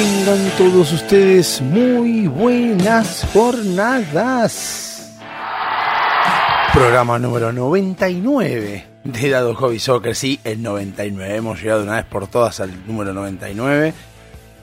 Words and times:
Tengan 0.00 0.50
todos 0.56 0.92
ustedes 0.94 1.60
muy 1.60 2.26
buenas 2.26 3.26
jornadas. 3.34 5.12
Programa 6.72 7.18
número 7.18 7.52
99 7.52 8.86
de 9.04 9.28
Dado 9.28 9.54
Hobby 9.54 9.78
Soccer, 9.78 10.16
sí, 10.16 10.40
el 10.42 10.62
99. 10.62 11.36
Hemos 11.36 11.60
llegado 11.60 11.82
una 11.82 11.96
vez 11.96 12.06
por 12.06 12.28
todas 12.28 12.60
al 12.60 12.86
número 12.86 13.12
99. 13.12 13.92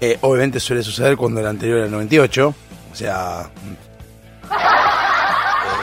Eh, 0.02 0.18
obviamente 0.22 0.60
suele 0.60 0.82
suceder 0.82 1.16
cuando 1.16 1.40
el 1.40 1.46
anterior 1.46 1.78
era 1.78 1.86
el 1.86 1.92
98. 1.92 2.56
O 2.92 2.96
sea... 2.96 3.48
mm. 3.54 4.50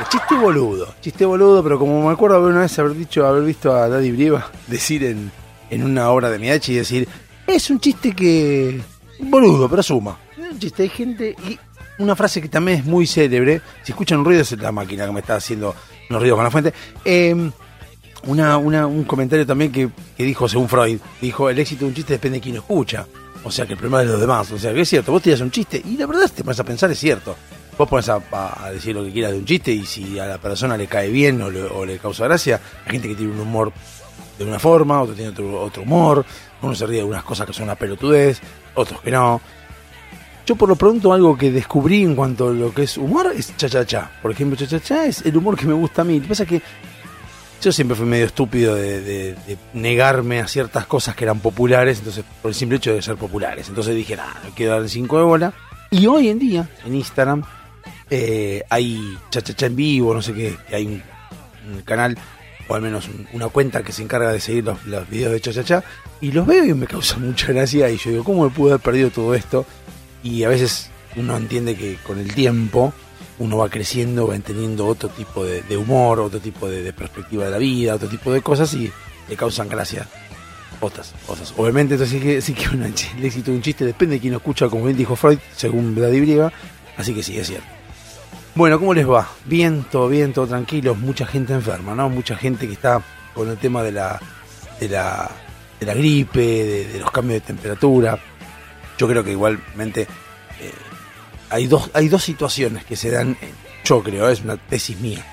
Eh, 0.00 0.04
chiste 0.10 0.34
boludo, 0.34 0.96
chiste 1.00 1.24
boludo, 1.24 1.62
pero 1.62 1.78
como 1.78 2.04
me 2.04 2.12
acuerdo 2.12 2.38
haber 2.38 2.50
una 2.50 2.62
vez 2.62 2.76
haber 2.80 2.96
dicho, 2.96 3.24
haber 3.24 3.45
visto 3.45 3.73
a 3.73 3.88
Daddy 3.88 4.10
Brieva 4.10 4.50
decir 4.66 5.04
en, 5.04 5.30
en 5.70 5.84
una 5.84 6.10
obra 6.10 6.28
de 6.28 6.40
Miyachi, 6.40 6.74
decir, 6.74 7.09
es 7.46 7.70
un 7.70 7.78
chiste 7.78 8.16
que 8.16 8.80
boludo, 9.18 9.68
pero 9.68 9.82
suma. 9.82 10.18
Un 10.38 10.59
chiste, 10.59 10.82
hay 10.84 10.88
gente 10.88 11.34
y 11.48 11.59
una 11.98 12.15
frase 12.16 12.40
que 12.43 12.48
también 12.48 12.79
es 12.80 12.84
muy 12.84 13.07
célebre. 13.07 13.60
Si 13.82 13.93
escuchan 13.93 14.18
un 14.18 14.24
ruido 14.24 14.43
es 14.43 14.52
la 14.52 14.73
máquina 14.73 15.07
que 15.07 15.12
me 15.12 15.20
está 15.20 15.37
haciendo 15.37 15.74
unos 16.10 16.20
ruidos 16.23 16.37
con 16.37 16.45
la 16.45 16.51
fuente. 16.51 16.73
Eh, 17.04 17.51
una, 18.26 18.57
una- 18.57 18.87
un 18.87 19.04
comentario 19.04 19.46
también 19.46 19.70
que, 19.70 19.88
que 20.16 20.24
dijo, 20.24 20.48
según 20.48 20.68
Freud, 20.68 20.98
dijo, 21.20 21.51
el 21.51 21.59
éxito 21.59 21.80
de 21.85 21.88
un 21.90 21.95
chiste 21.95 22.15
depende 22.15 22.38
de 22.38 22.42
quién 22.42 22.54
lo 22.54 22.60
escucha. 22.62 23.07
O 23.45 23.51
sea, 23.51 23.66
que 23.66 23.73
el 23.74 23.79
problema 23.79 24.01
es 24.01 24.07
de 24.07 24.12
los 24.12 24.20
demás. 24.20 24.51
O 24.52 24.59
sea, 24.59 24.73
que 24.73 24.80
es 24.80 24.88
cierto, 24.88 25.12
vos 25.12 25.23
tiras 25.23 25.40
un 25.40 25.51
chiste 25.51 25.82
y 25.85 25.96
la 25.98 26.07
verdad, 26.07 26.26
si 26.26 26.32
te 26.35 26.45
pones 26.45 26.59
a 26.60 26.65
pensar, 26.65 26.90
es 26.90 26.98
cierto. 26.98 27.37
Vos 27.76 27.88
pones 27.88 28.09
a- 28.09 28.23
a 28.32 28.70
decir 28.70 28.95
lo 28.95 29.04
que 29.04 29.12
quieras 29.12 29.32
de 29.32 29.38
un 29.38 29.45
chiste 29.45 29.73
y 29.73 29.85
si 29.85 30.18
a 30.18 30.26
la 30.26 30.38
persona 30.38 30.76
le 30.76 30.87
cae 30.87 31.10
bien 31.10 31.42
o 31.42 31.51
le, 31.51 31.62
o 31.65 31.85
le 31.85 31.98
causa 31.98 32.24
gracia, 32.24 32.60
hay 32.87 32.92
gente 32.92 33.09
que 33.09 33.15
tiene 33.16 33.32
un 33.32 33.40
humor 33.40 33.73
de 34.38 34.45
una 34.45 34.59
forma, 34.59 35.02
otro 35.02 35.15
tiene 35.15 35.30
otro, 35.30 35.60
otro 35.60 35.82
humor, 35.82 36.24
uno 36.65 36.74
se 36.74 36.87
ríe 36.87 36.96
de 36.96 37.01
algunas 37.01 37.24
cosas 37.24 37.46
que 37.46 37.52
son 37.52 37.65
una 37.65 37.74
pelotudez, 37.74 38.40
otros 38.74 39.01
que 39.01 39.10
no. 39.10 39.40
Yo 40.46 40.57
por 40.57 40.68
lo 40.68 40.76
pronto 40.76 41.12
algo 41.12 41.38
que 41.38 41.51
descubrí 41.51 42.02
en 42.02 42.15
cuanto 42.15 42.48
a 42.48 42.52
lo 42.52 42.73
que 42.73 42.82
es 42.82 42.98
humor 42.98 43.32
es 43.34 43.57
cha-cha-cha. 43.57 44.10
Por 44.20 44.30
ejemplo, 44.30 44.57
cha-cha-cha 44.57 45.07
es 45.07 45.24
el 45.24 45.37
humor 45.37 45.57
que 45.57 45.66
me 45.66 45.73
gusta 45.73 46.02
a 46.02 46.04
mí. 46.04 46.16
Lo 46.16 46.23
que 46.23 46.29
pasa 46.29 46.42
es 46.42 46.48
que 46.51 46.62
yo 47.62 47.73
siempre 47.73 47.96
fui 47.96 48.04
medio 48.04 48.26
estúpido 48.26 48.74
de, 48.74 49.37
negarme 49.73 50.40
a 50.40 50.46
ciertas 50.46 50.85
cosas 50.85 51.16
que 51.16 51.24
eran 51.24 51.40
populares, 51.40 51.98
entonces 51.98 52.23
por 52.42 52.51
el 52.51 52.54
simple 52.54 52.76
hecho 52.76 52.92
de 52.92 53.01
ser 53.01 53.16
populares. 53.16 53.70
Entonces 53.70 53.95
dije, 53.95 54.16
nada, 54.16 54.35
no 54.45 54.51
quiero 54.54 54.73
dar 54.73 54.87
5 54.87 55.18
de 55.18 55.24
bola. 55.24 55.54
Y 55.90 56.07
hoy 56.07 56.29
en 56.29 56.38
día, 56.38 56.68
en 56.85 56.95
Instagram, 56.95 57.42
eh, 58.10 58.62
hay 58.68 59.16
cha-cha-cha 59.30 59.66
en 59.66 59.76
vivo, 59.76 60.12
no 60.12 60.20
sé 60.20 60.35
qué, 60.35 60.59
hay 60.70 61.02
un 61.66 61.80
canal, 61.82 62.18
o 62.68 62.74
al 62.74 62.82
menos 62.82 63.09
un- 63.09 63.26
una 63.32 63.48
cuenta 63.48 63.82
que 63.82 63.93
se 63.93 64.03
encarga 64.03 64.32
de 64.32 64.41
seguir 64.41 64.65
los, 64.65 65.09
videos 65.09 65.32
de 65.32 65.41
cha-cha-cha, 65.41 65.84
y 66.20 66.32
los 66.32 66.47
veo 66.47 66.65
y 66.65 66.75
me 66.75 66.87
causa 66.87 67.16
mucha 67.19 67.48
gracia, 67.48 67.91
y 67.91 67.98
yo 67.98 68.10
digo, 68.10 68.25
¿cómo 68.25 68.44
me 68.44 68.50
pude 68.50 68.72
haber 68.72 68.82
perdido 68.82 69.10
todo 69.10 69.34
esto? 69.34 69.66
Y 70.22 70.44
a 70.44 70.48
veces 70.48 70.91
uno 71.16 71.37
entiende 71.37 71.76
que 71.76 71.97
con 71.97 72.19
el 72.19 72.34
tiempo 72.34 72.92
uno 73.38 73.58
va 73.58 73.69
creciendo, 73.69 74.28
va 74.28 74.36
entendiendo 74.36 74.86
otro 74.86 75.08
tipo 75.08 75.44
de, 75.44 75.76
humor, 75.76 76.20
otro 76.20 76.41
tipo 76.41 76.69
de, 76.69 76.92
perspectiva 76.92 77.44
de 77.44 77.50
la 77.50 77.58
vida, 77.58 77.94
otro 77.94 78.08
tipo 78.08 78.32
de 78.32 78.41
cosas 78.42 78.72
y 78.75 78.91
le 79.28 79.36
causan 79.36 79.69
gracia 79.69 80.06
otras 80.81 81.14
cosas. 81.26 81.52
Obviamente, 81.56 81.94
entonces 81.94 82.19
sí 82.19 82.25
que, 82.25 82.41
sí 82.41 82.52
que 82.54 82.69
una 82.75 82.86
el 83.19 83.25
éxito 83.25 83.50
de 83.50 83.56
un 83.56 83.62
chiste 83.62 83.84
depende 83.84 84.16
de 84.16 84.20
quién 84.20 84.32
lo 84.32 84.38
escucha, 84.38 84.69
como 84.69 84.84
bien 84.84 84.96
dijo 84.96 85.16
Freud, 85.16 85.38
según 85.56 85.94
Daddy 85.94 86.20
Brieva, 86.20 86.52
así 86.96 87.14
que 87.14 87.22
sí, 87.22 87.38
es 87.38 87.48
cierto. 87.48 87.66
Bueno, 88.56 88.78
¿cómo 88.78 88.94
les 88.94 89.09
va? 89.09 89.28
Bien, 89.47 89.84
todo 89.91 90.09
bien, 90.09 90.32
todo 90.32 90.47
tranquilo, 90.47 90.94
mucha 90.94 91.26
gente 91.26 91.53
enferma, 91.53 91.92
¿no? 91.97 92.09
Mucha 92.09 92.37
gente 92.37 92.69
que 92.69 92.75
está 92.75 93.03
con 93.34 93.48
el 93.50 93.56
tema 93.56 93.82
de 93.82 93.91
la, 93.91 94.20
de 94.78 94.88
la, 94.88 95.28
de 95.81 95.87
la 95.87 95.94
gripe, 95.94 96.41
de, 96.41 97.00
los 97.00 97.10
cambios 97.10 97.41
de 97.41 97.47
temperatura. 97.48 98.16
Yo 98.97 99.09
creo 99.09 99.25
que 99.25 99.32
igualmente 99.32 100.03
eh, 100.03 100.72
hay, 101.50 101.66
dos, 101.66 101.91
hay 101.94 102.06
dos 102.06 102.22
situaciones 102.22 102.84
que 102.84 102.94
se 102.94 103.10
dan, 103.10 103.37
yo 103.84 104.04
creo, 104.04 104.28
es 104.28 104.43
una 104.43 104.56
tesis 104.56 105.00
mía, 105.00 105.26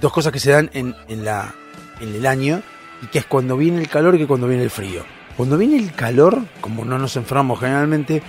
dos 0.00 0.12
cosas 0.12 0.32
que 0.32 0.40
se 0.40 0.50
dan 0.50 0.68
en, 0.72 0.96
en, 1.06 1.24
la, 1.24 1.54
en 2.00 2.12
el 2.12 2.26
año 2.26 2.60
y 3.00 3.06
que 3.06 3.20
es 3.20 3.26
cuando 3.26 3.56
viene 3.56 3.78
el 3.80 3.88
calor 3.88 4.16
y 4.16 4.18
que 4.18 4.26
cuando 4.26 4.48
viene 4.48 4.64
el 4.64 4.70
frío. 4.70 5.04
Cuando 5.36 5.56
viene 5.56 5.76
el 5.76 5.92
calor, 5.92 6.42
como 6.60 6.84
no 6.84 6.98
nos 6.98 7.14
enfermamos 7.14 7.60
generalmente, 7.60 8.20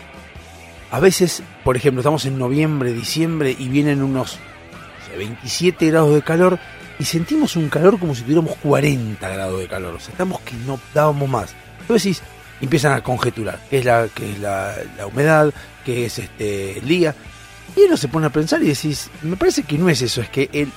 a 0.92 1.00
veces, 1.00 1.44
por 1.64 1.78
ejemplo, 1.78 2.02
estamos 2.02 2.26
en 2.26 2.38
noviembre, 2.38 2.94
diciembre 2.94 3.56
y 3.58 3.70
vienen 3.70 4.02
unos 4.02 4.38
no 4.72 5.06
sé, 5.06 5.18
27 5.18 5.88
grados 5.88 6.16
de 6.16 6.22
calor 6.22 6.60
y 6.98 7.06
sentimos 7.06 7.56
un 7.56 7.70
calor 7.70 8.00
como 8.00 8.16
si 8.16 8.24
tuviéramos 8.24 8.56
40 8.58 9.28
grados 9.30 9.60
de 9.60 9.68
calor. 9.68 9.96
O 9.96 10.00
sea, 10.00 10.12
estamos 10.12 10.42
que 10.42 10.56
no 10.66 10.80
dábamos 10.94 11.30
más. 11.30 11.56
Entonces 11.82 12.22
empiezan 12.60 12.94
a 12.94 13.04
conjeturar 13.04 13.60
qué 13.70 13.80
es 13.80 13.86
la, 13.86 14.08
qué 14.14 14.34
es 14.34 14.40
la, 14.40 14.76
la 14.98 15.08
humedad, 15.08 15.54
qué 15.86 16.06
es 16.06 16.20
este 16.20 16.80
el 16.80 16.88
día. 16.88 17.16
Y 17.76 17.82
uno 17.82 17.96
se 17.96 18.08
pone 18.08 18.26
a 18.28 18.32
pensar 18.32 18.62
y 18.64 18.68
decís, 18.68 19.10
me 19.22 19.38
parece 19.38 19.64
que 19.64 19.78
no 19.78 19.90
es 19.90 20.02
eso, 20.02 20.22
es 20.22 20.30
que 20.30 20.50
el 20.52 20.72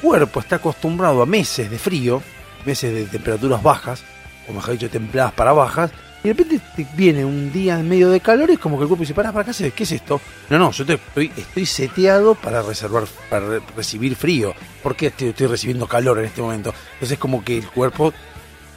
cuerpo 0.00 0.40
está 0.40 0.56
acostumbrado 0.56 1.22
a 1.22 1.26
meses 1.26 1.70
de 1.70 1.78
frío, 1.78 2.22
meses 2.64 2.94
de 2.94 3.04
temperaturas 3.04 3.62
bajas, 3.62 4.02
o 4.48 4.52
mejor 4.52 4.72
dicho, 4.72 4.88
templadas 4.88 5.32
para 5.32 5.52
bajas, 5.52 5.90
y 6.22 6.28
de 6.28 6.34
repente 6.34 6.60
te 6.76 6.86
viene 6.94 7.24
un 7.24 7.52
día 7.52 7.78
en 7.78 7.88
medio 7.88 8.10
de 8.10 8.20
calor 8.20 8.50
y 8.50 8.54
es 8.54 8.58
como 8.58 8.76
que 8.76 8.82
el 8.82 8.88
cuerpo 8.88 9.02
dice, 9.02 9.14
para, 9.14 9.32
para 9.32 9.50
acá, 9.50 9.52
¿qué 9.74 9.82
es 9.84 9.92
esto? 9.92 10.20
No, 10.50 10.58
no, 10.58 10.70
yo 10.70 10.84
te- 10.84 10.94
estoy, 10.94 11.66
seteado 11.66 12.34
para 12.34 12.62
reservar, 12.62 13.04
para 13.30 13.46
re- 13.46 13.60
recibir 13.76 14.14
frío. 14.16 14.54
¿Por 14.82 14.96
qué 14.96 15.06
estoy, 15.06 15.32
recibiendo 15.46 15.86
calor 15.86 16.18
en 16.18 16.26
este 16.26 16.42
momento? 16.42 16.74
Entonces 16.94 17.12
es 17.12 17.18
como 17.18 17.42
que 17.44 17.58
el 17.58 17.66
cuerpo 17.68 18.12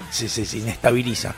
se, 0.09 0.29
se- 0.29 0.45
se 0.45 0.57
inestabiliza. 0.59 1.35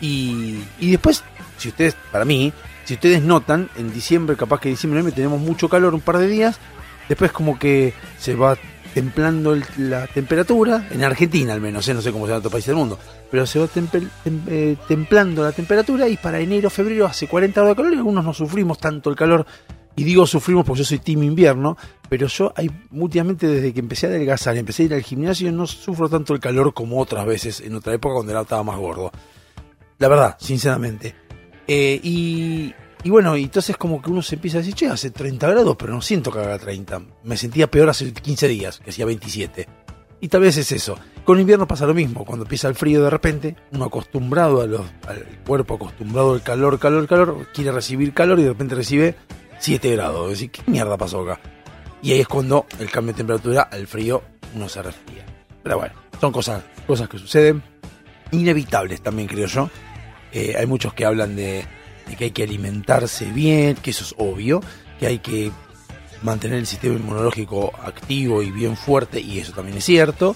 Y, 0.00 0.60
y 0.78 0.90
después, 0.90 1.24
si 1.56 1.68
ustedes, 1.68 1.96
para 2.12 2.24
mí, 2.24 2.52
si 2.84 2.94
ustedes 2.94 3.22
notan, 3.22 3.68
en 3.76 3.92
diciembre, 3.92 4.36
capaz 4.36 4.60
que 4.60 4.68
diciembre 4.68 5.02
tenemos 5.12 5.40
mucho 5.40 5.68
calor 5.68 5.94
un 5.94 6.00
par 6.00 6.18
de 6.18 6.26
días, 6.28 6.58
después 7.08 7.32
como 7.32 7.58
que 7.58 7.94
se 8.18 8.34
va 8.34 8.56
templando 8.94 9.56
la 9.78 10.06
temperatura, 10.06 10.88
en 10.90 11.04
Argentina 11.04 11.52
al 11.52 11.60
menos, 11.60 11.86
¿eh? 11.88 11.94
no 11.94 12.02
sé 12.02 12.10
cómo 12.12 12.26
será 12.26 12.36
en 12.36 12.38
otros 12.40 12.52
países 12.52 12.68
del 12.68 12.76
mundo, 12.76 12.98
pero 13.30 13.46
se 13.46 13.58
va 13.58 13.68
eh, 14.48 14.76
templando 14.88 15.42
la 15.42 15.52
temperatura 15.52 16.08
y 16.08 16.16
para 16.16 16.40
enero, 16.40 16.70
febrero 16.70 17.06
hace 17.06 17.28
40 17.28 17.60
grados 17.60 17.76
de 17.76 17.82
calor 17.82 17.94
y 17.94 17.96
algunos 17.98 18.24
no 18.24 18.32
sufrimos 18.34 18.78
tanto 18.78 19.10
el 19.10 19.16
calor. 19.16 19.46
Y 19.96 20.04
digo 20.04 20.26
sufrimos 20.28 20.64
porque 20.64 20.78
yo 20.78 20.84
soy 20.84 21.00
team 21.00 21.24
invierno, 21.24 21.76
pero 22.08 22.28
yo 22.28 22.52
hay 22.54 22.70
últimamente 22.92 23.48
desde 23.48 23.72
que 23.74 23.80
empecé 23.80 24.06
a 24.06 24.10
adelgazar 24.10 24.56
empecé 24.56 24.84
a 24.84 24.86
ir 24.86 24.94
al 24.94 25.02
gimnasio 25.02 25.50
no 25.50 25.66
sufro 25.66 26.08
tanto 26.08 26.34
el 26.34 26.38
calor 26.40 26.72
como 26.72 27.00
otras 27.00 27.26
veces 27.26 27.60
en 27.60 27.74
otra 27.74 27.94
época 27.94 28.14
cuando 28.14 28.30
era- 28.30 28.42
estaba 28.42 28.62
más 28.62 28.78
gordo. 28.78 29.10
La 29.98 30.06
verdad, 30.06 30.36
sinceramente. 30.38 31.16
Eh, 31.66 31.98
y, 32.02 32.72
y 33.04 33.10
bueno, 33.10 33.36
entonces 33.36 33.76
como 33.76 34.02
que 34.02 34.10
uno 34.10 34.22
se 34.22 34.34
empieza 34.34 34.58
a 34.58 34.60
decir, 34.60 34.74
che, 34.74 34.88
hace 34.88 35.10
30 35.10 35.48
grados, 35.48 35.76
pero 35.78 35.92
no 35.92 36.02
siento 36.02 36.32
que 36.32 36.40
haga 36.40 36.58
30. 36.58 37.02
Me 37.22 37.36
sentía 37.36 37.70
peor 37.70 37.88
hace 37.88 38.12
15 38.12 38.48
días, 38.48 38.80
que 38.80 38.90
hacía 38.90 39.06
27. 39.06 39.68
Y 40.20 40.28
tal 40.28 40.40
vez 40.40 40.56
es 40.56 40.72
eso. 40.72 40.98
Con 41.24 41.38
invierno 41.38 41.68
pasa 41.68 41.86
lo 41.86 41.94
mismo. 41.94 42.24
Cuando 42.24 42.44
empieza 42.44 42.66
el 42.66 42.74
frío 42.74 43.02
de 43.02 43.10
repente, 43.10 43.56
uno 43.72 43.84
acostumbrado 43.84 44.60
al 44.62 44.80
cuerpo, 45.46 45.74
acostumbrado 45.74 46.32
al 46.32 46.42
calor, 46.42 46.78
calor, 46.78 47.06
calor, 47.06 47.46
quiere 47.54 47.70
recibir 47.70 48.12
calor 48.12 48.40
y 48.40 48.42
de 48.42 48.48
repente 48.48 48.74
recibe 48.74 49.14
7 49.60 49.92
grados. 49.92 50.24
Es 50.24 50.38
decir, 50.38 50.50
¿qué 50.50 50.62
mierda 50.66 50.96
pasó 50.96 51.20
acá? 51.20 51.40
Y 52.02 52.12
ahí 52.12 52.20
es 52.20 52.28
cuando 52.28 52.66
el 52.80 52.90
cambio 52.90 53.12
de 53.12 53.18
temperatura 53.18 53.62
al 53.62 53.86
frío 53.86 54.22
uno 54.54 54.68
se 54.68 54.82
resfría. 54.82 55.24
Pero 55.62 55.78
bueno, 55.78 55.94
son 56.20 56.32
cosas, 56.32 56.64
cosas 56.86 57.08
que 57.08 57.18
suceden. 57.18 57.62
Inevitables 58.32 59.02
también, 59.02 59.28
creo 59.28 59.46
yo. 59.46 59.70
Eh, 60.32 60.54
hay 60.58 60.66
muchos 60.66 60.94
que 60.94 61.04
hablan 61.04 61.36
de, 61.36 61.64
de 62.08 62.16
que 62.16 62.24
hay 62.24 62.30
que 62.30 62.42
alimentarse 62.44 63.26
bien, 63.26 63.76
que 63.76 63.90
eso 63.90 64.04
es 64.04 64.14
obvio, 64.18 64.60
que 64.98 65.06
hay 65.06 65.18
que 65.18 65.50
mantener 66.22 66.58
el 66.58 66.66
sistema 66.66 66.96
inmunológico 66.96 67.72
activo 67.84 68.42
y 68.42 68.50
bien 68.50 68.76
fuerte, 68.76 69.20
y 69.20 69.38
eso 69.38 69.52
también 69.52 69.78
es 69.78 69.84
cierto. 69.84 70.34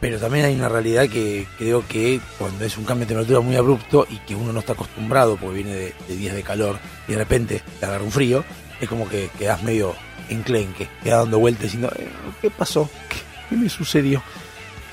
Pero 0.00 0.18
también 0.18 0.46
hay 0.46 0.54
una 0.54 0.70
realidad 0.70 1.08
que 1.08 1.46
creo 1.58 1.86
que 1.86 2.20
cuando 2.38 2.64
es 2.64 2.78
un 2.78 2.84
cambio 2.84 3.04
de 3.04 3.08
temperatura 3.08 3.40
muy 3.40 3.56
abrupto 3.56 4.06
y 4.10 4.16
que 4.20 4.34
uno 4.34 4.50
no 4.50 4.60
está 4.60 4.72
acostumbrado 4.72 5.36
porque 5.36 5.56
viene 5.62 5.74
de, 5.74 6.16
días 6.16 6.34
de 6.34 6.42
calor 6.42 6.78
y 7.06 7.12
de 7.12 7.18
repente 7.18 7.62
te 7.78 7.84
agarra 7.84 8.02
un 8.02 8.10
frío, 8.10 8.42
es 8.80 8.88
como 8.88 9.06
que 9.06 9.28
quedas 9.38 9.62
medio 9.62 9.94
enclenque, 10.30 10.88
quedas 11.04 11.20
dando 11.20 11.38
vueltas 11.38 11.64
diciendo, 11.64 11.92
"Eh, 11.98 12.08
¿qué 12.40 12.50
pasó? 12.50 12.88
¿Qué, 13.10 13.16
qué 13.50 13.56
me 13.56 13.68
sucedió? 13.68 14.22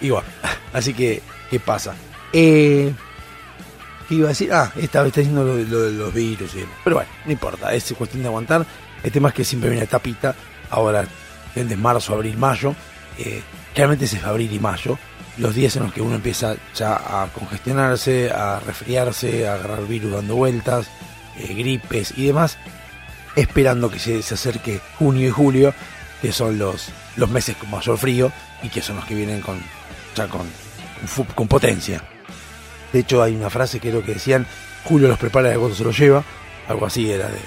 Y 0.01 0.10
bueno, 0.10 0.28
así 0.74 0.94
que, 0.94 1.22
¿qué 1.50 1.60
pasa? 1.62 1.95
Eh, 2.33 2.94
¿Qué 4.07 4.15
iba 4.15 4.27
a 4.27 4.30
decir? 4.30 4.54
Ah, 4.54 4.71
esta 4.77 5.01
vez 5.01 5.09
está 5.09 5.21
diciendo 5.21 5.44
lo, 5.44 5.56
lo 5.57 5.89
los 5.89 6.13
virus 6.13 6.56
y 6.56 6.59
demás. 6.59 6.75
Pero 6.83 6.95
bueno, 6.98 7.09
no 7.25 7.31
importa, 7.31 7.74
es 7.74 7.94
cuestión 7.98 8.24
de 8.24 8.30
aguantar. 8.30 8.65
El 9.04 9.12
tema 9.12 9.30
es 9.30 9.36
que 9.36 9.44
siempre 9.44 9.69
viene 9.69 9.86
tapita. 9.88 10.33
Ahora, 10.69 11.06
de 11.56 11.75
marzo, 11.77 12.13
abril, 12.13 12.38
mayo. 12.38 12.75
Eh, 13.18 13.42
claramente 13.74 14.06
es 14.06 14.24
abril 14.24 14.51
y 14.51 14.59
mayo. 14.59 14.98
Los 15.38 15.56
días 15.56 15.75
en 15.75 15.83
los 15.83 15.94
que 15.94 16.01
uno 16.01 16.15
empieza 16.15 16.56
ya 16.75 16.95
a 16.95 17.27
congestionarse, 17.27 18.31
a 18.31 18.59
resfriarse, 18.59 19.48
a 19.48 19.56
agarrar 19.56 19.86
virus 19.86 20.13
dando 20.13 20.36
vueltas, 20.36 20.88
eh, 21.38 21.54
gripes 21.54 22.13
y 22.18 22.27
demás. 22.27 22.57
Esperando 23.36 23.92
que 23.92 24.00
se, 24.00 24.21
se 24.24 24.33
acerque 24.33 24.81
junio 24.98 25.27
y 25.27 25.31
julio, 25.31 25.74
que 26.21 26.31
son 26.31 26.57
los, 26.57 26.89
los 27.18 27.30
meses 27.30 27.56
con 27.56 27.69
mayor 27.69 27.98
frío 27.98 28.31
y 28.63 28.69
que 28.69 28.81
son 28.81 28.95
los 28.95 29.06
que 29.06 29.13
vienen 29.13 29.42
con 29.42 29.62
ya 30.15 30.27
con, 30.27 30.48
con 31.15 31.25
con 31.25 31.48
potencia. 31.48 32.01
De 32.98 33.02
hecho, 33.02 33.22
hay 33.22 33.36
una 33.36 33.52
frase 33.52 33.80
que 33.80 33.90
creo 33.92 34.04
que 34.04 34.16
decían, 34.16 34.48
Julio 34.84 35.08
los 35.08 35.20
prepara 35.20 35.50
y 35.50 35.54
agosto 35.54 35.76
se 35.76 35.84
los 35.84 35.96
lleva. 35.96 36.24
Algo 36.68 36.88
así 36.88 37.12
era 37.12 37.28
de, 37.28 37.38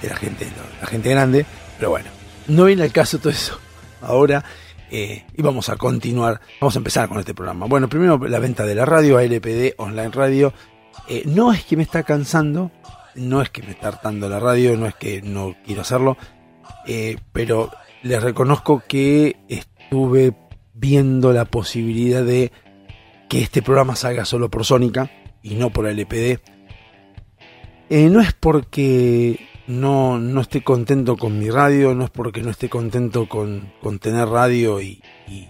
de 0.00 0.08
la, 0.08 0.16
gente, 0.16 0.46
la 0.80 0.86
gente 0.86 1.10
grande. 1.10 1.44
Pero 1.78 1.90
bueno, 1.90 2.08
no 2.48 2.64
viene 2.64 2.84
al 2.84 2.90
caso 2.92 3.18
todo 3.18 3.28
eso 3.30 3.60
ahora. 4.00 4.42
eh, 4.90 5.24
y 5.36 5.42
vamos 5.42 5.68
a 5.68 5.76
continuar, 5.76 6.40
vamos 6.58 6.74
a 6.74 6.78
empezar 6.78 7.06
con 7.10 7.18
este 7.18 7.34
programa. 7.34 7.66
Bueno, 7.66 7.86
primero 7.88 8.16
la 8.26 8.38
venta 8.38 8.64
de 8.64 8.74
la 8.74 8.86
radio, 8.86 9.18
ALPD 9.18 9.74
Online 9.76 10.08
Radio. 10.08 10.54
Eh, 11.06 11.22
no 11.26 11.52
es 11.52 11.64
que 11.64 11.76
me 11.76 11.82
está 11.82 12.02
cansando, 12.02 12.70
no 13.14 13.42
es 13.42 13.50
que 13.50 13.62
me 13.62 13.72
está 13.72 13.88
hartando 13.88 14.26
la 14.30 14.40
radio, 14.40 14.74
no 14.78 14.86
es 14.86 14.94
que 14.94 15.20
no 15.20 15.54
quiero 15.66 15.82
hacerlo. 15.82 16.16
eh, 16.86 17.18
pero 17.32 17.70
les 18.02 18.22
reconozco 18.22 18.82
que 18.88 19.36
estuve 19.48 20.32
viendo 20.72 21.32
la 21.32 21.44
posibilidad 21.44 22.22
de 22.24 22.50
que 23.28 23.42
este 23.42 23.62
programa 23.62 23.96
salga 23.96 24.24
solo 24.24 24.50
por 24.50 24.64
Sónica 24.64 25.10
y 25.42 25.54
no 25.54 25.70
por 25.70 25.86
LPD. 25.86 26.40
Eh, 27.90 28.08
no 28.10 28.20
es 28.20 28.32
porque 28.32 29.40
no, 29.66 30.18
no 30.18 30.40
esté 30.40 30.62
contento 30.62 31.16
con 31.16 31.38
mi 31.38 31.50
radio, 31.50 31.94
no 31.94 32.04
es 32.04 32.10
porque 32.10 32.42
no 32.42 32.50
esté 32.50 32.68
contento 32.68 33.28
con, 33.28 33.72
con 33.80 33.98
tener 33.98 34.28
radio 34.28 34.80
y, 34.80 35.02
y, 35.28 35.48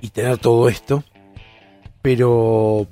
y 0.00 0.10
tener 0.10 0.38
todo 0.38 0.68
esto, 0.68 1.04
pero 2.02 2.86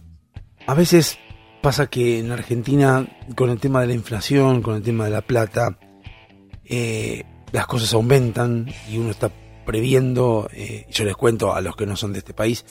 a 0.66 0.74
veces 0.74 1.18
pasa 1.62 1.88
que 1.88 2.18
en 2.18 2.32
Argentina, 2.32 3.06
con 3.34 3.50
el 3.50 3.58
tema 3.58 3.80
de 3.80 3.88
la 3.88 3.94
inflación, 3.94 4.62
con 4.62 4.76
el 4.76 4.82
tema 4.82 5.04
de 5.04 5.10
la 5.10 5.22
plata, 5.22 5.78
eh, 6.64 7.24
las 7.52 7.66
cosas 7.66 7.92
aumentan 7.94 8.66
y 8.90 8.98
uno 8.98 9.10
está 9.10 9.30
previendo, 9.64 10.48
eh, 10.52 10.86
yo 10.90 11.04
les 11.04 11.16
cuento 11.16 11.54
a 11.54 11.60
los 11.60 11.76
que 11.76 11.86
no 11.86 11.96
son 11.96 12.12
de 12.12 12.20
este 12.20 12.34
país, 12.34 12.64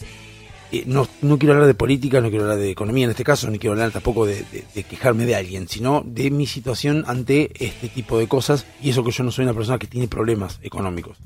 eh, 0.72 0.84
no, 0.88 1.08
no 1.22 1.38
quiero 1.38 1.54
hablar 1.54 1.68
de 1.68 1.74
política, 1.76 2.22
no 2.22 2.30
quiero 2.30 2.44
hablar 2.46 2.58
de 2.60 2.70
economía 2.72 3.06
en 3.06 3.12
este 3.12 3.24
caso, 3.24 3.50
ni 3.50 3.60
quiero 3.60 3.74
hablar 3.74 3.92
tampoco 3.92 4.26
de, 4.26 4.44
de- 4.52 4.64
de 4.74 4.84
quejarme 4.84 5.26
de 5.26 5.36
alguien, 5.36 5.68
sino 5.68 6.04
de 6.06 6.32
mi 6.32 6.46
situación 6.48 7.04
ante 7.08 7.52
este 7.64 7.88
tipo 7.90 8.18
de 8.20 8.28
cosas 8.28 8.66
y 8.82 8.90
eso 8.90 9.04
que 9.04 9.12
yo 9.12 9.24
no 9.24 9.32
soy 9.32 9.44
una 9.46 9.54
persona 9.54 9.78
que 9.80 9.88
tiene 9.88 10.08
problemas 10.08 10.60
económicos. 10.64 11.18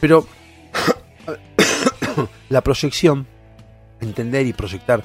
Pero 0.00 0.26
la 2.48 2.60
proyección, 2.60 3.26
entender 4.00 4.46
y 4.46 4.52
proyectar 4.52 5.04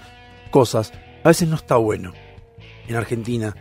cosas, 0.52 0.92
a 1.24 1.30
veces 1.30 1.48
no 1.48 1.56
está 1.56 1.76
bueno. 1.78 2.14
En 2.88 2.96
Argentina, 2.96 3.56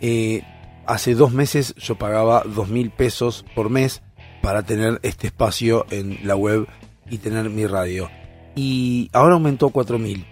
eh, 0.00 0.42
hace 0.86 1.14
dos 1.14 1.32
meses 1.32 1.74
yo 1.76 1.96
pagaba 1.96 2.42
dos 2.44 2.68
mil 2.68 2.90
pesos 2.90 3.44
por 3.54 3.70
mes 3.70 4.02
para 4.42 4.62
tener 4.62 5.00
este 5.02 5.26
espacio 5.28 5.86
en 5.90 6.18
la 6.24 6.36
web 6.36 6.66
y 7.10 7.18
tener 7.18 7.50
mi 7.50 7.66
radio. 7.66 8.08
Y 8.56 9.08
ahora 9.12 9.34
aumentó 9.34 9.66
a 9.66 9.70
cuatro 9.70 9.98
mil. 9.98 10.26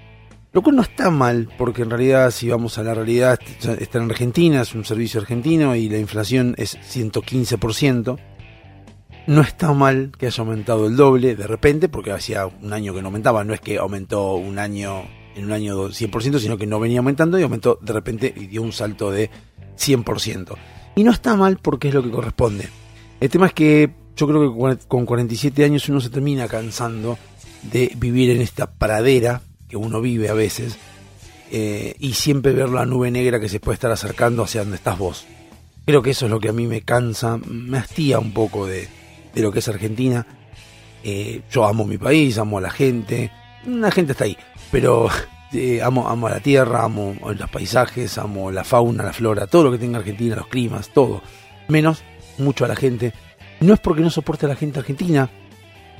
Lo 0.52 0.62
cual 0.62 0.76
no 0.76 0.82
está 0.82 1.10
mal, 1.10 1.48
porque 1.58 1.82
en 1.82 1.90
realidad, 1.90 2.30
si 2.30 2.48
vamos 2.48 2.78
a 2.78 2.84
la 2.84 2.94
realidad, 2.94 3.38
está 3.78 3.98
en 3.98 4.10
Argentina, 4.10 4.62
es 4.62 4.74
un 4.74 4.84
servicio 4.84 5.20
argentino 5.20 5.74
y 5.74 5.88
la 5.88 5.98
inflación 5.98 6.54
es 6.56 6.78
115%. 6.78 8.18
No 9.26 9.40
está 9.40 9.72
mal 9.72 10.12
que 10.16 10.26
haya 10.26 10.42
aumentado 10.42 10.86
el 10.86 10.96
doble 10.96 11.34
de 11.34 11.46
repente, 11.46 11.88
porque 11.88 12.12
hacía 12.12 12.46
un 12.46 12.72
año 12.72 12.94
que 12.94 13.02
no 13.02 13.08
aumentaba. 13.08 13.42
No 13.42 13.52
es 13.52 13.60
que 13.60 13.78
aumentó 13.78 14.34
un 14.34 14.58
año 14.58 15.02
en 15.34 15.46
un 15.46 15.52
año 15.52 15.88
100%, 15.88 16.38
sino 16.38 16.56
que 16.56 16.66
no 16.66 16.78
venía 16.80 16.98
aumentando 16.98 17.38
y 17.38 17.42
aumentó 17.42 17.78
de 17.82 17.92
repente 17.92 18.32
y 18.34 18.46
dio 18.46 18.62
un 18.62 18.72
salto 18.72 19.10
de 19.10 19.30
100%. 19.76 20.56
Y 20.94 21.02
no 21.02 21.10
está 21.10 21.34
mal 21.36 21.58
porque 21.60 21.88
es 21.88 21.94
lo 21.94 22.02
que 22.02 22.10
corresponde. 22.10 22.68
El 23.20 23.28
tema 23.28 23.46
es 23.46 23.52
que 23.52 23.90
yo 24.16 24.28
creo 24.28 24.52
que 24.52 24.86
con 24.86 25.04
47 25.04 25.64
años 25.64 25.88
uno 25.88 26.00
se 26.00 26.10
termina 26.10 26.46
cansando 26.46 27.18
de 27.70 27.92
vivir 27.96 28.30
en 28.30 28.40
esta 28.40 28.70
pradera 28.70 29.42
que 29.68 29.76
uno 29.76 30.00
vive 30.00 30.28
a 30.28 30.34
veces 30.34 30.76
eh, 31.50 31.94
y 31.98 32.14
siempre 32.14 32.52
ver 32.52 32.68
la 32.68 32.86
nube 32.86 33.10
negra 33.10 33.40
que 33.40 33.48
se 33.48 33.60
puede 33.60 33.74
estar 33.74 33.90
acercando 33.90 34.42
hacia 34.42 34.60
donde 34.62 34.76
estás 34.76 34.98
vos. 34.98 35.26
Creo 35.86 36.02
que 36.02 36.10
eso 36.10 36.24
es 36.26 36.30
lo 36.30 36.40
que 36.40 36.48
a 36.48 36.52
mí 36.52 36.66
me 36.66 36.80
cansa, 36.82 37.36
me 37.46 37.78
hastía 37.78 38.18
un 38.18 38.32
poco 38.32 38.66
de, 38.66 38.88
de 39.34 39.42
lo 39.42 39.52
que 39.52 39.58
es 39.58 39.68
Argentina. 39.68 40.26
Eh, 41.02 41.42
yo 41.50 41.66
amo 41.66 41.84
mi 41.84 41.98
país, 41.98 42.38
amo 42.38 42.58
a 42.58 42.62
la 42.62 42.70
gente, 42.70 43.30
la 43.66 43.90
gente 43.90 44.12
está 44.12 44.24
ahí, 44.24 44.36
pero 44.70 45.08
eh, 45.52 45.82
amo, 45.82 46.08
amo 46.08 46.26
a 46.26 46.30
la 46.30 46.40
tierra, 46.40 46.84
amo 46.84 47.14
los 47.38 47.50
paisajes, 47.50 48.16
amo 48.18 48.50
la 48.50 48.64
fauna, 48.64 49.02
la 49.04 49.12
flora, 49.12 49.46
todo 49.46 49.64
lo 49.64 49.70
que 49.72 49.78
tenga 49.78 49.98
Argentina, 49.98 50.36
los 50.36 50.46
climas, 50.48 50.88
todo. 50.94 51.22
Menos 51.68 52.02
mucho 52.38 52.64
a 52.64 52.68
la 52.68 52.76
gente. 52.76 53.12
No 53.60 53.74
es 53.74 53.80
porque 53.80 54.00
no 54.02 54.10
soporte 54.10 54.46
a 54.46 54.48
la 54.48 54.56
gente 54.56 54.78
argentina, 54.80 55.28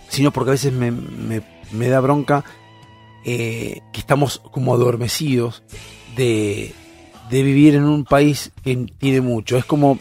sino 0.08 0.31
porque 0.32 0.50
a 0.50 0.52
veces 0.52 0.72
me, 0.72 0.90
me- 0.90 1.43
me 1.72 1.88
da 1.88 2.00
bronca 2.00 2.44
eh, 3.25 3.81
que 3.93 4.00
estamos 4.00 4.40
como 4.50 4.75
adormecidos 4.75 5.62
de, 6.16 6.75
de 7.31 7.43
vivir 7.43 7.75
en 7.75 7.84
un 7.84 8.05
país 8.05 8.52
que 8.62 8.76
tiene 8.99 9.20
mucho. 9.20 9.56
Es 9.56 9.64
como, 9.64 9.99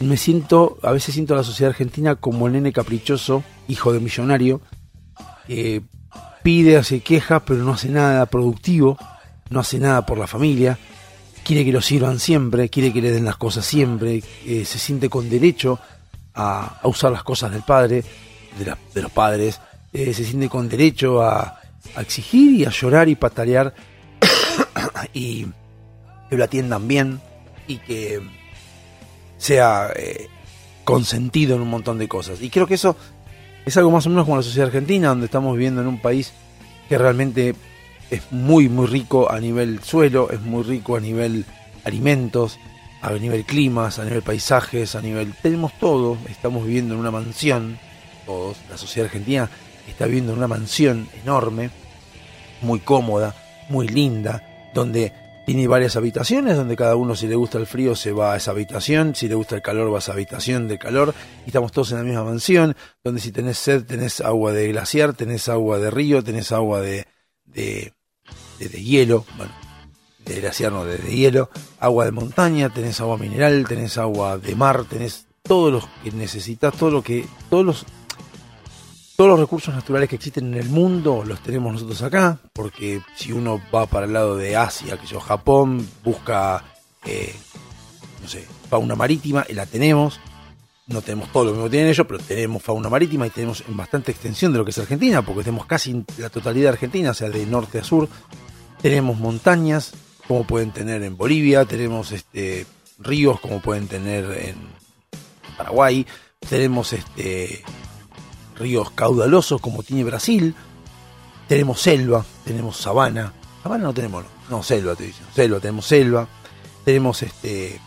me 0.00 0.16
siento, 0.16 0.78
a 0.82 0.92
veces 0.92 1.14
siento 1.14 1.34
a 1.34 1.38
la 1.38 1.44
sociedad 1.44 1.70
argentina 1.70 2.16
como 2.16 2.46
el 2.46 2.54
nene 2.54 2.72
caprichoso, 2.72 3.44
hijo 3.68 3.92
de 3.92 4.00
millonario, 4.00 4.60
que 5.46 5.82
pide, 6.42 6.76
hace 6.76 7.00
quejas, 7.00 7.42
pero 7.46 7.62
no 7.62 7.72
hace 7.72 7.88
nada 7.88 8.26
productivo, 8.26 8.96
no 9.50 9.60
hace 9.60 9.78
nada 9.78 10.04
por 10.06 10.18
la 10.18 10.26
familia, 10.26 10.78
quiere 11.44 11.64
que 11.64 11.72
lo 11.72 11.80
sirvan 11.80 12.18
siempre, 12.18 12.68
quiere 12.68 12.92
que 12.92 13.02
le 13.02 13.10
den 13.10 13.24
las 13.24 13.36
cosas 13.36 13.64
siempre, 13.64 14.22
eh, 14.46 14.64
se 14.64 14.78
siente 14.78 15.08
con 15.08 15.28
derecho 15.28 15.78
a, 16.34 16.80
a 16.82 16.88
usar 16.88 17.12
las 17.12 17.22
cosas 17.22 17.52
del 17.52 17.62
padre, 17.62 18.04
de, 18.94 19.02
los 19.02 19.10
padres, 19.10 19.60
eh, 19.92 20.14
se 20.14 20.24
siente 20.24 20.48
con 20.48 20.68
derecho 20.68 21.22
a, 21.22 21.58
exigir 21.98 22.60
y 22.60 22.64
a 22.64 22.70
llorar 22.70 23.08
y 23.08 23.16
patalear 23.16 23.74
y 25.12 25.46
que 26.30 26.36
lo 26.36 26.44
atiendan 26.44 26.86
bien 26.86 27.20
y 27.66 27.78
que 27.78 28.22
sea 29.36 29.90
eh, 29.96 30.28
consentido 30.84 31.56
en 31.56 31.62
un 31.62 31.68
montón 31.68 31.98
de 31.98 32.08
cosas. 32.08 32.40
Y 32.40 32.50
creo 32.50 32.66
que 32.66 32.74
eso 32.74 32.96
es 33.66 33.76
algo 33.76 33.90
más 33.90 34.06
o 34.06 34.10
menos 34.10 34.24
como 34.24 34.36
la 34.36 34.42
sociedad 34.42 34.68
argentina, 34.68 35.08
donde 35.08 35.26
estamos 35.26 35.54
viviendo 35.54 35.80
en 35.80 35.88
un 35.88 36.00
país 36.00 36.32
que 36.88 36.96
realmente 36.98 37.54
es 38.10 38.22
muy, 38.30 38.68
muy 38.68 38.86
rico 38.86 39.30
a 39.30 39.40
nivel 39.40 39.82
suelo, 39.82 40.30
es 40.30 40.40
muy 40.40 40.62
rico 40.62 40.96
a 40.96 41.00
nivel 41.00 41.44
alimentos, 41.84 42.58
a 43.00 43.10
nivel 43.12 43.44
climas, 43.44 43.98
a 43.98 44.04
nivel 44.04 44.22
paisajes, 44.22 44.94
a 44.94 45.02
nivel... 45.02 45.34
Tenemos 45.42 45.72
todo, 45.78 46.16
estamos 46.28 46.64
viviendo 46.64 46.94
en 46.94 47.00
una 47.00 47.10
mansión, 47.10 47.78
todos, 48.24 48.56
la 48.70 48.76
sociedad 48.76 49.06
argentina 49.06 49.50
está 49.88 50.06
viviendo 50.06 50.32
en 50.32 50.38
una 50.38 50.48
mansión 50.48 51.08
enorme, 51.22 51.70
muy 52.60 52.80
cómoda, 52.80 53.34
muy 53.68 53.88
linda, 53.88 54.70
donde 54.74 55.12
tiene 55.44 55.66
varias 55.66 55.96
habitaciones, 55.96 56.56
donde 56.56 56.76
cada 56.76 56.96
uno 56.96 57.16
si 57.16 57.26
le 57.26 57.34
gusta 57.34 57.58
el 57.58 57.66
frío 57.66 57.96
se 57.96 58.12
va 58.12 58.34
a 58.34 58.36
esa 58.36 58.52
habitación, 58.52 59.14
si 59.14 59.28
le 59.28 59.34
gusta 59.34 59.56
el 59.56 59.62
calor 59.62 59.92
va 59.92 59.96
a 59.96 59.98
esa 59.98 60.12
habitación 60.12 60.68
de 60.68 60.78
calor, 60.78 61.14
y 61.44 61.48
estamos 61.48 61.72
todos 61.72 61.92
en 61.92 61.98
la 61.98 62.04
misma 62.04 62.24
mansión, 62.24 62.76
donde 63.02 63.20
si 63.20 63.32
tenés 63.32 63.58
sed 63.58 63.84
tenés 63.84 64.20
agua 64.20 64.52
de 64.52 64.68
glaciar, 64.68 65.14
tenés 65.14 65.48
agua 65.48 65.78
de 65.78 65.90
río, 65.90 66.22
tenés 66.22 66.52
agua 66.52 66.80
de, 66.80 67.06
de, 67.44 67.92
de, 68.58 68.82
hielo, 68.82 69.24
bueno, 69.36 69.52
de 70.24 70.40
glaciar 70.40 70.72
no, 70.72 70.84
de, 70.84 70.98
de 70.98 71.14
hielo, 71.14 71.50
agua 71.80 72.04
de 72.04 72.12
montaña, 72.12 72.68
tenés 72.68 73.00
agua 73.00 73.18
mineral, 73.18 73.66
tenés 73.66 73.98
agua 73.98 74.38
de 74.38 74.54
mar, 74.54 74.84
tenés 74.84 75.26
todo 75.42 75.72
lo 75.72 75.88
que 76.04 76.12
necesitas, 76.12 76.74
todo 76.76 76.90
lo 76.90 77.02
que, 77.02 77.26
todos 77.50 77.66
los 77.66 77.86
todos 79.16 79.30
los 79.30 79.40
recursos 79.40 79.74
naturales 79.74 80.08
que 80.08 80.16
existen 80.16 80.52
en 80.52 80.60
el 80.60 80.68
mundo 80.68 81.22
los 81.26 81.42
tenemos 81.42 81.72
nosotros 81.72 82.02
acá, 82.02 82.38
porque 82.52 83.02
si 83.14 83.32
uno 83.32 83.60
va 83.74 83.86
para 83.86 84.06
el 84.06 84.12
lado 84.12 84.36
de 84.36 84.56
Asia, 84.56 84.98
que 84.98 85.06
yo 85.06 85.20
Japón, 85.20 85.86
busca, 86.02 86.64
eh, 87.04 87.34
no 88.22 88.28
sé, 88.28 88.46
fauna 88.70 88.94
marítima, 88.94 89.44
y 89.48 89.54
la 89.54 89.66
tenemos. 89.66 90.20
No 90.88 91.00
tenemos 91.00 91.30
todo 91.30 91.44
lo 91.44 91.50
mismo 91.52 91.64
que 91.64 91.70
tienen 91.70 91.90
ellos, 91.90 92.06
pero 92.06 92.18
tenemos 92.18 92.62
fauna 92.62 92.88
marítima 92.88 93.26
y 93.26 93.30
tenemos 93.30 93.62
en 93.66 93.76
bastante 93.76 94.10
extensión 94.10 94.52
de 94.52 94.58
lo 94.58 94.64
que 94.64 94.72
es 94.72 94.78
Argentina, 94.78 95.22
porque 95.22 95.44
tenemos 95.44 95.66
casi 95.66 96.04
la 96.18 96.28
totalidad 96.28 96.64
de 96.64 96.70
Argentina, 96.70 97.10
o 97.10 97.14
sea, 97.14 97.30
de 97.30 97.46
norte 97.46 97.78
a 97.78 97.84
sur. 97.84 98.08
Tenemos 98.80 99.18
montañas, 99.18 99.92
como 100.26 100.44
pueden 100.44 100.72
tener 100.72 101.02
en 101.02 101.16
Bolivia, 101.16 101.64
tenemos 101.64 102.10
este 102.10 102.66
ríos, 102.98 103.40
como 103.40 103.60
pueden 103.60 103.86
tener 103.86 104.24
en 104.32 104.56
Paraguay, 105.56 106.06
tenemos 106.48 106.92
este 106.92 107.62
ríos 108.62 108.90
caudalosos 108.92 109.60
como 109.60 109.82
tiene 109.82 110.04
Brasil, 110.04 110.54
tenemos 111.48 111.80
selva, 111.80 112.24
tenemos 112.44 112.76
sabana, 112.78 113.32
Sabana 113.62 113.84
no 113.84 113.94
tenemos, 113.94 114.24
no, 114.50 114.62
selva, 114.62 114.96
te 114.96 115.04
dicen. 115.04 115.24
Selva, 115.34 115.60
tenemos 115.60 115.86
selva. 115.86 116.26
Tenemos 116.84 117.22
este 117.22 117.80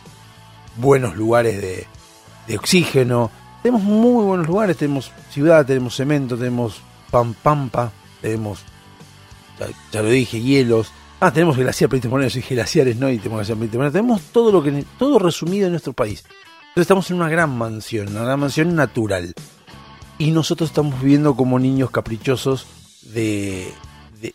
buenos 0.77 1.17
lugares 1.17 1.61
de, 1.61 2.57
oxígeno. 2.57 3.29
Tenemos 3.61 3.83
muy 3.83 4.23
buenos 4.23 4.47
lugares. 4.47 4.77
Tenemos 4.77 5.11
ciudad, 5.31 5.65
tenemos 5.65 5.95
cemento, 5.95 6.37
tenemos 6.37 6.79
pampa, 7.11 7.91
tenemos, 8.21 8.59
ya, 9.91 10.01
lo 10.01 10.09
dije, 10.09 10.39
hielos. 10.39 10.91
Ah, 11.19 11.31
tenemos 11.31 11.57
glaciar 11.57 11.89
y 11.93 12.41
glaciares, 12.41 12.95
¿no? 12.97 13.09
Y 13.09 13.17
tenemos 13.17 13.47
glaciar 13.47 13.91
Tenemos 13.91 14.21
todo 14.31 14.51
lo 14.51 14.63
que 14.63 14.85
todo 14.97 15.19
resumido 15.19 15.65
en 15.65 15.73
nuestro 15.73 15.91
país. 15.91 16.23
Entonces 16.69 16.81
estamos 16.81 17.09
en 17.09 17.17
una 17.17 17.29
gran 17.29 17.57
mansión, 17.57 18.09
una 18.09 18.23
gran 18.23 18.39
mansión 18.39 18.75
natural. 18.75 19.33
Y 20.17 20.31
nosotros 20.31 20.69
estamos 20.69 21.01
viviendo 21.01 21.35
como 21.35 21.59
niños 21.59 21.91
caprichosos 21.91 22.65
de, 23.13 23.73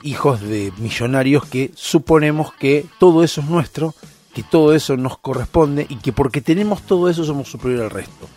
hijos 0.02 0.40
de 0.40 0.72
millonarios 0.78 1.46
que 1.46 1.70
suponemos 1.74 2.52
que 2.52 2.86
todo 2.98 3.24
eso 3.24 3.40
es 3.40 3.48
nuestro, 3.48 3.94
que 4.34 4.42
todo 4.42 4.74
eso 4.74 4.96
nos 4.96 5.18
corresponde 5.18 5.86
y 5.88 5.96
que 5.96 6.12
porque 6.12 6.40
tenemos 6.40 6.82
todo 6.82 7.08
eso 7.08 7.24
somos 7.24 7.48
superiores 7.48 7.84
al 7.84 7.90
resto. 7.90 8.28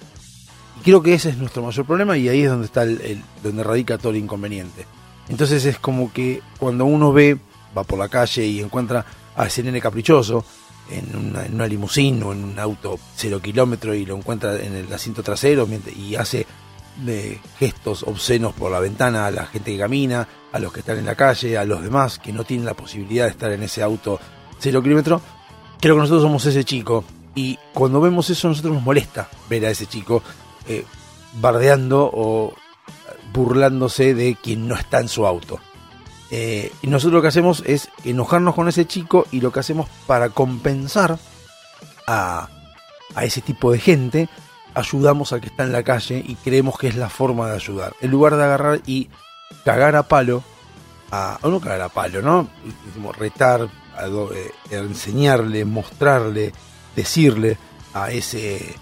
Y 0.80 0.84
creo 0.84 1.04
que 1.04 1.14
ese 1.14 1.30
es 1.30 1.38
nuestro 1.38 1.64
mayor 1.64 1.86
problema 1.86 2.18
y 2.18 2.30
ahí 2.30 2.44
es 2.44 2.50
donde 2.50 2.66
está 2.66 2.84
el, 2.84 3.22
donde 3.44 3.64
radica 3.64 3.98
todo 3.98 4.12
el 4.12 4.18
inconveniente. 4.18 4.86
Entonces 5.28 5.66
es 5.66 5.78
como 5.80 6.12
que 6.14 6.42
cuando 6.58 6.86
uno 6.86 7.12
ve, 7.12 7.38
va 7.78 7.84
por 7.84 8.00
la 8.00 8.10
calle 8.10 8.46
y 8.46 8.62
encuentra 8.62 9.06
a 9.36 9.48
ese 9.48 9.64
nene 9.64 9.82
caprichoso 9.82 10.46
en 10.90 11.16
una, 11.16 11.46
en 11.46 11.56
una 11.56 11.68
limusina 11.68 12.26
o 12.26 12.34
en 12.34 12.44
un 12.44 12.60
auto 12.60 13.00
cero 13.16 13.42
kilómetro 13.42 13.94
y 13.94 14.06
lo 14.06 14.16
encuentra 14.16 14.62
en 14.62 14.76
el 14.76 14.92
asiento 14.92 15.24
trasero 15.24 15.68
y 15.98 16.16
hace 16.16 16.46
de 16.98 17.40
gestos 17.58 18.04
obscenos 18.04 18.54
por 18.54 18.72
la 18.72 18.80
ventana 18.80 19.26
a 19.26 19.32
la 19.32 19.46
gente 19.46 19.72
que 19.72 19.80
camina, 19.80 20.28
a 20.52 20.60
los 20.60 20.72
que 20.72 20.82
están 20.82 20.98
en 21.00 21.06
la 21.06 21.16
calle, 21.16 21.58
a 21.58 21.66
los 21.66 21.82
demás 21.82 22.20
que 22.20 22.32
no 22.32 22.44
tienen 22.44 22.66
la 22.66 22.76
posibilidad 22.76 23.26
de 23.26 23.32
estar 23.32 23.52
en 23.52 23.64
ese 23.64 23.82
auto 23.82 24.20
cero 24.60 24.82
kilómetro. 24.82 25.22
Creo 25.80 25.96
que 25.96 26.02
nosotros 26.02 26.24
somos 26.24 26.46
ese 26.46 26.64
chico 26.64 27.04
y 27.36 27.58
cuando 27.74 28.00
vemos 28.00 28.30
eso 28.30 28.48
nosotros 28.48 28.74
nos 28.74 28.84
molesta 28.84 29.28
ver 29.50 29.66
a 29.66 29.72
ese 29.72 29.88
chico 29.88 30.22
eh, 30.68 30.86
bardeando 31.42 32.10
o 32.14 32.54
burlándose 33.34 34.14
de 34.14 34.36
quien 34.36 34.68
no 34.68 34.76
está 34.76 35.00
en 35.00 35.08
su 35.08 35.26
auto. 35.26 35.60
Eh, 36.30 36.72
y 36.82 36.88
nosotros 36.88 37.14
lo 37.14 37.22
que 37.22 37.28
hacemos 37.28 37.64
es 37.66 37.90
enojarnos 38.04 38.56
con 38.56 38.68
ese 38.68 38.86
chico 38.86 39.26
y 39.32 39.42
lo 39.42 39.52
que 39.52 39.60
hacemos 39.60 39.90
para 40.08 40.30
compensar 40.30 41.18
a, 42.08 42.50
a 43.16 43.26
ese 43.26 43.42
tipo 43.42 43.72
de 43.72 43.80
gente 43.80 44.30
ayudamos 44.74 45.34
al 45.34 45.42
que 45.42 45.48
está 45.48 45.64
en 45.64 45.72
la 45.72 45.84
calle 45.84 46.24
y 46.26 46.36
creemos 46.36 46.78
que 46.78 46.88
es 46.88 46.96
la 46.96 47.10
forma 47.10 47.48
de 47.48 47.56
ayudar. 47.56 47.94
En 48.02 48.12
lugar 48.12 48.36
de 48.36 48.44
agarrar 48.44 48.82
y 48.86 49.10
cagar 49.64 49.96
a 49.96 50.04
palo, 50.04 50.44
a, 51.12 51.40
o 51.42 51.50
no 51.50 51.60
cagar 51.60 51.82
a 51.82 51.90
palo, 51.90 52.22
¿no? 52.22 52.50
retar, 53.18 53.70
eh, 54.34 54.52
enseñarle, 54.72 55.66
mostrarle, 55.66 56.54
decirle 56.96 57.58
a 57.94 58.12
ese, 58.12 58.76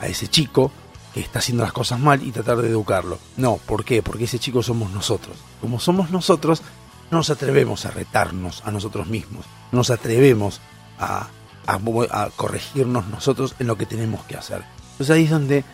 a 0.00 0.06
ese 0.06 0.28
chico 0.28 0.70
que 1.12 1.20
está 1.20 1.38
haciendo 1.38 1.62
las 1.62 1.72
cosas 1.72 2.00
mal 2.00 2.22
y 2.22 2.32
tratar 2.32 2.58
de 2.58 2.68
educarlo. 2.68 3.18
No, 3.36 3.56
¿por 3.56 3.84
qué? 3.84 4.02
Porque 4.02 4.24
ese 4.24 4.38
chico 4.38 4.62
somos 4.62 4.90
nosotros. 4.90 5.36
Como 5.60 5.78
somos 5.78 6.10
nosotros, 6.10 6.62
no 7.10 7.18
nos 7.18 7.30
atrevemos 7.30 7.86
a 7.86 7.90
retarnos 7.90 8.62
a 8.64 8.70
nosotros 8.70 9.06
mismos. 9.06 9.44
No 9.70 9.78
nos 9.78 9.90
atrevemos 9.90 10.60
a, 10.98 11.28
a 11.66 12.30
corregirnos 12.36 13.06
nosotros 13.06 13.54
en 13.58 13.68
lo 13.68 13.76
que 13.76 13.86
tenemos 13.86 14.24
que 14.24 14.36
hacer. 14.36 14.64
Entonces 14.94 15.16
ahí 15.16 15.24
es 15.24 15.30
donde 15.30 15.64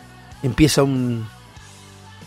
empieza 0.41 0.81
un, 0.81 1.27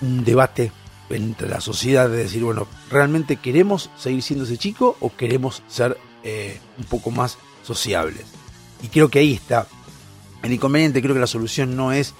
debate 0.00 0.70
entre 1.10 1.48
la 1.48 1.60
sociedad 1.60 2.08
de 2.08 2.18
decir, 2.18 2.44
bueno, 2.44 2.68
¿realmente 2.90 3.36
queremos 3.36 3.90
seguir 3.96 4.22
siendo 4.22 4.44
ese 4.44 4.58
chico 4.58 4.96
o 5.00 5.14
queremos 5.14 5.62
ser 5.66 5.98
eh, 6.22 6.60
un 6.78 6.84
poco 6.84 7.10
más 7.10 7.36
sociables? 7.64 8.26
Y 8.82 8.88
creo 8.88 9.08
que 9.08 9.18
ahí 9.18 9.32
está 9.34 9.66
el 10.42 10.52
inconveniente, 10.52 11.02
creo 11.02 11.14
que 11.14 11.20
la 11.20 11.26
solución 11.26 11.74
no 11.74 11.92
es 11.92 12.14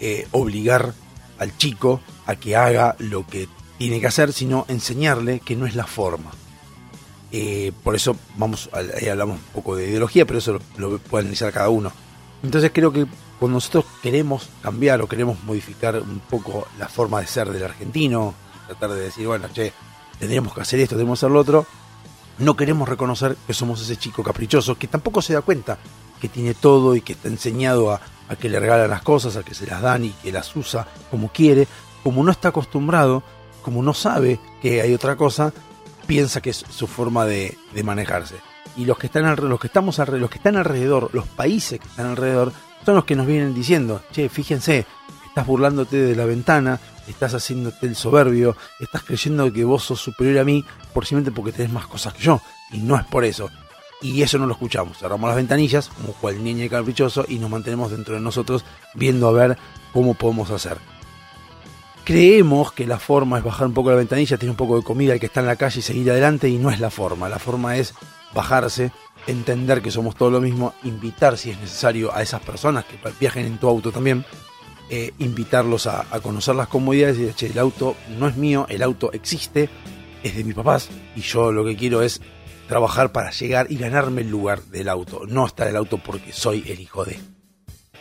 eh, 0.00 0.26
obligar 0.32 0.92
al 1.38 1.56
chico 1.56 2.00
a 2.26 2.34
que 2.34 2.56
haga 2.56 2.96
lo 2.98 3.26
que 3.26 3.48
tiene 3.78 4.00
que 4.00 4.08
hacer, 4.08 4.32
sino 4.32 4.64
enseñarle 4.68 5.38
que 5.38 5.54
no 5.54 5.66
es 5.66 5.76
la 5.76 5.86
forma. 5.86 6.32
Eh, 7.30 7.72
por 7.84 7.94
eso 7.94 8.16
vamos, 8.36 8.70
ahí 8.72 9.08
hablamos 9.08 9.38
un 9.38 9.52
poco 9.52 9.76
de 9.76 9.88
ideología, 9.88 10.26
pero 10.26 10.40
eso 10.40 10.58
lo, 10.78 10.90
lo 10.90 10.98
puede 10.98 11.22
analizar 11.22 11.52
cada 11.52 11.68
uno. 11.68 11.92
Entonces 12.42 12.70
creo 12.74 12.92
que 12.92 13.06
cuando 13.38 13.56
nosotros 13.56 13.84
queremos 14.02 14.48
cambiar 14.62 15.02
o 15.02 15.08
queremos 15.08 15.42
modificar 15.44 16.00
un 16.00 16.20
poco 16.20 16.66
la 16.78 16.88
forma 16.88 17.20
de 17.20 17.26
ser 17.26 17.50
del 17.50 17.64
argentino, 17.64 18.34
tratar 18.66 18.90
de 18.90 19.02
decir, 19.02 19.26
bueno, 19.26 19.48
che, 19.52 19.72
tendríamos 20.18 20.54
que 20.54 20.60
hacer 20.60 20.80
esto, 20.80 20.94
tendríamos 20.94 21.18
que 21.18 21.26
hacer 21.26 21.32
lo 21.32 21.40
otro, 21.40 21.66
no 22.38 22.56
queremos 22.56 22.88
reconocer 22.88 23.36
que 23.46 23.54
somos 23.54 23.80
ese 23.80 23.96
chico 23.96 24.22
caprichoso 24.22 24.76
que 24.76 24.88
tampoco 24.88 25.22
se 25.22 25.34
da 25.34 25.42
cuenta 25.42 25.78
que 26.20 26.28
tiene 26.28 26.54
todo 26.54 26.96
y 26.96 27.00
que 27.00 27.12
está 27.12 27.28
enseñado 27.28 27.92
a, 27.92 28.00
que 28.40 28.48
le 28.48 28.58
regalan 28.58 28.90
las 28.90 29.02
cosas, 29.02 29.36
a 29.36 29.42
que 29.42 29.54
se 29.54 29.66
las 29.66 29.82
dan 29.82 30.04
y 30.04 30.10
que 30.10 30.32
las 30.32 30.54
usa 30.56 30.86
como 31.10 31.28
quiere, 31.28 31.68
como 32.02 32.24
no 32.24 32.30
está 32.30 32.48
acostumbrado, 32.48 33.22
como 33.62 33.82
no 33.82 33.94
sabe 33.94 34.40
que 34.62 34.80
hay 34.80 34.94
otra 34.94 35.16
cosa, 35.16 35.52
piensa 36.06 36.40
que 36.40 36.50
es 36.50 36.64
su 36.68 36.86
forma 36.86 37.24
de, 37.26 37.56
manejarse. 37.84 38.36
Y 38.76 38.84
los 38.84 38.98
que 38.98 39.06
están 39.06 39.36
los 39.48 39.60
que 39.60 39.66
estamos 39.68 39.98
los 39.98 40.30
que 40.30 40.38
están 40.38 40.56
alrededor, 40.56 41.10
los 41.12 41.26
países 41.26 41.80
que 41.80 41.86
están 41.86 42.06
alrededor, 42.06 42.52
son 42.86 42.94
los 42.94 43.04
que 43.04 43.16
nos 43.16 43.26
vienen 43.26 43.52
diciendo, 43.52 44.00
che, 44.12 44.28
fíjense, 44.28 44.86
estás 45.26 45.44
burlándote 45.44 45.96
de 45.96 46.14
la 46.14 46.24
ventana, 46.24 46.78
estás 47.08 47.34
haciéndote 47.34 47.84
el 47.84 47.96
soberbio, 47.96 48.56
estás 48.78 49.02
creyendo 49.02 49.52
que 49.52 49.64
vos 49.64 49.82
sos 49.82 50.00
superior 50.00 50.38
a 50.38 50.44
mí 50.44 50.64
por 50.94 51.04
simplemente 51.04 51.34
porque 51.34 51.50
tenés 51.50 51.72
más 51.72 51.88
cosas 51.88 52.14
que 52.14 52.22
yo, 52.22 52.40
y 52.70 52.78
no 52.78 52.96
es 52.96 53.04
por 53.04 53.24
eso. 53.24 53.50
Y 54.00 54.22
eso 54.22 54.38
no 54.38 54.46
lo 54.46 54.52
escuchamos, 54.52 54.98
cerramos 54.98 55.26
las 55.26 55.36
ventanillas, 55.36 55.88
como 55.88 56.12
cual 56.12 56.44
niño 56.44 56.70
caprichoso, 56.70 57.24
y 57.26 57.40
nos 57.40 57.50
mantenemos 57.50 57.90
dentro 57.90 58.14
de 58.14 58.20
nosotros 58.20 58.64
viendo 58.94 59.26
a 59.26 59.32
ver 59.32 59.58
cómo 59.92 60.14
podemos 60.14 60.52
hacer. 60.52 60.78
Creemos 62.06 62.70
que 62.70 62.86
la 62.86 63.00
forma 63.00 63.38
es 63.38 63.42
bajar 63.42 63.66
un 63.66 63.74
poco 63.74 63.90
la 63.90 63.96
ventanilla, 63.96 64.38
tener 64.38 64.52
un 64.52 64.56
poco 64.56 64.76
de 64.76 64.84
comida 64.84 65.12
al 65.12 65.18
que 65.18 65.26
está 65.26 65.40
en 65.40 65.46
la 65.46 65.56
calle 65.56 65.80
y 65.80 65.82
seguir 65.82 66.08
adelante, 66.08 66.48
y 66.48 66.56
no 66.56 66.70
es 66.70 66.78
la 66.78 66.88
forma. 66.88 67.28
La 67.28 67.40
forma 67.40 67.78
es 67.78 67.94
bajarse, 68.32 68.92
entender 69.26 69.82
que 69.82 69.90
somos 69.90 70.14
todo 70.14 70.30
lo 70.30 70.40
mismo, 70.40 70.72
invitar 70.84 71.36
si 71.36 71.50
es 71.50 71.58
necesario 71.58 72.14
a 72.14 72.22
esas 72.22 72.42
personas 72.42 72.84
que 72.84 72.96
viajen 73.18 73.46
en 73.46 73.58
tu 73.58 73.66
auto 73.66 73.90
también, 73.90 74.24
eh, 74.88 75.14
invitarlos 75.18 75.88
a, 75.88 76.04
conocer 76.22 76.54
las 76.54 76.68
comodidades 76.68 77.18
y 77.18 77.22
decir, 77.22 77.34
che, 77.34 77.46
el 77.52 77.58
auto 77.58 77.96
no 78.20 78.28
es 78.28 78.36
mío, 78.36 78.66
el 78.68 78.84
auto 78.84 79.12
existe, 79.12 79.68
es 80.22 80.36
de 80.36 80.44
mis 80.44 80.54
papás 80.54 80.88
y 81.16 81.22
yo 81.22 81.50
lo 81.50 81.64
que 81.64 81.74
quiero 81.74 82.02
es 82.02 82.20
trabajar 82.68 83.10
para 83.10 83.32
llegar 83.32 83.66
y 83.68 83.78
ganarme 83.78 84.20
el 84.20 84.30
lugar 84.30 84.62
del 84.62 84.88
auto, 84.88 85.22
no 85.26 85.44
estar 85.44 85.66
el 85.66 85.74
auto 85.74 85.98
porque 85.98 86.32
soy 86.32 86.62
el 86.68 86.78
hijo 86.78 87.04
de. 87.04 87.18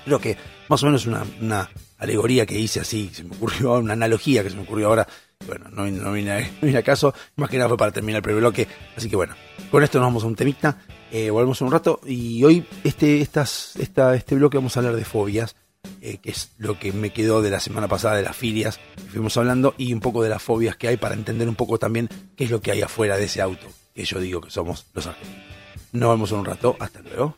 Creo 0.05 0.19
que 0.19 0.37
más 0.69 0.83
o 0.83 0.85
menos 0.85 1.07
una, 1.07 1.25
una 1.41 1.71
alegoría 1.97 2.45
que 2.45 2.59
hice 2.59 2.79
así, 2.79 3.09
se 3.13 3.23
me 3.23 3.35
ocurrió, 3.35 3.73
una 3.73 3.93
analogía 3.93 4.43
que 4.43 4.49
se 4.49 4.55
me 4.55 4.63
ocurrió 4.63 4.87
ahora, 4.87 5.07
bueno, 5.47 5.69
no, 5.69 5.85
no, 5.87 6.13
viene, 6.13 6.51
a, 6.77 6.81
caso, 6.83 7.13
más 7.35 7.49
que 7.49 7.57
nada 7.57 7.69
fue 7.69 7.77
para 7.77 7.91
terminar 7.91 8.17
el 8.17 8.23
primer 8.23 8.41
bloque, 8.41 8.67
así 8.95 9.09
que 9.09 9.15
bueno, 9.15 9.35
con 9.71 9.83
esto 9.83 9.99
nos 9.99 10.07
vamos 10.07 10.23
a 10.23 10.27
un 10.27 10.35
temita 10.35 10.77
eh, 11.11 11.29
volvemos 11.29 11.61
un 11.61 11.71
rato 11.71 12.01
y 12.05 12.43
hoy 12.43 12.65
este, 12.83 13.21
estas, 13.21 13.75
esta, 13.77 14.15
este 14.15 14.35
bloque 14.35 14.57
vamos 14.57 14.75
a 14.75 14.81
hablar 14.81 14.97
de 14.97 15.05
fobias, 15.05 15.55
eh, 16.01 16.17
que 16.17 16.31
es 16.31 16.51
lo 16.57 16.79
que 16.79 16.91
me 16.91 17.11
quedó 17.11 17.41
de 17.41 17.51
la 17.51 17.59
semana 17.59 17.87
pasada 17.87 18.17
de 18.17 18.23
las 18.23 18.35
filias 18.35 18.79
que 18.95 19.11
fuimos 19.11 19.37
hablando 19.37 19.75
y 19.77 19.93
un 19.93 19.99
poco 20.01 20.23
de 20.23 20.29
las 20.29 20.41
fobias 20.41 20.75
que 20.75 20.87
hay 20.87 20.97
para 20.97 21.15
entender 21.15 21.47
un 21.47 21.55
poco 21.55 21.77
también 21.77 22.09
qué 22.35 22.43
es 22.43 22.51
lo 22.51 22.59
que 22.59 22.71
hay 22.71 22.81
afuera 22.81 23.17
de 23.17 23.25
ese 23.25 23.41
auto, 23.41 23.67
que 23.93 24.03
yo 24.03 24.19
digo 24.19 24.41
que 24.41 24.49
somos 24.49 24.87
los 24.93 25.07
argentinos. 25.07 25.45
Nos 25.93 26.09
vemos 26.09 26.31
en 26.31 26.39
un 26.39 26.45
rato, 26.45 26.75
hasta 26.79 26.99
luego. 26.99 27.37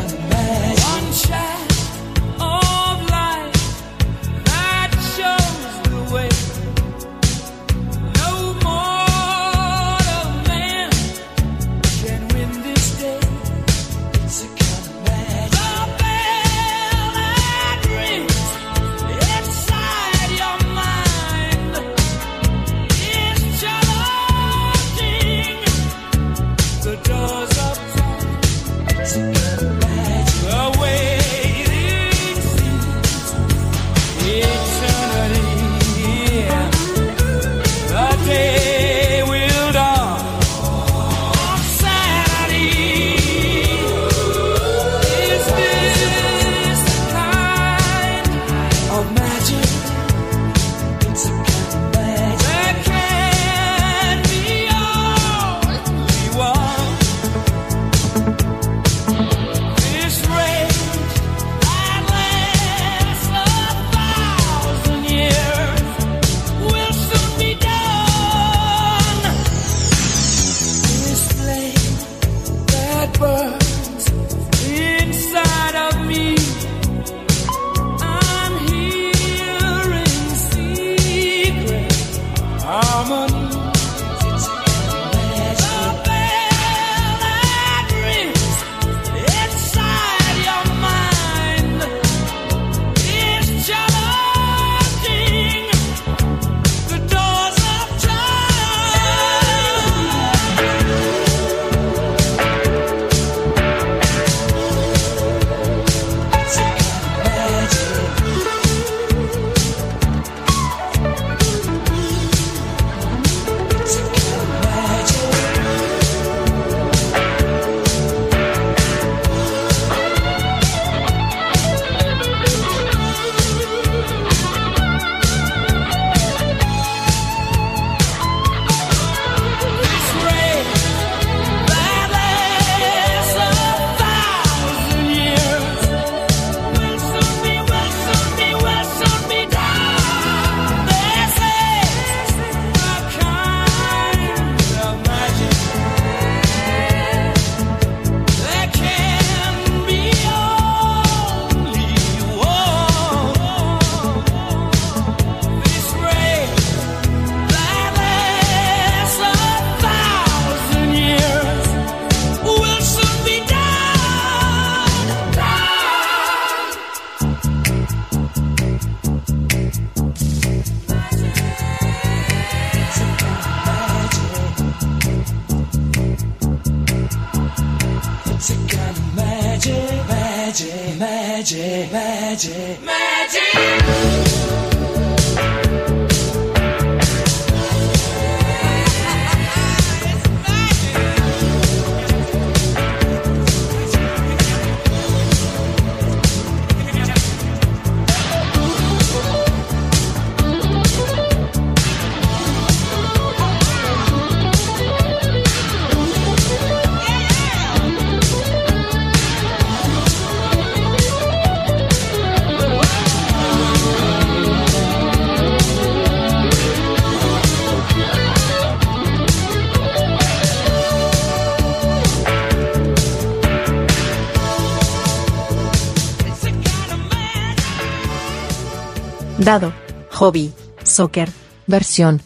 Hobby, 230.11 230.53
soccer, 230.83 231.27
Versión. 231.67 232.21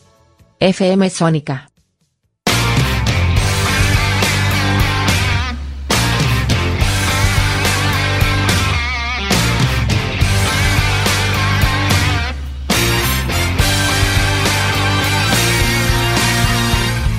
FM 0.60 1.10
Sónica. 1.10 1.72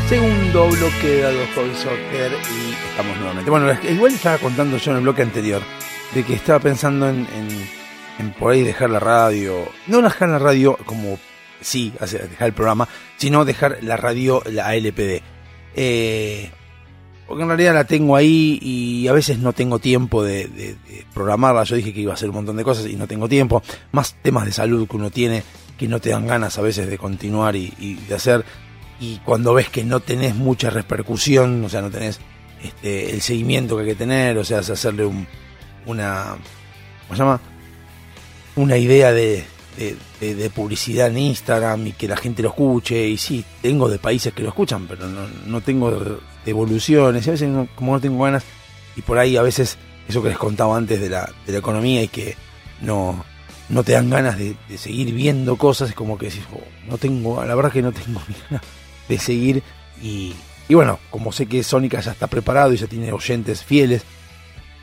Segundo 0.09 0.69
bloque 0.69 1.07
de 1.09 1.47
Hobby 1.55 1.75
Soccer 1.75 2.31
y 2.33 2.73
estamos 2.91 3.17
nuevamente. 3.19 3.51
Bueno, 3.51 3.67
igual 3.91 4.13
estaba 4.15 4.39
contando 4.39 4.77
yo 4.77 4.91
en 4.93 4.99
el 4.99 5.03
bloque 5.03 5.23
anterior 5.23 5.61
de 6.15 6.23
que 6.25 6.35
estaba 6.35 6.61
pensando 6.61 7.09
en, 7.09 7.27
en- 7.35 7.86
en 8.19 8.33
por 8.33 8.53
ahí 8.53 8.63
dejar 8.63 8.91
la 8.91 9.01
radio. 9.01 9.69
No 9.87 10.03
dejar 10.03 10.29
la 10.29 10.39
radio 10.39 10.79
como 10.87 11.19
sí, 11.61 11.93
dejar 12.01 12.49
el 12.49 12.53
programa, 12.53 12.89
sino 13.17 13.45
dejar 13.45 13.79
la 13.83 13.97
radio, 13.97 14.43
la 14.51 14.69
ALPD. 14.69 15.23
Eh, 15.75 16.51
porque 17.27 17.43
en 17.43 17.49
realidad 17.49 17.75
la 17.75 17.85
tengo 17.85 18.15
ahí 18.15 18.59
y 18.63 19.09
a 19.09 19.13
veces 19.13 19.39
no 19.39 19.53
tengo 19.53 19.79
tiempo 19.79 20.23
de, 20.23 20.77
programarla. 21.13 21.65
Yo 21.65 21.77
dije 21.77 21.93
que 21.93 22.01
iba 22.01 22.13
a 22.13 22.15
hacer 22.15 22.29
un 22.29 22.37
montón 22.37 22.57
de 22.57 22.65
cosas 22.65 22.87
y 22.87 22.95
no 22.95 23.09
tengo 23.09 23.29
tiempo. 23.29 23.63
Más 23.93 24.15
temas 24.23 24.45
de 24.45 24.53
salud 24.53 24.87
que 24.89 24.97
uno 24.97 25.11
tiene 25.11 25.43
que 25.77 25.89
no 25.89 26.01
te 26.01 26.11
dan 26.11 26.27
ganas 26.27 26.57
a 26.59 26.63
veces 26.63 26.89
de 26.89 26.99
continuar 26.99 27.57
y, 27.57 27.99
de 28.09 28.15
hacer. 28.15 28.45
Y 29.01 29.19
cuando 29.19 29.53
ves 29.53 29.69
que 29.69 29.85
no 29.85 30.01
tenés 30.01 30.35
mucha 30.35 30.71
repercusión, 30.71 31.65
o 31.65 31.69
sea, 31.69 31.83
no 31.83 31.91
tenés 31.91 32.21
este, 32.63 33.11
el 33.11 33.21
seguimiento 33.21 33.77
que 33.77 33.83
hay 33.83 33.89
que 33.89 33.95
tener, 33.95 34.39
o 34.39 34.45
sea, 34.45 34.61
hacerle 34.61 35.05
un, 35.05 35.27
una. 35.85 36.37
¿Cómo 37.07 37.17
se 37.17 37.23
llama? 37.23 37.41
Una 38.57 38.77
idea 38.79 39.13
de, 39.13 39.45
de- 39.77 40.51
publicidad 40.51 41.09
en 41.09 41.19
Instagram 41.19 41.87
y 41.89 41.93
que 41.93 42.09
la 42.09 42.17
gente 42.17 42.43
lo 42.43 42.49
escuche. 42.49 43.07
Y 43.09 43.17
sí, 43.19 43.45
tengo 43.63 43.89
de 43.89 43.99
países 43.99 44.33
que 44.33 44.43
lo 44.43 44.49
escuchan, 44.49 44.87
pero 44.87 45.07
no, 45.09 45.27
no 45.47 45.61
tengo 45.61 45.91
de- 45.91 46.17
devoluciones. 46.45 47.27
Y 47.27 47.29
a 47.31 47.33
veces, 47.33 47.51
como 47.75 47.93
no 47.93 48.01
tengo 48.01 48.23
ganas, 48.25 48.43
y 48.97 49.03
por 49.03 49.19
ahí 49.19 49.37
a 49.37 49.43
veces, 49.43 49.77
eso 50.09 50.23
que 50.23 50.31
les 50.31 50.39
contaba 50.39 50.77
antes 50.77 51.01
de 51.01 51.11
la, 51.11 51.31
de 51.47 51.53
la 51.53 51.59
economía 51.59 52.03
y 52.03 52.09
que 52.09 52.35
no, 52.81 53.25
no 53.69 53.85
te 53.85 53.93
dan 53.93 54.09
ganas 54.09 54.39
de, 54.39 54.57
seguir 54.79 55.13
viendo 55.13 55.57
cosas, 55.57 55.91
es 55.91 55.95
como 55.95 56.17
que 56.17 56.27
decís, 56.27 56.45
"Oh, 56.55 56.61
no 56.89 56.97
tengo, 56.97 57.45
la 57.45 57.55
verdad 57.55 57.73
que 57.73 57.83
no 57.83 57.93
tengo 57.93 58.21
ganas 58.51 58.63
de 59.09 59.19
seguir. 59.19 59.63
Y, 60.03 60.33
y 60.69 60.75
bueno, 60.75 60.99
como 61.11 61.31
sé 61.33 61.45
que 61.47 61.63
Sónica 61.63 62.01
ya 62.01 62.13
está 62.13 62.27
preparado 62.27 62.73
y 62.73 62.77
ya 62.79 62.87
tiene 62.87 63.13
oyentes 63.13 63.63
fieles, 63.63 64.03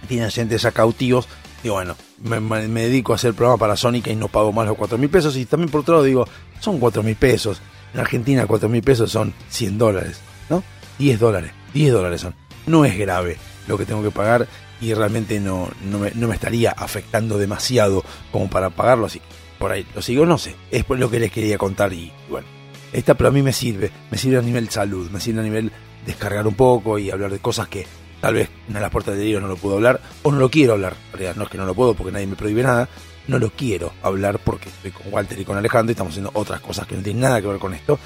tiene 0.07 0.25
oyentes 0.27 0.61
ya 0.61 0.71
cautivos, 0.71 1.27
digo, 1.63 1.75
bueno, 1.75 1.95
me, 2.21 2.81
dedico 2.83 3.13
a 3.13 3.15
hacer 3.15 3.33
programa 3.33 3.57
para 3.57 3.77
Sónica 3.77 4.11
y 4.11 4.15
no 4.15 4.27
pago 4.27 4.51
más 4.51 4.67
los 4.67 4.77
4 4.77 4.97
mil 4.97 5.09
pesos. 5.09 5.35
Y 5.37 5.45
también 5.45 5.71
por 5.71 5.81
otro 5.81 5.95
lado 5.95 6.05
digo, 6.05 6.27
son 6.59 6.79
4 6.79 7.01
mil 7.01 7.15
pesos. 7.15 7.61
En 7.93 8.01
Argentina 8.01 8.45
4 8.45 8.69
mil 8.69 8.83
pesos 8.83 9.11
son 9.11 9.33
100 9.49 9.77
dólares, 9.77 10.19
¿no? 10.49 10.63
10 10.99 11.19
dólares, 11.19 11.51
10 11.73 11.93
dólares 11.93 12.21
son. 12.21 12.35
No 12.67 12.85
es 12.85 12.97
grave 12.97 13.37
lo 13.67 13.77
que 13.77 13.85
tengo 13.85 14.03
que 14.03 14.11
pagar 14.11 14.47
y 14.81 14.93
realmente 14.93 15.39
no, 15.39 15.69
no, 15.85 15.99
me, 15.99 16.11
no 16.11 16.27
me 16.27 16.35
estaría 16.35 16.71
afectando 16.71 17.37
demasiado 17.37 18.03
como 18.31 18.49
para 18.49 18.69
pagarlo 18.69 19.05
así. 19.05 19.21
Por 19.57 19.71
ahí 19.71 19.87
lo 19.95 20.01
sigo, 20.01 20.25
no 20.25 20.37
sé. 20.37 20.55
Es 20.71 20.85
lo 20.89 21.09
que 21.09 21.19
les 21.19 21.31
quería 21.31 21.57
contar 21.57 21.93
y, 21.93 22.11
y 22.27 22.31
bueno. 22.31 22.47
Esta 22.91 23.15
pero 23.15 23.29
a 23.29 23.31
mí 23.31 23.41
me 23.41 23.53
sirve, 23.53 23.91
me 24.11 24.19
sirve 24.19 24.37
a 24.37 24.41
nivel 24.41 24.69
salud, 24.69 25.09
me 25.09 25.19
sirve 25.19 25.39
a 25.39 25.43
nivel 25.43 25.71
descargar 26.05 26.45
un 26.45 26.53
poco 26.53 26.99
y 26.99 27.09
hablar 27.09 27.31
de 27.31 27.39
cosas 27.39 27.67
que 27.67 27.87
tal 28.23 28.35
vez 28.35 28.49
en 28.69 28.81
las 28.81 28.89
puertas 28.89 29.17
de 29.17 29.21
Dios 29.21 29.41
no 29.41 29.49
lo 29.49 29.57
puedo 29.57 29.75
hablar 29.75 29.99
o 30.21 30.31
no 30.31 30.39
lo 30.39 30.49
quiero 30.49 30.71
hablar. 30.71 30.95
En 31.07 31.11
realidad 31.11 31.35
no 31.35 31.43
es 31.43 31.49
que 31.49 31.57
no 31.57 31.65
lo 31.65 31.75
puedo 31.75 31.93
porque 31.93 32.13
nadie 32.13 32.25
me 32.25 32.37
prohíbe 32.37 32.63
nada, 32.63 32.87
no 33.27 33.37
lo 33.37 33.49
quiero 33.49 33.91
hablar 34.01 34.39
porque 34.39 34.69
estoy 34.69 34.91
con 34.91 35.13
Walter 35.13 35.37
y 35.37 35.43
con 35.43 35.57
Alejandro 35.57 35.91
y 35.91 35.91
estamos 35.91 36.11
haciendo 36.11 36.31
otras 36.33 36.61
cosas 36.61 36.87
que 36.87 36.95
no 36.95 37.03
tienen 37.03 37.21
nada 37.21 37.41
que 37.41 37.47
ver 37.47 37.59
con 37.59 37.73
esto. 37.73 37.99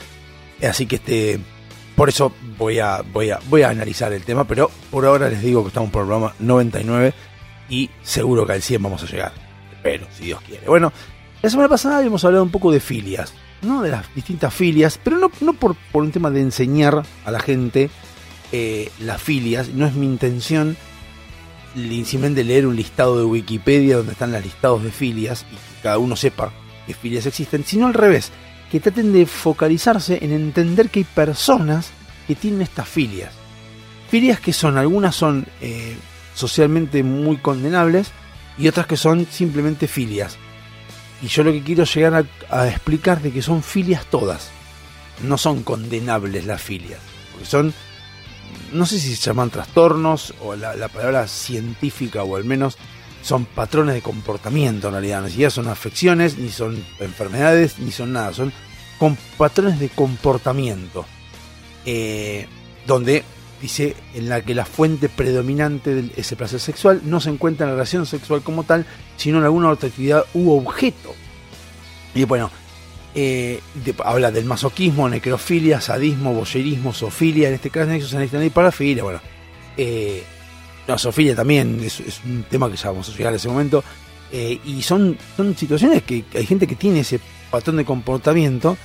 Así 0.68 0.88
que 0.88 0.96
este 0.96 1.40
por 1.96 2.10
eso 2.10 2.34
voy 2.58 2.80
a, 2.80 3.04
voy 3.04 3.30
a, 3.30 3.40
voy 3.48 3.62
a 3.62 3.70
analizar 3.70 4.12
el 4.12 4.24
tema, 4.24 4.44
pero 4.48 4.72
por 4.90 5.06
ahora 5.06 5.30
les 5.30 5.40
digo 5.40 5.62
que 5.62 5.68
estamos 5.68 5.92
por 5.92 6.02
el 6.02 6.08
programa 6.08 6.34
99 6.40 7.14
y 7.70 7.92
seguro 8.02 8.44
que 8.48 8.54
al 8.54 8.64
100 8.64 8.82
vamos 8.82 9.04
a 9.04 9.06
llegar. 9.06 9.34
Espero, 9.72 10.08
si 10.18 10.26
Dios 10.26 10.42
quiere. 10.42 10.66
Bueno, 10.66 10.92
la 11.44 11.50
semana 11.52 11.70
pasada 11.70 12.00
habíamos 12.00 12.26
hablado 12.26 12.44
un 12.44 12.50
poco 12.50 12.72
de 12.72 12.80
filias, 12.80 13.36
¿no? 13.62 13.84
De 13.84 13.92
las 13.92 14.12
distintas 14.16 14.52
filias, 14.52 15.00
pero 15.04 15.20
no, 15.20 15.30
no 15.42 15.54
por, 15.54 15.76
por 15.92 16.02
un 16.02 16.12
tema 16.12 16.32
de 16.32 16.42
enseñar 16.42 17.04
a 17.24 17.30
la 17.30 17.40
gente 17.40 17.92
eh, 18.52 18.92
las 19.00 19.22
filias, 19.22 19.70
no 19.70 19.86
es 19.86 19.94
mi 19.94 20.06
intención 20.06 20.78
simplemente 22.06 22.44
leer 22.44 22.66
un 22.66 22.76
listado 22.76 23.20
de 23.20 23.26
Wikipedia 23.26 23.98
donde 23.98 24.14
están 24.14 24.32
los 24.32 24.44
listados 24.44 24.84
de 24.84 24.92
filias 24.92 25.46
y 25.52 25.56
que 25.56 25.82
cada 25.84 25.98
uno 25.98 26.16
sepa 26.16 26.52
qué 26.86 26.94
filias 26.94 27.26
existen, 27.26 27.64
sino 27.66 27.88
al 27.88 27.94
revés, 27.94 28.32
que 28.72 28.80
traten 28.80 29.14
de 29.14 29.26
focalizarse 29.26 30.20
en 30.22 30.32
entender 30.32 30.90
que 30.90 31.00
hay 31.00 31.06
personas 31.06 31.92
que 32.28 32.36
tienen 32.36 32.62
estas 32.62 32.88
filias. 32.88 33.32
Filias 34.10 34.40
que 34.40 34.54
son, 34.54 34.78
algunas 34.78 35.16
son 35.16 35.46
eh, 35.62 35.96
socialmente 36.34 37.04
muy 37.04 37.38
condenables 37.38 38.12
y 38.58 38.68
otras 38.68 38.88
que 38.88 38.98
son 38.98 39.28
simplemente 39.30 39.88
filias. 39.88 40.38
Y 41.22 41.28
yo 41.28 41.44
lo 41.44 41.52
que 41.52 41.64
quiero 41.64 41.84
llegar 41.84 42.14
a, 42.50 42.58
a 42.62 42.68
explicar 42.68 43.22
de 43.22 43.32
que 43.32 43.42
son 43.42 43.64
filias 43.64 44.06
todas. 44.06 44.50
No 45.24 45.38
son 45.38 45.64
condenables 45.64 46.46
las 46.46 46.62
filias. 46.62 47.00
Porque 47.32 47.48
son, 47.48 47.74
no 48.74 48.86
sé 48.86 49.00
si 49.00 49.16
se 49.16 49.22
llaman 49.22 49.50
trastornos 49.50 50.34
o 50.42 50.56
la, 50.56 50.76
la 50.76 50.88
palabra 50.88 51.28
científica 51.28 52.24
o 52.24 52.36
al 52.36 52.44
menos 52.44 52.78
son 53.22 53.46
patrones 53.46 53.96
de 53.96 54.02
comportamiento 54.02 54.88
en 54.88 54.94
realidad. 54.94 55.22
Ni 55.24 55.30
siquiera 55.30 55.50
son 55.50 55.68
afecciones, 55.68 56.38
ni 56.38 56.50
son 56.50 56.84
enfermedades, 57.00 57.78
ni 57.80 57.92
son 57.92 58.14
nada. 58.14 58.34
Son 58.34 58.54
patrones 59.38 59.80
de 59.80 59.90
comportamiento. 59.90 61.06
Eh, 61.86 62.48
donde 62.86 63.24
dice 63.62 63.96
en 64.14 64.30
la 64.30 64.42
que 64.42 64.56
la 64.56 64.66
fuente 64.66 65.10
predominante 65.10 65.94
de 65.94 66.12
ese 66.16 66.36
placer 66.36 66.60
sexual 66.60 67.02
no 67.04 67.20
se 67.20 67.30
encuentra 67.30 67.66
en 67.66 67.72
la 67.72 67.76
relación 67.76 68.06
sexual 68.06 68.42
como 68.42 68.64
tal, 68.64 68.86
sino 69.18 69.38
en 69.40 69.44
alguna 69.44 69.70
otra 69.70 69.90
actividad 69.90 70.26
u 70.34 70.52
objeto. 70.52 71.14
Y 72.16 72.24
bueno, 72.24 72.50
eh, 73.20 73.60
habla 74.06 74.30
del 74.30 74.46
masoquismo, 74.46 75.10
necrofilia, 75.10 75.82
sadismo, 75.82 76.36
boyerismo, 76.36 76.94
zoofilia, 76.94 77.48
en 77.48 77.56
este 77.56 77.72
caso 77.72 77.90
nexos 77.90 78.14
en 78.14 78.44
y 78.44 78.50
parafilia, 78.52 79.04
bueno. 79.04 79.20
Eh, 79.76 80.24
no, 80.88 81.00
zoofilia 81.00 81.36
también 81.36 81.80
es, 81.84 82.00
un 82.24 82.44
tema 82.44 82.70
que 82.70 82.78
ya 82.78 82.92
vamos 82.92 83.10
a 83.10 83.18
llegar 83.18 83.34
a 83.34 83.38
ese 83.38 83.48
momento. 83.48 83.84
eh, 84.32 84.60
y 84.64 84.84
son, 84.84 85.18
son 85.36 85.58
situaciones 85.58 86.04
que 86.04 86.26
hay 86.32 86.46
gente 86.46 86.68
que 86.68 86.76
tiene 86.76 87.00
ese 87.00 87.20
patrón 87.50 87.78
de 87.78 87.86
comportamiento 87.86 88.78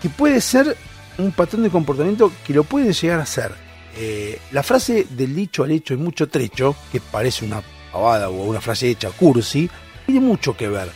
que 0.00 0.08
puede 0.08 0.40
ser 0.40 0.74
un 1.18 1.32
patrón 1.32 1.64
de 1.64 1.70
comportamiento 1.70 2.32
que 2.46 2.54
lo 2.54 2.64
puede 2.64 2.94
llegar 2.94 3.20
a 3.20 3.26
ser. 3.26 3.52
Eh, 3.94 4.38
la 4.52 4.62
frase 4.62 5.06
del 5.10 5.34
dicho 5.34 5.64
al 5.64 5.70
hecho 5.70 5.92
hay 5.92 6.00
mucho 6.00 6.30
trecho, 6.30 6.74
que 6.90 7.00
parece 7.00 7.44
una 7.44 7.62
pavada 7.92 8.30
o 8.30 8.44
una 8.44 8.62
frase 8.62 8.88
hecha 8.88 9.10
cursi, 9.10 9.68
tiene 10.06 10.20
mucho 10.20 10.56
que 10.56 10.66
ver. 10.68 10.88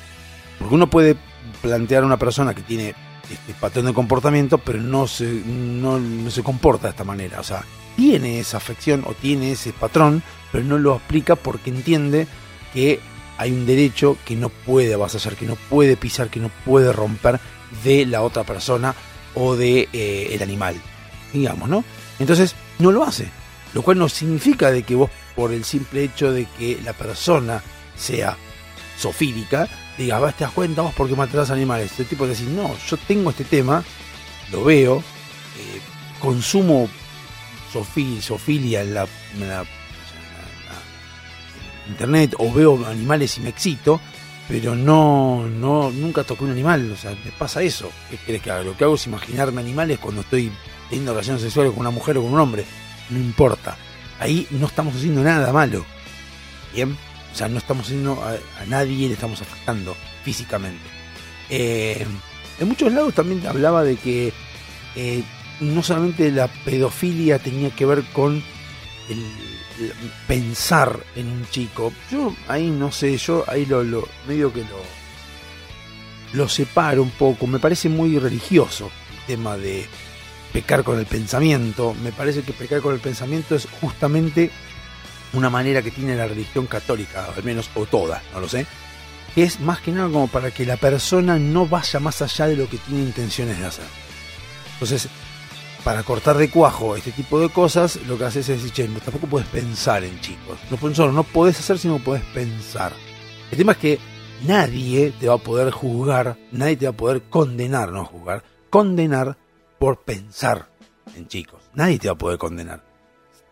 Porque 0.59 0.75
uno 0.75 0.89
puede 0.89 1.15
plantear 1.61 2.03
a 2.03 2.07
una 2.07 2.19
persona 2.19 2.55
que 2.55 2.63
tiene 2.63 2.95
este 3.31 3.55
patrón 3.55 3.87
de 3.87 3.95
comportamiento, 3.95 4.59
pero 4.59 4.81
no 4.81 5.07
se, 5.07 5.25
no, 5.25 5.99
no 5.99 6.31
se 6.31 6.43
comporta 6.43 6.89
de 6.89 6.91
esta 6.91 7.05
manera. 7.05 7.41
O 7.41 7.45
sea, 7.45 7.65
tiene 7.97 8.41
esa 8.41 8.57
afección 8.57 9.05
o 9.07 9.15
tiene 9.15 9.53
ese 9.53 9.73
patrón, 9.73 10.23
pero 10.53 10.65
no 10.65 10.79
lo 10.79 10.95
aplica 10.95 11.37
porque 11.37 11.71
entiende 11.71 12.27
que 12.73 13.01
hay 13.39 13.53
un 13.53 13.67
derecho 13.67 14.17
que 14.25 14.37
no 14.37 14.49
puede 14.49 14.95
avasallar, 14.95 15.37
que 15.37 15.47
no 15.47 15.57
puede 15.57 15.97
pisar, 15.97 16.29
que 16.29 16.41
no 16.41 16.51
puede 16.65 16.93
romper 16.93 17.41
de 17.85 18.07
la 18.07 18.23
otra 18.23 18.45
persona 18.45 18.95
o 19.35 19.57
de 19.57 19.89
eh, 19.93 20.31
el 20.33 20.43
animal, 20.43 20.77
digamos, 21.33 21.69
¿no? 21.69 21.85
Entonces 22.19 22.55
no 22.79 22.91
lo 22.91 23.05
hace, 23.05 23.29
lo 23.75 23.83
cual 23.83 23.99
no 23.99 24.09
significa 24.09 24.71
de 24.71 24.83
que 24.83 24.95
vos 24.95 25.11
por 25.37 25.53
el 25.53 25.65
simple 25.65 26.03
hecho 26.03 26.33
de 26.33 26.47
que 26.59 26.81
la 26.85 26.93
persona 26.93 27.63
sea 27.97 28.37
sofílica, 28.99 29.69
diga, 29.99 30.19
vas, 30.19 30.35
te 30.37 30.45
das 30.45 30.53
cuenta 30.53 30.83
vos 30.83 30.95
por 30.95 31.09
qué 31.09 31.17
matarás 31.17 31.51
animales. 31.51 31.91
Este 31.91 32.05
tipo 32.05 32.25
de 32.25 32.31
decir, 32.31 32.49
no, 32.49 32.75
yo 32.89 32.97
tengo 32.97 33.31
este 33.31 33.45
tema, 33.45 33.83
lo 34.53 34.65
veo, 34.65 34.99
eh, 34.99 35.81
consumo 36.21 36.89
sofi- 37.73 38.21
sofilia 38.21 38.83
en 38.83 38.95
la, 38.95 39.03
en 39.03 39.43
internet 41.89 42.35
o 42.39 42.53
veo 42.53 42.87
animales 42.87 43.39
y 43.39 43.41
me 43.41 43.49
excito, 43.51 44.01
pero 44.47 44.75
no, 44.75 45.47
no, 45.49 45.91
nunca 45.91 46.25
toqué 46.25 46.45
un 46.45 46.51
animal, 46.51 46.91
o 46.93 46.97
sea, 46.97 47.11
me 47.25 47.31
pasa 47.33 47.63
eso. 47.63 47.91
¿Qué 48.11 48.17
querés 48.19 48.43
que 48.43 48.51
haga? 48.51 48.63
Lo 48.63 48.77
que 48.77 48.85
hago 48.85 48.95
es 48.95 49.07
imaginarme 49.07 49.61
animales 49.61 49.99
cuando 49.99 50.21
estoy 50.23 50.51
teniendo 50.89 51.13
relaciones 51.13 51.43
sexuales 51.43 51.73
con 51.73 51.81
una 51.81 51.91
mujer 51.91 52.19
o 52.19 52.23
con 52.23 52.33
un 52.33 52.41
hombre, 52.41 52.65
no 53.11 53.19
importa. 53.19 53.77
Ahí 54.21 54.47
no 54.51 54.67
estamos 54.67 54.95
haciendo 54.97 55.23
nada 55.23 55.53
malo. 55.53 55.85
Bien, 56.75 56.97
o 57.33 57.37
sea, 57.37 57.49
no 57.49 57.59
estamos 57.59 57.87
haciendo 57.87 58.23
a, 58.23 58.65
nadie, 58.67 59.09
le 59.09 59.15
estamos 59.15 59.41
afectando 59.41 59.97
físicamente. 60.25 60.85
Eh, 61.51 62.07
en 62.59 62.69
muchos 62.69 62.93
lados 62.93 63.15
también 63.15 63.47
hablaba 63.47 63.85
de 63.85 63.97
que 63.97 64.33
eh, 64.97 65.23
no 65.61 65.83
solamente 65.83 66.31
la 66.31 66.49
pedofilia 66.49 67.39
tenía 67.39 67.71
que 67.71 67.87
ver 67.87 68.05
con 68.13 68.43
el 69.09 69.25
pensar 70.27 70.99
en 71.15 71.29
un 71.29 71.47
chico. 71.51 71.93
Yo 72.11 72.35
ahí 72.49 72.71
no 72.71 72.91
sé, 72.91 73.17
yo 73.17 73.45
ahí 73.47 73.67
lo, 73.67 73.85
lo 73.85 74.09
medio 74.27 74.53
que 74.53 74.61
lo 74.61 74.99
lo 76.33 76.49
separo 76.49 77.03
un 77.03 77.11
poco. 77.11 77.47
Me 77.47 77.59
parece 77.59 77.89
muy 77.89 78.19
religioso 78.19 78.91
el 79.13 79.27
tema 79.27 79.57
de 79.57 79.87
pecar 80.53 80.85
con 80.85 80.99
el 80.99 81.07
pensamiento. 81.07 81.95
Me 82.03 82.13
parece 82.13 82.43
que 82.43 82.53
pecar 82.53 82.81
con 82.81 82.95
el 82.95 83.01
pensamiento 83.01 83.55
es 83.55 83.67
justamente 83.81 84.51
una 85.33 85.51
manera 85.51 85.83
que 85.83 85.91
tiene 85.91 86.17
la 86.17 86.27
religión 86.27 86.67
católica, 86.67 87.27
al 87.37 87.43
menos, 87.45 87.71
o 87.75 87.87
toda, 87.87 88.23
no 88.33 88.41
lo 88.41 88.49
sé, 88.49 88.67
que 89.35 89.43
es 89.45 89.61
más 89.61 89.81
que 89.81 89.93
nada 89.93 90.09
como 90.09 90.27
para 90.29 90.51
que 90.51 90.65
la 90.67 90.77
persona 90.77 91.39
no 91.39 91.67
vaya 91.67 92.01
más 92.01 92.23
allá 92.23 92.47
de 92.47 92.57
lo 92.57 92.69
que 92.69 92.79
tiene 92.79 93.03
intenciones 93.03 93.59
de 93.59 93.67
hacer. 93.67 93.85
Entonces, 94.75 95.09
para 95.85 96.03
cortar 96.03 96.37
de 96.37 96.51
cuajo 96.51 96.97
este 96.97 97.13
tipo 97.13 97.39
de 97.41 97.49
cosas, 97.51 97.97
lo 98.07 98.19
que 98.19 98.25
haces 98.25 98.49
es 98.49 98.63
decir, 98.63 98.73
che, 98.73 98.89
no, 98.89 99.01
tampoco 99.01 99.27
puedes 99.27 99.49
pensar 99.49 100.03
en 100.05 100.21
chicos. 100.21 100.59
No, 100.71 100.77
pueden- 100.77 100.97
solo 100.97 101.13
no 101.13 101.25
podés 101.25 101.59
hacer, 101.59 101.79
sino 101.79 101.99
puedes 101.99 102.25
pensar. 102.35 102.93
El 103.51 103.59
tema 103.59 103.73
es 103.73 103.79
que 103.79 103.99
nadie 104.47 105.13
te 105.19 105.29
va 105.29 105.35
a 105.35 105.39
poder 105.39 105.71
juzgar, 105.71 106.37
nadie 106.53 106.77
te 106.77 106.87
va 106.87 106.91
a 106.93 106.97
poder 106.97 107.23
condenar, 107.31 107.93
no 107.93 108.05
juzgar, 108.05 108.43
condenar 108.71 109.37
por 109.79 110.03
pensar 110.03 110.69
en 111.17 111.29
chicos. 111.29 111.61
Nadie 111.75 111.99
te 111.99 112.09
va 112.09 112.15
a 112.15 112.19
poder 112.19 112.39
condenar. 112.39 112.83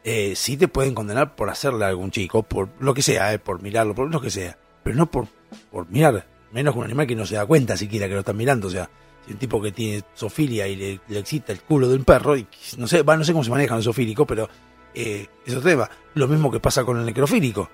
Eh, 0.09 0.37
sí 0.37 0.57
te 0.57 0.69
pueden 0.69 0.95
condenar 0.95 1.35
por 1.35 1.51
hacerle 1.51 1.85
a 1.85 1.89
algún 1.89 2.13
chico, 2.13 2.45
por 2.45 2.69
lo 2.79 2.95
que 2.95 3.03
sea, 3.03 3.35
eh, 3.35 3.41
por 3.41 3.61
mirarlo, 3.61 3.93
por 3.93 4.09
lo 4.09 4.21
que 4.21 4.31
sea, 4.31 4.57
pero 4.85 4.95
no 4.95 5.11
por, 5.11 5.27
por 5.69 5.91
mirar, 5.91 6.25
menos 6.53 6.75
con 6.75 6.83
un 6.83 6.85
animal 6.85 7.09
que 7.09 7.17
no 7.17 7.27
se 7.27 7.35
da 7.35 7.45
cuenta 7.45 7.77
siquiera 7.77 8.07
que 8.07 8.15
lo 8.15 8.21
están 8.21 8.37
mirando, 8.37 8.69
o 8.69 8.71
sea, 8.71 8.89
si 9.27 9.33
un 9.33 9.39
tipo 9.39 9.61
que 9.61 9.73
tiene 9.73 10.05
sofilia 10.15 10.69
y 10.69 10.77
le, 10.77 11.19
excita 11.19 11.53
el 11.53 11.61
culo 11.61 11.89
de 11.89 11.97
un 11.97 12.05
perro, 12.05 12.37
y 12.37 12.47
no 12.79 12.87
sé, 12.87 13.03
va, 13.03 13.17
no 13.17 13.25
sé 13.25 13.33
cómo 13.33 13.43
se 13.43 13.51
maneja 13.51 13.75
el 13.75 13.83
sofílico, 13.83 14.25
pero 14.25 14.49
eh, 14.95 15.27
es 15.45 15.57
otro 15.57 15.69
tema. 15.69 15.91
Lo 16.15 16.29
mismo 16.29 16.53
que 16.53 16.61
pasa 16.61 16.85
con 16.85 17.01
el 17.01 17.05
necrofílico. 17.05 17.69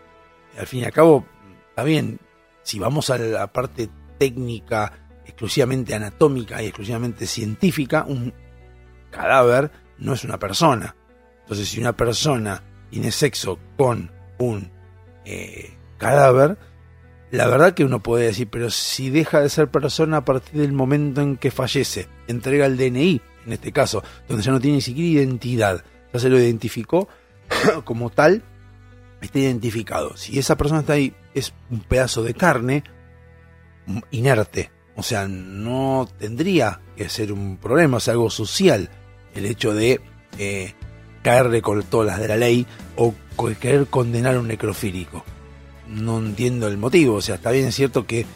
Al 0.58 0.66
fin 0.66 0.80
y 0.80 0.84
al 0.84 0.92
cabo, 0.92 1.26
está 1.68 1.84
bien, 1.84 2.18
si 2.62 2.78
vamos 2.78 3.10
a 3.10 3.18
la 3.18 3.46
parte 3.52 3.90
técnica, 4.16 4.90
exclusivamente 5.26 5.94
anatómica 5.94 6.62
y 6.62 6.68
exclusivamente 6.68 7.26
científica, 7.26 8.06
un 8.08 8.32
cadáver 9.10 9.70
no 9.98 10.14
es 10.14 10.24
una 10.24 10.38
persona. 10.38 10.96
Entonces, 11.52 11.68
si 11.68 11.80
una 11.80 11.94
persona 11.94 12.62
tiene 12.88 13.12
sexo 13.12 13.58
con 13.76 14.10
un 14.38 14.70
eh, 15.26 15.74
cadáver, 15.98 16.56
la 17.30 17.46
verdad 17.46 17.74
que 17.74 17.84
uno 17.84 18.02
puede 18.02 18.24
decir, 18.24 18.48
pero 18.48 18.70
si 18.70 19.10
deja 19.10 19.42
de 19.42 19.50
ser 19.50 19.70
persona 19.70 20.16
a 20.16 20.24
partir 20.24 20.62
del 20.62 20.72
momento 20.72 21.20
en 21.20 21.36
que 21.36 21.50
fallece, 21.50 22.08
entrega 22.26 22.64
el 22.64 22.78
DNI, 22.78 23.20
en 23.44 23.52
este 23.52 23.70
caso, 23.70 24.02
donde 24.26 24.42
ya 24.42 24.50
no 24.50 24.60
tiene 24.60 24.76
ni 24.76 24.80
siquiera 24.80 25.20
identidad, 25.20 25.84
ya 26.10 26.20
se 26.20 26.30
lo 26.30 26.40
identificó 26.40 27.06
como 27.84 28.08
tal, 28.08 28.42
está 29.20 29.38
identificado. 29.38 30.16
Si 30.16 30.38
esa 30.38 30.56
persona 30.56 30.80
está 30.80 30.94
ahí, 30.94 31.14
es 31.34 31.52
un 31.68 31.80
pedazo 31.80 32.22
de 32.22 32.32
carne 32.32 32.82
mm, 33.84 33.98
inerte. 34.12 34.70
O 34.96 35.02
sea, 35.02 35.28
no 35.28 36.08
tendría 36.18 36.80
que 36.96 37.10
ser 37.10 37.30
un 37.30 37.58
problema, 37.58 37.98
es 37.98 38.08
algo 38.08 38.30
social 38.30 38.88
el 39.34 39.44
hecho 39.44 39.74
de 39.74 40.00
eh, 40.38 40.72
caerle 41.22 41.62
con 41.62 41.82
todas 41.84 42.06
las 42.06 42.20
de 42.20 42.28
la 42.28 42.36
ley 42.36 42.66
o 42.96 43.14
querer 43.60 43.86
condenar 43.86 44.36
a 44.36 44.40
un 44.40 44.48
necrofílico. 44.48 45.24
No 45.88 46.18
entiendo 46.18 46.68
el 46.68 46.78
motivo, 46.78 47.16
o 47.16 47.22
sea, 47.22 47.36
está 47.36 47.50
bien 47.50 47.72
cierto 47.72 48.06
que 48.06 48.26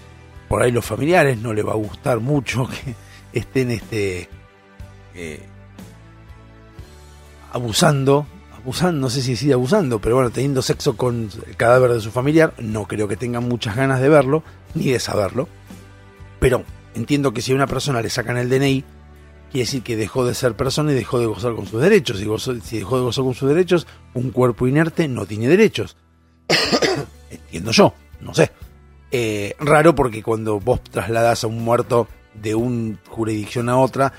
por 0.48 0.62
ahí 0.62 0.70
los 0.70 0.84
familiares 0.84 1.38
no 1.38 1.52
les 1.52 1.66
va 1.66 1.72
a 1.72 1.76
gustar 1.76 2.20
mucho 2.20 2.68
que 3.32 3.38
estén 3.38 3.70
este 3.70 4.28
eh, 5.14 5.40
abusando, 7.52 8.26
abusando, 8.54 9.00
no 9.00 9.10
sé 9.10 9.22
si 9.22 9.32
decir 9.32 9.52
abusando, 9.52 10.00
pero 10.00 10.16
bueno, 10.16 10.30
teniendo 10.30 10.62
sexo 10.62 10.96
con 10.96 11.30
el 11.46 11.56
cadáver 11.56 11.92
de 11.92 12.00
su 12.00 12.10
familiar, 12.10 12.54
no 12.58 12.86
creo 12.86 13.08
que 13.08 13.16
tengan 13.16 13.44
muchas 13.44 13.76
ganas 13.76 14.00
de 14.00 14.08
verlo 14.08 14.42
ni 14.74 14.90
de 14.90 15.00
saberlo. 15.00 15.48
Pero 16.38 16.64
entiendo 16.94 17.32
que 17.32 17.40
si 17.42 17.52
a 17.52 17.54
una 17.54 17.66
persona 17.66 18.02
le 18.02 18.10
sacan 18.10 18.36
el 18.36 18.50
DNI, 18.50 18.84
quiere 19.50 19.64
decir 19.66 19.82
que 19.82 19.96
dejó 19.96 20.24
de 20.24 20.34
ser 20.34 20.54
persona 20.54 20.92
y 20.92 20.94
dejó 20.94 21.18
de 21.18 21.26
gozar 21.26 21.54
con 21.54 21.66
sus 21.66 21.80
derechos. 21.80 22.18
Si, 22.18 22.24
gozó- 22.26 22.60
si 22.60 22.78
dejó 22.78 22.96
de 22.98 23.04
gozar 23.04 23.24
con 23.24 23.34
sus 23.34 23.48
derechos, 23.48 23.86
un 24.14 24.30
cuerpo 24.30 24.66
inerte 24.66 25.08
no 25.08 25.26
tiene 25.26 25.48
derechos. 25.48 25.96
Entiendo 27.30 27.72
yo, 27.72 27.94
no 28.20 28.34
sé. 28.34 28.50
Eh, 29.10 29.54
raro 29.60 29.94
porque 29.94 30.22
cuando 30.22 30.60
vos 30.60 30.82
trasladas 30.82 31.44
a 31.44 31.46
un 31.46 31.62
muerto 31.62 32.08
de 32.34 32.54
una 32.54 32.98
jurisdicción 33.08 33.68
a 33.68 33.78
otra 33.78 34.12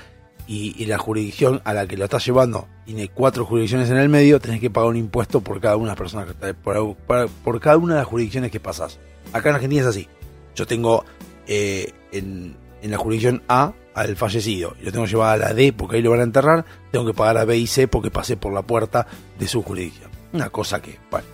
y, 0.46 0.86
la 0.86 0.96
jurisdicción 0.96 1.60
a 1.64 1.74
la 1.74 1.86
que 1.86 1.98
lo 1.98 2.04
estás 2.04 2.24
llevando 2.24 2.66
tiene 2.86 3.08
cuatro 3.08 3.44
jurisdicciones 3.44 3.90
en 3.90 3.98
el 3.98 4.08
medio, 4.08 4.40
tenés 4.40 4.60
que 4.60 4.70
pagar 4.70 4.88
un 4.88 4.96
impuesto 4.96 5.42
por 5.42 5.60
cada 5.60 5.76
una 5.76 5.84
de 5.84 5.90
las 5.90 5.98
personas 5.98 6.26
que 6.34 6.54
por, 6.54 7.60
cada 7.60 7.76
una 7.76 7.94
de 7.94 8.00
las 8.00 8.08
jurisdicciones 8.08 8.50
que 8.50 8.58
pasás. 8.58 8.98
Acá 9.34 9.50
en 9.50 9.56
Argentina 9.56 9.82
es 9.82 9.88
así. 9.88 10.08
Yo 10.56 10.66
tengo 10.66 11.04
eh, 11.46 11.92
en, 12.12 12.56
en 12.82 12.90
la 12.90 12.98
jurisdicción 12.98 13.42
A 13.48 13.72
al 13.94 14.16
fallecido 14.16 14.74
y 14.80 14.84
lo 14.84 14.92
tengo 14.92 15.04
que 15.04 15.10
llevar 15.10 15.34
a 15.34 15.48
la 15.48 15.54
D 15.54 15.72
porque 15.72 15.96
ahí 15.96 16.02
lo 16.02 16.10
van 16.10 16.20
a 16.20 16.24
enterrar, 16.24 16.64
tengo 16.92 17.06
que 17.06 17.14
pagar 17.14 17.38
a 17.38 17.44
B 17.44 17.56
y 17.56 17.66
C 17.66 17.88
porque 17.88 18.10
pasé 18.10 18.36
por 18.36 18.52
la 18.52 18.62
puerta 18.62 19.06
de 19.38 19.48
su 19.48 19.62
jurisdicción. 19.62 20.10
Una 20.32 20.50
cosa 20.50 20.80
que, 20.80 20.98
bueno, 21.10 21.26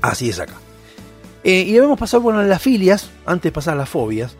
así 0.00 0.30
es 0.30 0.40
acá. 0.40 0.54
Eh, 1.42 1.64
y 1.66 1.72
debemos 1.72 1.98
pasar 1.98 2.22
a 2.26 2.42
las 2.42 2.62
filias, 2.62 3.10
antes 3.26 3.50
de 3.50 3.52
pasar 3.52 3.74
a 3.74 3.78
las 3.78 3.88
fobias. 3.88 4.36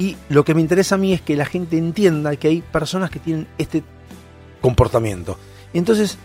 Y 0.00 0.16
lo 0.28 0.44
que 0.44 0.54
me 0.54 0.60
interesa 0.60 0.96
a 0.96 0.98
mí 0.98 1.12
es 1.12 1.20
que 1.20 1.36
la 1.36 1.44
gente 1.44 1.78
entienda 1.78 2.34
que 2.36 2.48
hay 2.48 2.62
personas 2.62 3.10
que 3.10 3.20
tienen 3.20 3.46
este 3.58 3.84
comportamiento. 4.60 5.38
Entonces, 5.72 6.18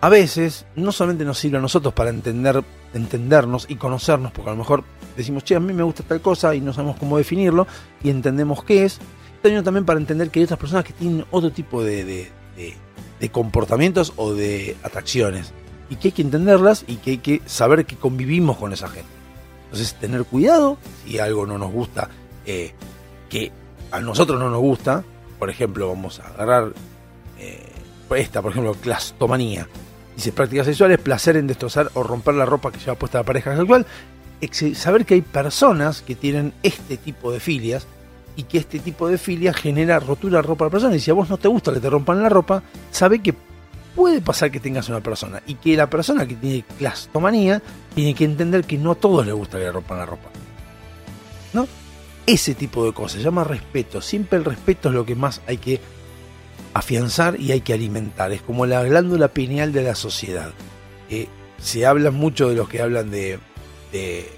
a 0.00 0.08
veces, 0.08 0.66
no 0.74 0.90
solamente 0.90 1.24
nos 1.24 1.38
sirve 1.38 1.58
a 1.58 1.60
nosotros 1.60 1.92
para 1.92 2.10
entender, 2.10 2.62
entendernos 2.94 3.66
y 3.68 3.76
conocernos, 3.76 4.32
porque 4.32 4.50
a 4.50 4.52
lo 4.54 4.58
mejor 4.58 4.84
decimos, 5.16 5.44
che, 5.44 5.54
a 5.56 5.60
mí 5.60 5.72
me 5.72 5.82
gusta 5.82 6.02
tal 6.02 6.20
cosa 6.20 6.54
y 6.54 6.60
no 6.60 6.72
sabemos 6.72 6.96
cómo 6.98 7.18
definirlo, 7.18 7.66
y 8.02 8.10
entendemos 8.10 8.62
qué 8.64 8.84
es, 8.84 8.98
sino 9.44 9.62
también 9.62 9.84
para 9.84 9.98
entender 9.98 10.30
que 10.30 10.40
hay 10.40 10.44
otras 10.44 10.58
personas 10.60 10.84
que 10.84 10.92
tienen 10.92 11.24
otro 11.30 11.50
tipo 11.50 11.82
de, 11.82 12.04
de- 12.04 12.30
de- 12.56 12.74
de 13.20 13.28
comportamientos 13.30 14.12
o 14.16 14.34
de 14.34 14.76
atracciones, 14.82 15.52
y 15.90 15.96
que 15.96 16.08
hay 16.08 16.12
que 16.12 16.22
entenderlas 16.22 16.84
y 16.86 16.96
que 16.96 17.10
hay 17.12 17.18
que 17.18 17.42
saber 17.46 17.84
que 17.86 17.96
convivimos 17.96 18.56
con 18.56 18.72
esa 18.72 18.88
gente. 18.88 19.08
Entonces, 19.64 19.94
tener 19.94 20.24
cuidado 20.24 20.76
si 21.04 21.18
algo 21.18 21.46
no 21.46 21.56
nos 21.58 21.70
gusta, 21.72 22.08
eh, 22.46 22.72
que 23.28 23.52
a 23.90 24.00
nosotros 24.00 24.38
no 24.38 24.50
nos 24.50 24.60
gusta, 24.60 25.04
por 25.38 25.50
ejemplo, 25.50 25.88
vamos 25.88 26.20
a 26.20 26.28
agarrar 26.28 26.72
eh, 27.38 27.68
esta, 28.16 28.42
por 28.42 28.52
ejemplo, 28.52 28.74
clastomanía. 28.74 29.66
Dice, 30.16 30.32
prácticas 30.32 30.66
sexuales, 30.66 30.98
placer 30.98 31.36
en 31.36 31.46
destrozar 31.46 31.90
o 31.94 32.02
romper 32.02 32.34
la 32.34 32.44
ropa 32.44 32.70
que 32.70 32.78
lleva 32.78 32.94
puesta 32.96 33.18
la 33.18 33.24
pareja 33.24 33.56
sexual. 33.56 33.86
Ex- 34.40 34.76
Saber 34.78 35.06
que 35.06 35.14
hay 35.14 35.22
personas 35.22 36.02
que 36.02 36.14
tienen 36.14 36.52
este 36.62 36.96
tipo 36.96 37.32
de 37.32 37.40
filias 37.40 37.86
y 38.36 38.44
que 38.44 38.58
este 38.58 38.78
tipo 38.78 39.08
de 39.08 39.18
filia 39.18 39.52
genera 39.54 39.98
rotura 40.00 40.38
de 40.38 40.42
ropa 40.42 40.64
a 40.64 40.68
la 40.68 40.70
persona. 40.72 40.96
Y 40.96 41.00
si 41.00 41.10
a 41.10 41.14
vos 41.14 41.28
no 41.30 41.38
te 41.38 41.48
gusta 41.48 41.72
que 41.72 41.80
te 41.80 41.88
rompan 41.90 42.22
la 42.22 42.28
ropa, 42.28 42.62
sabe 42.90 43.20
que 43.20 43.34
puede 43.94 44.20
pasar 44.20 44.50
que 44.50 44.60
tengas 44.60 44.88
una 44.88 45.00
persona 45.00 45.42
y 45.46 45.54
que 45.56 45.76
la 45.76 45.88
persona 45.88 46.26
que 46.26 46.34
tiene 46.34 46.64
clastomanía 46.78 47.60
tiene 47.94 48.14
que 48.14 48.24
entender 48.24 48.64
que 48.64 48.78
no 48.78 48.92
a 48.92 48.94
todos 48.94 49.24
les 49.26 49.34
gusta 49.34 49.58
que 49.58 49.64
le 49.64 49.72
rompan 49.72 49.98
la 49.98 50.06
ropa. 50.06 50.28
¿No? 51.52 51.66
Ese 52.26 52.54
tipo 52.54 52.84
de 52.86 52.92
cosas, 52.92 53.18
se 53.18 53.24
llama 53.24 53.44
respeto. 53.44 54.00
Siempre 54.00 54.38
el 54.38 54.44
respeto 54.44 54.88
es 54.88 54.94
lo 54.94 55.04
que 55.04 55.14
más 55.14 55.40
hay 55.46 55.58
que 55.58 55.80
afianzar 56.74 57.38
y 57.40 57.52
hay 57.52 57.60
que 57.60 57.72
alimentar. 57.74 58.32
Es 58.32 58.42
como 58.42 58.66
la 58.66 58.82
glándula 58.84 59.28
pineal 59.28 59.72
de 59.72 59.82
la 59.82 59.94
sociedad. 59.94 60.52
Eh, 61.10 61.28
se 61.58 61.86
habla 61.86 62.10
mucho 62.10 62.48
de 62.48 62.56
los 62.56 62.68
que 62.68 62.80
hablan 62.82 63.10
de, 63.10 63.38
de- 63.92 64.28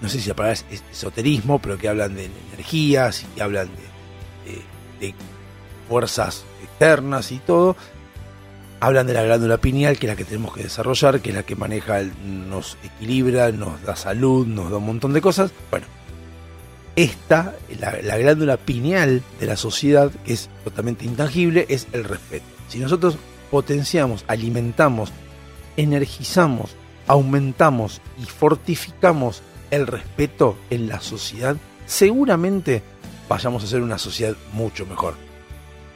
no 0.00 0.08
sé 0.08 0.20
si 0.20 0.28
la 0.28 0.34
palabra 0.36 0.52
es 0.54 0.64
es 0.70 0.84
esoterismo, 0.92 1.58
pero 1.60 1.78
que 1.78 1.88
hablan 1.88 2.14
de 2.14 2.30
energías 2.54 3.22
y 3.22 3.26
que 3.34 3.42
hablan 3.42 3.68
de, 3.68 4.52
de- 4.52 5.06
de 5.08 5.14
fuerzas 5.88 6.44
externas 6.62 7.32
y 7.32 7.38
todo. 7.38 7.76
hablan 8.80 9.06
de 9.08 9.14
la 9.14 9.24
glándula 9.24 9.56
pineal, 9.56 9.98
que 9.98 10.06
es 10.06 10.12
la 10.12 10.16
que 10.16 10.24
tenemos 10.24 10.54
que 10.54 10.62
desarrollar, 10.62 11.20
que 11.20 11.30
es 11.30 11.34
la 11.34 11.42
que 11.42 11.56
maneja, 11.56 12.00
nos 12.24 12.76
equilibra, 12.84 13.50
nos 13.50 13.82
da 13.82 13.96
salud, 13.96 14.46
nos 14.46 14.70
da 14.70 14.76
un 14.76 14.86
montón 14.86 15.12
de 15.12 15.20
cosas. 15.20 15.50
Bueno, 15.70 15.86
esta, 16.96 17.54
la, 17.78 18.00
la 18.02 18.18
glándula 18.18 18.56
pineal 18.56 19.22
de 19.40 19.46
la 19.46 19.56
sociedad, 19.56 20.10
que 20.24 20.32
es 20.32 20.48
totalmente 20.64 21.04
intangible, 21.04 21.66
es 21.68 21.86
el 21.92 22.04
respeto. 22.04 22.46
Si 22.68 22.78
nosotros 22.78 23.16
potenciamos, 23.50 24.24
alimentamos, 24.26 25.12
energizamos, 25.76 26.70
aumentamos 27.06 28.00
y 28.20 28.24
fortificamos 28.24 29.42
el 29.70 29.86
respeto 29.86 30.56
en 30.70 30.88
la 30.88 31.00
sociedad, 31.00 31.56
seguramente 31.86 32.82
vayamos 33.28 33.64
a 33.64 33.66
ser 33.66 33.80
una 33.80 33.98
sociedad 33.98 34.36
mucho 34.52 34.86
mejor. 34.86 35.14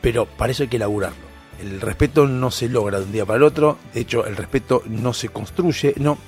Pero 0.00 0.26
para 0.26 0.52
eso 0.52 0.64
hay 0.64 0.68
que 0.68 0.76
elaborarlo. 0.76 1.32
El 1.60 1.80
respeto 1.80 2.26
no 2.26 2.50
se 2.50 2.68
logra 2.68 2.98
de 2.98 3.04
un 3.04 3.12
día 3.12 3.24
para 3.24 3.36
el 3.36 3.42
otro, 3.44 3.78
de 3.94 4.00
hecho 4.00 4.26
el 4.26 4.36
respeto 4.36 4.82
no 4.86 5.12
se 5.12 5.28
construye, 5.28 5.94
no, 5.98 6.18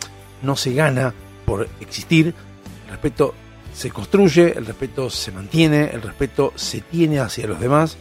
no 0.43 0.57
se 0.57 0.75
gana 0.75 1.13
por 1.45 1.69
existir, 1.81 2.35
el 2.85 2.91
respeto 2.91 3.35
se 3.75 3.91
construye, 3.91 4.57
el 4.57 4.67
respeto 4.67 5.11
se 5.11 5.33
mantiene, 5.33 5.91
el 5.93 6.01
respeto 6.01 6.53
se 6.55 6.81
tiene 6.81 7.19
hacia 7.19 7.49
los 7.49 7.59
demás 7.59 7.97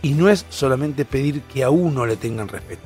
y 0.00 0.14
no 0.14 0.28
es 0.28 0.46
solamente 0.50 1.04
pedir 1.04 1.42
que 1.42 1.64
a 1.64 1.70
uno 1.70 2.06
le 2.06 2.16
tengan 2.16 2.48
respeto. 2.48 2.82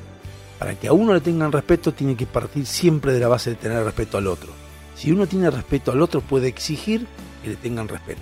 Para 0.57 0.75
que 0.75 0.87
a 0.87 0.93
uno 0.93 1.13
le 1.13 1.21
tengan 1.21 1.51
respeto 1.51 1.93
tiene 1.93 2.15
que 2.15 2.25
partir 2.25 2.65
siempre 2.65 3.13
de 3.13 3.19
la 3.19 3.27
base 3.27 3.51
de 3.51 3.55
tener 3.57 3.83
respeto 3.83 4.17
al 4.17 4.27
otro. 4.27 4.49
Si 4.95 5.11
uno 5.11 5.27
tiene 5.27 5.51
respeto 5.51 5.91
al 5.91 6.01
otro 6.01 6.21
puede 6.21 6.47
exigir 6.47 7.05
que 7.43 7.49
le 7.49 7.55
tengan 7.55 7.87
respeto. 7.87 8.21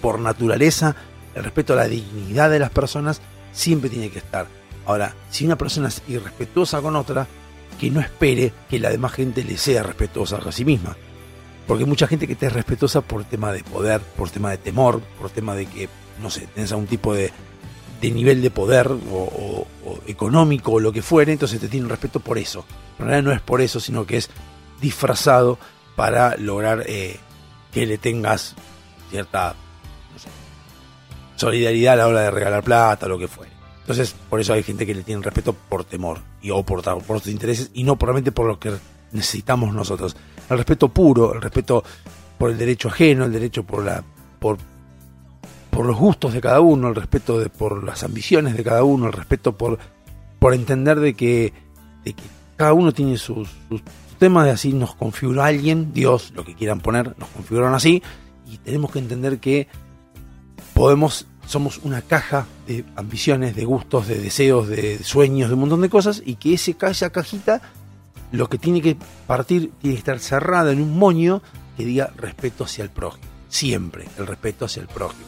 Por 0.00 0.18
naturaleza, 0.18 0.96
el 1.34 1.44
respeto 1.44 1.74
a 1.74 1.76
la 1.76 1.88
dignidad 1.88 2.50
de 2.50 2.58
las 2.58 2.70
personas 2.70 3.20
siempre 3.52 3.90
tiene 3.90 4.10
que 4.10 4.18
estar. 4.18 4.46
Ahora, 4.86 5.14
si 5.30 5.44
una 5.44 5.56
persona 5.56 5.88
es 5.88 6.02
irrespetuosa 6.08 6.80
con 6.80 6.96
otra, 6.96 7.28
que 7.78 7.90
no 7.90 8.00
espere 8.00 8.52
que 8.68 8.80
la 8.80 8.90
demás 8.90 9.12
gente 9.12 9.44
le 9.44 9.56
sea 9.56 9.84
respetuosa 9.84 10.38
a 10.44 10.52
sí 10.52 10.64
misma. 10.64 10.96
Porque 11.68 11.84
hay 11.84 11.88
mucha 11.88 12.06
gente 12.06 12.26
que 12.26 12.34
te 12.34 12.46
es 12.46 12.52
respetuosa 12.52 13.02
por 13.02 13.24
tema 13.24 13.52
de 13.52 13.62
poder, 13.62 14.00
por 14.00 14.30
tema 14.30 14.50
de 14.50 14.56
temor, 14.56 15.02
por 15.20 15.28
tema 15.28 15.54
de 15.54 15.66
que, 15.66 15.88
no 16.20 16.30
sé, 16.30 16.48
tenés 16.54 16.72
algún 16.72 16.86
tipo 16.86 17.12
de, 17.12 17.30
de 18.00 18.10
nivel 18.10 18.40
de 18.40 18.50
poder 18.50 18.90
o, 18.90 19.66
económico 20.06 20.72
o 20.72 20.80
lo 20.80 20.92
que 20.92 21.02
fuere, 21.02 21.32
entonces 21.32 21.60
te 21.60 21.68
tienen 21.68 21.90
respeto 21.90 22.20
por 22.20 22.38
eso. 22.38 22.64
En 22.98 23.04
realidad 23.04 23.22
no 23.22 23.36
es 23.36 23.42
por 23.42 23.60
eso, 23.60 23.80
sino 23.80 24.06
que 24.06 24.16
es 24.16 24.30
disfrazado 24.80 25.58
para 25.94 26.38
lograr 26.38 26.84
eh, 26.86 27.20
que 27.70 27.84
le 27.84 27.98
tengas 27.98 28.54
cierta 29.10 29.54
solidaridad 31.36 31.94
a 31.94 31.96
la 31.96 32.06
hora 32.06 32.20
de 32.22 32.30
regalar 32.30 32.64
plata, 32.64 33.04
o 33.04 33.08
lo 33.10 33.18
que 33.18 33.28
fuere. 33.28 33.52
Entonces, 33.80 34.14
por 34.30 34.40
eso 34.40 34.54
hay 34.54 34.62
gente 34.62 34.86
que 34.86 34.94
le 34.94 35.02
tiene 35.02 35.22
respeto 35.22 35.52
por 35.52 35.84
temor 35.84 36.20
y 36.40 36.50
o 36.50 36.62
por, 36.62 36.82
por 36.82 37.20
sus 37.20 37.32
intereses 37.32 37.70
y 37.74 37.84
no 37.84 37.96
probablemente 37.96 38.32
por 38.32 38.46
lo 38.46 38.58
que 38.58 38.72
necesitamos 39.12 39.74
nosotros. 39.74 40.16
El 40.50 40.58
respeto 40.58 40.88
puro, 40.88 41.34
el 41.34 41.42
respeto 41.42 41.84
por 42.38 42.50
el 42.50 42.58
derecho 42.58 42.88
ajeno, 42.88 43.24
el 43.24 43.32
derecho 43.32 43.64
por 43.64 43.84
la 43.84 44.02
por, 44.38 44.56
por 45.70 45.86
los 45.86 45.96
gustos 45.96 46.32
de 46.32 46.40
cada 46.40 46.60
uno, 46.60 46.88
el 46.88 46.94
respeto 46.94 47.38
de, 47.38 47.48
por 47.48 47.84
las 47.84 48.02
ambiciones 48.02 48.56
de 48.56 48.64
cada 48.64 48.84
uno, 48.84 49.06
el 49.06 49.12
respeto 49.12 49.56
por, 49.56 49.78
por 50.38 50.54
entender 50.54 51.00
de 51.00 51.14
que, 51.14 51.52
de 52.04 52.12
que 52.12 52.22
cada 52.56 52.72
uno 52.72 52.92
tiene 52.92 53.16
sus, 53.16 53.48
sus 53.68 53.82
temas 54.18 54.44
de 54.44 54.52
así 54.52 54.72
nos 54.72 54.94
configuró 54.94 55.42
alguien, 55.42 55.92
Dios, 55.92 56.32
lo 56.34 56.44
que 56.44 56.54
quieran 56.54 56.80
poner, 56.80 57.14
nos 57.18 57.28
configuraron 57.30 57.74
así 57.74 58.02
y 58.50 58.58
tenemos 58.58 58.90
que 58.90 58.98
entender 58.98 59.38
que 59.38 59.68
podemos, 60.74 61.26
somos 61.46 61.78
una 61.84 62.02
caja 62.02 62.46
de 62.66 62.84
ambiciones, 62.96 63.54
de 63.54 63.64
gustos, 63.64 64.08
de 64.08 64.18
deseos, 64.18 64.68
de 64.68 65.02
sueños, 65.02 65.48
de 65.48 65.54
un 65.54 65.60
montón 65.60 65.80
de 65.80 65.88
cosas, 65.88 66.22
y 66.24 66.36
que 66.36 66.54
ese, 66.54 66.76
esa 66.80 67.10
cajita 67.10 67.60
lo 68.32 68.48
que 68.48 68.58
tiene 68.58 68.80
que 68.82 68.96
partir 69.26 69.72
tiene 69.80 69.94
que 69.94 69.98
estar 69.98 70.18
cerrada 70.18 70.72
en 70.72 70.80
un 70.80 70.98
moño 70.98 71.42
que 71.76 71.84
diga 71.84 72.12
respeto 72.16 72.64
hacia 72.64 72.84
el 72.84 72.90
prójimo. 72.90 73.26
Siempre, 73.48 74.06
el 74.18 74.26
respeto 74.26 74.64
hacia 74.64 74.82
el 74.82 74.88
prójimo. 74.88 75.26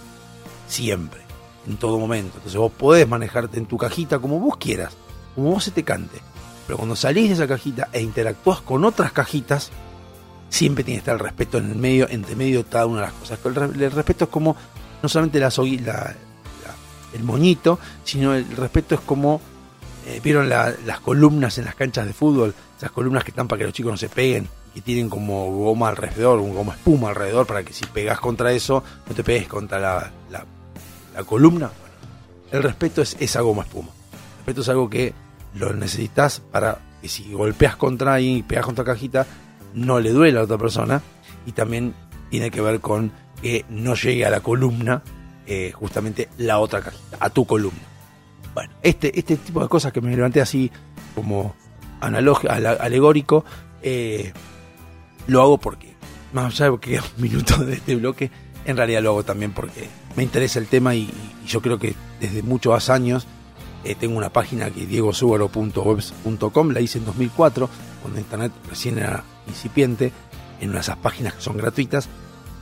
Siempre, 0.69 1.21
en 1.67 1.77
todo 1.77 1.99
momento. 1.99 2.33
Entonces 2.37 2.59
vos 2.59 2.73
podés 2.73 3.09
manejarte 3.09 3.59
en 3.59 3.67
tu 3.67 3.77
cajita 3.77 4.19
como 4.19 4.39
vos 4.39 4.57
quieras, 4.57 4.95
como 5.35 5.51
vos 5.51 5.65
se 5.65 5.71
te 5.71 5.85
cante. 5.85 6.19
Pero 6.67 6.79
cuando 6.79 6.97
salís 6.97 7.29
de 7.29 7.35
esa 7.35 7.49
cajita 7.49 7.89
e 7.93 8.03
interactúas 8.03 8.61
con 8.61 8.85
otras 8.85 9.13
cajitas, 9.13 9.71
siempre 10.49 10.85
tiene 10.85 10.99
que 10.99 11.03
estar 11.03 11.15
el 11.15 11.21
respeto 11.21 11.59
en 11.59 11.71
el 11.71 11.77
medio, 11.77 12.09
entre 12.11 12.37
medio 12.37 12.63
de 12.63 12.69
cada 12.69 12.87
una 12.87 13.01
de 13.01 13.07
las 13.07 13.15
cosas. 13.15 13.39
El, 13.45 13.91
respeto 13.91 14.25
es 14.25 14.31
como 14.31 14.57
no 15.03 15.09
solamente 15.09 15.41
la, 15.41 15.51
la, 15.85 16.15
el 17.13 17.25
moñito, 17.25 17.79
sino 18.05 18.35
el 18.35 18.49
respeto 18.57 18.95
es 18.95 19.01
como, 19.01 19.41
eh, 20.11 20.21
vieron 20.23 20.49
las 20.49 21.01
columnas 21.01 21.59
en 21.59 21.65
las 21.65 21.75
canchas 21.75 22.07
de 22.07 22.13
fútbol, 22.13 22.55
esas 22.77 22.91
columnas 22.91 23.25
que 23.25 23.31
están 23.31 23.49
para 23.49 23.59
que 23.59 23.65
los 23.65 23.73
chicos 23.73 23.93
no 23.93 23.97
se 23.97 24.09
peguen, 24.09 24.49
que 24.75 24.81
tienen 24.81 25.09
como 25.09 25.51
goma 25.53 25.89
alrededor, 25.89 26.39
como 26.39 26.73
espuma 26.73 27.11
alrededor, 27.11 27.47
para 27.47 27.63
que 27.63 27.73
si 27.73 27.85
pegas 27.87 28.21
contra 28.21 28.53
eso, 28.53 28.83
no 29.09 29.15
te 29.15 29.25
pegues 29.25 29.49
contra 29.49 29.79
la, 29.79 30.11
la 31.15 31.25
columna. 31.25 31.71
el 32.51 32.63
respeto 32.63 33.03
es 33.03 33.17
esa 33.21 33.41
goma 33.41 33.63
espuma. 33.63 33.89
El 34.13 34.37
respeto 34.39 34.61
es 34.63 34.69
algo 34.69 34.91
que 34.91 35.13
lo 35.55 35.73
necesitas 35.73 36.41
para 36.41 36.79
que 37.01 37.09
si 37.09 37.33
golpeas 37.33 37.77
contra 37.77 38.15
ahí 38.15 38.37
y 38.37 38.43
pegas 38.43 38.67
contra 38.67 38.85
cajita, 38.85 39.27
no 39.75 40.01
le 40.01 40.11
duele 40.11 40.39
a 40.39 40.43
otra 40.43 40.59
persona. 40.59 41.03
Y 41.47 41.53
también 41.53 41.95
tiene 42.31 42.51
que 42.51 42.61
ver 42.61 42.81
con 42.81 43.13
que 43.41 43.65
no 43.69 43.95
llegue 43.95 44.27
a 44.27 44.31
la 44.31 44.41
columna 44.41 45.03
eh, 45.47 45.73
justamente 45.73 46.29
la 46.39 46.59
otra 46.59 46.81
cajita, 46.81 47.17
a 47.19 47.31
tu 47.31 47.47
columna. 47.47 47.90
Bueno, 48.55 48.73
este, 48.83 49.19
este 49.19 49.37
tipo 49.37 49.61
de 49.63 49.69
cosas 49.69 49.93
que 49.93 50.01
me 50.01 50.15
levanté 50.15 50.41
así 50.41 50.71
como 51.15 51.55
alegórico, 52.01 53.45
eh, 53.83 54.33
lo 55.27 55.43
hago 55.43 55.59
porque, 55.59 55.95
más 56.33 56.55
allá 56.55 56.71
de 56.71 56.79
que 56.79 56.99
un 57.17 57.23
minuto 57.23 57.57
de 57.65 57.75
este 57.75 57.97
bloque, 57.97 58.31
en 58.65 58.77
realidad 58.77 59.03
lo 59.03 59.11
hago 59.11 59.25
también 59.25 59.53
porque 59.53 59.89
me 60.17 60.23
interesa 60.23 60.59
el 60.59 60.67
tema 60.67 60.95
y, 60.95 61.11
yo 61.47 61.61
creo 61.61 61.79
que 61.79 61.95
desde 62.21 62.45
muchos 62.45 62.91
años 62.91 63.27
eh, 63.83 63.97
tengo 63.97 64.17
una 64.17 64.31
página 64.31 64.71
que 64.71 64.83
es 64.83 64.89
diegosugaro.webs.com, 64.89 66.71
la 66.71 66.81
hice 66.81 66.99
en 66.99 67.07
2004, 67.07 67.69
cuando 68.03 68.21
Internet 68.21 68.53
recién 68.69 68.99
era 68.99 69.25
incipiente, 69.49 70.13
en 70.61 70.69
una 70.69 70.79
de 70.79 70.83
esas 70.83 70.99
páginas 70.99 71.35
que 71.35 71.41
son 71.41 71.57
gratuitas, 71.57 72.09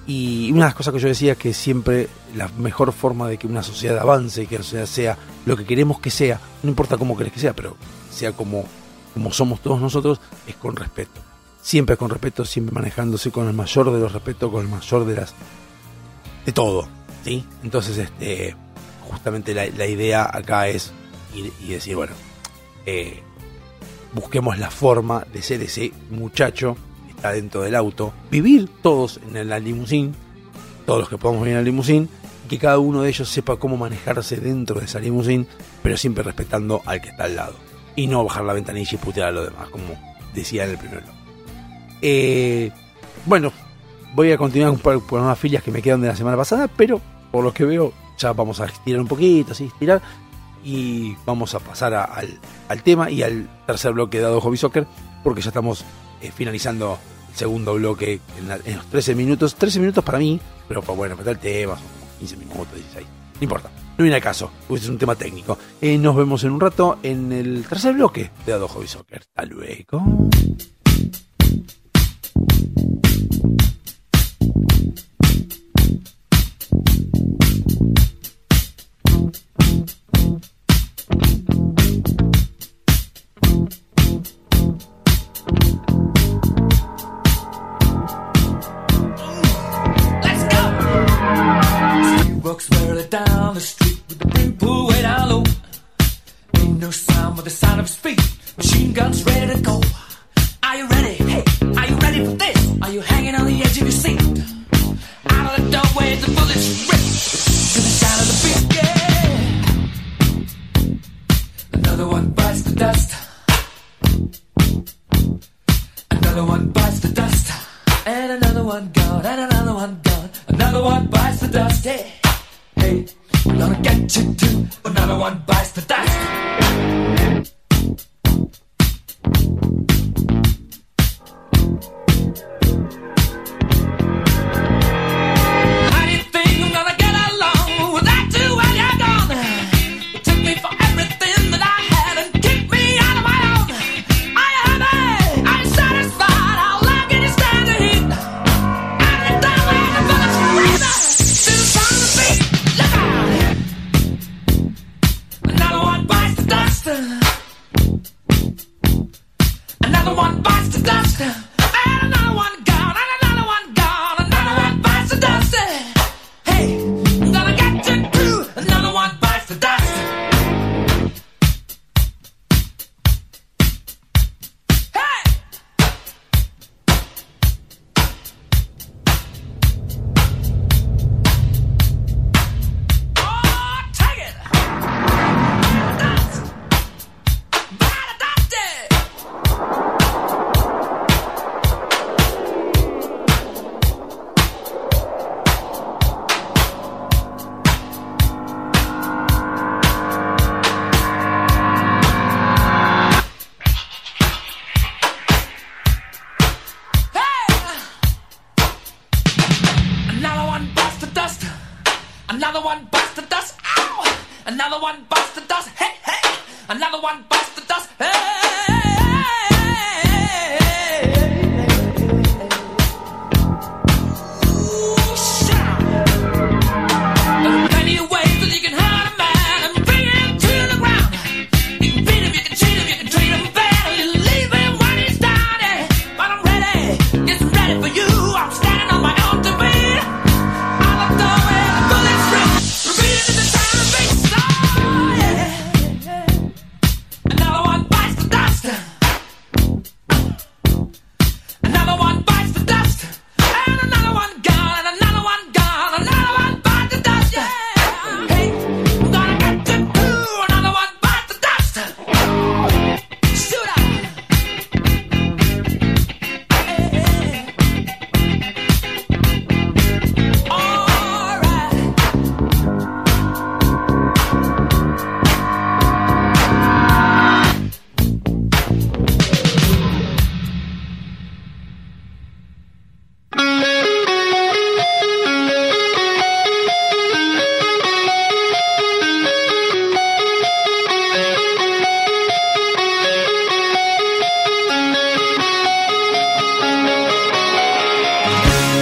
y 0.09 0.51
una 0.53 0.65
de 0.65 0.69
las 0.69 0.75
cosas 0.75 0.95
que 0.95 1.01
yo 1.01 1.09
decía 1.09 1.33
es 1.33 1.39
que 1.39 1.53
siempre 1.53 2.09
la 2.35 2.49
mejor 2.49 2.95
forma 2.95 3.29
de 3.29 3.37
que 3.37 3.47
una 3.47 3.63
sociedad 3.63 3.99
avance 3.99 4.43
y 4.43 4.47
que 4.47 4.57
la 4.57 4.65
sociedad 4.65 4.87
sea 4.87 5.19
lo 5.45 5.55
que 5.55 5.67
queremos 5.67 6.01
que 6.01 6.11
sea, 6.11 6.41
no 6.63 6.71
importa 6.71 6.97
cómo 6.97 7.15
querés 7.15 7.35
que 7.35 7.41
sea, 7.41 7.53
pero 7.53 7.77
sea 8.11 8.33
como, 8.33 8.65
como 9.13 9.31
somos 9.33 9.61
todos 9.61 9.83
nosotros, 9.83 10.19
es 10.47 10.57
con 10.57 10.77
respeto. 10.77 11.21
Siempre 11.61 11.99
con 11.99 12.09
respeto, 12.09 12.47
siempre 12.47 12.75
manejándose 12.75 13.31
con 13.31 13.49
el 13.49 13.53
mayor 13.53 13.93
de 13.93 14.01
los 14.01 14.11
respetos, 14.11 14.51
con 14.51 14.63
el 14.63 14.69
mayor 14.69 15.05
de 15.05 15.15
las. 15.15 15.35
de 16.47 16.53
todo. 16.53 16.89
¿sí? 17.23 17.45
Entonces, 17.63 17.99
este 17.99 18.57
justamente 19.11 19.53
la, 19.53 19.87
idea 19.87 20.31
acá 20.33 20.69
es 20.69 20.91
ir 21.35 21.53
y 21.63 21.69
decir, 21.69 21.97
bueno, 21.97 22.15
eh, 22.87 23.23
busquemos 24.15 24.59
la 24.59 24.71
forma 24.71 25.27
de 25.31 25.43
ser 25.43 25.61
ese 25.63 25.93
muchacho 26.09 26.79
dentro 27.23 27.63
del 27.63 27.75
auto, 27.75 28.13
vivir 28.31 28.69
todos 28.83 29.21
en 29.33 29.49
la 29.49 29.59
limusín, 29.59 30.15
todos 30.87 31.01
los 31.01 31.09
que 31.09 31.19
podamos 31.19 31.43
vivir 31.43 31.57
en 31.57 31.65
la 31.65 31.65
limusín, 31.65 32.09
que 32.49 32.59
cada 32.59 32.79
uno 32.79 33.03
de 33.03 33.11
ellos 33.11 33.29
sepa 33.29 33.57
cómo 33.57 33.77
manejarse 33.77 34.39
dentro 34.39 34.81
de 34.81 34.87
esa 34.87 34.99
limusín, 34.99 35.47
pero 35.83 35.97
siempre 35.97 36.25
respetando 36.25 36.83
al 36.87 37.01
que 37.01 37.11
está 37.11 37.25
al 37.25 37.37
lado. 37.37 37.55
Y 37.95 38.07
no 38.07 38.25
bajar 38.25 38.45
la 38.45 38.55
ventanilla 38.55 38.91
y 38.93 38.97
putear 38.97 39.29
a 39.29 39.33
los 39.33 39.51
demás, 39.51 39.69
como 39.69 39.87
decía 40.35 40.65
en 40.65 40.71
el 40.71 40.79
primero. 40.79 41.07
Eh, 42.01 42.71
bueno, 43.27 43.53
voy 44.15 44.33
a 44.33 44.39
continuar 44.39 44.79
con, 44.79 45.01
con 45.01 45.23
unas 45.23 45.39
filias 45.39 45.63
que 45.63 45.71
me 45.71 45.83
quedan 45.83 46.01
de 46.01 46.09
la 46.09 46.17
semana 46.17 46.37
pasada, 46.37 46.69
pero 46.69 47.01
por 47.31 47.45
lo 47.45 47.53
que 47.53 47.65
veo 47.65 47.93
ya 48.19 48.33
vamos 48.33 48.61
a 48.61 48.67
estirar 48.67 49.01
un 49.01 49.09
poquito, 49.09 49.53
así, 49.53 49.67
estirar. 49.67 50.01
Y 50.65 51.17
vamos 51.25 51.55
a 51.55 51.61
pasar 51.61 51.95
al, 51.95 52.39
al, 52.69 52.83
tema 52.83 53.11
y 53.11 53.23
al 53.23 53.49
tercer 53.67 53.93
bloque 53.93 54.21
dado 54.21 54.41
Hobby 54.41 54.57
Soccer, 54.57 54.87
porque 55.23 55.41
ya 55.41 55.49
estamos 55.49 55.85
eh, 56.23 56.33
finalizando 56.35 56.99
el 57.31 57.37
segundo 57.37 57.75
bloque 57.75 58.21
en, 58.39 58.77
los 58.77 58.87
13 58.87 59.15
minutos. 59.15 59.55
13 59.55 59.81
minutos 59.81 60.05
para 60.05 60.19
mí, 60.19 60.41
pero 60.67 60.83
pues 60.83 60.97
bueno, 60.97 61.17
para 61.17 61.33
el 61.33 61.39
tema, 61.39 61.77
son 61.77 61.87
15 62.19 62.37
minutos, 62.37 62.75
16. 62.75 63.07
No 63.07 63.45
importa, 63.45 63.71
no 63.97 64.03
viene 64.03 64.17
al 64.17 64.23
caso, 64.23 64.51
pues 64.67 64.83
es 64.83 64.89
un 64.89 64.99
tema 64.99 65.15
técnico. 65.15 65.59
Eh, 65.81 65.97
nos 65.99 66.17
vemos 66.17 66.43
en 66.45 66.51
un 66.51 66.61
rato 66.61 66.99
en 67.03 67.33
el 67.33 67.65
tercer 67.67 67.95
bloque 67.95 68.31
de 68.45 68.53
Ado 68.53 68.69
Hobby 68.69 68.89
Soccer. 68.89 69.21
Hasta 69.21 69.45
luego. 69.45 70.29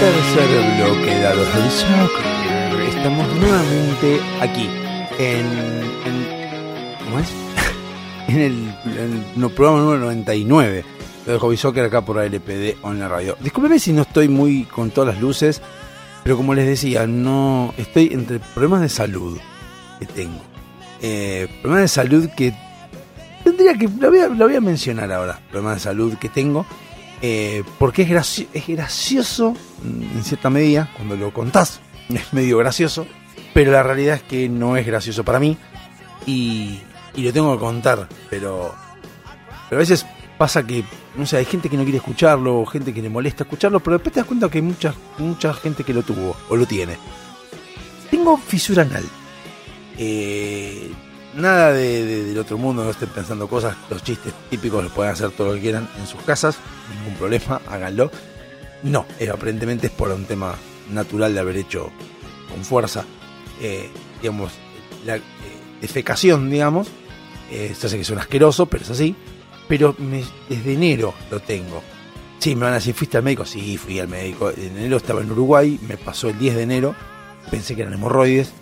Tercer 0.00 0.76
bloque 0.76 1.20
dados 1.20 1.54
del 1.54 1.70
soccer. 1.70 2.80
Estamos 2.88 3.26
nuevamente 3.36 4.20
aquí 4.40 4.68
en, 5.18 5.46
en- 6.04 6.96
¿cómo 7.04 7.18
es? 7.18 7.28
en 8.28 8.38
el, 8.40 8.74
en 9.36 9.42
el 9.44 9.50
programa 9.50 9.80
número 9.80 10.00
99 10.00 10.84
de 11.26 11.38
Hobby 11.38 11.56
Soccer 11.56 11.84
acá 11.84 12.02
por 12.04 12.18
ALPD 12.18 12.76
on 12.82 12.98
la 12.98 13.08
radio. 13.08 13.36
Discúlpeme 13.40 13.78
si 13.78 13.92
no 13.92 14.02
estoy 14.02 14.28
muy 14.28 14.64
con 14.64 14.90
todas 14.90 15.14
las 15.14 15.22
luces, 15.22 15.60
pero 16.22 16.36
como 16.36 16.54
les 16.54 16.66
decía, 16.66 17.06
no 17.06 17.72
estoy 17.76 18.10
entre 18.12 18.38
problemas 18.38 18.82
de 18.82 18.88
salud 18.88 19.38
que 19.98 20.06
tengo. 20.06 20.40
Eh, 21.02 21.48
problemas 21.62 21.82
de 21.84 21.88
salud 21.88 22.28
que 22.36 22.54
tendría 23.44 23.74
que 23.74 23.88
lo 23.88 24.10
voy 24.46 24.54
a, 24.54 24.60
mencionar 24.60 25.10
ahora, 25.12 25.40
problemas 25.50 25.76
de 25.76 25.80
salud 25.80 26.14
que 26.18 26.28
tengo. 26.28 26.66
eh, 27.22 27.62
porque 27.78 28.02
es, 28.02 28.10
graci- 28.10 28.46
es 28.52 28.66
gracioso 28.66 29.54
en 29.84 30.22
cierta 30.24 30.50
medida 30.50 30.90
cuando 30.96 31.16
lo 31.16 31.32
contás, 31.32 31.80
es 32.08 32.32
medio 32.32 32.58
gracioso, 32.58 33.06
pero 33.54 33.72
la 33.72 33.82
realidad 33.82 34.16
es 34.16 34.22
que 34.22 34.48
no 34.48 34.76
es 34.76 34.86
gracioso 34.86 35.24
para 35.24 35.38
mí 35.40 35.56
y, 36.26 36.80
y 37.14 37.22
lo 37.22 37.32
tengo 37.32 37.52
que 37.54 37.60
contar, 37.60 38.08
pero, 38.30 38.74
pero 39.68 39.78
a 39.78 39.80
veces 39.80 40.04
pasa 40.38 40.66
que, 40.66 40.84
no 41.16 41.24
sé, 41.24 41.38
hay 41.38 41.44
gente 41.46 41.68
que 41.70 41.76
no 41.76 41.82
quiere 41.84 41.98
escucharlo, 41.98 42.64
gente 42.66 42.92
que 42.92 43.00
le 43.02 43.08
molesta 43.08 43.44
escucharlo, 43.44 43.80
pero 43.80 43.96
después 43.96 44.12
te 44.12 44.20
das 44.20 44.26
cuenta 44.26 44.48
que 44.50 44.58
hay 44.58 44.62
mucha, 44.62 44.94
mucha 45.18 45.54
gente 45.54 45.82
que 45.84 45.94
lo 45.94 46.02
tuvo 46.02 46.36
o 46.50 46.56
lo 46.56 46.66
tiene. 46.66 46.96
Tengo 48.10 48.36
fisura 48.36 48.82
anal. 48.82 49.04
Eh, 49.98 50.92
nada 51.34 51.72
de- 51.72 52.24
del 52.24 52.38
otro 52.38 52.58
mundo, 52.58 52.84
no 52.84 52.90
estén 52.90 53.08
pensando 53.08 53.48
cosas, 53.48 53.76
los 53.90 54.02
chistes 54.04 54.32
típicos 54.50 54.82
los 54.84 54.92
pueden 54.92 55.12
hacer 55.12 55.30
todo 55.30 55.48
lo 55.48 55.54
que 55.54 55.60
quieran 55.60 55.88
en 55.98 56.06
sus 56.06 56.20
casas, 56.22 56.58
ningún 56.98 57.14
problema, 57.18 57.60
háganlo. 57.66 58.10
No, 58.82 59.06
eh, 59.18 59.30
aparentemente 59.30 59.86
es 59.88 59.92
por 59.92 60.10
un 60.10 60.24
tema 60.24 60.54
natural 60.92 61.34
de 61.34 61.40
haber 61.40 61.56
hecho 61.56 61.90
con 62.50 62.64
fuerza, 62.64 63.04
eh, 63.60 63.88
digamos, 64.20 64.52
la 65.04 65.16
eh, 65.16 65.22
defecación, 65.80 66.50
digamos. 66.50 66.88
Eh, 67.50 67.74
yo 67.80 67.88
sé 67.88 67.96
que 67.98 68.04
suena 68.04 68.22
asqueroso, 68.22 68.66
pero 68.66 68.84
es 68.84 68.90
así. 68.90 69.14
Pero 69.68 69.96
desde 70.48 70.74
enero 70.74 71.12
lo 71.30 71.40
tengo. 71.40 71.82
Sí, 72.38 72.54
me 72.54 72.62
van 72.62 72.72
a 72.72 72.76
decir, 72.76 72.94
¿fuiste 72.94 73.16
al 73.16 73.24
médico? 73.24 73.44
Sí, 73.44 73.76
fui 73.76 73.98
al 73.98 74.06
médico. 74.08 74.50
En 74.50 74.76
enero 74.76 74.98
estaba 74.98 75.22
en 75.22 75.30
Uruguay, 75.32 75.80
me 75.88 75.96
pasó 75.96 76.28
el 76.28 76.38
10 76.38 76.54
de 76.54 76.62
enero, 76.62 76.94
pensé 77.50 77.74
que 77.74 77.82
eran 77.82 77.94
hemorroides, 77.94 78.52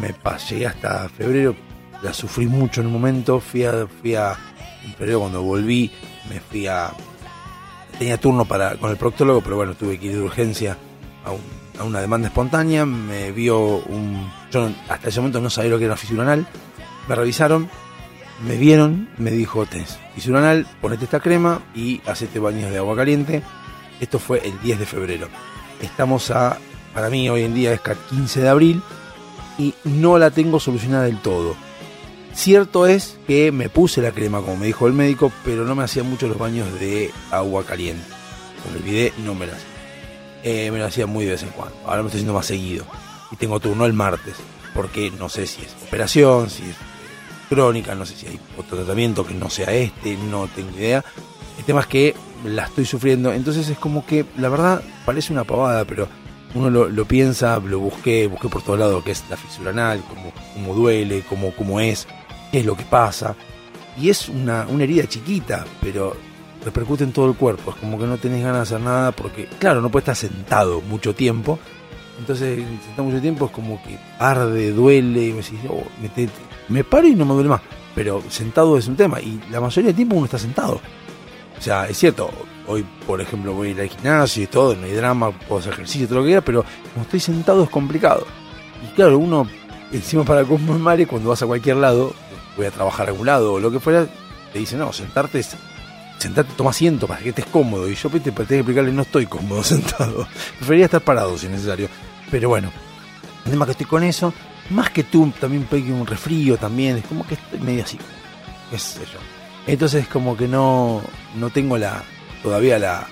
me 0.00 0.12
pa- 0.12 0.36
llegué 0.36 0.66
hasta 0.66 1.08
febrero, 1.08 1.54
la 2.02 2.12
sufrí 2.12 2.46
mucho 2.46 2.80
en 2.82 2.88
un 2.88 2.92
momento, 2.94 3.40
fui 3.40 3.64
a, 3.64 3.86
fui 3.86 4.14
a 4.14 4.36
en 4.84 4.92
febrero 4.94 5.20
cuando 5.20 5.42
volví, 5.42 5.90
me 6.28 6.40
fui 6.40 6.66
a... 6.66 6.92
Tenía 8.02 8.18
turno 8.18 8.44
para 8.44 8.74
con 8.78 8.90
el 8.90 8.96
proctólogo, 8.96 9.42
pero 9.42 9.54
bueno, 9.54 9.74
tuve 9.76 9.96
que 9.96 10.06
ir 10.06 10.14
de 10.16 10.20
urgencia 10.22 10.76
a, 11.24 11.30
un- 11.30 11.40
a 11.80 11.84
una 11.84 12.00
demanda 12.00 12.26
espontánea, 12.26 12.84
me 12.84 13.30
vio 13.30 13.60
un... 13.60 14.28
Yo 14.50 14.68
hasta 14.88 15.08
ese 15.08 15.20
momento 15.20 15.40
no 15.40 15.48
sabía 15.48 15.70
lo 15.70 15.78
que 15.78 15.84
era 15.84 15.96
una 16.10 16.34
me 17.06 17.14
revisaron, 17.14 17.70
me 18.44 18.56
vieron, 18.56 19.08
me 19.18 19.30
dijo, 19.30 19.66
tenés 19.66 20.00
fisura 20.16 20.40
anal, 20.40 20.66
ponete 20.80 21.04
esta 21.04 21.20
crema 21.20 21.60
y 21.76 22.00
hacete 22.04 22.40
baños 22.40 22.72
de 22.72 22.78
agua 22.78 22.96
caliente. 22.96 23.40
Esto 24.00 24.18
fue 24.18 24.44
el 24.48 24.60
10 24.62 24.80
de 24.80 24.86
febrero. 24.86 25.28
Estamos 25.80 26.32
a, 26.32 26.58
para 26.92 27.08
mí 27.08 27.30
hoy 27.30 27.44
en 27.44 27.54
día 27.54 27.72
es 27.72 27.80
15 28.10 28.40
de 28.42 28.48
abril 28.48 28.82
y 29.58 29.74
no 29.84 30.18
la 30.18 30.32
tengo 30.32 30.58
solucionada 30.58 31.04
del 31.04 31.18
todo. 31.18 31.54
Cierto 32.34 32.86
es 32.86 33.18
que 33.26 33.52
me 33.52 33.68
puse 33.68 34.00
la 34.00 34.12
crema, 34.12 34.40
como 34.40 34.56
me 34.56 34.66
dijo 34.66 34.86
el 34.86 34.94
médico, 34.94 35.30
pero 35.44 35.64
no 35.64 35.74
me 35.74 35.84
hacía 35.84 36.02
mucho 36.02 36.28
los 36.28 36.38
baños 36.38 36.80
de 36.80 37.10
agua 37.30 37.64
caliente. 37.64 38.04
Me 38.70 38.78
olvidé, 38.78 39.12
no 39.24 39.34
me 39.34 39.46
las 39.46 39.56
hacía. 39.56 39.68
Eh, 40.44 40.70
me 40.70 40.78
lo 40.78 40.86
hacía 40.86 41.06
muy 41.06 41.24
de 41.24 41.32
vez 41.32 41.42
en 41.42 41.50
cuando. 41.50 41.76
Ahora 41.84 42.02
me 42.02 42.08
estoy 42.08 42.18
haciendo 42.18 42.34
más 42.34 42.46
seguido. 42.46 42.84
Y 43.30 43.36
tengo 43.36 43.60
turno 43.60 43.84
el 43.86 43.92
martes. 43.92 44.34
Porque 44.74 45.10
no 45.10 45.28
sé 45.28 45.46
si 45.46 45.62
es 45.62 45.74
operación, 45.86 46.48
si 46.48 46.62
es 46.62 46.76
crónica, 47.48 47.94
no 47.94 48.06
sé 48.06 48.16
si 48.16 48.26
hay 48.26 48.40
otro 48.56 48.78
tratamiento 48.78 49.26
que 49.26 49.34
no 49.34 49.50
sea 49.50 49.72
este, 49.72 50.16
no 50.16 50.48
tengo 50.48 50.70
idea. 50.76 51.04
El 51.58 51.64
tema 51.64 51.82
es 51.82 51.86
que 51.86 52.14
la 52.44 52.64
estoy 52.64 52.86
sufriendo. 52.86 53.32
Entonces 53.32 53.68
es 53.68 53.78
como 53.78 54.06
que, 54.06 54.24
la 54.38 54.48
verdad, 54.48 54.82
parece 55.04 55.32
una 55.32 55.44
pavada, 55.44 55.84
pero 55.84 56.08
uno 56.54 56.70
lo, 56.70 56.88
lo 56.88 57.04
piensa, 57.04 57.58
lo 57.58 57.78
busqué, 57.78 58.26
busqué 58.26 58.48
por 58.48 58.62
todos 58.62 58.78
lados 58.78 59.04
qué 59.04 59.12
es 59.12 59.24
la 59.30 59.36
fisura 59.36 59.70
anal, 59.70 60.02
cómo, 60.08 60.32
cómo 60.54 60.74
duele, 60.74 61.22
cómo, 61.28 61.54
cómo 61.54 61.80
es, 61.80 62.06
qué 62.52 62.60
es 62.60 62.66
lo 62.66 62.76
que 62.76 62.84
pasa. 62.84 63.34
Y 63.98 64.10
es 64.10 64.28
una, 64.28 64.66
una 64.68 64.84
herida 64.84 65.06
chiquita, 65.08 65.64
pero 65.80 66.16
repercute 66.64 67.04
en 67.04 67.12
todo 67.12 67.28
el 67.28 67.34
cuerpo. 67.34 67.72
Es 67.72 67.76
como 67.78 67.98
que 67.98 68.06
no 68.06 68.18
tenés 68.18 68.44
ganas 68.44 68.68
de 68.68 68.76
hacer 68.76 68.80
nada 68.86 69.12
porque, 69.12 69.46
claro, 69.58 69.80
no 69.80 69.90
puedes 69.90 70.08
estar 70.08 70.30
sentado 70.30 70.80
mucho 70.82 71.14
tiempo. 71.14 71.58
Entonces, 72.18 72.62
sentado 72.84 73.04
mucho 73.04 73.20
tiempo 73.20 73.46
es 73.46 73.52
como 73.52 73.82
que 73.82 73.98
arde, 74.18 74.70
duele, 74.72 75.28
y 75.28 75.30
me 75.30 75.42
decís, 75.42 75.58
oh, 75.68 75.82
metete. 76.00 76.32
Me 76.68 76.84
paro 76.84 77.08
y 77.08 77.14
no 77.14 77.24
me 77.24 77.34
duele 77.34 77.48
más. 77.48 77.62
Pero 77.94 78.22
sentado 78.28 78.78
es 78.78 78.86
un 78.86 78.96
tema 78.96 79.20
y 79.20 79.40
la 79.50 79.60
mayoría 79.60 79.88
del 79.88 79.96
tiempo 79.96 80.16
uno 80.16 80.26
está 80.26 80.38
sentado. 80.38 80.80
O 81.58 81.62
sea, 81.62 81.86
es 81.86 81.98
cierto, 81.98 82.30
hoy 82.66 82.84
por 83.06 83.20
ejemplo 83.20 83.52
voy 83.52 83.68
a 83.68 83.70
ir 83.72 83.80
al 83.80 83.88
gimnasio 83.88 84.42
y 84.42 84.46
todo, 84.46 84.74
no 84.74 84.86
hay 84.86 84.92
drama, 84.92 85.30
puedo 85.30 85.60
hacer 85.60 85.74
ejercicio, 85.74 86.08
todo 86.08 86.18
lo 86.18 86.24
que 86.24 86.28
quiera, 86.28 86.40
pero 86.40 86.64
como 86.92 87.04
estoy 87.04 87.20
sentado 87.20 87.62
es 87.64 87.70
complicado. 87.70 88.26
Y 88.82 88.94
claro, 88.94 89.18
uno, 89.18 89.46
encima 89.92 90.24
para 90.24 90.44
conformar, 90.44 91.06
cuando 91.06 91.28
vas 91.28 91.42
a 91.42 91.46
cualquier 91.46 91.76
lado, 91.76 92.14
voy 92.56 92.66
a 92.66 92.70
trabajar 92.70 93.06
a 93.06 93.10
algún 93.10 93.26
lado 93.26 93.54
o 93.54 93.60
lo 93.60 93.70
que 93.70 93.80
fuera, 93.80 94.06
te 94.52 94.58
dice, 94.58 94.76
no, 94.76 94.92
sentarte 94.92 95.38
es 95.40 95.56
toma 96.56 96.70
asiento 96.70 97.06
para 97.06 97.20
que 97.20 97.30
estés 97.30 97.46
cómodo. 97.46 97.88
Y 97.88 97.94
yo 97.94 98.08
te 98.10 98.20
tengo 98.20 98.46
que 98.46 98.56
explicarle, 98.56 98.92
no 98.92 99.02
estoy 99.02 99.26
cómodo 99.26 99.62
sentado. 99.64 100.26
Preferiría 100.58 100.86
estar 100.86 101.00
parado 101.00 101.36
si 101.38 101.46
es 101.46 101.52
necesario. 101.52 101.88
Pero 102.30 102.48
bueno, 102.48 102.70
el 103.44 103.50
tema 103.50 103.64
que 103.64 103.72
estoy 103.72 103.86
con 103.86 104.02
eso, 104.02 104.32
más 104.70 104.90
que 104.90 105.04
tú, 105.04 105.32
también 105.40 105.64
pegué 105.64 105.92
un 105.92 106.06
resfrío 106.06 106.56
también, 106.56 106.98
es 106.98 107.04
como 107.04 107.26
que 107.26 107.34
estoy 107.34 107.58
medio 107.60 107.84
así. 107.84 107.98
Sé 108.76 109.00
yo. 109.00 109.18
Entonces 109.66 110.08
como 110.08 110.36
que 110.36 110.48
no, 110.48 111.02
no 111.36 111.50
tengo 111.50 111.76
la, 111.76 112.02
todavía 112.42 112.78
la, 112.78 113.06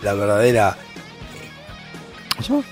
la 0.00 0.14
verdadera, 0.14 0.76
eh, 0.78 2.30
¿cómo 2.30 2.42
se 2.42 2.48
llama? 2.52 2.64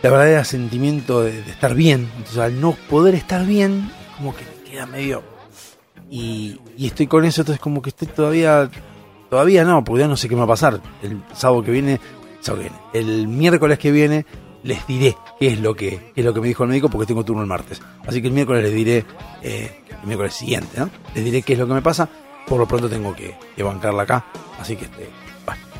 La 0.00 0.10
verdadera 0.10 0.44
sentimiento 0.44 1.22
de, 1.22 1.42
de 1.42 1.50
estar 1.50 1.74
bien. 1.74 2.08
Entonces 2.18 2.38
al 2.38 2.60
no 2.60 2.72
poder 2.88 3.16
estar 3.16 3.44
bien, 3.44 3.90
como 4.16 4.34
que 4.34 4.57
medio 4.86 5.22
y, 6.10 6.58
estoy 6.78 7.06
con 7.06 7.24
eso, 7.24 7.42
entonces 7.42 7.60
como 7.60 7.82
que 7.82 7.90
estoy 7.90 8.08
todavía, 8.08 8.70
todavía 9.28 9.64
no, 9.64 9.84
porque 9.84 10.00
ya 10.00 10.08
no 10.08 10.16
sé 10.16 10.28
qué 10.28 10.34
me 10.34 10.40
va 10.40 10.44
a 10.44 10.48
pasar. 10.48 10.80
El 11.02 11.22
sábado 11.34 11.62
que 11.62 11.70
viene, 11.70 12.00
sábado 12.40 12.64
que 12.64 12.70
viene, 12.70 13.10
el 13.10 13.28
miércoles 13.28 13.78
que 13.78 13.90
viene 13.90 14.24
les 14.62 14.86
diré 14.86 15.16
qué 15.38 15.48
es 15.48 15.60
lo 15.60 15.74
que 15.74 16.12
es 16.16 16.24
lo 16.24 16.34
que 16.34 16.40
me 16.40 16.48
dijo 16.48 16.64
el 16.64 16.70
médico 16.70 16.88
porque 16.88 17.06
tengo 17.06 17.24
turno 17.24 17.42
el 17.42 17.48
martes. 17.48 17.80
Así 18.06 18.20
que 18.20 18.28
el 18.28 18.32
miércoles 18.32 18.62
les 18.62 18.72
diré, 18.72 19.04
eh, 19.42 19.82
el 20.00 20.06
miércoles 20.06 20.34
siguiente, 20.34 20.78
¿no? 20.78 20.90
Les 21.14 21.24
diré 21.24 21.42
qué 21.42 21.52
es 21.52 21.58
lo 21.58 21.66
que 21.66 21.74
me 21.74 21.82
pasa. 21.82 22.08
Por 22.46 22.58
lo 22.58 22.66
pronto 22.66 22.88
tengo 22.88 23.14
que, 23.14 23.36
que 23.54 23.62
bancarla 23.62 24.04
acá. 24.04 24.24
Así 24.58 24.76
que 24.76 24.86
este, 24.86 25.10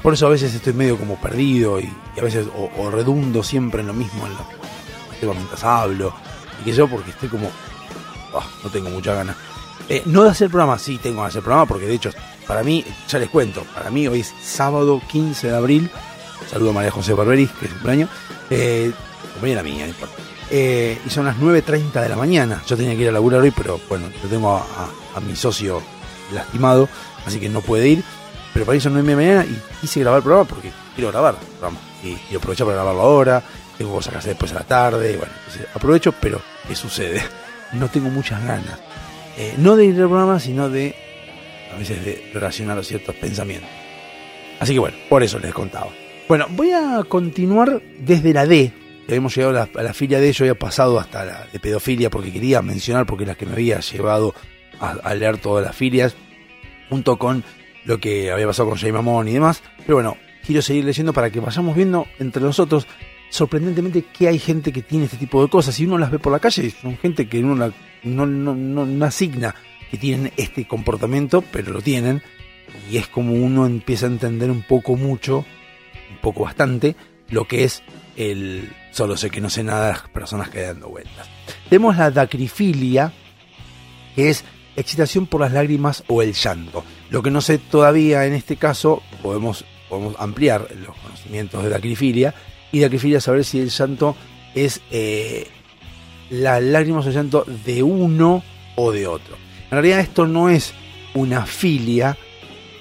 por 0.03 0.13
eso 0.13 0.27
a 0.27 0.31
veces 0.31 0.55
estoy 0.55 0.75
medio 0.75 0.99
como 0.99 1.17
perdido 1.17 1.81
y, 1.81 1.91
a 2.19 2.23
veces 2.23 2.47
o, 2.79 2.91
redundo 2.91 3.43
siempre 3.43 3.81
en 3.81 3.89
lo 3.89 3.95
mismo 3.95 4.27
en 4.27 4.33
lo, 4.35 4.47
tema 5.21 5.33
mientras 5.33 5.65
hablo. 5.65 6.13
Y 6.61 6.65
que 6.65 6.73
yo 6.73 6.89
porque 6.89 7.11
estoy 7.11 7.29
como, 7.29 7.51
ah, 8.35 8.47
no 8.63 8.71
tengo 8.71 8.91
mucha 8.91 9.15
ganas. 9.15 9.37
Eh, 9.89 10.03
no 10.07 10.25
de 10.25 10.31
hacer 10.31 10.49
programa, 10.49 10.79
sí 10.79 10.99
tengo 10.99 11.23
que 11.23 11.29
hacer 11.29 11.43
programa 11.43 11.67
porque 11.67 11.87
de 11.87 11.95
hecho, 11.95 12.11
para 12.47 12.63
mí, 12.63 12.85
ya 13.09 13.19
les 13.19 13.31
cuento, 13.31 13.63
para 13.75 13.91
mí 13.91 14.07
hoy 14.07 14.21
es 14.21 14.35
sábado 14.43 15.01
15 15.09 15.49
de 15.49 15.57
abril. 15.57 15.91
Saludo 16.51 16.71
a 16.71 16.73
María 16.75 16.91
José 16.91 17.15
Barberis, 17.15 17.51
que 17.53 17.67
es 17.67 17.73
cumpleaños. 17.73 18.11
Eh, 18.51 18.93
compañera 19.35 19.63
mía, 19.63 19.87
no. 19.87 19.95
Eh, 20.51 20.99
y 21.05 21.11
son 21.11 21.27
las 21.27 21.37
9.30 21.37 21.93
de 22.03 22.09
la 22.09 22.17
mañana. 22.17 22.63
Yo 22.67 22.77
tenía 22.77 22.95
que 22.95 23.03
ir 23.03 23.09
a 23.09 23.13
laburar 23.13 23.41
hoy, 23.41 23.51
pero 23.51 23.81
bueno, 23.89 24.09
yo 24.23 24.29
tengo 24.29 24.57
a, 24.57 25.21
mi 25.21 25.35
socio 25.35 25.83
lastimado, 26.33 26.89
así 27.27 27.39
que 27.41 27.49
no 27.49 27.61
puede 27.61 27.89
ir. 27.89 28.05
Pero 28.55 28.65
para 28.65 28.81
son 28.81 28.95
9 28.95 29.07
de 29.07 29.15
la 29.15 29.17
mañana 29.17 29.45
y 29.45 29.81
quise 29.81 30.01
grabar 30.01 30.19
el 30.19 30.23
programa 30.23 30.49
porque 30.49 30.73
quiero 30.95 31.11
grabar 31.11 31.37
programa. 31.37 31.79
Y, 32.03 32.17
y 32.35 32.39
para 32.39 32.55
grabarlo 32.55 33.03
ahora. 33.03 33.43
Tengo 33.77 33.95
cosas 33.95 34.13
que 34.13 34.19
hacer 34.19 34.31
después 34.31 34.51
a 34.53 34.57
la 34.57 34.65
tarde. 34.65 35.17
Bueno, 35.17 35.33
aprovecho, 35.75 36.13
pero 36.13 36.41
¿qué 36.67 36.75
sucede? 36.75 37.23
No 37.73 37.89
tengo 37.89 38.11
muchas 38.11 38.43
ganas. 38.45 38.79
Eh, 39.37 39.55
no 39.59 39.77
de 39.77 39.87
ir 39.87 40.01
al 40.01 40.09
programa, 40.09 40.41
sino 40.41 40.69
de 40.69 40.95
a 41.73 41.79
veces 41.79 42.05
de 42.05 42.31
relacionar 42.33 42.83
ciertos 42.85 43.15
pensamientos. 43.15 43.69
Así 44.59 44.73
que 44.73 44.79
bueno, 44.79 44.97
por 45.09 45.23
eso 45.23 45.39
les 45.39 45.53
contaba. 45.55 45.89
Bueno, 46.29 46.47
voy 46.51 46.73
a 46.73 47.05
continuar 47.09 47.81
desde 48.01 48.33
la 48.33 48.47
D. 48.47 48.73
Hemos 49.07 49.35
llegado 49.35 49.57
a 49.57 49.61
la, 49.61 49.81
a 49.81 49.83
la 49.83 49.95
filia 49.95 50.21
D, 50.21 50.33
yo 50.33 50.45
había 50.45 50.59
pasado 50.59 50.99
hasta 50.99 51.25
la 51.25 51.47
de 51.51 51.59
pedofilia 51.59 52.11
porque 52.11 52.31
quería 52.31 52.61
mencionar, 52.61 53.07
porque 53.07 53.25
es 53.25 53.29
la 53.29 53.35
que 53.37 53.47
me 53.47 53.53
había 53.53 53.81
llevado 53.81 54.35
a, 54.81 54.91
a 54.91 55.15
leer 55.15 55.39
todas 55.39 55.65
las 55.65 55.75
filias, 55.75 56.15
junto 56.91 57.17
con 57.17 57.43
lo 57.87 57.99
que 57.99 58.31
había 58.31 58.47
pasado 58.47 58.69
con 58.69 58.79
Jay 58.79 58.93
Mamón 58.93 59.29
y 59.29 59.33
demás. 59.33 59.63
Pero 59.79 59.95
bueno, 59.95 60.19
quiero 60.45 60.61
seguir 60.61 60.85
leyendo 60.85 61.15
para 61.15 61.31
que 61.31 61.41
vayamos 61.41 61.75
viendo 61.75 62.07
entre 62.19 62.43
nosotros, 62.43 62.87
sorprendentemente, 63.31 64.03
que 64.03 64.29
hay 64.29 64.39
gente 64.39 64.73
que 64.73 64.83
tiene 64.83 65.07
este 65.07 65.17
tipo 65.17 65.43
de 65.43 65.49
cosas. 65.49 65.75
Si 65.75 65.87
uno 65.87 65.99
las 65.99 66.11
ve 66.11 66.19
por 66.19 66.33
la 66.33 66.39
calle, 66.39 66.71
son 66.71 66.97
gente 66.99 67.29
que 67.29 67.41
uno 67.41 67.55
no, 68.05 68.27
no, 68.27 68.55
no, 68.55 68.87
no 68.87 69.05
asigna 69.05 69.55
que 69.91 69.99
tienen 69.99 70.33
este 70.37 70.67
comportamiento, 70.67 71.43
pero 71.43 71.73
lo 71.73 71.81
tienen. 71.81 72.23
Y 72.91 72.99
es 72.99 73.09
como 73.09 73.33
uno 73.33 73.67
empieza 73.67 74.07
a 74.07 74.11
entender 74.11 74.51
un 74.51 74.63
poco 74.63 74.97
mucho, 74.97 75.39
un 76.11 76.19
poco 76.21 76.45
bastante, 76.45 76.97
lo 77.31 77.47
que 77.47 77.65
es 77.65 77.83
el 78.17 78.71
solo 78.91 79.17
sé 79.17 79.31
que 79.31 79.41
no 79.41 79.49
sé 79.49 79.63
nada 79.63 79.87
de 79.87 79.93
las 79.93 80.09
personas 80.09 80.51
que 80.51 80.63
dando 80.63 80.89
vueltas. 80.89 81.29
Tenemos 81.69 81.97
la 81.97 82.11
dacrifilia, 82.11 83.13
que 84.15 84.31
es 84.31 84.45
excitación 84.77 85.27
por 85.27 85.41
las 85.41 85.53
lágrimas 85.53 86.05
o 86.09 86.23
el 86.23 86.33
llanto. 86.33 86.85
Lo 87.11 87.23
que 87.23 87.31
no 87.31 87.41
sé 87.41 87.59
todavía 87.59 88.27
en 88.27 88.35
este 88.35 88.57
caso, 88.57 89.03
podemos, 89.23 89.65
podemos 89.89 90.15
ampliar 90.19 90.69
los 90.85 90.97
conocimientos 90.97 91.63
de 91.63 91.71
dacrifilia 91.71 92.35
y 92.73 92.81
dacrifilia 92.81 93.21
saber 93.21 93.45
si 93.45 93.61
el 93.61 93.71
llanto 93.71 94.17
es 94.55 94.81
eh, 94.91 95.47
las 96.31 96.63
lágrimas 96.63 97.07
o 97.07 97.11
llanto 97.11 97.45
de 97.65 97.83
uno 97.83 98.43
o 98.77 98.93
de 98.93 99.07
otro. 99.07 99.37
En 99.65 99.71
realidad 99.73 100.01
esto 100.01 100.27
no 100.27 100.49
es 100.49 100.73
una 101.15 101.47
filia, 101.47 102.17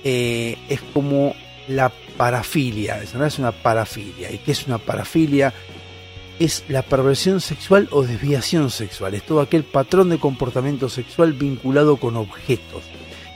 eh, 0.04 0.58
es 0.70 0.82
como 0.94 1.34
la 1.68 1.92
parafilia, 2.18 2.96
en 2.96 3.06
realidad 3.08 3.28
es 3.28 3.40
una 3.40 3.52
parafilia. 3.52 4.32
¿Y 4.32 4.40
qué 4.40 4.52
es 4.52 4.68
una 4.68 4.78
parafilia? 4.78 5.54
Es 6.40 6.64
la 6.70 6.84
perversión 6.84 7.42
sexual 7.42 7.88
o 7.92 8.04
desviación 8.04 8.70
sexual, 8.70 9.16
es 9.16 9.24
todo 9.24 9.42
aquel 9.42 9.64
patrón 9.64 10.10
de 10.10 10.20
comportamiento 10.20 10.88
sexual 10.88 11.34
vinculado 11.34 11.98
con 11.98 12.16
objetos, 12.16 12.84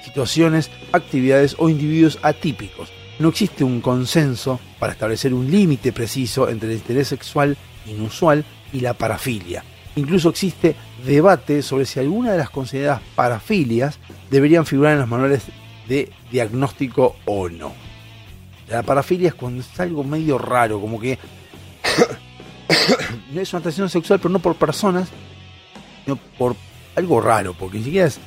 situaciones, 0.04 0.70
actividades 0.91 1.56
o 1.58 1.70
individuos 1.70 2.20
atípicos. 2.22 2.89
No 3.22 3.30
existe 3.30 3.63
un 3.63 3.82
consenso 3.82 4.59
para 4.80 4.93
establecer 4.93 5.32
un 5.32 5.51
límite 5.51 5.93
preciso 5.93 6.49
entre 6.49 6.69
el 6.69 6.78
interés 6.78 7.09
sexual 7.09 7.55
inusual 7.86 8.43
y 8.74 8.80
la 8.80 8.95
parafilia. 8.95 9.63
Incluso 9.95 10.30
existe 10.30 10.76
debate 11.05 11.61
sobre 11.61 11.86
si 11.86 11.99
alguna 11.99 12.32
de 12.32 12.39
las 12.39 12.49
consideradas 12.49 13.03
parafilias 13.13 13.99
deberían 14.32 14.65
figurar 14.65 14.93
en 14.93 15.01
los 15.01 15.07
manuales 15.07 15.43
de 15.88 16.11
diagnóstico 16.32 17.15
o 17.26 17.47
no. 17.47 17.74
La 18.67 18.82
parafilia 18.82 19.28
es 19.28 19.36
cuando 19.36 19.61
es 19.61 19.80
algo 19.80 20.03
medio 20.03 20.39
raro, 20.39 20.82
como 20.82 20.99
que 20.99 21.19
es 23.36 23.53
una 23.53 23.59
atracción 23.59 23.88
sexual, 23.88 24.19
pero 24.19 24.32
no 24.32 24.39
por 24.39 24.55
personas, 24.55 25.09
sino 26.05 26.15
por 26.39 26.55
algo 26.95 27.22
raro, 27.22 27.53
porque 27.53 27.78
ni 27.78 27.84
siquiera 27.84 28.07
es, 28.07 28.19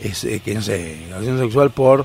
es, 0.00 0.22
eh, 0.24 0.42
que 0.44 0.54
no 0.54 0.60
sé, 0.60 1.06
atracción 1.06 1.38
sexual 1.38 1.70
por 1.70 2.04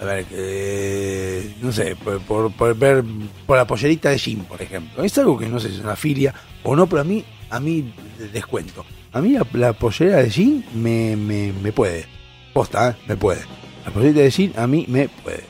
a 0.00 0.04
ver, 0.04 0.26
eh, 0.30 1.54
no 1.62 1.72
sé, 1.72 1.96
por, 1.96 2.50
por- 2.52 2.76
ver 2.76 3.02
por 3.46 3.56
la 3.56 3.66
pollerita 3.66 4.10
de 4.10 4.18
Jim, 4.18 4.40
por 4.44 4.60
ejemplo. 4.60 5.02
Es 5.02 5.16
algo 5.18 5.38
que 5.38 5.48
no 5.48 5.58
sé 5.60 5.68
si 5.68 5.76
es 5.76 5.80
una 5.80 5.96
filia 5.96 6.34
o 6.62 6.76
no, 6.76 6.86
pero 6.86 7.00
a 7.02 7.04
mí, 7.04 7.24
a 7.50 7.60
mí 7.60 7.92
les 8.32 8.44
cuento. 8.46 8.84
A 9.12 9.20
mí 9.22 9.36
la, 9.54 9.72
pollera 9.72 10.16
de 10.18 10.30
Jim 10.30 10.62
me, 10.74 11.16
me, 11.16 11.52
me 11.62 11.72
puede. 11.72 12.04
Posta, 12.52 12.90
¿eh? 12.90 12.94
me 13.08 13.16
puede. 13.16 13.40
La 13.84 13.90
pollerita 13.92 14.20
de 14.20 14.30
Jim 14.30 14.52
a 14.56 14.66
mí 14.66 14.84
me 14.88 15.08
puede. 15.08 15.44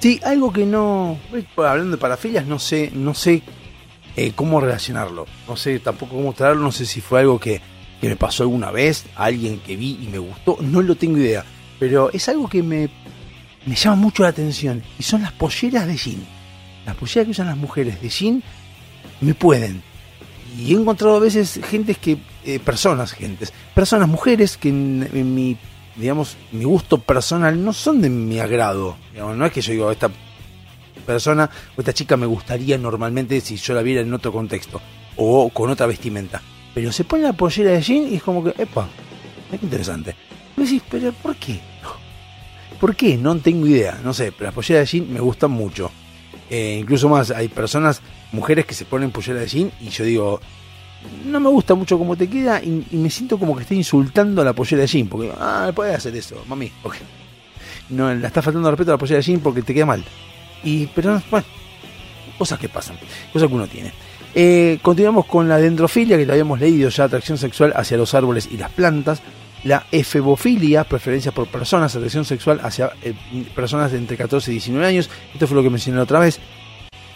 Sí, 0.00 0.20
algo 0.22 0.52
que 0.52 0.66
no. 0.66 1.18
Hablando 1.56 1.92
de 1.92 2.00
parafilias, 2.00 2.46
no 2.46 2.58
sé, 2.58 2.90
no 2.94 3.14
sé 3.14 3.42
eh, 4.16 4.32
cómo 4.34 4.60
relacionarlo. 4.60 5.26
No 5.48 5.56
sé 5.56 5.78
tampoco 5.78 6.16
cómo 6.16 6.34
traerlo. 6.34 6.62
No 6.62 6.72
sé 6.72 6.84
si 6.84 7.00
fue 7.00 7.20
algo 7.20 7.40
que, 7.40 7.62
que 8.02 8.08
me 8.08 8.16
pasó 8.16 8.42
alguna 8.42 8.70
vez, 8.70 9.06
alguien 9.16 9.60
que 9.60 9.76
vi 9.76 9.98
y 10.02 10.08
me 10.08 10.18
gustó, 10.18 10.58
no 10.60 10.82
lo 10.82 10.94
tengo 10.96 11.16
idea. 11.16 11.42
Pero 11.78 12.10
es 12.12 12.28
algo 12.28 12.48
que 12.50 12.62
me, 12.62 12.90
me 13.66 13.74
llama 13.74 13.96
mucho 13.96 14.22
la 14.22 14.30
atención. 14.30 14.82
Y 14.98 15.02
son 15.02 15.22
las 15.22 15.32
polleras 15.32 15.86
de 15.86 15.96
jean. 15.96 16.24
Las 16.86 16.96
polleras 16.96 17.24
que 17.24 17.30
usan 17.30 17.46
las 17.46 17.56
mujeres 17.56 18.00
de 18.00 18.08
jean 18.08 18.42
me 19.20 19.34
pueden. 19.34 19.82
Y 20.58 20.72
he 20.72 20.78
encontrado 20.78 21.16
a 21.16 21.20
veces 21.20 21.60
gentes 21.64 21.98
que, 21.98 22.18
eh, 22.44 22.60
personas, 22.60 23.12
gentes, 23.12 23.52
personas, 23.74 24.08
mujeres 24.08 24.56
que 24.56 24.68
en, 24.68 25.08
en 25.12 25.34
mi, 25.34 25.56
digamos, 25.96 26.36
mi 26.52 26.64
gusto 26.64 26.98
personal 26.98 27.62
no 27.62 27.72
son 27.72 28.00
de 28.00 28.10
mi 28.10 28.38
agrado. 28.38 28.96
Digamos, 29.12 29.36
no 29.36 29.46
es 29.46 29.52
que 29.52 29.60
yo 29.60 29.72
digo, 29.72 29.90
esta 29.90 30.10
persona 31.04 31.50
o 31.76 31.80
esta 31.80 31.92
chica 31.92 32.16
me 32.16 32.26
gustaría 32.26 32.78
normalmente 32.78 33.40
si 33.40 33.56
yo 33.56 33.74
la 33.74 33.82
viera 33.82 34.00
en 34.00 34.12
otro 34.12 34.32
contexto 34.32 34.80
o 35.16 35.48
con 35.50 35.70
otra 35.70 35.86
vestimenta. 35.86 36.40
Pero 36.74 36.92
se 36.92 37.04
pone 37.04 37.22
la 37.22 37.32
pollera 37.32 37.72
de 37.72 37.82
jean 37.82 38.12
y 38.12 38.16
es 38.16 38.22
como 38.22 38.44
que, 38.44 38.54
epa, 38.62 38.88
es 39.52 39.62
interesante. 39.62 40.14
Vos 40.56 40.66
decís, 40.66 40.82
pero 40.88 41.12
¿por 41.12 41.34
qué? 41.36 41.60
¿Por 42.84 42.96
qué? 42.96 43.16
No 43.16 43.34
tengo 43.38 43.66
idea. 43.66 43.98
No 44.04 44.12
sé, 44.12 44.30
pero 44.30 44.44
las 44.44 44.54
polleras 44.54 44.92
de 44.92 44.98
jean 44.98 45.10
me 45.10 45.18
gustan 45.18 45.50
mucho. 45.50 45.90
Eh, 46.50 46.76
incluso 46.82 47.08
más, 47.08 47.30
hay 47.30 47.48
personas, 47.48 48.02
mujeres 48.30 48.66
que 48.66 48.74
se 48.74 48.84
ponen 48.84 49.10
pollera 49.10 49.40
de 49.40 49.46
jean 49.46 49.72
y 49.80 49.88
yo 49.88 50.04
digo, 50.04 50.40
no 51.24 51.40
me 51.40 51.48
gusta 51.48 51.74
mucho 51.74 51.96
cómo 51.96 52.14
te 52.14 52.28
queda 52.28 52.62
y, 52.62 52.84
me 52.92 53.08
siento 53.08 53.38
como 53.38 53.56
que 53.56 53.62
estoy 53.62 53.78
insultando 53.78 54.42
a 54.42 54.44
la 54.44 54.52
pollera 54.52 54.82
de 54.82 54.86
jean. 54.86 55.08
Porque, 55.08 55.32
ah, 55.40 55.72
puedes 55.74 55.96
hacer 55.96 56.14
eso, 56.14 56.44
mami. 56.46 56.70
porque 56.82 56.98
No, 57.88 58.14
la 58.14 58.26
está 58.26 58.42
faltando 58.42 58.70
respeto 58.70 58.90
a 58.90 58.94
la 58.96 58.98
pollera 58.98 59.16
de 59.16 59.22
jean 59.22 59.40
porque 59.40 59.62
te 59.62 59.72
queda 59.72 59.86
mal. 59.86 60.04
Y, 60.62 60.84
pero, 60.88 61.22
bueno, 61.30 61.46
cosas 62.36 62.58
que 62.58 62.68
pasan, 62.68 62.98
cosas 63.32 63.48
que 63.48 63.54
uno 63.54 63.66
tiene. 63.66 63.94
Eh, 64.34 64.78
continuamos 64.82 65.24
con 65.24 65.48
la 65.48 65.56
dendrofilia, 65.56 66.18
que 66.18 66.26
lo 66.26 66.34
habíamos 66.34 66.60
leído 66.60 66.90
ya, 66.90 67.04
atracción 67.04 67.38
sexual 67.38 67.72
hacia 67.74 67.96
los 67.96 68.12
árboles 68.12 68.46
y 68.52 68.58
las 68.58 68.70
plantas. 68.72 69.22
La 69.64 69.86
efebofilia, 69.90 70.84
preferencia 70.84 71.32
por 71.32 71.48
personas, 71.48 71.96
atracción 71.96 72.24
sexual 72.24 72.60
hacia 72.62 72.92
eh, 73.02 73.14
personas 73.54 73.92
de 73.92 73.98
entre 73.98 74.16
14 74.16 74.50
y 74.50 74.54
19 74.54 74.86
años. 74.86 75.10
Esto 75.32 75.46
fue 75.46 75.56
lo 75.56 75.62
que 75.62 75.70
mencioné 75.70 76.00
otra 76.00 76.18
vez. 76.18 76.38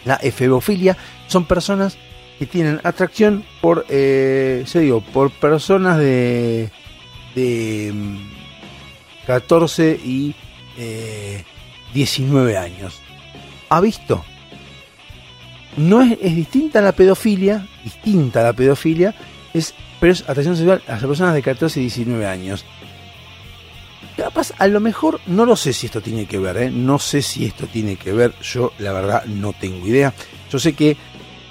La 0.05 0.15
efebofilia 0.15 0.97
son 1.27 1.45
personas 1.45 1.97
que 2.39 2.45
tienen 2.45 2.79
atracción 2.83 3.43
por, 3.61 3.85
eh, 3.89 4.65
digo, 4.73 5.01
por 5.01 5.29
personas 5.29 5.97
de, 5.99 6.71
de 7.35 7.91
mm, 7.93 8.17
14 9.27 9.99
y 10.03 10.33
eh, 10.77 11.43
19 11.93 12.57
años. 12.57 12.99
¿Ha 13.69 13.81
visto? 13.81 14.23
No 15.77 16.01
es, 16.01 16.17
es 16.21 16.35
distinta 16.35 16.79
a 16.79 16.81
la 16.81 16.93
pedofilia, 16.93 17.67
distinta 17.83 18.39
a 18.39 18.43
la 18.43 18.53
pedofilia, 18.53 19.13
es, 19.53 19.75
pero 19.99 20.13
es 20.13 20.21
atracción 20.21 20.55
sexual 20.55 20.81
hacia 20.87 21.07
personas 21.07 21.33
de 21.33 21.41
14 21.41 21.79
y 21.79 21.83
19 21.83 22.25
años. 22.25 22.65
Capaz, 24.17 24.51
a 24.57 24.67
lo 24.67 24.79
mejor, 24.79 25.21
no 25.27 25.45
lo 25.45 25.55
sé 25.55 25.71
si 25.71 25.85
esto 25.85 26.01
tiene 26.01 26.25
que 26.25 26.39
ver, 26.39 26.57
¿eh? 26.57 26.69
no 26.69 26.99
sé 26.99 27.21
si 27.21 27.45
esto 27.45 27.67
tiene 27.67 27.95
que 27.95 28.11
ver, 28.11 28.33
yo 28.41 28.73
la 28.77 28.91
verdad 28.91 29.25
no 29.25 29.53
tengo 29.53 29.87
idea. 29.87 30.13
Yo 30.51 30.59
sé 30.59 30.73
que 30.73 30.97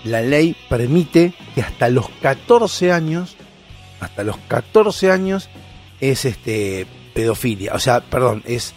la 0.05 0.21
ley 0.21 0.55
permite 0.69 1.33
que 1.55 1.63
hasta 1.63 1.89
los 1.89 2.09
14 2.21 2.93
años, 2.93 3.37
hasta 4.01 4.23
los 4.23 4.37
14 4.49 5.11
años 5.11 5.49
es 6.01 6.25
este 6.25 6.87
pedofilia, 7.15 7.75
o 7.75 7.79
sea, 7.79 8.01
perdón, 8.01 8.43
es 8.47 8.75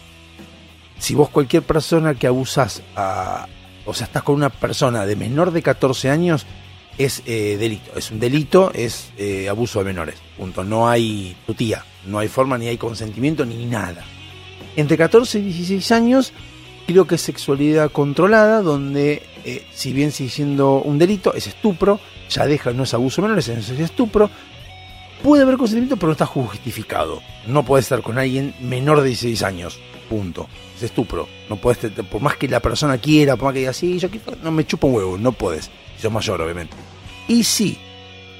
si 0.98 1.14
vos 1.14 1.28
cualquier 1.28 1.62
persona 1.62 2.14
que 2.14 2.26
abusás 2.26 2.82
a, 2.96 3.46
o 3.84 3.92
sea, 3.92 4.06
estás 4.06 4.22
con 4.22 4.36
una 4.36 4.50
persona 4.50 5.04
de 5.04 5.16
menor 5.16 5.50
de 5.50 5.62
14 5.62 6.10
años, 6.10 6.46
es 6.98 7.22
eh, 7.26 7.56
delito. 7.58 7.96
Es 7.96 8.10
un 8.10 8.20
delito, 8.20 8.70
es 8.74 9.10
eh, 9.18 9.48
abuso 9.48 9.78
de 9.80 9.86
menores. 9.86 10.16
Punto. 10.36 10.64
No 10.64 10.88
hay 10.88 11.36
tutía, 11.46 11.84
no 12.06 12.18
hay 12.18 12.28
forma, 12.28 12.58
ni 12.58 12.68
hay 12.68 12.76
consentimiento, 12.76 13.44
ni 13.44 13.64
nada. 13.66 14.04
Entre 14.76 14.96
14 14.96 15.38
y 15.38 15.42
16 15.42 15.92
años, 15.92 16.32
creo 16.86 17.06
que 17.06 17.16
es 17.16 17.20
sexualidad 17.20 17.90
controlada, 17.90 18.62
donde, 18.62 19.22
eh, 19.44 19.66
si 19.72 19.92
bien 19.92 20.12
sigue 20.12 20.30
siendo 20.30 20.76
un 20.76 20.98
delito, 20.98 21.34
es 21.34 21.46
estupro, 21.46 22.00
ya 22.30 22.46
deja, 22.46 22.72
no 22.72 22.84
es 22.84 22.94
abuso 22.94 23.20
de 23.20 23.28
menores, 23.28 23.48
es 23.48 23.70
estupro. 23.70 24.30
Puede 25.22 25.44
haber 25.44 25.56
consentimiento, 25.56 25.96
pero 25.96 26.08
no 26.08 26.12
está 26.12 26.26
justificado. 26.26 27.22
No 27.46 27.64
puedes 27.64 27.84
estar 27.84 28.02
con 28.02 28.18
alguien 28.18 28.54
menor 28.60 29.02
de 29.02 29.08
16 29.08 29.42
años. 29.44 29.78
Punto. 30.08 30.48
Es 30.76 30.82
estupro. 30.82 31.28
No 31.48 31.56
puedes, 31.56 31.92
por 31.92 32.20
más 32.20 32.36
que 32.36 32.48
la 32.48 32.58
persona 32.58 32.98
quiera, 32.98 33.36
por 33.36 33.46
más 33.46 33.52
que 33.52 33.60
diga, 33.60 33.72
sí, 33.72 33.98
yo 34.00 34.08
no 34.42 34.50
me 34.50 34.66
chupa 34.66 34.88
un 34.88 34.94
huevo, 34.94 35.18
no 35.18 35.30
puedes. 35.30 35.70
Mayor, 36.10 36.40
obviamente. 36.40 36.76
Y 37.28 37.44
si 37.44 37.78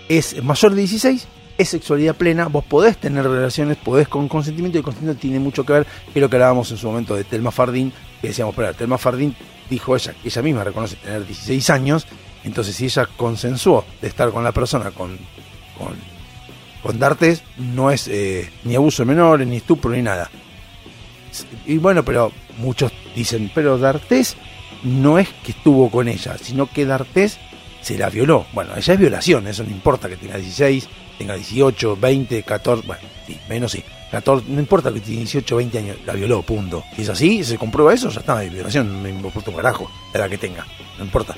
es 0.08 0.42
mayor 0.42 0.72
de 0.74 0.80
16, 0.80 1.26
es 1.58 1.68
sexualidad 1.68 2.16
plena, 2.16 2.48
vos 2.48 2.64
podés 2.64 2.96
tener 2.96 3.24
relaciones, 3.24 3.76
podés 3.76 4.08
con 4.08 4.28
consentimiento, 4.28 4.78
y 4.78 4.80
el 4.80 4.84
consentimiento 4.84 5.20
tiene 5.20 5.38
mucho 5.38 5.64
que 5.64 5.72
ver, 5.72 5.86
que 6.12 6.20
lo 6.20 6.28
que 6.28 6.36
hablábamos 6.36 6.70
en 6.70 6.76
su 6.76 6.86
momento 6.86 7.14
de 7.14 7.24
Telma 7.24 7.50
Fardín, 7.50 7.92
que 8.20 8.28
decíamos, 8.28 8.54
pero 8.54 8.74
Telma 8.74 8.98
Fardín 8.98 9.34
dijo 9.70 9.94
ella, 9.94 10.14
que 10.20 10.28
ella 10.28 10.42
misma 10.42 10.64
reconoce 10.64 10.96
tener 10.96 11.26
16 11.26 11.70
años, 11.70 12.06
entonces 12.44 12.74
si 12.74 12.86
ella 12.86 13.06
consensuó 13.16 13.84
de 14.00 14.08
estar 14.08 14.30
con 14.30 14.44
la 14.44 14.52
persona 14.52 14.90
con, 14.90 15.16
con, 15.78 15.94
con 16.82 16.98
D'Artes, 16.98 17.42
no 17.56 17.90
es 17.90 18.08
eh, 18.08 18.50
ni 18.64 18.74
abuso 18.74 19.02
de 19.02 19.06
menores, 19.06 19.46
ni 19.46 19.58
estupro, 19.58 19.92
ni 19.92 20.02
nada. 20.02 20.30
Y 21.66 21.78
bueno, 21.78 22.04
pero 22.04 22.32
muchos 22.58 22.92
dicen, 23.14 23.50
pero 23.54 23.78
D'Artes 23.78 24.36
no 24.82 25.18
es 25.18 25.28
que 25.44 25.52
estuvo 25.52 25.90
con 25.90 26.08
ella, 26.08 26.36
sino 26.38 26.66
que 26.66 26.84
D'Artes 26.84 27.38
se 27.82 27.98
la 27.98 28.08
violó. 28.08 28.46
Bueno, 28.52 28.72
ella 28.76 28.94
es 28.94 29.00
violación, 29.00 29.46
eso 29.46 29.64
no 29.64 29.70
importa 29.70 30.08
que 30.08 30.16
tenga 30.16 30.38
16, 30.38 30.88
tenga 31.18 31.34
18, 31.34 31.96
20, 31.96 32.42
14, 32.42 32.86
bueno, 32.86 33.02
sí, 33.26 33.38
menos 33.48 33.72
sí. 33.72 33.84
14, 34.10 34.46
no 34.48 34.60
importa 34.60 34.92
que 34.92 35.00
tiene 35.00 35.20
18, 35.20 35.56
20 35.56 35.78
años, 35.78 35.96
la 36.06 36.12
violó, 36.12 36.42
punto. 36.42 36.84
Si 36.94 37.02
es 37.02 37.08
así, 37.08 37.44
se 37.44 37.58
comprueba 37.58 37.92
eso, 37.92 38.10
ya 38.10 38.20
está, 38.20 38.38
hay 38.38 38.50
violación, 38.50 38.92
no 38.92 38.98
me 39.00 39.10
importa 39.10 39.50
un 39.50 39.56
carajo, 39.56 39.90
la 40.12 40.20
edad 40.20 40.30
que 40.30 40.38
tenga, 40.38 40.66
no 40.98 41.04
importa. 41.04 41.34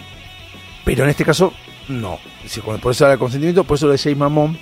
Pero 0.84 1.04
en 1.04 1.10
este 1.10 1.24
caso, 1.24 1.52
no. 1.88 2.18
Por 2.82 2.92
eso 2.92 3.06
era 3.06 3.16
consentimiento, 3.16 3.64
por 3.64 3.76
eso 3.76 3.86
lo 3.86 3.92
de 3.92 3.98
Jay 3.98 4.14
Mamón 4.14 4.58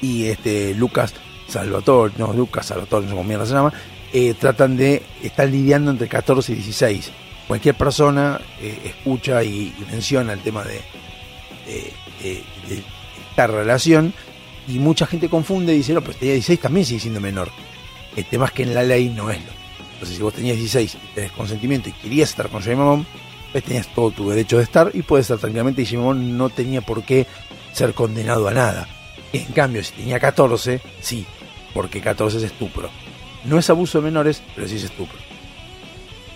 y 0.00 0.26
este 0.26 0.74
Lucas 0.74 1.14
Salvatore, 1.46 2.14
no, 2.18 2.32
Lucas 2.32 2.66
Salvatore, 2.66 3.04
no 3.04 3.10
sé 3.10 3.16
cómo 3.16 3.28
mierda 3.28 3.46
se 3.46 3.52
llama, 3.52 3.72
eh, 4.12 4.34
tratan 4.34 4.76
de 4.76 5.02
estar 5.22 5.48
lidiando 5.48 5.90
entre 5.90 6.08
14 6.08 6.52
y 6.52 6.56
16. 6.56 7.12
Cualquier 7.46 7.74
persona 7.74 8.40
eh, 8.60 8.80
escucha 8.84 9.44
y, 9.44 9.74
y 9.78 9.86
menciona 9.90 10.32
el 10.32 10.40
tema 10.40 10.64
de, 10.64 10.80
de- 11.66 11.92
de- 12.22 12.42
de 12.74 12.82
esta 13.30 13.46
relación 13.46 14.12
y 14.68 14.78
mucha 14.78 15.06
gente 15.06 15.28
confunde 15.28 15.74
y 15.74 15.78
dice, 15.78 15.92
no, 15.92 16.00
pues 16.02 16.16
tenía 16.18 16.34
16 16.34 16.60
también 16.60 16.86
sigue 16.86 17.00
siendo 17.00 17.20
menor. 17.20 17.50
El 18.16 18.24
tema 18.26 18.46
es 18.46 18.52
que 18.52 18.62
en 18.62 18.74
la 18.74 18.82
ley 18.82 19.08
no 19.08 19.30
es 19.30 19.38
lo. 19.38 19.50
Entonces, 19.94 20.16
si 20.16 20.22
vos 20.22 20.34
tenías 20.34 20.56
16 20.56 20.94
y 20.94 21.14
tenés 21.14 21.32
consentimiento 21.32 21.88
y 21.88 21.92
querías 21.92 22.30
estar 22.30 22.48
con 22.48 22.62
Jay 22.62 22.74
Mamón, 22.76 23.06
pues 23.52 23.64
tenías 23.64 23.88
todo 23.94 24.10
tu 24.10 24.28
derecho 24.30 24.56
de 24.58 24.64
estar 24.64 24.90
y 24.94 25.02
puedes 25.02 25.24
estar 25.24 25.38
tranquilamente 25.38 25.82
y 25.82 25.86
Jay 25.86 25.96
Mamón 25.98 26.36
no 26.38 26.48
tenía 26.50 26.80
por 26.80 27.02
qué 27.04 27.26
ser 27.72 27.92
condenado 27.94 28.46
a 28.48 28.52
nada. 28.52 28.88
En 29.32 29.46
cambio, 29.46 29.82
si 29.82 29.92
tenía 29.94 30.20
14, 30.20 30.80
sí, 31.00 31.26
porque 31.72 32.00
14 32.00 32.38
es 32.38 32.44
estupro. 32.44 32.88
No 33.44 33.58
es 33.58 33.68
abuso 33.68 33.98
de 33.98 34.04
menores, 34.04 34.42
pero 34.54 34.66
sí 34.68 34.76
es 34.76 34.84
estupro. 34.84 35.18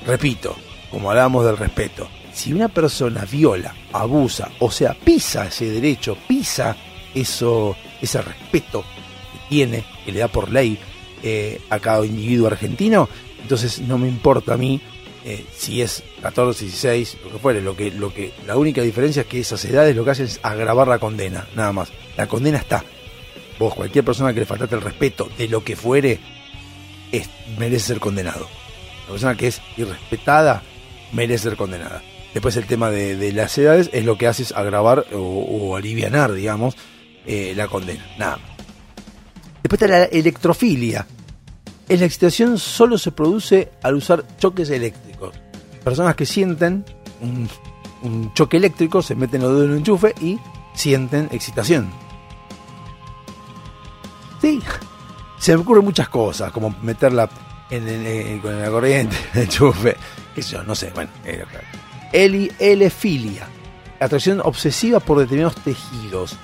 Repito, 0.07 0.57
como 0.91 1.11
hablábamos 1.11 1.45
del 1.45 1.57
respeto, 1.57 2.09
si 2.39 2.53
una 2.53 2.69
persona 2.69 3.25
viola, 3.25 3.75
abusa, 3.93 4.51
o 4.61 4.71
sea, 4.71 4.95
pisa 4.95 5.47
ese 5.47 5.71
derecho, 5.71 6.17
pisa 6.29 6.77
eso, 7.15 7.77
ese 8.01 8.23
respeto 8.23 8.83
que 8.83 9.39
tiene, 9.49 9.85
que 10.05 10.13
le 10.13 10.21
da 10.21 10.29
por 10.29 10.51
ley 10.53 10.79
eh, 11.23 11.61
a 11.71 11.79
cada 11.81 12.07
individuo 12.07 12.47
argentino, 12.47 13.09
entonces 13.43 13.81
no 13.81 13.99
me 13.99 14.07
importa 14.09 14.55
a 14.55 14.57
mí 14.57 14.81
eh, 15.25 15.45
si 15.57 15.83
es 15.83 16.05
14, 16.23 16.65
16, 16.65 17.17
lo 17.25 17.31
que 17.33 17.39
fuere, 17.39 17.61
lo 17.61 17.75
que, 17.77 17.91
lo 17.91 18.15
que, 18.15 18.33
la 18.47 18.57
única 18.57 18.83
diferencia 18.83 19.23
es 19.23 19.29
que 19.29 19.41
esas 19.41 19.65
edades 19.65 19.97
lo 19.97 20.05
que 20.05 20.13
hacen 20.13 20.27
es 20.27 20.39
agravar 20.43 20.87
la 20.89 20.99
condena, 21.01 21.47
nada 21.57 21.73
más. 21.73 21.89
La 22.17 22.27
condena 22.29 22.59
está. 22.59 22.85
Vos, 23.59 23.75
cualquier 23.75 24.05
persona 24.05 24.33
que 24.33 24.41
le 24.41 24.47
faltaste 24.47 24.77
el 24.77 24.81
respeto 24.81 25.29
de 25.37 25.49
lo 25.49 25.65
que 25.65 25.75
fuere, 25.75 26.21
es- 27.11 27.29
merece 27.59 27.87
ser 27.89 27.99
condenado. 28.01 28.47
La 29.07 29.11
persona 29.13 29.35
que 29.37 29.49
es 29.49 29.61
irrespetada 29.77 30.63
merece 31.13 31.45
ser 31.49 31.57
condenada. 31.57 32.01
Después 32.35 32.57
el 32.57 32.67
tema 32.67 32.91
de, 32.91 33.33
las 33.33 33.57
edades 33.59 33.91
es 33.93 34.05
lo 34.05 34.19
que 34.19 34.27
hace 34.27 34.45
agravar 34.55 35.07
o, 35.13 35.19
o 35.19 35.77
alivianar, 35.77 36.33
digamos, 36.33 36.77
eh, 37.27 37.53
la 37.55 37.69
condena. 37.69 38.05
Nada. 38.19 38.39
Después 39.63 39.83
está 39.83 39.87
la 39.87 40.05
electrofilia. 40.05 41.07
En 41.89 42.01
la 42.01 42.07
excitación 42.07 42.59
solo 42.59 42.97
se 42.97 43.13
produce 43.13 43.71
al 43.83 43.97
usar 43.97 44.25
choques 44.39 44.71
eléctricos. 44.71 45.35
Personas 45.85 46.15
que 46.15 46.25
sienten 46.27 46.85
un, 47.21 48.33
choque 48.35 48.57
eléctrico, 48.57 49.03
se 49.03 49.15
meten 49.15 49.43
los 49.43 49.53
dedos 49.53 49.65
en 49.65 49.71
un 49.73 49.79
enchufe 49.79 50.15
y 50.21 50.39
sienten 50.75 51.29
excitación. 51.33 51.91
Sí, 54.41 54.61
se 55.39 55.55
me 55.55 55.63
ocurren 55.63 55.85
muchas 55.85 56.09
cosas, 56.09 56.53
como 56.53 56.75
meterla 56.83 57.29
en, 57.71 58.39
con 58.41 58.59
la 58.59 58.71
corriente, 58.71 59.17
el 59.35 59.43
enchufe, 59.43 59.97
qué 60.35 60.43
sé 60.43 60.53
yo, 60.53 60.63
no 60.63 60.75
sé, 60.75 60.93
bueno. 60.95 61.11
eh, 61.25 61.45
Eli, 61.45 61.88
elefilia, 62.13 63.49
atracción 64.01 64.41
obsesiva 64.45 65.01
por 65.01 65.19
determinados 65.19 65.57
tejidos. 65.57 66.37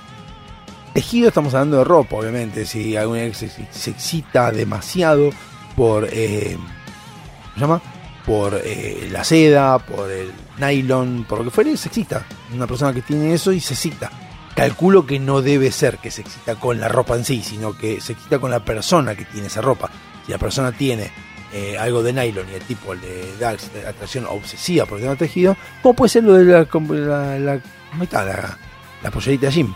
Tejido 0.92 1.28
estamos 1.28 1.54
hablando 1.54 1.78
de 1.78 1.84
ropa, 1.84 2.16
obviamente. 2.16 2.66
Si 2.66 2.96
alguna 2.96 3.22
vez 3.22 3.36
se, 3.36 3.48
se 3.48 3.90
excita 3.90 4.52
demasiado 4.52 5.30
por, 5.74 6.08
eh, 6.10 6.56
¿cómo 6.56 7.54
se 7.54 7.60
llama? 7.60 7.82
Por 8.24 8.60
eh, 8.64 9.08
la 9.10 9.24
seda, 9.24 9.78
por 9.78 10.10
el 10.10 10.32
nylon, 10.58 11.26
por 11.28 11.38
lo 11.38 11.44
que 11.44 11.50
fuere, 11.50 11.76
se 11.76 11.88
excita. 11.88 12.24
Una 12.52 12.66
persona 12.66 12.92
que 12.92 13.02
tiene 13.02 13.34
eso 13.34 13.52
y 13.52 13.60
se 13.60 13.74
excita. 13.74 14.10
Calculo 14.54 15.04
que 15.04 15.18
no 15.18 15.42
debe 15.42 15.72
ser 15.72 15.98
que 15.98 16.12
se 16.12 16.20
excita 16.20 16.54
con 16.54 16.80
la 16.80 16.88
ropa 16.88 17.16
en 17.16 17.24
sí, 17.24 17.42
sino 17.42 17.76
que 17.76 18.00
se 18.00 18.12
excita 18.12 18.38
con 18.38 18.50
la 18.50 18.64
persona 18.64 19.16
que 19.16 19.24
tiene 19.24 19.48
esa 19.48 19.60
ropa. 19.60 19.90
Si 20.24 20.32
la 20.32 20.38
persona 20.38 20.72
tiene 20.72 21.10
eh, 21.56 21.78
algo 21.78 22.02
de 22.02 22.12
nylon 22.12 22.50
y 22.50 22.54
el 22.54 22.62
tipo 22.62 22.96
le 22.96 23.36
da 23.38 23.50
atracción 23.50 24.26
obsesiva 24.26 24.86
por 24.86 24.98
el 24.98 25.04
tema 25.04 25.14
tejido, 25.14 25.56
¿cómo 25.82 25.94
puede 25.94 26.08
ser 26.08 26.24
lo 26.24 26.32
de 26.32 26.44
la, 26.44 26.66
la, 26.66 27.38
la, 27.38 28.24
la, 28.24 28.58
la 29.04 29.10
pollerita 29.12 29.46
de 29.46 29.52
jean? 29.52 29.74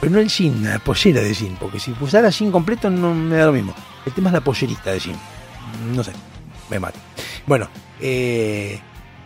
Pero 0.00 0.10
no 0.10 0.20
el 0.20 0.28
jean, 0.28 0.64
la 0.64 0.78
pollera 0.78 1.20
de 1.20 1.34
jean, 1.34 1.54
porque 1.60 1.78
si 1.78 1.94
usara 2.00 2.30
jean 2.30 2.50
completo 2.50 2.88
no 2.88 3.12
me 3.14 3.36
da 3.36 3.44
lo 3.44 3.52
mismo. 3.52 3.74
El 4.06 4.12
tema 4.14 4.30
es 4.30 4.32
la 4.32 4.40
pollerita 4.40 4.90
de 4.90 5.00
jean. 5.00 5.16
No 5.94 6.02
sé, 6.02 6.12
me 6.70 6.78
mata. 6.78 6.98
Bueno, 7.46 7.68
eh, 8.00 8.80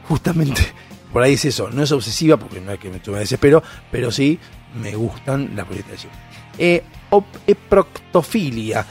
justamente 0.08 0.60
por 1.12 1.22
ahí 1.22 1.34
es 1.34 1.44
eso. 1.44 1.70
No 1.70 1.84
es 1.84 1.92
obsesiva, 1.92 2.36
porque 2.36 2.60
no 2.60 2.72
es 2.72 2.80
que 2.80 2.90
me, 2.90 3.00
me 3.06 3.18
desespero, 3.20 3.62
pero 3.92 4.10
sí 4.10 4.40
me 4.74 4.96
gustan 4.96 5.52
las 5.54 5.66
polleritas 5.66 5.92
de 5.92 5.98
jean. 5.98 6.12
Eh, 6.58 6.82
eproctofilia. 7.46 8.84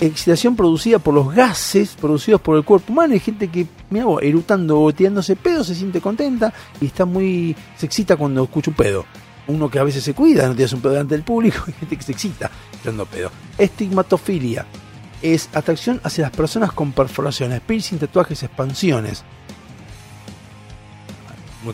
Excitación 0.00 0.54
producida 0.54 1.00
por 1.00 1.12
los 1.12 1.34
gases 1.34 1.96
producidos 2.00 2.40
por 2.40 2.56
el 2.56 2.64
cuerpo 2.64 2.92
humano. 2.92 3.14
Hay 3.14 3.20
gente 3.20 3.48
que, 3.48 3.66
mira 3.90 4.04
vos, 4.04 4.22
erutando 4.22 4.80
o 4.80 4.92
tirándose 4.92 5.34
pedo, 5.34 5.64
se 5.64 5.74
siente 5.74 6.00
contenta 6.00 6.52
y 6.80 6.86
está 6.86 7.04
muy. 7.04 7.56
se 7.76 7.86
excita 7.86 8.16
cuando 8.16 8.44
escucha 8.44 8.70
un 8.70 8.76
pedo. 8.76 9.04
Uno 9.48 9.68
que 9.70 9.78
a 9.78 9.82
veces 9.82 10.04
se 10.04 10.14
cuida, 10.14 10.46
no 10.46 10.54
tiras 10.54 10.72
un 10.72 10.80
pedo 10.80 10.92
delante 10.92 11.14
del 11.14 11.24
público, 11.24 11.58
hay 11.66 11.72
gente 11.72 11.96
que 11.96 12.02
se 12.02 12.12
excita 12.12 12.50
tirando 12.80 13.06
pedo. 13.06 13.30
Estigmatofilia 13.56 14.66
es 15.22 15.48
atracción 15.52 16.00
hacia 16.04 16.22
las 16.22 16.30
personas 16.30 16.72
con 16.72 16.92
perforaciones, 16.92 17.60
piercing, 17.60 17.98
tatuajes, 17.98 18.42
expansiones. 18.42 19.24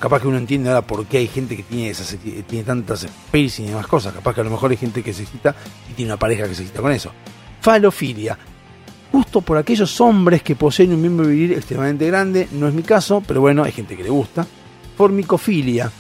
Capaz 0.01 0.23
que 0.23 0.29
uno 0.29 0.39
entiende 0.39 0.71
ahora 0.71 0.83
por 0.83 1.07
qué 1.07 1.19
hay 1.19 1.29
gente 1.29 1.57
que 1.57 1.63
tiene, 1.63 1.91
esas, 1.91 2.17
tiene 2.49 2.65
tantas 2.65 3.07
piercing 3.31 3.67
y 3.67 3.69
demás 3.69 3.87
cosas. 3.87 4.13
Capaz 4.15 4.35
que 4.35 4.41
a 4.41 4.45
lo 4.45 4.51
mejor 4.51 4.71
hay 4.71 4.77
gente 4.77 5.03
que 5.03 5.13
se 5.13 5.23
excita 5.23 5.55
y 5.91 5.93
tiene 5.93 6.11
una 6.11 6.19
pareja 6.19 6.49
que 6.49 6.55
se 6.55 6.63
excita 6.63 6.81
con 6.81 6.91
eso. 6.91 7.13
Falofilia. 7.65 8.37
Justo 9.11 9.41
por 9.41 9.57
aquellos 9.57 9.99
hombres 9.99 10.43
que 10.43 10.55
poseen 10.55 10.93
un 10.93 11.01
miembro 11.01 11.29
viril 11.29 11.53
extremadamente 11.53 12.07
grande. 12.07 12.47
No 12.53 12.69
es 12.69 12.75
mi 12.75 12.83
caso, 12.83 13.23
pero 13.27 13.41
bueno, 13.41 13.65
hay 13.65 13.73
gente 13.73 13.97
que 13.97 14.03
le 14.03 14.11
gusta. 14.11 14.47
Formicofilia. 14.99 15.91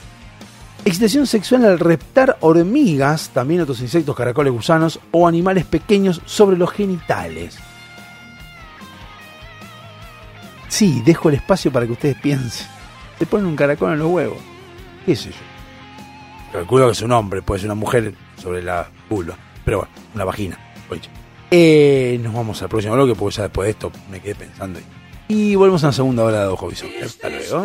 Excitación 0.84 1.26
sexual 1.26 1.64
al 1.64 1.78
reptar 1.78 2.36
hormigas, 2.40 3.30
también 3.30 3.62
otros 3.62 3.80
insectos, 3.80 4.14
caracoles, 4.14 4.52
gusanos 4.52 5.00
o 5.10 5.26
animales 5.26 5.64
pequeños 5.64 6.20
sobre 6.26 6.58
los 6.58 6.70
genitales. 6.70 7.56
Sí, 10.68 11.00
dejo 11.02 11.30
el 11.30 11.36
espacio 11.36 11.72
para 11.72 11.86
que 11.86 11.92
ustedes 11.92 12.16
piensen. 12.20 12.66
Te 13.18 13.24
ponen 13.24 13.46
un 13.46 13.56
caracol 13.56 13.94
en 13.94 14.00
los 14.00 14.08
huevos. 14.10 14.38
¿Qué 15.06 15.16
sé 15.16 15.30
yo? 15.30 15.36
Calculo 16.52 16.88
que 16.88 16.92
es 16.92 17.00
un 17.00 17.12
hombre, 17.12 17.40
puede 17.40 17.60
ser 17.60 17.68
una 17.68 17.74
mujer 17.74 18.12
sobre 18.36 18.62
la 18.62 18.86
vulva. 19.08 19.34
Pero 19.64 19.78
bueno, 19.78 19.92
una 20.14 20.24
vagina. 20.24 20.58
oye. 20.90 21.23
Eh, 21.50 22.18
nos 22.22 22.34
vamos 22.34 22.60
al 22.62 22.68
próximo 22.68 22.94
bloque 22.94 23.14
porque 23.14 23.36
ya 23.36 23.42
después 23.44 23.66
de 23.66 23.70
esto 23.70 23.92
me 24.10 24.20
quedé 24.20 24.34
pensando. 24.34 24.80
Y, 25.28 25.52
y 25.52 25.54
volvemos 25.54 25.84
a 25.84 25.88
la 25.88 25.92
segunda 25.92 26.24
hora 26.24 26.40
de 26.42 26.46
Ojo 26.48 26.68
Visor. 26.68 26.88
Hasta 27.02 27.28
luego. 27.28 27.64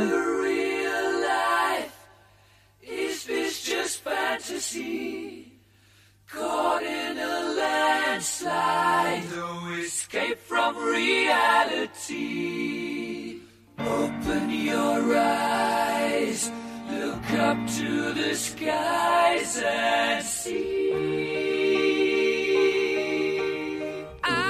escape 10.09 10.38
from 10.39 10.75
reality. 10.77 12.19
Open 13.77 14.49
your 14.49 15.15
eyes, 15.15 16.51
look 16.89 17.32
up 17.34 17.57
to 17.77 18.13
the 18.13 18.34
skies 18.36 19.61
and 19.63 20.25
see. 20.25 21.49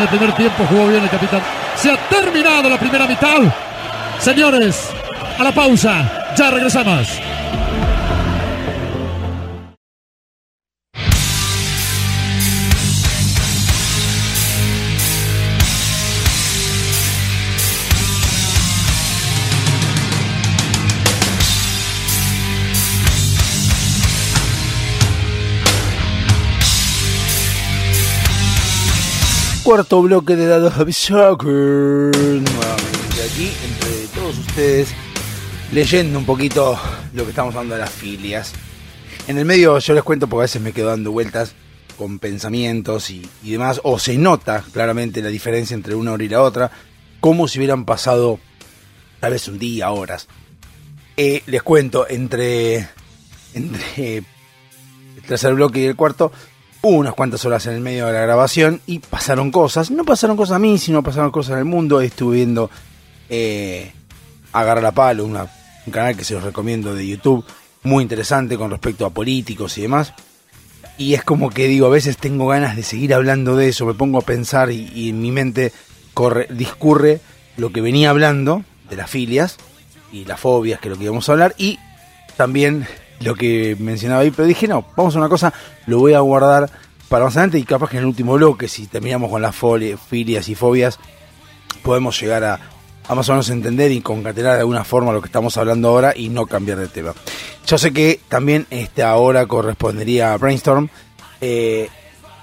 En 0.00 0.04
el 0.04 0.08
primer 0.16 0.34
tiempo 0.34 0.64
jugó 0.66 0.86
bien 0.86 1.02
el 1.02 1.10
capitán. 1.10 1.42
Se 1.76 1.90
ha 1.90 1.96
terminado 2.08 2.70
la 2.70 2.78
primera 2.78 3.06
mitad. 3.06 3.36
Señores, 4.18 4.88
a 5.38 5.44
la 5.44 5.52
pausa. 5.52 6.32
Ya 6.34 6.50
regresamos. 6.50 7.06
Cuarto 29.70 30.02
bloque 30.02 30.34
de 30.34 30.48
dados 30.48 30.84
de 30.84 30.92
Soccer. 30.92 31.52
Nuevamente 31.52 33.22
aquí, 33.24 33.52
entre 33.64 34.06
todos 34.12 34.36
ustedes, 34.36 34.88
leyendo 35.70 36.18
un 36.18 36.26
poquito 36.26 36.76
lo 37.14 37.22
que 37.22 37.30
estamos 37.30 37.54
hablando 37.54 37.76
de 37.76 37.82
las 37.82 37.90
filias. 37.90 38.52
En 39.28 39.38
el 39.38 39.44
medio 39.44 39.78
yo 39.78 39.94
les 39.94 40.02
cuento 40.02 40.26
porque 40.26 40.40
a 40.40 40.46
veces 40.46 40.60
me 40.60 40.72
quedo 40.72 40.88
dando 40.88 41.12
vueltas 41.12 41.54
con 41.96 42.18
pensamientos 42.18 43.10
y, 43.10 43.24
y 43.44 43.52
demás, 43.52 43.80
o 43.84 44.00
se 44.00 44.18
nota 44.18 44.64
claramente 44.72 45.22
la 45.22 45.28
diferencia 45.28 45.74
entre 45.74 45.94
una 45.94 46.14
hora 46.14 46.24
y 46.24 46.28
la 46.28 46.42
otra, 46.42 46.72
como 47.20 47.46
si 47.46 47.60
hubieran 47.60 47.84
pasado 47.84 48.40
tal 49.20 49.34
vez 49.34 49.46
un 49.46 49.60
día, 49.60 49.92
horas. 49.92 50.26
Eh, 51.16 51.44
les 51.46 51.62
cuento, 51.62 52.08
entre, 52.08 52.88
entre 53.54 54.16
el 54.16 55.22
tercer 55.28 55.54
bloque 55.54 55.78
y 55.78 55.84
el 55.84 55.94
cuarto, 55.94 56.32
hubo 56.82 56.96
unas 56.96 57.14
cuantas 57.14 57.44
horas 57.44 57.66
en 57.66 57.74
el 57.74 57.80
medio 57.80 58.06
de 58.06 58.12
la 58.14 58.20
grabación 58.22 58.80
y 58.86 58.98
pasaron 59.00 59.50
cosas. 59.50 59.90
No 59.90 60.04
pasaron 60.04 60.36
cosas 60.36 60.56
a 60.56 60.58
mí, 60.58 60.78
sino 60.78 61.02
pasaron 61.02 61.30
cosas 61.30 61.52
en 61.52 61.58
el 61.58 61.64
mundo. 61.66 62.00
Estuve 62.00 62.36
viendo 62.36 62.70
eh, 63.28 63.92
Agarra 64.52 64.80
la 64.80 64.92
Palo, 64.92 65.24
una- 65.24 65.46
un 65.86 65.92
canal 65.92 66.16
que 66.16 66.24
se 66.24 66.34
los 66.34 66.42
recomiendo 66.42 66.94
de 66.94 67.06
YouTube, 67.06 67.44
muy 67.82 68.02
interesante 68.02 68.56
con 68.58 68.70
respecto 68.70 69.06
a 69.06 69.10
políticos 69.10 69.78
y 69.78 69.82
demás. 69.82 70.12
Y 70.98 71.14
es 71.14 71.22
como 71.24 71.48
que 71.50 71.66
digo, 71.68 71.86
a 71.86 71.90
veces 71.90 72.16
tengo 72.18 72.46
ganas 72.48 72.76
de 72.76 72.82
seguir 72.82 73.14
hablando 73.14 73.56
de 73.56 73.68
eso, 73.68 73.86
me 73.86 73.94
pongo 73.94 74.18
a 74.18 74.22
pensar 74.22 74.70
y, 74.70 75.08
en 75.08 75.20
mi 75.22 75.30
mente 75.32 75.72
corre, 76.12 76.46
discurre 76.50 77.20
lo 77.56 77.72
que 77.72 77.80
venía 77.80 78.10
hablando 78.10 78.64
de 78.90 78.96
las 78.96 79.08
filias 79.08 79.56
y 80.12 80.24
las 80.26 80.40
fobias, 80.40 80.78
que 80.80 80.88
es 80.88 80.92
lo 80.92 80.98
que 80.98 81.04
íbamos 81.04 81.28
a 81.28 81.32
hablar, 81.32 81.54
y 81.56 81.78
también 82.36 82.86
lo 83.20 83.34
que 83.34 83.76
mencionaba 83.78 84.22
ahí, 84.22 84.30
pero 84.30 84.48
dije, 84.48 84.66
no, 84.66 84.84
vamos 84.96 85.14
a 85.14 85.18
una 85.18 85.28
cosa, 85.28 85.52
lo 85.86 85.98
voy 85.98 86.14
a 86.14 86.20
guardar 86.20 86.70
para 87.08 87.24
más 87.24 87.36
adelante 87.36 87.58
y 87.58 87.64
capaz 87.64 87.90
que 87.90 87.96
en 87.96 88.04
el 88.04 88.08
último 88.08 88.34
bloque, 88.34 88.68
si 88.68 88.86
terminamos 88.86 89.30
con 89.30 89.42
las 89.42 89.54
filias 90.08 90.48
y 90.48 90.54
fobias, 90.54 90.98
podemos 91.82 92.18
llegar 92.20 92.44
a, 92.44 92.60
más 93.14 93.28
o 93.28 93.32
menos 93.32 93.50
entender 93.50 93.90
y 93.90 94.00
concatenar 94.00 94.54
de 94.54 94.60
alguna 94.60 94.84
forma 94.84 95.12
lo 95.12 95.20
que 95.20 95.26
estamos 95.26 95.56
hablando 95.56 95.88
ahora 95.88 96.12
y 96.16 96.28
no 96.28 96.46
cambiar 96.46 96.78
de 96.78 96.88
tema. 96.88 97.12
Yo 97.66 97.78
sé 97.78 97.92
que 97.92 98.20
también 98.28 98.66
esta 98.70 99.14
hora 99.16 99.46
correspondería 99.46 100.32
a 100.32 100.36
Brainstorm. 100.36 100.88
Eh, 101.40 101.88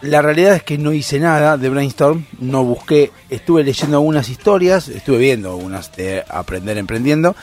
la 0.01 0.21
realidad 0.21 0.55
es 0.55 0.63
que 0.63 0.77
no 0.77 0.93
hice 0.93 1.19
nada 1.19 1.57
de 1.57 1.69
Brainstorm, 1.69 2.25
no 2.39 2.63
busqué, 2.63 3.11
estuve 3.29 3.63
leyendo 3.63 3.97
algunas 3.97 4.29
historias, 4.29 4.89
estuve 4.89 5.17
viendo 5.17 5.51
algunas 5.51 5.95
de 5.95 6.23
Aprender 6.27 6.77
Emprendiendo, 6.77 7.35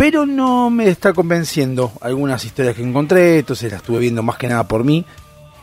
pero 0.00 0.24
no 0.24 0.70
me 0.70 0.88
está 0.88 1.12
convenciendo 1.12 1.92
algunas 2.00 2.42
historias 2.42 2.74
que 2.74 2.82
encontré, 2.82 3.40
entonces 3.40 3.70
las 3.70 3.82
estuve 3.82 3.98
viendo 3.98 4.22
más 4.22 4.38
que 4.38 4.48
nada 4.48 4.66
por 4.66 4.82
mí, 4.82 5.04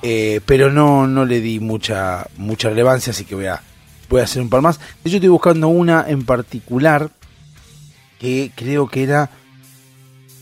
eh, 0.04 0.42
pero 0.46 0.72
no, 0.72 1.08
no 1.08 1.26
le 1.26 1.42
di 1.42 1.60
mucha, 1.60 2.28
mucha 2.38 2.70
relevancia, 2.70 3.10
así 3.10 3.26
que 3.26 3.34
voy 3.34 3.48
a, 3.48 3.64
voy 4.08 4.22
a 4.22 4.26
hacer 4.26 4.44
un 4.44 4.50
par 4.52 4.62
más. 4.62 4.78
De 4.78 5.10
hecho 5.10 5.16
estoy 5.18 5.30
buscando 5.30 5.70
una 5.70 6.06
en 6.08 6.24
particular 6.24 7.10
que 8.20 8.52
creo 8.54 8.88
que 8.88 9.02
era... 9.02 9.32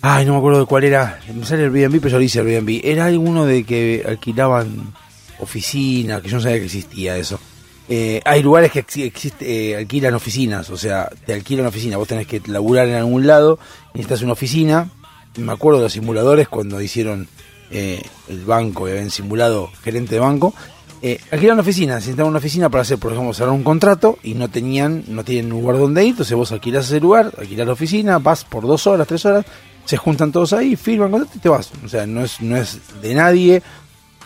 Ay, 0.01 0.25
no 0.25 0.33
me 0.33 0.39
acuerdo 0.39 0.59
de 0.59 0.65
cuál 0.65 0.83
era. 0.83 1.21
Me 1.33 1.45
sale 1.45 1.63
Airbnb, 1.63 2.01
pero 2.01 2.09
yo 2.09 2.17
lo 2.17 2.23
hice 2.25 2.41
Airbnb. 2.41 2.81
Era 2.83 3.05
alguno 3.05 3.45
de 3.45 3.63
que 3.63 4.03
alquilaban 4.05 4.93
oficinas, 5.39 6.21
que 6.21 6.27
yo 6.27 6.35
no 6.35 6.43
sabía 6.43 6.59
que 6.59 6.65
existía 6.65 7.15
eso. 7.15 7.39
Eh, 7.87 8.21
hay 8.25 8.41
lugares 8.41 8.71
que 8.71 8.83
exi- 8.85 9.03
existe, 9.03 9.71
eh, 9.71 9.75
alquilan 9.77 10.13
oficinas, 10.15 10.69
o 10.71 10.77
sea, 10.77 11.09
te 11.25 11.33
alquilan 11.33 11.67
oficina. 11.67 11.97
Vos 11.97 12.07
tenés 12.07 12.25
que 12.27 12.41
laburar 12.47 12.87
en 12.87 12.95
algún 12.95 13.27
lado, 13.27 13.59
necesitas 13.93 14.21
una 14.23 14.33
oficina. 14.33 14.89
Me 15.37 15.51
acuerdo 15.51 15.79
de 15.79 15.83
los 15.85 15.93
simuladores 15.93 16.47
cuando 16.47 16.81
hicieron 16.81 17.27
eh, 17.71 18.01
el 18.29 18.43
banco 18.45 18.87
y 18.87 18.91
habían 18.91 19.11
simulado 19.11 19.69
gerente 19.83 20.15
de 20.15 20.19
banco. 20.21 20.53
Eh, 21.01 21.19
alquilan 21.29 21.59
oficina, 21.59 21.95
necesitaban 21.95 22.29
una 22.29 22.39
oficina 22.39 22.69
para 22.69 22.81
hacer, 22.81 22.97
por 22.97 23.11
ejemplo, 23.11 23.33
cerrar 23.33 23.51
un 23.53 23.63
contrato 23.63 24.17
y 24.23 24.33
no 24.33 24.49
tenían, 24.49 25.03
no 25.07 25.23
tienen 25.23 25.49
lugar 25.49 25.77
donde 25.77 26.03
ir, 26.03 26.11
entonces 26.11 26.35
vos 26.35 26.51
alquilás 26.51 26.85
ese 26.85 26.99
lugar, 26.99 27.31
alquilás 27.37 27.67
la 27.67 27.73
oficina, 27.73 28.17
vas 28.17 28.43
por 28.45 28.65
dos 28.65 28.87
horas, 28.87 29.05
tres 29.07 29.23
horas, 29.25 29.45
se 29.83 29.97
juntan 29.97 30.31
todos 30.31 30.53
ahí, 30.53 30.75
firman 30.75 31.11
contrato 31.11 31.33
y 31.37 31.39
te 31.39 31.49
vas. 31.49 31.69
O 31.83 31.89
sea, 31.89 32.07
no 32.07 32.23
es, 32.23 32.41
no 32.41 32.57
es 32.57 32.79
de 33.03 33.13
nadie, 33.13 33.61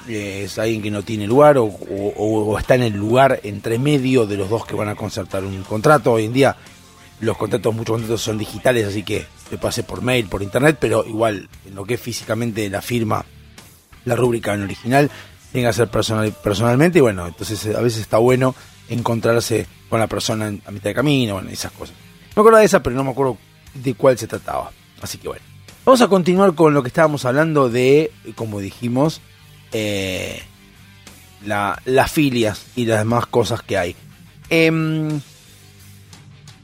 es 0.09 0.57
alguien 0.57 0.81
que 0.81 0.91
no 0.91 1.03
tiene 1.03 1.27
lugar 1.27 1.57
o, 1.57 2.57
está 2.57 2.75
en 2.75 2.83
el 2.83 2.93
lugar 2.93 3.39
entre 3.43 3.79
medio 3.79 4.25
de 4.25 4.37
los 4.37 4.49
dos 4.49 4.65
que 4.65 4.75
van 4.75 4.89
a 4.89 4.95
concertar 4.95 5.43
un 5.43 5.63
contrato. 5.63 6.13
Hoy 6.13 6.25
en 6.25 6.33
día 6.33 6.55
los 7.21 7.37
contratos, 7.37 7.73
muchos 7.73 7.93
contratos 7.93 8.21
son 8.21 8.37
digitales, 8.37 8.87
así 8.87 9.03
que 9.03 9.25
te 9.49 9.57
pase 9.57 9.83
por 9.83 10.01
mail, 10.01 10.27
por 10.27 10.41
internet, 10.41 10.77
pero 10.79 11.05
igual 11.05 11.49
en 11.65 11.75
lo 11.75 11.85
que 11.85 11.95
es 11.95 12.01
físicamente 12.01 12.69
la 12.69 12.81
firma, 12.81 13.25
la 14.05 14.15
rúbrica 14.15 14.53
en 14.53 14.63
original, 14.63 15.11
tiene 15.51 15.67
que 15.67 15.73
ser 15.73 15.89
personal, 15.89 16.33
personalmente 16.43 16.99
y 16.99 17.01
bueno, 17.01 17.27
entonces 17.27 17.65
eh, 17.65 17.75
a 17.75 17.81
veces 17.81 18.01
está 18.01 18.17
bueno 18.17 18.55
encontrarse 18.87 19.67
con 19.89 19.99
la 19.99 20.07
persona 20.07 20.47
a 20.47 20.71
mitad 20.71 20.89
de 20.89 20.93
camino, 20.93 21.35
bueno, 21.35 21.49
esas 21.49 21.71
cosas. 21.71 21.95
Me 22.35 22.41
acuerdo 22.41 22.59
de 22.59 22.65
esa, 22.65 22.81
pero 22.81 22.95
no 22.95 23.03
me 23.03 23.11
acuerdo 23.11 23.37
de 23.73 23.93
cuál 23.95 24.17
se 24.17 24.27
trataba. 24.27 24.71
Así 25.01 25.17
que 25.17 25.27
bueno. 25.27 25.43
Vamos 25.85 26.01
a 26.01 26.07
continuar 26.07 26.53
con 26.53 26.73
lo 26.73 26.83
que 26.83 26.89
estábamos 26.89 27.25
hablando 27.25 27.69
de, 27.69 28.11
como 28.35 28.59
dijimos, 28.59 29.21
eh, 29.71 30.41
la, 31.45 31.81
las 31.85 32.11
filias 32.11 32.65
y 32.75 32.85
las 32.85 32.99
demás 32.99 33.25
cosas 33.27 33.61
que 33.61 33.77
hay. 33.77 33.95
Em, 34.49 35.21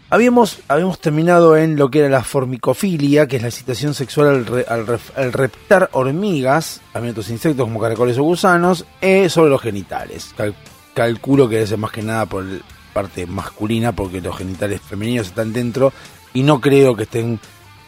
habíamos, 0.09 0.59
habíamos 0.67 0.99
terminado 0.99 1.57
en 1.57 1.75
lo 1.75 1.89
que 1.89 1.99
era 1.99 2.09
la 2.09 2.23
formicofilia, 2.23 3.27
que 3.27 3.37
es 3.37 3.41
la 3.41 3.49
excitación 3.49 3.93
sexual 3.93 4.65
al, 4.67 5.33
reptar 5.33 5.89
hormigas, 5.93 6.81
también 6.93 7.11
otros 7.11 7.29
insectos 7.29 7.65
como 7.65 7.79
caracoles 7.79 8.17
o 8.17 8.23
gusanos, 8.23 8.85
eh, 9.01 9.29
sobre 9.29 9.49
los 9.49 9.61
genitales. 9.61 10.33
Cal- 10.37 10.55
calculo 10.93 11.49
que 11.49 11.55
debe 11.55 11.67
ser 11.67 11.77
más 11.77 11.91
que 11.91 12.01
nada 12.03 12.25
por 12.25 12.45
parte 12.93 13.25
masculina, 13.25 13.91
porque 13.93 14.21
los 14.21 14.37
genitales 14.37 14.81
femeninos 14.81 15.27
están 15.27 15.51
dentro, 15.51 15.91
y 16.33 16.43
no 16.43 16.61
creo 16.61 16.95
que 16.95 17.03
estén 17.03 17.39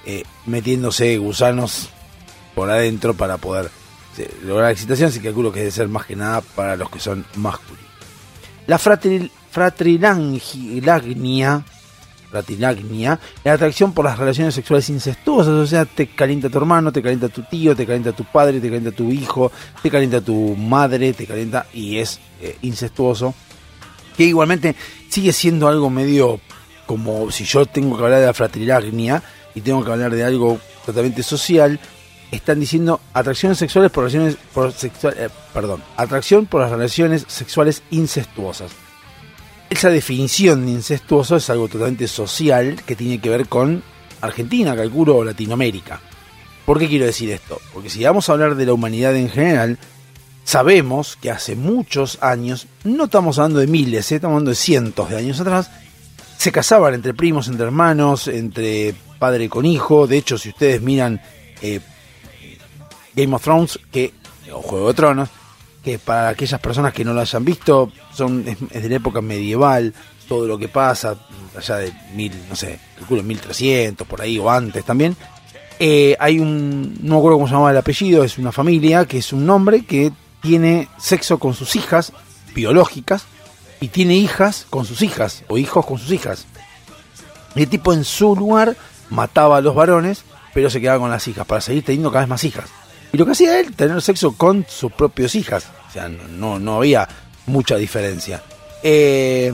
eh, 0.05 0.23
metiéndose 0.45 1.17
gusanos 1.17 1.89
por 2.55 2.69
adentro 2.69 3.13
para 3.13 3.37
poder 3.37 3.69
lograr 4.43 4.71
excitación, 4.71 5.09
así 5.09 5.19
que 5.19 5.27
calculo 5.27 5.51
que 5.51 5.59
debe 5.59 5.71
ser 5.71 5.87
más 5.87 6.05
que 6.05 6.15
nada 6.15 6.41
para 6.41 6.75
los 6.75 6.89
que 6.89 6.99
son 6.99 7.25
masculinos. 7.35 7.85
La 8.67 8.77
fratril, 8.77 9.31
fratrilagnia, 9.51 11.61
la 13.43 13.53
atracción 13.53 13.93
por 13.93 14.05
las 14.05 14.17
relaciones 14.17 14.53
sexuales 14.53 14.89
incestuosas, 14.89 15.53
o 15.53 15.65
sea, 15.65 15.85
te 15.85 16.07
calienta 16.07 16.49
tu 16.49 16.57
hermano, 16.57 16.91
te 16.91 17.01
calienta 17.01 17.29
tu 17.29 17.43
tío, 17.43 17.75
te 17.75 17.85
calienta 17.85 18.11
tu 18.11 18.25
padre, 18.25 18.59
te 18.59 18.67
calienta 18.67 18.91
tu 18.91 19.11
hijo, 19.11 19.51
te 19.81 19.89
calienta 19.89 20.21
tu 20.21 20.55
madre, 20.55 21.13
te 21.13 21.25
calienta 21.25 21.67
y 21.73 21.97
es 21.97 22.19
eh, 22.41 22.57
incestuoso, 22.61 23.33
que 24.15 24.23
igualmente 24.23 24.75
sigue 25.09 25.31
siendo 25.31 25.67
algo 25.67 25.89
medio 25.89 26.39
como 26.85 27.31
si 27.31 27.45
yo 27.45 27.65
tengo 27.65 27.97
que 27.97 28.03
hablar 28.03 28.19
de 28.19 28.27
la 28.27 28.33
fratrilagnia 28.33 29.23
y 29.55 29.61
tengo 29.61 29.83
que 29.83 29.91
hablar 29.91 30.13
de 30.13 30.23
algo 30.23 30.59
totalmente 30.85 31.23
social, 31.23 31.79
están 32.31 32.59
diciendo 32.59 32.99
atracciones 33.13 33.57
sexuales 33.57 33.91
por 33.91 34.03
relaciones 34.03 34.37
por 34.53 34.71
sexual, 34.71 35.15
eh, 35.17 35.29
perdón, 35.53 35.83
atracción 35.95 36.45
por 36.45 36.61
las 36.61 36.71
relaciones 36.71 37.25
sexuales 37.27 37.83
incestuosas. 37.91 38.71
Esa 39.69 39.89
definición 39.89 40.65
de 40.65 40.71
incestuoso 40.71 41.35
es 41.35 41.49
algo 41.49 41.67
totalmente 41.67 42.07
social 42.07 42.81
que 42.85 42.95
tiene 42.95 43.19
que 43.19 43.29
ver 43.29 43.47
con 43.47 43.83
Argentina, 44.21 44.75
calculo, 44.75 45.17
o 45.17 45.23
Latinoamérica. 45.23 46.01
¿Por 46.65 46.79
qué 46.79 46.87
quiero 46.87 47.05
decir 47.05 47.29
esto? 47.31 47.61
Porque 47.73 47.89
si 47.89 48.03
vamos 48.03 48.27
a 48.27 48.33
hablar 48.33 48.55
de 48.55 48.65
la 48.65 48.73
humanidad 48.73 49.15
en 49.15 49.29
general, 49.29 49.77
sabemos 50.43 51.17
que 51.21 51.31
hace 51.31 51.55
muchos 51.55 52.17
años, 52.21 52.67
no 52.83 53.05
estamos 53.05 53.37
hablando 53.37 53.59
de 53.59 53.67
miles, 53.67 54.11
eh, 54.11 54.15
estamos 54.15 54.35
hablando 54.35 54.51
de 54.51 54.55
cientos 54.55 55.09
de 55.09 55.17
años 55.17 55.39
atrás, 55.39 55.69
se 56.37 56.51
casaban 56.51 56.93
entre 56.93 57.13
primos, 57.13 57.47
entre 57.47 57.65
hermanos, 57.65 58.27
entre 58.27 58.95
padre 59.19 59.49
con 59.49 59.65
hijo. 59.65 60.07
De 60.07 60.17
hecho, 60.17 60.37
si 60.37 60.49
ustedes 60.49 60.81
miran 60.81 61.21
eh, 61.61 61.79
Game 63.17 63.35
of 63.35 63.43
Thrones, 63.43 63.79
que 63.91 64.13
o 64.53 64.61
Juego 64.61 64.87
de 64.89 64.93
Tronos, 64.93 65.29
que 65.83 65.99
para 65.99 66.29
aquellas 66.29 66.61
personas 66.61 66.93
que 66.93 67.03
no 67.03 67.13
lo 67.13 67.21
hayan 67.21 67.43
visto, 67.43 67.91
son 68.13 68.45
es, 68.47 68.59
de 68.83 68.89
la 68.89 68.95
época 68.95 69.21
medieval, 69.21 69.93
todo 70.27 70.45
lo 70.45 70.57
que 70.57 70.67
pasa, 70.67 71.17
allá 71.57 71.77
de 71.77 71.93
mil, 72.13 72.31
no 72.47 72.55
sé, 72.55 72.79
calculo 72.97 73.23
1300, 73.23 74.07
por 74.07 74.21
ahí, 74.21 74.37
o 74.37 74.49
antes 74.49 74.85
también. 74.85 75.15
Eh, 75.79 76.15
hay 76.19 76.39
un, 76.39 76.97
no 77.01 77.15
me 77.15 77.17
acuerdo 77.17 77.37
cómo 77.37 77.47
se 77.47 77.53
llamaba 77.53 77.71
el 77.71 77.77
apellido, 77.77 78.23
es 78.23 78.37
una 78.37 78.51
familia 78.51 79.05
que 79.05 79.17
es 79.17 79.33
un 79.33 79.49
hombre 79.49 79.85
que 79.85 80.11
tiene 80.41 80.87
sexo 80.97 81.39
con 81.39 81.53
sus 81.53 81.75
hijas 81.75 82.13
biológicas 82.53 83.25
y 83.79 83.89
tiene 83.89 84.15
hijas 84.15 84.65
con 84.69 84.85
sus 84.85 85.01
hijas 85.01 85.43
o 85.47 85.57
hijos 85.57 85.85
con 85.85 85.97
sus 85.99 86.11
hijas. 86.11 86.45
El 87.55 87.67
tipo 87.67 87.93
en 87.93 88.03
su 88.03 88.35
lugar 88.35 88.75
mataba 89.09 89.57
a 89.57 89.61
los 89.61 89.75
varones, 89.75 90.23
pero 90.53 90.69
se 90.69 90.81
quedaba 90.81 90.99
con 90.99 91.11
las 91.11 91.27
hijas 91.27 91.45
para 91.45 91.61
seguir 91.61 91.83
teniendo 91.83 92.11
cada 92.11 92.21
vez 92.21 92.29
más 92.29 92.43
hijas. 92.43 92.69
Lo 93.17 93.25
que 93.25 93.31
hacía 93.31 93.59
él, 93.59 93.75
tener 93.75 93.99
sexo 94.03 94.33
con 94.33 94.63
sus 94.69 94.91
propias 94.91 95.33
hijas. 95.33 95.65
O 95.89 95.91
sea, 95.91 96.07
no, 96.07 96.59
no, 96.59 96.75
había 96.75 97.07
mucha 97.47 97.75
diferencia. 97.75 98.43
Eh, 98.83 99.51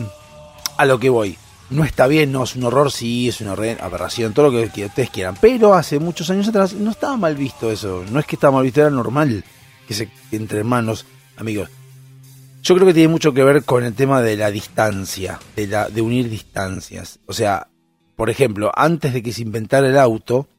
a 0.76 0.86
lo 0.86 1.00
que 1.00 1.10
voy. 1.10 1.38
No 1.70 1.86
está 1.86 2.08
bien, 2.08 2.34
no 2.34 2.44
es 2.44 2.58
un 2.58 2.66
horror, 2.66 2.92
sí, 2.92 3.30
es 3.30 3.40
una 3.40 3.54
aberración, 3.54 4.34
todo 4.34 4.52
lo 4.52 4.70
que, 4.70 4.86
ustedes 4.86 5.10
quieran. 5.10 5.38
Pero 5.40 5.76
hace 5.76 5.98
muchos 6.00 6.30
años 6.30 6.50
atrás 6.50 6.74
no 6.74 6.92
estaba 6.92 7.16
mal 7.16 7.38
visto 7.38 7.72
eso. 7.72 8.04
No 8.12 8.20
es 8.20 8.26
que 8.26 8.36
estaba 8.36 8.58
mal 8.58 8.66
visto, 8.66 8.82
era 8.82 8.90
normal 8.90 9.46
que 9.88 9.94
se 9.94 10.10
entre 10.34 10.60
hermanos, 10.60 11.06
amigos. 11.38 11.70
Yo 12.64 12.76
creo 12.76 12.86
que 12.86 12.94
tiene 12.94 13.08
mucho 13.08 13.34
que 13.34 13.46
ver 13.46 13.64
con 13.64 13.86
el 13.86 13.94
tema 13.94 14.22
de 14.22 14.36
la 14.36 14.52
distancia, 14.52 15.40
de 15.56 16.02
unir 16.02 16.30
distancias. 16.30 17.20
O 17.28 17.34
sea, 17.34 17.70
por 18.18 18.30
ejemplo, 18.30 18.74
antes 18.76 19.14
de 19.14 19.24
que 19.24 19.32
se 19.32 19.42
inventara 19.42 19.88
el 19.88 19.98
auto, 19.98 20.50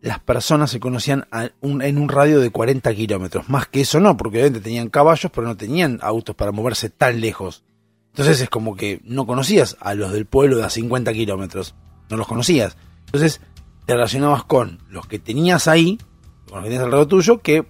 las 0.00 0.20
personas 0.20 0.70
se 0.70 0.78
conocían 0.80 1.26
un- 1.60 1.82
en 1.82 1.98
un 1.98 2.08
radio 2.08 2.40
de 2.40 2.50
40 2.50 2.94
kilómetros. 2.94 3.48
Más 3.48 3.66
que 3.66 3.80
eso 3.80 3.98
no, 4.00 4.16
porque 4.16 4.38
obviamente 4.38 4.60
tenían 4.60 4.88
caballos, 4.90 5.30
pero 5.34 5.46
no 5.46 5.56
tenían 5.56 5.98
autos 6.02 6.36
para 6.36 6.52
moverse 6.52 6.88
tan 6.90 7.20
lejos. 7.20 7.64
Entonces 8.12 8.40
es 8.40 8.48
como 8.50 8.76
que 8.76 9.00
no 9.04 9.26
conocías 9.26 9.76
a 9.80 9.94
los 9.94 10.12
del 10.12 10.26
pueblo 10.26 10.56
de 10.56 10.64
a 10.64 10.70
50 10.70 11.12
kilómetros. 11.12 11.74
No 12.10 12.16
los 12.16 12.26
conocías. 12.28 12.76
Entonces 13.06 13.40
te 13.86 13.94
relacionabas 13.94 14.44
con 14.44 14.80
los 14.88 15.06
que 15.06 15.18
tenías 15.18 15.66
ahí, 15.68 15.98
con 16.46 16.56
los 16.58 16.64
que 16.64 16.68
tenías 16.70 16.84
alrededor 16.84 17.06
tuyo, 17.08 17.38
que 17.40 17.66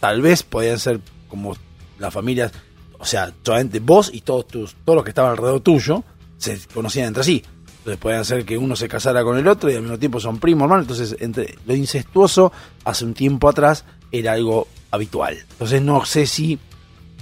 tal 0.00 0.20
vez 0.22 0.42
podían 0.42 0.78
ser 0.78 1.00
como 1.28 1.56
las 1.98 2.12
familias, 2.12 2.52
o 2.98 3.04
sea, 3.04 3.32
solamente 3.42 3.80
vos 3.80 4.10
y 4.12 4.20
todos 4.20 4.46
tus, 4.46 4.74
todos 4.84 4.96
los 4.96 5.04
que 5.04 5.10
estaban 5.10 5.30
alrededor 5.32 5.60
tuyo 5.60 6.02
se 6.38 6.58
conocían 6.72 7.08
entre 7.08 7.24
sí. 7.24 7.42
Entonces 7.84 8.00
podían 8.00 8.24
ser 8.24 8.46
que 8.46 8.56
uno 8.56 8.76
se 8.76 8.88
casara 8.88 9.22
con 9.22 9.36
el 9.36 9.46
otro 9.46 9.70
y 9.70 9.74
al 9.74 9.82
mismo 9.82 9.98
tiempo 9.98 10.18
son 10.18 10.38
primos, 10.38 10.62
hermanos. 10.62 10.84
Entonces, 10.84 11.20
entre 11.20 11.58
lo 11.66 11.76
incestuoso 11.76 12.50
hace 12.82 13.04
un 13.04 13.12
tiempo 13.12 13.46
atrás 13.46 13.84
era 14.10 14.32
algo 14.32 14.68
habitual. 14.90 15.36
Entonces 15.50 15.82
no 15.82 16.06
sé 16.06 16.26
si 16.26 16.58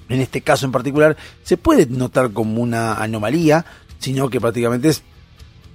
en 0.09 0.21
este 0.21 0.41
caso 0.41 0.65
en 0.65 0.71
particular 0.71 1.17
se 1.43 1.57
puede 1.57 1.87
notar 1.87 2.31
como 2.31 2.63
una 2.63 2.95
anomalía, 2.95 3.65
sino 3.99 4.31
que 4.31 4.41
prácticamente 4.41 4.91
es 4.91 5.03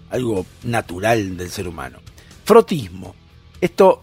algo 0.10 0.46
natural 0.64 1.36
del 1.36 1.50
ser 1.50 1.68
humano. 1.68 2.00
Frotismo. 2.46 3.14
Esto, 3.60 4.00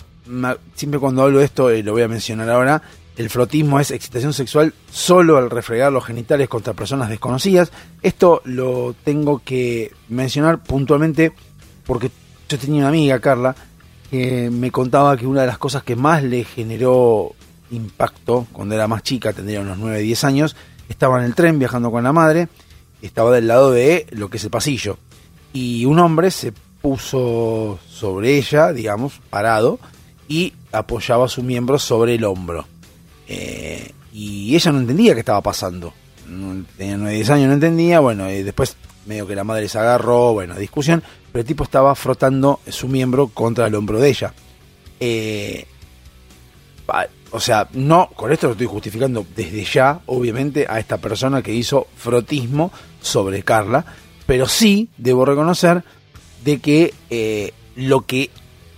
siempre 0.74 1.00
cuando 1.00 1.22
hablo 1.22 1.38
de 1.38 1.46
esto, 1.46 1.70
eh, 1.70 1.82
lo 1.82 1.92
voy 1.92 2.02
a 2.02 2.08
mencionar 2.08 2.50
ahora, 2.50 2.82
el 3.16 3.30
frotismo 3.30 3.78
es 3.78 3.90
excitación 3.90 4.32
sexual 4.32 4.74
solo 4.90 5.36
al 5.36 5.50
refregar 5.50 5.92
los 5.92 6.04
genitales 6.04 6.48
contra 6.48 6.72
personas 6.72 7.08
desconocidas. 7.08 7.70
Esto 8.02 8.42
lo 8.44 8.94
tengo 9.04 9.40
que 9.44 9.92
mencionar 10.08 10.62
puntualmente 10.62 11.32
porque 11.86 12.10
yo 12.48 12.58
tenía 12.58 12.80
una 12.80 12.88
amiga, 12.88 13.20
Carla, 13.20 13.54
que 14.10 14.50
me 14.50 14.70
contaba 14.70 15.16
que 15.16 15.26
una 15.26 15.42
de 15.42 15.46
las 15.46 15.58
cosas 15.58 15.82
que 15.82 15.96
más 15.96 16.22
le 16.22 16.44
generó 16.44 17.32
impacto 17.70 18.46
cuando 18.52 18.74
era 18.74 18.88
más 18.88 19.02
chica, 19.02 19.32
tendría 19.32 19.60
unos 19.60 19.78
9, 19.78 20.00
10 20.00 20.24
años, 20.24 20.56
estaba 20.88 21.18
en 21.18 21.24
el 21.24 21.34
tren 21.34 21.58
viajando 21.58 21.90
con 21.90 22.04
la 22.04 22.12
madre, 22.12 22.48
estaba 23.02 23.32
del 23.32 23.48
lado 23.48 23.70
de 23.70 24.06
lo 24.10 24.28
que 24.28 24.36
es 24.36 24.44
el 24.44 24.50
pasillo, 24.50 24.98
y 25.52 25.84
un 25.84 25.98
hombre 25.98 26.30
se 26.30 26.52
puso 26.82 27.78
sobre 27.88 28.36
ella, 28.36 28.72
digamos, 28.72 29.20
parado, 29.30 29.78
y 30.28 30.52
apoyaba 30.72 31.28
su 31.28 31.42
miembro 31.42 31.78
sobre 31.78 32.14
el 32.14 32.24
hombro. 32.24 32.66
Eh, 33.28 33.90
y 34.12 34.54
ella 34.54 34.72
no 34.72 34.80
entendía 34.80 35.14
qué 35.14 35.20
estaba 35.20 35.40
pasando. 35.40 35.92
Tenía 36.76 36.96
9, 36.96 37.14
10 37.14 37.30
años, 37.30 37.48
no 37.48 37.54
entendía. 37.54 38.00
Bueno, 38.00 38.26
eh, 38.26 38.42
después 38.44 38.76
medio 39.06 39.26
que 39.26 39.34
la 39.34 39.44
madre 39.44 39.68
se 39.68 39.78
agarró, 39.78 40.32
bueno, 40.32 40.54
discusión. 40.56 41.02
Pero 41.32 41.40
el 41.40 41.46
tipo 41.46 41.64
estaba 41.64 41.94
frotando 41.94 42.60
su 42.68 42.88
miembro 42.88 43.28
contra 43.28 43.66
el 43.66 43.74
hombro 43.74 43.98
de 44.00 44.08
ella. 44.08 44.32
Eh, 45.00 45.66
O 47.32 47.40
sea, 47.40 47.68
no, 47.72 48.10
con 48.14 48.30
esto 48.30 48.46
lo 48.46 48.52
estoy 48.52 48.68
justificando 48.68 49.26
desde 49.34 49.64
ya, 49.64 50.00
obviamente, 50.06 50.66
a 50.68 50.78
esta 50.78 50.98
persona 50.98 51.42
que 51.42 51.52
hizo 51.52 51.88
frotismo 51.96 52.70
sobre 53.00 53.42
Carla, 53.42 53.84
pero 54.24 54.46
sí 54.46 54.88
debo 54.98 55.24
reconocer 55.24 55.82
de 56.44 56.60
que 56.60 56.94
eh, 57.10 57.52
lo 57.74 58.06
que 58.06 58.30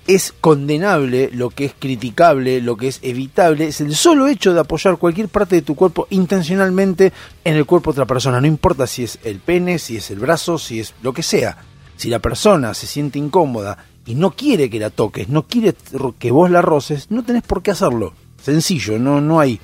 es 0.06 0.32
condenable, 0.40 1.30
lo 1.32 1.50
que 1.50 1.64
es 1.66 1.74
criticable, 1.78 2.60
lo 2.60 2.76
que 2.76 2.88
es 2.88 3.00
evitable, 3.02 3.68
es 3.68 3.80
el 3.80 3.94
solo 3.94 4.28
hecho 4.28 4.54
de 4.54 4.60
apoyar 4.60 4.98
cualquier 4.98 5.28
parte 5.28 5.56
de 5.56 5.62
tu 5.62 5.74
cuerpo 5.74 6.06
intencionalmente 6.10 7.12
en 7.44 7.56
el 7.56 7.66
cuerpo 7.66 7.90
de 7.90 7.96
otra 7.96 8.06
persona. 8.06 8.40
No 8.40 8.46
importa 8.46 8.86
si 8.86 9.04
es 9.04 9.18
el 9.24 9.40
pene, 9.40 9.78
si 9.78 9.96
es 9.96 10.10
el 10.10 10.20
brazo, 10.20 10.58
si 10.58 10.80
es 10.80 10.94
lo 11.02 11.12
que 11.12 11.22
sea. 11.22 11.58
Si 11.96 12.08
la 12.08 12.20
persona 12.20 12.74
se 12.74 12.86
siente 12.86 13.18
incómoda 13.18 13.84
y 14.04 14.14
no 14.14 14.32
quiere 14.32 14.70
que 14.70 14.78
la 14.78 14.90
toques, 14.90 15.28
no 15.28 15.44
quiere 15.44 15.74
que 16.18 16.30
vos 16.30 16.50
la 16.50 16.62
roces, 16.62 17.10
no 17.10 17.24
tenés 17.24 17.42
por 17.42 17.62
qué 17.62 17.72
hacerlo. 17.72 18.14
Sencillo, 18.40 18.98
no, 18.98 19.20
no 19.20 19.40
hay, 19.40 19.58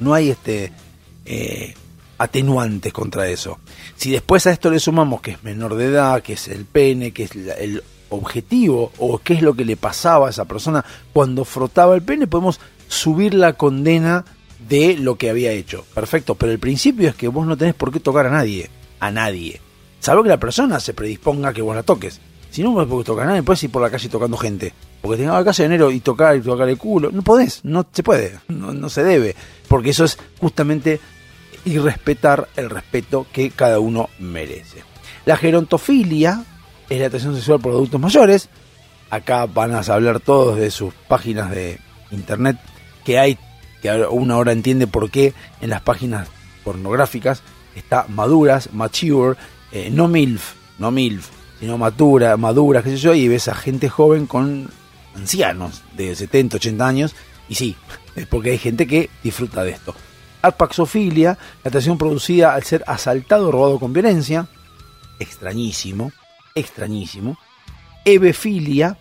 no 0.00 0.12
hay 0.12 0.30
este 0.30 0.72
eh, 1.24 1.74
atenuantes 2.18 2.92
contra 2.92 3.28
eso. 3.28 3.58
Si 3.96 4.10
después 4.10 4.46
a 4.46 4.52
esto 4.52 4.70
le 4.70 4.80
sumamos 4.80 5.22
que 5.22 5.32
es 5.32 5.44
menor 5.44 5.76
de 5.76 5.86
edad, 5.86 6.22
que 6.22 6.34
es 6.34 6.48
el 6.48 6.66
pene, 6.66 7.12
que 7.12 7.22
es 7.22 7.30
el 7.34 7.82
objetivo 8.10 8.92
o 8.98 9.18
qué 9.18 9.34
es 9.34 9.42
lo 9.42 9.54
que 9.54 9.64
le 9.64 9.76
pasaba 9.76 10.26
a 10.26 10.30
esa 10.30 10.44
persona 10.44 10.84
cuando 11.12 11.44
frotaba 11.44 11.94
el 11.94 12.02
pene, 12.02 12.26
podemos 12.26 12.60
subir 12.88 13.34
la 13.34 13.54
condena 13.54 14.24
de 14.68 14.96
lo 14.96 15.16
que 15.16 15.30
había 15.30 15.52
hecho. 15.52 15.84
Perfecto, 15.94 16.34
pero 16.34 16.52
el 16.52 16.58
principio 16.58 17.08
es 17.08 17.14
que 17.14 17.28
vos 17.28 17.46
no 17.46 17.56
tenés 17.56 17.74
por 17.74 17.92
qué 17.92 18.00
tocar 18.00 18.26
a 18.26 18.30
nadie, 18.30 18.70
a 19.00 19.10
nadie. 19.10 19.60
Salvo 20.00 20.22
que 20.22 20.28
la 20.28 20.40
persona 20.40 20.80
se 20.80 20.94
predisponga 20.94 21.50
a 21.50 21.52
que 21.52 21.62
vos 21.62 21.74
la 21.74 21.82
toques. 21.82 22.20
Si 22.50 22.62
no 22.62 22.70
vos 22.70 22.86
podés 22.86 23.06
tocar 23.06 23.24
a 23.24 23.30
nadie, 23.30 23.42
puedes 23.42 23.62
ir 23.64 23.70
por 23.70 23.82
la 23.82 23.90
calle 23.90 24.08
tocando 24.08 24.36
gente. 24.36 24.72
Porque 25.02 25.18
tengas 25.18 25.34
la 25.34 25.44
calle 25.44 25.62
de 25.62 25.66
enero 25.66 25.90
y 25.90 26.00
tocar 26.00 26.36
y 26.36 26.40
tocar 26.40 26.68
el 26.68 26.78
culo. 26.78 27.10
No 27.12 27.22
podés, 27.22 27.60
no 27.64 27.86
se 27.92 28.02
puede, 28.02 28.38
no, 28.48 28.72
no 28.72 28.88
se 28.88 29.04
debe. 29.04 29.36
Porque 29.68 29.90
eso 29.90 30.04
es 30.04 30.16
justamente 30.40 31.00
irrespetar 31.64 32.48
el 32.56 32.70
respeto 32.70 33.26
que 33.32 33.50
cada 33.50 33.78
uno 33.78 34.08
merece. 34.18 34.82
La 35.24 35.36
gerontofilia 35.36 36.44
es 36.88 37.00
la 37.00 37.06
atracción 37.06 37.34
sexual 37.34 37.60
por 37.60 37.72
adultos 37.72 38.00
mayores. 38.00 38.48
Acá 39.10 39.46
van 39.46 39.72
a 39.72 39.80
hablar 39.80 40.20
todos 40.20 40.58
de 40.58 40.70
sus 40.70 40.92
páginas 41.08 41.50
de 41.50 41.78
internet 42.10 42.58
que 43.04 43.18
hay, 43.18 43.38
que 43.82 43.90
uno 44.10 44.34
ahora 44.34 44.52
entiende 44.52 44.86
por 44.86 45.10
qué 45.10 45.32
en 45.60 45.70
las 45.70 45.82
páginas 45.82 46.28
pornográficas 46.64 47.42
está 47.76 48.06
maduras, 48.08 48.72
mature, 48.72 49.36
eh, 49.70 49.90
no 49.92 50.08
MILF, 50.08 50.54
no 50.78 50.90
MILF, 50.90 51.28
sino 51.60 51.78
madura, 51.78 52.36
maduras, 52.36 52.82
qué 52.82 52.90
sé 52.90 52.96
yo, 52.96 53.14
y 53.14 53.28
ves 53.28 53.48
a 53.48 53.54
gente 53.54 53.88
joven 53.88 54.26
con 54.26 54.70
ancianos 55.14 55.82
de 55.96 56.14
70, 56.14 56.56
80 56.56 56.86
años, 56.86 57.14
y 57.48 57.54
sí, 57.54 57.76
es 58.16 58.26
porque 58.26 58.50
hay 58.50 58.58
gente 58.58 58.86
que 58.86 59.10
disfruta 59.22 59.62
de 59.62 59.70
esto. 59.70 59.94
Alpaxofilia, 60.42 61.38
la 61.64 61.68
atracción 61.68 61.98
producida 61.98 62.54
al 62.54 62.62
ser 62.64 62.84
asaltado 62.86 63.48
o 63.48 63.52
robado 63.52 63.78
con 63.78 63.92
violencia, 63.92 64.46
extrañísimo, 65.18 66.12
extrañísimo. 66.56 67.38
Ebefilia, 68.04 68.98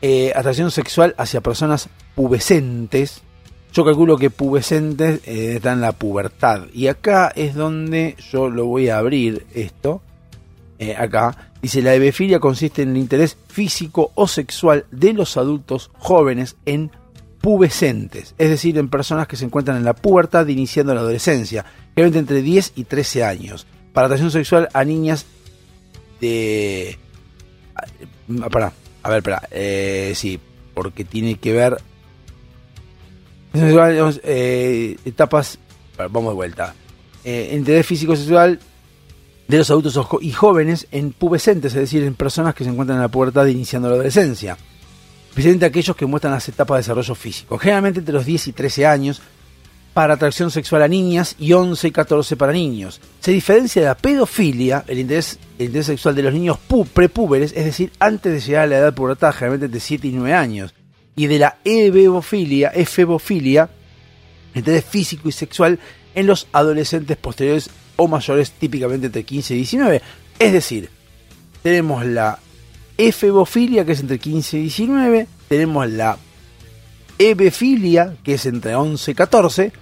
eh, 0.00 0.32
atracción 0.36 0.70
sexual 0.70 1.14
hacia 1.18 1.40
personas 1.40 1.88
pubescentes. 2.14 3.22
Yo 3.72 3.84
calculo 3.84 4.16
que 4.16 4.30
pubescentes 4.30 5.20
eh, 5.26 5.54
están 5.56 5.74
en 5.74 5.80
la 5.80 5.92
pubertad. 5.92 6.68
Y 6.72 6.86
acá 6.86 7.32
es 7.34 7.56
donde 7.56 8.16
yo 8.30 8.48
lo 8.48 8.66
voy 8.66 8.88
a 8.88 8.98
abrir 8.98 9.46
esto. 9.54 10.02
Eh, 10.78 10.94
acá 10.96 11.52
dice 11.60 11.82
la 11.82 11.94
ebefilia 11.94 12.38
consiste 12.40 12.82
en 12.82 12.90
el 12.90 12.96
interés 12.96 13.36
físico 13.48 14.12
o 14.14 14.28
sexual 14.28 14.86
de 14.90 15.12
los 15.12 15.36
adultos 15.36 15.90
jóvenes 15.98 16.56
en 16.64 16.90
pubescentes, 17.40 18.34
es 18.38 18.50
decir, 18.50 18.76
en 18.78 18.88
personas 18.88 19.26
que 19.26 19.36
se 19.36 19.46
encuentran 19.46 19.76
en 19.78 19.84
la 19.84 19.94
pubertad 19.94 20.46
iniciando 20.46 20.94
la 20.94 21.00
adolescencia, 21.00 21.64
generalmente 21.94 22.18
entre 22.18 22.42
10 22.42 22.72
y 22.76 22.84
13 22.84 23.24
años, 23.24 23.66
para 23.92 24.06
atracción 24.06 24.30
sexual 24.30 24.68
a 24.72 24.84
niñas 24.84 25.26
Ah, 28.42 28.48
pará, 28.50 28.72
a 29.02 29.08
ver, 29.08 29.18
espera, 29.18 29.42
eh, 29.50 30.12
sí, 30.14 30.38
porque 30.74 31.04
tiene 31.04 31.36
que 31.36 31.52
ver... 31.52 31.78
eh, 34.22 34.96
etapas, 35.04 35.58
vamos 35.96 36.30
de 36.30 36.34
vuelta. 36.34 36.74
Eh, 37.24 37.52
interés 37.56 37.86
físico 37.86 38.14
sexual 38.14 38.60
de 39.48 39.58
los 39.58 39.70
adultos 39.70 39.98
y 40.20 40.30
jóvenes 40.30 40.86
en 40.92 41.12
pubescentes, 41.12 41.74
es 41.74 41.80
decir, 41.80 42.04
en 42.04 42.14
personas 42.14 42.54
que 42.54 42.62
se 42.64 42.70
encuentran 42.70 42.98
en 42.98 43.02
la 43.02 43.08
pubertad 43.08 43.46
iniciando 43.46 43.88
la 43.88 43.94
adolescencia. 43.94 44.56
Especialmente 45.28 45.66
aquellos 45.66 45.96
que 45.96 46.06
muestran 46.06 46.32
las 46.32 46.48
etapas 46.48 46.76
de 46.76 46.80
desarrollo 46.80 47.14
físico, 47.14 47.58
generalmente 47.58 47.98
entre 48.00 48.14
los 48.14 48.24
10 48.24 48.48
y 48.48 48.52
13 48.52 48.86
años, 48.86 49.20
para 49.94 50.14
atracción 50.14 50.50
sexual 50.50 50.82
a 50.82 50.88
niñas 50.88 51.34
y 51.38 51.52
11 51.52 51.88
y 51.88 51.90
14 51.90 52.36
para 52.36 52.52
niños. 52.52 53.00
Se 53.20 53.32
diferencia 53.32 53.82
de 53.82 53.88
la 53.88 53.96
pedofilia, 53.96 54.84
el 54.86 55.00
interés, 55.00 55.38
el 55.58 55.66
interés 55.66 55.86
sexual 55.86 56.14
de 56.14 56.22
los 56.22 56.32
niños 56.32 56.58
prepúberes, 56.92 57.52
es 57.56 57.64
decir, 57.64 57.92
antes 57.98 58.32
de 58.32 58.40
llegar 58.40 58.64
a 58.64 58.66
la 58.66 58.78
edad 58.78 58.86
de 58.86 58.92
pubertad, 58.92 59.32
generalmente 59.32 59.66
entre 59.66 59.80
7 59.80 60.08
y 60.08 60.12
9 60.12 60.34
años, 60.34 60.74
y 61.16 61.26
de 61.26 61.38
la 61.38 61.58
ebebofilia, 61.64 62.68
efebofilia, 62.68 63.68
interés 64.54 64.84
físico 64.84 65.28
y 65.28 65.32
sexual 65.32 65.78
en 66.14 66.26
los 66.26 66.46
adolescentes 66.52 67.16
posteriores 67.16 67.70
o 67.96 68.08
mayores, 68.08 68.52
típicamente 68.52 69.06
entre 69.06 69.24
15 69.24 69.54
y 69.54 69.56
19. 69.58 70.02
Es 70.38 70.52
decir, 70.52 70.88
tenemos 71.62 72.06
la 72.06 72.38
efebofilia, 72.96 73.84
que 73.84 73.92
es 73.92 74.00
entre 74.00 74.18
15 74.18 74.58
y 74.58 74.62
19, 74.62 75.26
tenemos 75.48 75.90
la 75.90 76.16
ebefilia, 77.20 78.16
que 78.24 78.34
es 78.34 78.46
entre 78.46 78.74
11 78.74 79.10
y 79.10 79.14
14, 79.14 79.72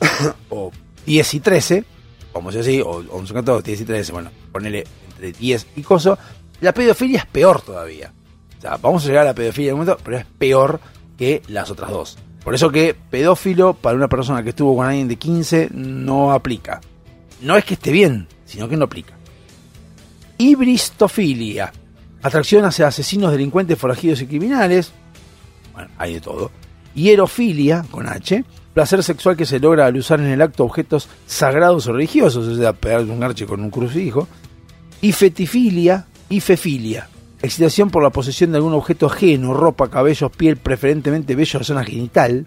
o 0.48 0.72
10 1.04 1.34
y 1.34 1.40
13, 1.40 1.84
vamos 2.32 2.54
a 2.54 2.58
decir 2.58 2.80
así, 2.80 2.80
o 2.80 3.04
11 3.16 3.32
y 3.32 3.34
14, 3.34 3.62
10 3.62 3.80
y 3.80 3.84
13, 3.84 4.12
bueno, 4.12 4.30
ponele 4.50 4.84
entre 5.10 5.32
10 5.32 5.66
y 5.76 5.82
coso. 5.82 6.18
La 6.62 6.72
pedofilia 6.72 7.20
es 7.20 7.26
peor 7.26 7.60
todavía. 7.60 8.12
O 8.56 8.60
sea, 8.60 8.78
vamos 8.78 9.04
a 9.04 9.08
llegar 9.08 9.22
a 9.22 9.26
la 9.26 9.34
pedofilia 9.34 9.70
en 9.70 9.74
un 9.74 9.80
momento, 9.80 10.02
pero 10.02 10.16
es 10.16 10.24
peor 10.24 10.80
que 11.18 11.42
las 11.48 11.70
otras 11.70 11.90
dos. 11.90 12.18
Por 12.42 12.54
eso 12.54 12.70
que 12.70 12.94
pedófilo 13.10 13.74
para 13.74 13.96
una 13.96 14.08
persona 14.08 14.42
que 14.42 14.50
estuvo 14.50 14.74
con 14.74 14.86
alguien 14.86 15.08
de 15.08 15.16
15 15.16 15.68
no 15.72 16.32
aplica. 16.32 16.80
No 17.42 17.56
es 17.56 17.64
que 17.64 17.74
esté 17.74 17.92
bien, 17.92 18.26
sino 18.46 18.68
que 18.68 18.76
no 18.76 18.86
aplica. 18.86 19.14
Ibristofilia. 20.38 21.72
Atracción 22.22 22.64
hacia 22.64 22.86
asesinos, 22.86 23.32
delincuentes, 23.32 23.78
forajidos 23.78 24.22
y 24.22 24.26
criminales. 24.26 24.92
Bueno, 25.74 25.90
hay 25.98 26.14
de 26.14 26.20
todo. 26.20 26.50
Hierofilia, 26.96 27.84
con 27.90 28.08
H. 28.08 28.42
Placer 28.72 29.02
sexual 29.02 29.36
que 29.36 29.46
se 29.46 29.60
logra 29.60 29.86
al 29.86 29.96
usar 29.96 30.18
en 30.18 30.26
el 30.26 30.42
acto 30.42 30.64
objetos 30.64 31.08
sagrados 31.26 31.86
o 31.86 31.92
religiosos, 31.92 32.46
o 32.46 32.56
sea, 32.56 32.72
pegarle 32.72 33.12
un 33.12 33.20
garche 33.20 33.46
con 33.46 33.60
un 33.60 33.70
crucifijo. 33.70 34.26
Y 35.02 35.12
fetifilia 35.12 36.06
y 36.30 36.40
fefilia. 36.40 37.08
Excitación 37.42 37.90
por 37.90 38.02
la 38.02 38.10
posesión 38.10 38.50
de 38.50 38.56
algún 38.56 38.72
objeto 38.72 39.06
ajeno, 39.06 39.52
ropa, 39.52 39.90
cabellos, 39.90 40.30
piel, 40.34 40.56
preferentemente 40.56 41.34
vello 41.34 41.58
de 41.58 41.64
zona 41.64 41.84
genital. 41.84 42.46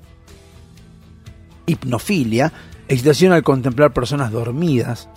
Hipnofilia. 1.68 2.52
Excitación 2.88 3.34
al 3.34 3.44
contemplar 3.44 3.94
personas 3.94 4.32
dormidas. 4.32 5.10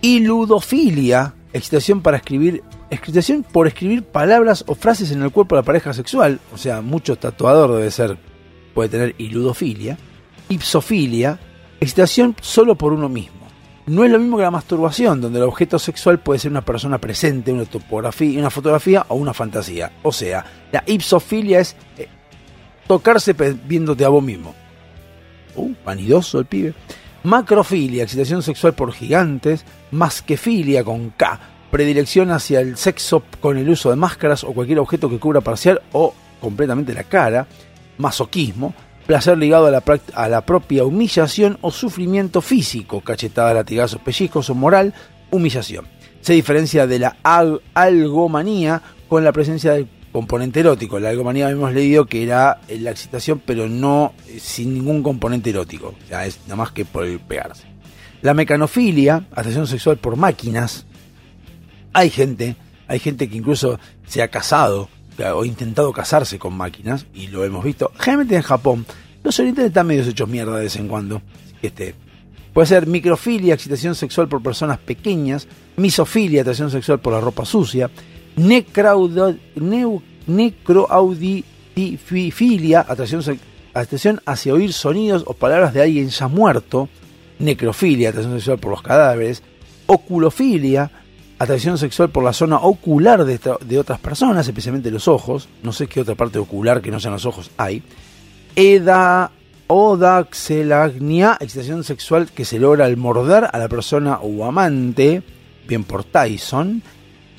Y 0.00 0.20
ludofilia. 0.20 1.34
Excitación 1.52 2.00
para 2.00 2.18
escribir. 2.18 2.62
Excitación 2.94 3.42
por 3.42 3.66
escribir 3.66 4.04
palabras 4.04 4.64
o 4.68 4.76
frases 4.76 5.10
en 5.10 5.20
el 5.20 5.32
cuerpo 5.32 5.56
de 5.56 5.62
la 5.62 5.66
pareja 5.66 5.92
sexual. 5.92 6.38
O 6.52 6.58
sea, 6.58 6.80
mucho 6.80 7.16
tatuador 7.16 7.72
debe 7.74 7.90
ser. 7.90 8.16
Puede 8.72 8.88
tener 8.88 9.14
iludofilia. 9.18 9.98
Ipsofilia. 10.48 11.40
Excitación 11.80 12.36
solo 12.40 12.76
por 12.76 12.92
uno 12.92 13.08
mismo. 13.08 13.48
No 13.86 14.04
es 14.04 14.12
lo 14.12 14.20
mismo 14.20 14.36
que 14.36 14.44
la 14.44 14.52
masturbación, 14.52 15.20
donde 15.20 15.40
el 15.40 15.44
objeto 15.44 15.78
sexual 15.78 16.20
puede 16.20 16.38
ser 16.38 16.52
una 16.52 16.64
persona 16.64 16.98
presente, 16.98 17.52
una 17.52 17.64
topografía, 17.64 18.38
una 18.38 18.48
fotografía 18.48 19.04
o 19.08 19.16
una 19.16 19.34
fantasía. 19.34 19.90
O 20.04 20.12
sea, 20.12 20.44
la 20.70 20.84
ipsofilia 20.86 21.58
es 21.58 21.74
eh, 21.98 22.08
tocarse 22.86 23.32
viéndote 23.32 24.04
a 24.04 24.08
vos 24.08 24.22
mismo. 24.22 24.54
Uh, 25.56 25.72
vanidoso 25.84 26.38
el 26.38 26.46
pibe. 26.46 26.74
Macrofilia, 27.24 28.04
excitación 28.04 28.40
sexual 28.40 28.74
por 28.74 28.92
gigantes. 28.92 29.64
Masquefilia 29.90 30.84
con 30.84 31.10
K, 31.10 31.40
predilección 31.74 32.30
hacia 32.30 32.60
el 32.60 32.76
sexo 32.76 33.24
con 33.40 33.58
el 33.58 33.68
uso 33.68 33.90
de 33.90 33.96
máscaras 33.96 34.44
o 34.44 34.52
cualquier 34.52 34.78
objeto 34.78 35.10
que 35.10 35.18
cubra 35.18 35.40
parcial 35.40 35.82
o 35.90 36.14
completamente 36.40 36.94
la 36.94 37.02
cara. 37.02 37.48
Masoquismo, 37.98 38.72
placer 39.08 39.36
ligado 39.36 39.66
a 39.66 39.72
la, 39.72 39.82
a 40.14 40.28
la 40.28 40.46
propia 40.46 40.84
humillación 40.84 41.58
o 41.62 41.72
sufrimiento 41.72 42.40
físico, 42.40 43.00
cachetadas, 43.00 43.56
latigazos, 43.56 44.00
pellizcos 44.02 44.50
o 44.50 44.54
moral, 44.54 44.94
humillación. 45.32 45.88
Se 46.20 46.32
diferencia 46.34 46.86
de 46.86 47.00
la 47.00 47.16
al- 47.24 47.60
algomanía 47.74 48.80
con 49.08 49.24
la 49.24 49.32
presencia 49.32 49.72
del 49.72 49.88
componente 50.12 50.60
erótico. 50.60 51.00
La 51.00 51.08
algomanía 51.08 51.50
hemos 51.50 51.72
leído 51.72 52.06
que 52.06 52.22
era 52.22 52.60
eh, 52.68 52.78
la 52.78 52.92
excitación, 52.92 53.42
pero 53.44 53.68
no 53.68 54.12
eh, 54.28 54.38
sin 54.40 54.74
ningún 54.74 55.02
componente 55.02 55.50
erótico. 55.50 55.88
O 56.04 56.06
sea, 56.08 56.24
es 56.24 56.38
nada 56.44 56.54
más 56.54 56.70
que 56.70 56.84
por 56.84 57.04
pegarse. 57.22 57.64
La 58.22 58.32
mecanofilia, 58.32 59.24
atracción 59.32 59.66
sexual 59.66 59.96
por 59.96 60.14
máquinas. 60.14 60.86
Hay 61.94 62.10
gente, 62.10 62.56
hay 62.86 62.98
gente 62.98 63.28
que 63.30 63.36
incluso 63.36 63.78
se 64.06 64.20
ha 64.22 64.28
casado 64.28 64.88
o 65.34 65.44
intentado 65.44 65.92
casarse 65.92 66.38
con 66.38 66.54
máquinas, 66.56 67.06
y 67.14 67.28
lo 67.28 67.44
hemos 67.44 67.64
visto, 67.64 67.92
generalmente 67.98 68.34
en 68.36 68.42
Japón, 68.42 68.84
los 69.22 69.38
orientales 69.38 69.68
están 69.70 69.86
medio 69.86 70.02
hechos 70.02 70.28
mierda 70.28 70.56
de 70.56 70.64
vez 70.64 70.74
en 70.76 70.88
cuando. 70.88 71.22
Este, 71.62 71.94
puede 72.52 72.66
ser 72.66 72.86
microfilia, 72.88 73.54
excitación 73.54 73.94
sexual 73.94 74.28
por 74.28 74.42
personas 74.42 74.78
pequeñas, 74.78 75.46
misofilia, 75.76 76.40
atracción 76.42 76.70
sexual 76.70 76.98
por 77.00 77.12
la 77.12 77.20
ropa 77.20 77.44
sucia, 77.44 77.90
neu- 78.36 80.02
necroaudifilia, 80.26 82.80
atracción, 82.80 83.22
atracción 83.72 84.20
hacia 84.26 84.52
oír 84.54 84.72
sonidos 84.72 85.22
o 85.26 85.34
palabras 85.34 85.72
de 85.74 85.82
alguien 85.82 86.08
ya 86.08 86.26
muerto, 86.28 86.88
necrofilia, 87.38 88.08
atracción 88.10 88.34
sexual 88.34 88.58
por 88.58 88.72
los 88.72 88.82
cadáveres, 88.82 89.42
oculofilia, 89.86 90.90
atracción 91.44 91.78
sexual 91.78 92.10
por 92.10 92.24
la 92.24 92.32
zona 92.32 92.56
ocular 92.58 93.24
de, 93.24 93.78
otras 93.78 93.98
personas, 94.00 94.46
especialmente 94.46 94.90
los 94.90 95.08
ojos, 95.08 95.48
no 95.62 95.72
sé 95.72 95.86
qué 95.86 96.00
otra 96.00 96.14
parte 96.14 96.38
ocular 96.38 96.82
que 96.82 96.90
no 96.90 97.00
sean 97.00 97.14
los 97.14 97.26
ojos 97.26 97.50
hay, 97.56 97.82
Eda, 98.56 99.32
odaxelagnia, 99.66 101.36
excitación 101.40 101.82
sexual 101.82 102.30
que 102.30 102.44
se 102.44 102.58
logra 102.58 102.84
al 102.84 102.96
morder 102.96 103.48
a 103.52 103.58
la 103.58 103.68
persona 103.68 104.18
o 104.20 104.44
amante, 104.44 105.22
bien 105.66 105.84
por 105.84 106.04
Tyson. 106.04 106.82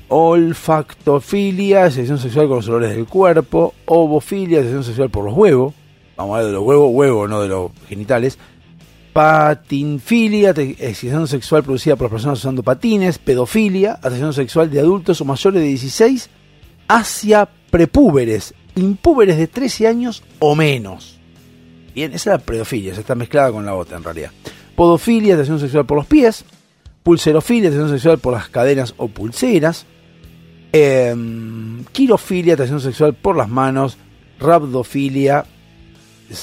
Olfactofilia, 0.08 1.86
excitación 1.86 2.20
sexual 2.20 2.48
con 2.48 2.58
los 2.58 2.68
olores 2.68 2.90
del 2.96 3.06
cuerpo. 3.06 3.74
Ovofilia, 3.86 4.60
excitación 4.60 4.84
sexual 4.84 5.10
por 5.10 5.26
los 5.26 5.34
huevos. 5.34 5.74
Vamos 6.18 6.34
a 6.34 6.38
hablar 6.38 6.52
de 6.52 6.58
los 6.58 6.64
huevos, 6.64 6.92
huevos, 6.94 7.30
no 7.30 7.42
de 7.42 7.48
los 7.48 7.72
genitales. 7.88 8.38
Patinfilia, 9.16 10.50
excitación 10.50 11.30
sexual 11.30 11.64
producida 11.64 11.96
por 11.96 12.08
las 12.08 12.12
personas 12.12 12.40
usando 12.40 12.64
patines. 12.64 13.18
Pedofilia, 13.18 13.94
atracción 13.94 14.34
sexual 14.34 14.70
de 14.70 14.82
adultos 14.82 15.22
o 15.22 15.24
mayores 15.24 15.62
de 15.62 15.68
16 15.70 16.30
hacia 16.90 17.48
prepúberes, 17.72 18.54
impúberes 18.76 19.38
de 19.38 19.48
13 19.48 19.88
años 19.88 20.22
o 20.40 20.54
menos. 20.54 21.18
Bien, 21.94 22.12
esa 22.12 22.34
es 22.34 22.40
la 22.40 22.46
pedofilia, 22.46 22.94
se 22.94 23.00
está 23.00 23.16
mezclada 23.16 23.54
con 23.54 23.66
la 23.66 23.74
otra 23.74 23.96
en 23.96 24.04
realidad. 24.04 24.32
Podofilia, 24.76 25.36
atracción 25.36 25.62
sexual 25.62 25.86
por 25.86 25.96
los 25.96 26.08
pies. 26.08 26.44
Pulserofilia, 27.02 27.70
atracción 27.70 27.92
sexual 27.92 28.20
por 28.20 28.34
las 28.34 28.50
cadenas 28.50 28.96
o 28.98 29.08
pulseras. 29.08 29.86
Em, 30.74 31.86
quirofilia, 31.94 32.56
atracción 32.56 32.82
sexual 32.82 33.14
por 33.14 33.38
las 33.38 33.48
manos. 33.48 33.98
Rabdofilia. 34.42 35.46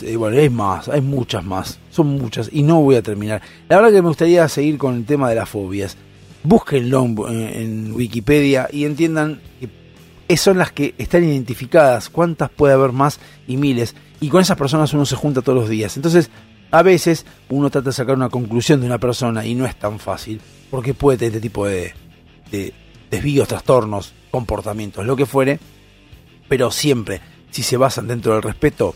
Eh, 0.03 0.17
bueno, 0.17 0.39
hay 0.39 0.51
más, 0.51 0.89
hay 0.89 1.01
muchas 1.01 1.45
más. 1.45 1.79
Son 1.91 2.07
muchas 2.07 2.49
y 2.53 2.63
no 2.63 2.81
voy 2.81 2.97
a 2.97 3.03
terminar. 3.03 3.43
La 3.69 3.77
verdad 3.77 3.91
que 3.91 4.03
me 4.03 4.09
gustaría 4.09 4.49
seguir 4.49 4.79
con 4.79 4.97
el 4.97 5.05
tema 5.05 5.29
de 5.29 5.37
las 5.37 5.49
fobias. 5.49 5.97
Búsquenlo 6.45 7.05
en, 7.29 7.39
en 7.39 7.93
Wikipedia 7.93 8.69
y 8.73 8.85
entiendan 8.85 9.41
que 9.61 10.37
son 10.37 10.59
las 10.59 10.73
que 10.73 10.95
están 10.99 11.25
identificadas. 11.25 12.09
¿Cuántas 12.09 12.51
puede 12.51 12.75
haber 12.75 12.93
más? 12.93 13.21
Y 13.47 13.57
miles. 13.57 13.95
Y 14.21 14.29
con 14.29 14.41
esas 14.41 14.57
personas 14.57 14.93
uno 14.95 15.05
se 15.05 15.17
junta 15.17 15.43
todos 15.43 15.59
los 15.59 15.69
días. 15.69 15.97
Entonces, 15.97 16.31
a 16.71 16.83
veces 16.83 17.27
uno 17.49 17.71
trata 17.71 17.91
de 17.91 17.95
sacar 17.95 18.17
una 18.17 18.29
conclusión 18.31 18.81
de 18.81 18.87
una 18.87 18.99
persona 18.99 19.45
y 19.45 19.55
no 19.55 19.67
es 19.67 19.77
tan 19.77 19.99
fácil. 19.99 20.41
Porque 20.71 20.95
puede 20.95 21.19
tener 21.19 21.35
este 21.35 21.41
tipo 21.43 21.67
de 21.67 21.93
desvíos, 23.11 23.49
trastornos, 23.49 24.15
comportamientos, 24.31 25.05
lo 25.05 25.17
que 25.17 25.27
fuere. 25.27 25.61
Pero 26.49 26.71
siempre, 26.71 27.21
si 27.51 27.63
se 27.63 27.77
basan 27.77 28.09
dentro 28.09 28.33
del 28.33 28.43
respeto, 28.43 28.95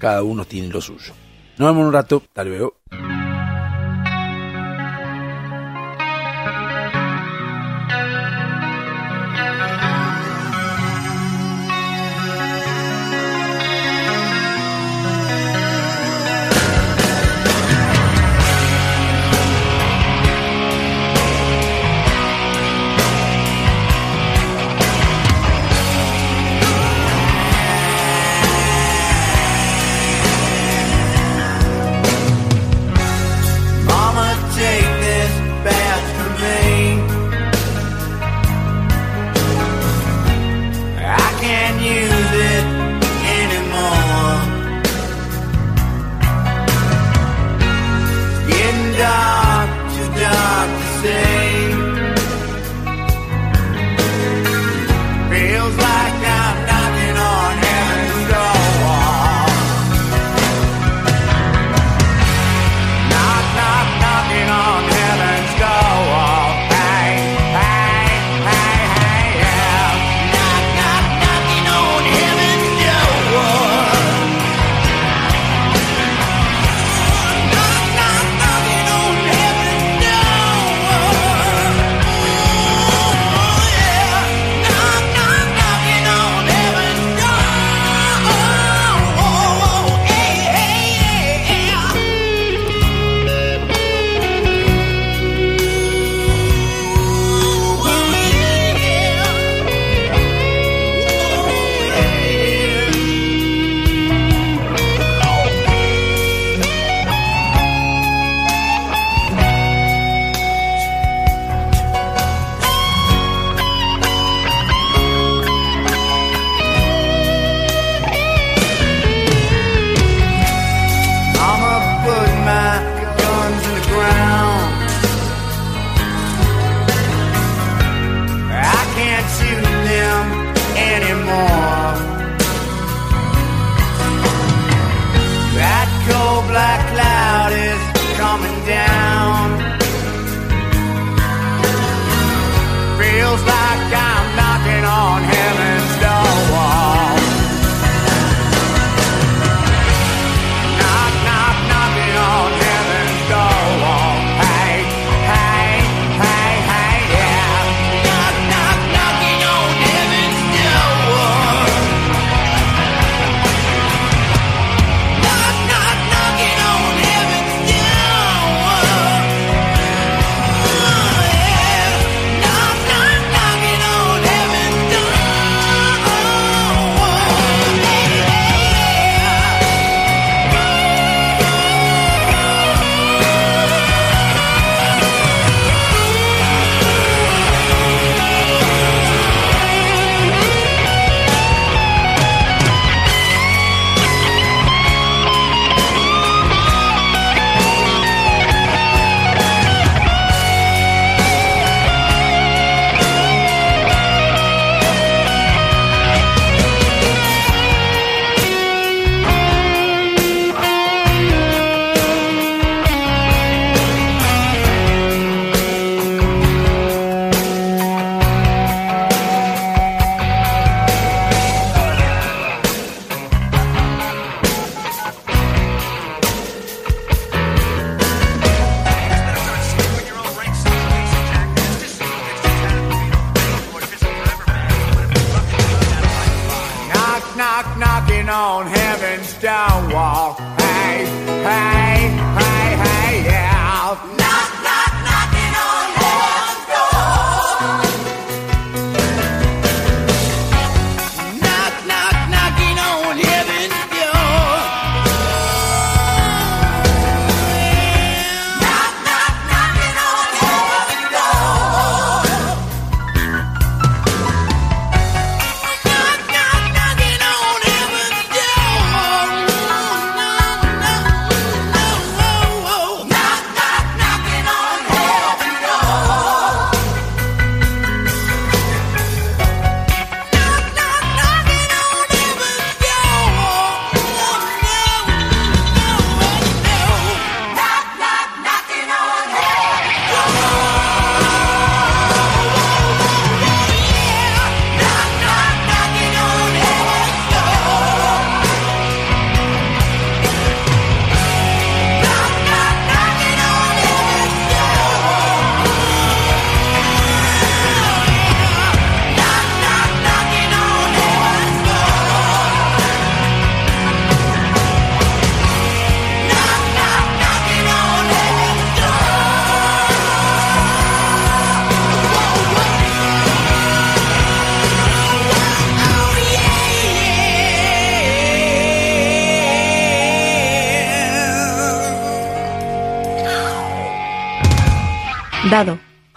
cada 0.00 0.24
uno 0.24 0.44
tiene 0.44 0.66
lo 0.68 0.80
suyo. 0.80 1.12
Nos 1.58 1.68
vemos 1.68 1.82
en 1.82 1.86
un 1.86 1.92
rato. 1.92 2.22
Hasta 2.26 2.42
luego. 2.42 2.74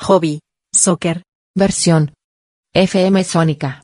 Hobby, 0.03 0.39
soccer. 0.73 1.23
Versión. 1.55 2.13
FM 2.73 3.23
Sónica. 3.23 3.81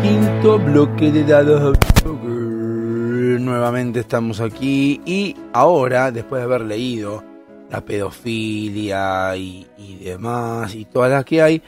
Quinto 0.00 0.58
bloque 0.60 1.10
de 1.10 1.24
dados. 1.24 1.78
Nuevamente 3.40 4.00
estamos 4.00 4.40
aquí 4.40 5.00
y 5.04 5.36
ahora, 5.52 6.10
después 6.10 6.40
de 6.40 6.44
haber 6.44 6.62
leído 6.62 7.31
la 7.72 7.84
pedofilia 7.84 9.34
y, 9.36 9.66
demás 10.04 10.74
y 10.74 10.84
todas 10.84 11.10
las 11.10 11.24
que 11.24 11.40
hay, 11.42 11.62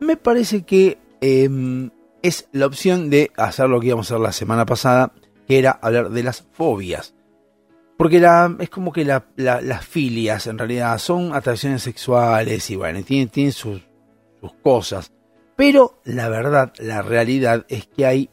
me 0.00 0.16
parece 0.16 0.62
que 0.64 0.98
em, 1.20 1.90
es 2.22 2.48
la 2.52 2.66
opción 2.66 3.08
de 3.10 3.30
hacer 3.36 3.68
lo 3.68 3.80
que 3.80 3.86
íbamos 3.88 4.10
a 4.10 4.14
hacer 4.14 4.22
la 4.22 4.32
semana 4.32 4.66
pasada, 4.66 5.12
que 5.48 5.58
era 5.58 5.70
hablar 5.80 6.10
de 6.10 6.22
las 6.22 6.44
fobias. 6.52 7.14
Porque 7.96 8.20
la, 8.20 8.54
es 8.58 8.68
como 8.68 8.92
que 8.92 9.06
la- 9.06 9.24
la- 9.36 9.62
las 9.62 9.86
filias 9.86 10.46
en 10.46 10.58
realidad 10.58 10.98
son 10.98 11.34
atracciones 11.34 11.82
sexuales 11.82 12.68
y 12.70 12.76
bueno, 12.76 13.02
tienen, 13.02 13.28
tienen 13.30 13.52
sus, 13.52 13.80
sus 14.40 14.52
cosas. 14.62 15.10
Pero 15.56 16.00
la 16.04 16.28
verdad, 16.28 16.74
la 16.78 17.00
realidad 17.00 17.64
es 17.70 17.86
que 17.86 18.04
hay 18.04 18.28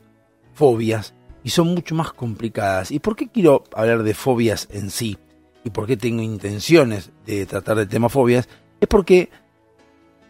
fobias 0.54 1.14
y 1.42 1.52
son 1.52 1.70
mucho 1.74 1.96
más 1.96 2.12
complicadas. 2.12 2.92
¿Y 2.92 3.00
por 3.00 3.16
qué 3.16 3.30
quiero 3.30 3.64
hablar 3.74 4.04
de 4.04 4.14
fobias 4.14 4.68
en 4.72 4.90
sí? 4.90 5.18
¿Y 5.64 5.70
por 5.70 5.88
qué 5.88 5.98
tengo 5.98 6.22
intenciones 6.22 7.12
de 7.26 7.46
tratar 7.46 7.78
del 7.78 7.88
tema 7.88 8.10
fobias? 8.10 8.50
Es 8.82 8.88
porque 8.88 9.30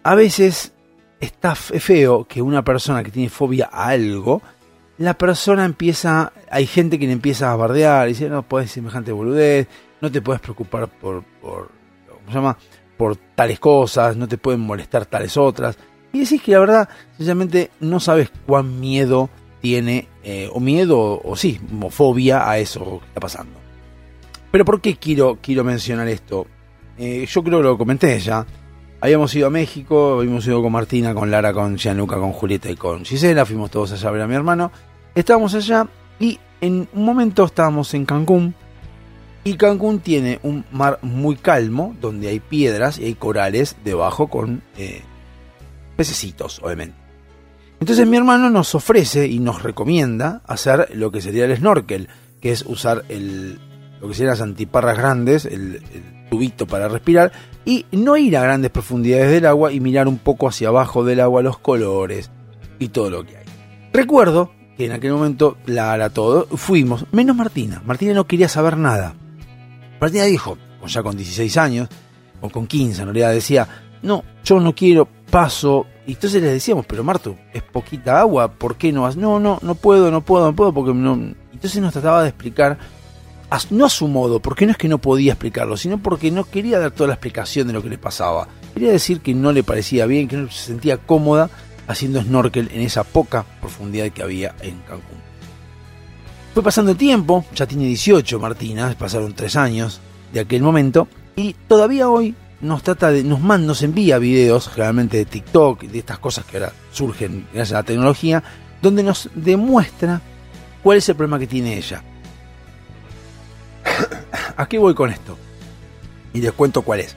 a 0.04 0.16
veces 0.16 0.74
está 1.20 1.56
feo 1.56 2.26
que 2.26 2.42
una 2.42 2.64
persona 2.64 3.04
que 3.04 3.12
tiene 3.12 3.30
fobia 3.30 3.70
a 3.72 3.88
algo, 3.88 4.42
la 4.98 5.18
persona 5.18 5.66
empieza, 5.66 6.34
hay 6.52 6.68
gente 6.68 7.00
que 7.00 7.08
le 7.08 7.14
empieza 7.14 7.52
a 7.52 7.56
bardear, 7.56 8.08
y 8.08 8.12
dice, 8.12 8.30
no 8.30 8.44
puedes 8.44 8.72
semejante 8.72 9.12
boludez, 9.12 9.68
no 10.02 10.12
te 10.12 10.22
puedes 10.22 10.42
preocupar 10.42 10.88
por, 10.88 11.24
por, 11.42 11.72
¿cómo 12.08 12.28
se 12.28 12.34
llama? 12.34 12.58
por 12.98 13.16
tales 13.16 13.60
cosas, 13.60 14.16
no 14.16 14.28
te 14.28 14.38
pueden 14.38 14.62
molestar 14.62 15.06
tales 15.06 15.36
otras. 15.38 15.78
Y 16.12 16.20
decís 16.20 16.42
que 16.42 16.52
la 16.52 16.60
verdad, 16.60 16.90
sencillamente 17.12 17.72
no 17.80 18.00
sabes 18.00 18.32
cuán 18.46 18.80
miedo 18.80 19.30
tiene, 19.62 20.08
eh, 20.24 20.50
o 20.54 20.60
miedo, 20.60 21.22
o 21.24 21.36
sí, 21.36 21.60
o 21.82 21.90
fobia 21.90 22.50
a 22.50 22.60
eso 22.60 23.00
que 23.00 23.08
está 23.08 23.20
pasando. 23.20 23.63
Pero 24.54 24.66
¿por 24.66 24.82
qué 24.82 24.98
quiero, 24.98 25.40
quiero 25.42 25.64
mencionar 25.64 26.08
esto? 26.08 26.46
Eh, 27.00 27.26
yo 27.28 27.44
creo 27.44 27.58
que 27.58 27.64
lo 27.64 27.76
comenté 27.76 28.20
ya. 28.20 28.46
Habíamos 29.02 29.34
ido 29.34 29.48
a 29.48 29.50
México, 29.50 30.20
habíamos 30.20 30.46
ido 30.46 30.62
con 30.62 30.72
Martina, 30.72 31.16
con 31.16 31.32
Lara, 31.32 31.52
con 31.52 31.76
Gianluca, 31.76 32.18
con 32.18 32.34
Julieta 32.34 32.70
y 32.70 32.76
con 32.76 33.04
Gisela. 33.04 33.48
Fuimos 33.48 33.72
todos 33.72 33.94
allá 33.94 34.10
a 34.10 34.12
ver 34.12 34.22
a 34.22 34.28
mi 34.28 34.36
hermano. 34.36 34.72
Estábamos 35.16 35.56
allá 35.56 35.88
y 36.20 36.38
en 36.62 36.88
un 36.94 37.04
momento 37.04 37.46
estábamos 37.46 37.96
en 37.96 38.06
Cancún. 38.06 38.54
Y 39.44 39.56
Cancún 39.56 40.02
tiene 40.02 40.40
un 40.44 40.66
mar 40.72 41.00
muy 41.02 41.36
calmo, 41.36 41.96
donde 42.00 42.28
hay 42.28 42.40
piedras 42.40 43.00
y 43.00 43.06
hay 43.06 43.16
corales 43.16 43.76
debajo 43.84 44.28
con 44.28 44.62
eh, 44.78 45.02
pececitos, 45.98 46.62
obviamente. 46.62 46.96
Entonces 47.80 48.06
mi 48.06 48.18
hermano 48.18 48.52
nos 48.52 48.76
ofrece 48.76 49.28
y 49.28 49.40
nos 49.40 49.64
recomienda 49.64 50.44
hacer 50.46 50.92
lo 50.94 51.12
que 51.12 51.22
sería 51.22 51.46
el 51.46 51.58
snorkel, 51.58 52.08
que 52.40 52.52
es 52.52 52.62
usar 52.68 53.04
el, 53.10 53.60
lo 54.04 54.10
que 54.10 54.16
serían 54.16 54.32
las 54.32 54.42
antiparras 54.42 54.98
grandes, 54.98 55.46
el, 55.46 55.82
tubito 56.30 56.68
para 56.68 56.90
respirar, 56.90 57.32
y 57.64 57.86
no 57.94 58.18
ir 58.18 58.36
a 58.36 58.42
grandes 58.42 58.70
profundidades 58.70 59.32
del 59.32 59.46
agua 59.46 59.72
y 59.72 59.80
mirar 59.80 60.10
un 60.10 60.18
poco 60.18 60.50
hacia 60.50 60.68
abajo 60.68 61.06
del 61.06 61.22
agua 61.22 61.42
los 61.42 61.58
colores 61.58 62.30
y 62.80 62.90
todo 62.90 63.10
lo 63.10 63.26
que 63.26 63.38
hay. 63.38 63.46
Recuerdo 63.94 64.52
que 64.78 64.88
en 64.88 64.92
aquel 64.92 65.14
momento, 65.14 65.56
Lara, 65.68 66.10
todo, 66.10 66.48
fuimos, 66.58 67.06
menos 67.14 67.36
Martina. 67.38 67.82
Martina 67.86 68.14
no 68.14 68.28
quería 68.28 68.50
saber 68.50 68.76
nada. 68.76 69.16
Martina 70.02 70.26
dijo, 70.26 70.58
ya 70.86 71.02
con 71.02 71.16
16 71.16 71.56
años, 71.56 71.88
o 72.42 72.50
con 72.50 72.68
15 72.68 73.04
en 73.04 73.08
realidad, 73.08 73.32
decía, 73.32 73.70
no, 74.02 74.26
yo 74.44 74.60
no 74.60 74.76
quiero, 74.76 75.08
paso. 75.32 75.86
Y 76.06 76.14
entonces 76.16 76.42
le 76.42 76.50
decíamos, 76.50 76.86
pero 76.86 77.06
Martu, 77.06 77.38
es 77.54 77.64
poquita 77.64 78.20
agua, 78.20 78.52
¿por 78.52 78.76
qué 78.76 78.92
no 78.92 79.04
vas? 79.04 79.16
No, 79.16 79.40
no, 79.40 79.60
no 79.62 79.76
puedo, 79.76 80.12
no 80.12 80.20
puedo, 80.20 80.48
no 80.48 80.56
puedo, 80.58 80.74
porque 80.74 80.94
no. 80.94 81.14
Entonces 81.54 81.82
nos 81.82 81.94
trataba 81.94 82.24
de 82.24 82.30
explicar, 82.30 82.78
no 83.70 83.86
a 83.86 83.90
su 83.90 84.08
modo, 84.08 84.40
porque 84.40 84.66
no 84.66 84.72
es 84.72 84.78
que 84.78 84.88
no 84.88 84.98
podía 84.98 85.34
explicarlo, 85.34 85.78
sino 85.78 85.98
porque 85.98 86.32
no 86.32 86.44
quería 86.44 86.80
dar 86.80 86.92
toda 86.92 87.08
la 87.08 87.14
explicación 87.14 87.68
de 87.68 87.74
lo 87.74 87.84
que 87.84 87.90
le 87.90 87.98
pasaba. 87.98 88.48
Quería 88.74 88.92
decir 88.92 89.22
que 89.22 89.34
no 89.34 89.52
le 89.52 89.64
parecía 89.64 90.06
bien, 90.06 90.28
que 90.28 90.38
no 90.38 90.50
se 90.50 90.66
sentía 90.66 90.98
cómoda 90.98 91.50
haciendo 91.88 92.22
snorkel 92.22 92.70
en 92.74 92.82
esa 92.82 93.04
poca 93.04 93.46
profundidad 93.60 94.10
que 94.12 94.24
había 94.24 94.56
en 94.62 94.80
Cancún. 94.80 95.22
Fue 96.54 96.64
pasando 96.64 96.92
el 96.92 96.98
tiempo, 96.98 97.46
ya 97.56 97.66
tiene 97.66 97.86
18 97.86 98.40
Martina, 98.40 98.96
pasaron 98.98 99.34
3 99.34 99.56
años 99.56 100.02
de 100.32 100.40
aquel 100.40 100.62
momento, 100.62 101.08
y 101.36 101.54
todavía 101.68 102.10
hoy 102.10 102.36
nos 102.62 102.82
trata 102.84 103.12
de, 103.12 103.24
nos 103.24 103.42
manda, 103.42 103.68
nos 103.68 103.84
envía 103.84 104.18
videos, 104.18 104.70
generalmente 104.70 105.18
de 105.18 105.26
TikTok, 105.26 105.82
de 105.84 106.00
estas 106.00 106.20
cosas 106.20 106.46
que 106.46 106.58
ahora 106.58 106.74
surgen 106.92 107.48
gracias 107.54 107.74
a 107.74 107.82
la 107.82 107.84
tecnología, 107.84 108.44
donde 108.82 109.04
nos 109.04 109.30
demuestra 109.36 110.22
cuál 110.82 110.98
es 110.98 111.10
el 111.10 111.16
problema 111.16 111.40
que 111.40 111.48
tiene 111.48 111.78
ella. 111.78 112.04
¿A 114.58 114.66
qué 114.68 114.78
voy 114.78 114.94
con 114.94 115.10
esto? 115.10 115.38
Y 116.34 116.42
les 116.42 116.52
cuento 116.54 116.82
cuál 116.82 117.02
es. 117.02 117.16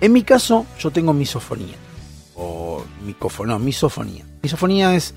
En 0.00 0.12
mi 0.12 0.22
caso, 0.22 0.66
yo 0.78 0.90
tengo 0.90 1.12
misofonía. 1.12 1.74
O 2.34 2.84
micofonía, 3.04 3.58
misofonía. 3.58 4.24
Misofonía 4.42 4.94
es. 4.94 5.14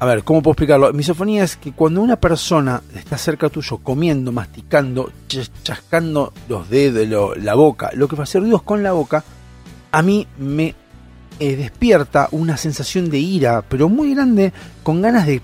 A 0.00 0.06
ver, 0.06 0.24
¿cómo 0.24 0.42
puedo 0.42 0.52
explicarlo? 0.52 0.92
Misofonía 0.92 1.44
es 1.44 1.56
que 1.56 1.72
cuando 1.72 2.02
una 2.02 2.16
persona 2.16 2.82
está 2.94 3.16
cerca 3.16 3.48
tuyo 3.48 3.78
comiendo, 3.78 4.32
masticando, 4.32 5.10
ch- 5.28 5.48
chascando 5.62 6.32
los 6.48 6.68
dedos, 6.68 7.38
la 7.42 7.54
boca, 7.54 7.90
lo 7.94 8.06
que 8.08 8.16
va 8.16 8.22
a 8.22 8.24
hacer 8.24 8.42
ruidos 8.42 8.62
con 8.62 8.82
la 8.82 8.92
boca, 8.92 9.24
a 9.92 10.02
mí 10.02 10.26
me 10.36 10.74
eh, 11.40 11.56
despierta 11.56 12.28
una 12.32 12.56
sensación 12.56 13.08
de 13.08 13.18
ira, 13.18 13.62
pero 13.62 13.88
muy 13.88 14.14
grande, 14.14 14.52
con 14.82 15.00
ganas 15.00 15.26
de 15.26 15.40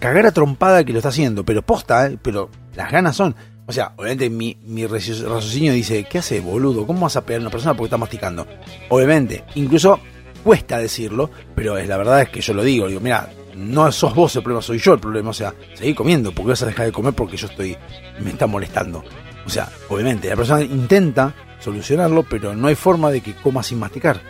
cagar 0.00 0.26
a 0.26 0.32
trompada 0.32 0.82
que 0.84 0.92
lo 0.92 0.98
está 0.98 1.10
haciendo, 1.10 1.44
pero 1.44 1.62
posta, 1.62 2.06
¿eh? 2.06 2.18
pero 2.20 2.48
las 2.74 2.90
ganas 2.90 3.14
son. 3.14 3.36
O 3.72 3.74
sea, 3.74 3.94
obviamente 3.96 4.28
mi, 4.28 4.54
mi 4.66 4.82
raci- 4.84 5.18
raciocinio 5.26 5.72
dice, 5.72 6.04
¿qué 6.04 6.18
hace, 6.18 6.40
boludo? 6.40 6.86
¿Cómo 6.86 7.00
vas 7.00 7.16
a 7.16 7.24
pegar 7.24 7.40
a 7.40 7.44
una 7.44 7.50
persona 7.50 7.72
porque 7.72 7.86
está 7.86 7.96
masticando? 7.96 8.46
Obviamente, 8.90 9.44
incluso 9.54 9.98
cuesta 10.44 10.76
decirlo, 10.76 11.30
pero 11.54 11.78
es 11.78 11.88
la 11.88 11.96
verdad 11.96 12.20
es 12.20 12.28
que 12.28 12.42
yo 12.42 12.52
lo 12.52 12.62
digo, 12.62 12.86
digo, 12.86 13.00
mira, 13.00 13.30
no 13.56 13.90
sos 13.90 14.14
vos 14.14 14.36
el 14.36 14.42
problema, 14.42 14.60
soy 14.60 14.76
yo 14.78 14.92
el 14.92 15.00
problema, 15.00 15.30
o 15.30 15.32
sea, 15.32 15.54
seguí 15.72 15.94
comiendo, 15.94 16.32
porque 16.32 16.50
vas 16.50 16.62
a 16.62 16.66
dejar 16.66 16.84
de 16.84 16.92
comer 16.92 17.14
porque 17.14 17.38
yo 17.38 17.46
estoy, 17.46 17.74
me 18.22 18.28
está 18.28 18.46
molestando. 18.46 19.02
O 19.46 19.48
sea, 19.48 19.70
obviamente, 19.88 20.28
la 20.28 20.36
persona 20.36 20.60
intenta 20.60 21.34
solucionarlo, 21.58 22.24
pero 22.24 22.54
no 22.54 22.68
hay 22.68 22.74
forma 22.74 23.10
de 23.10 23.22
que 23.22 23.32
coma 23.32 23.62
sin 23.62 23.78
masticar. 23.78 24.20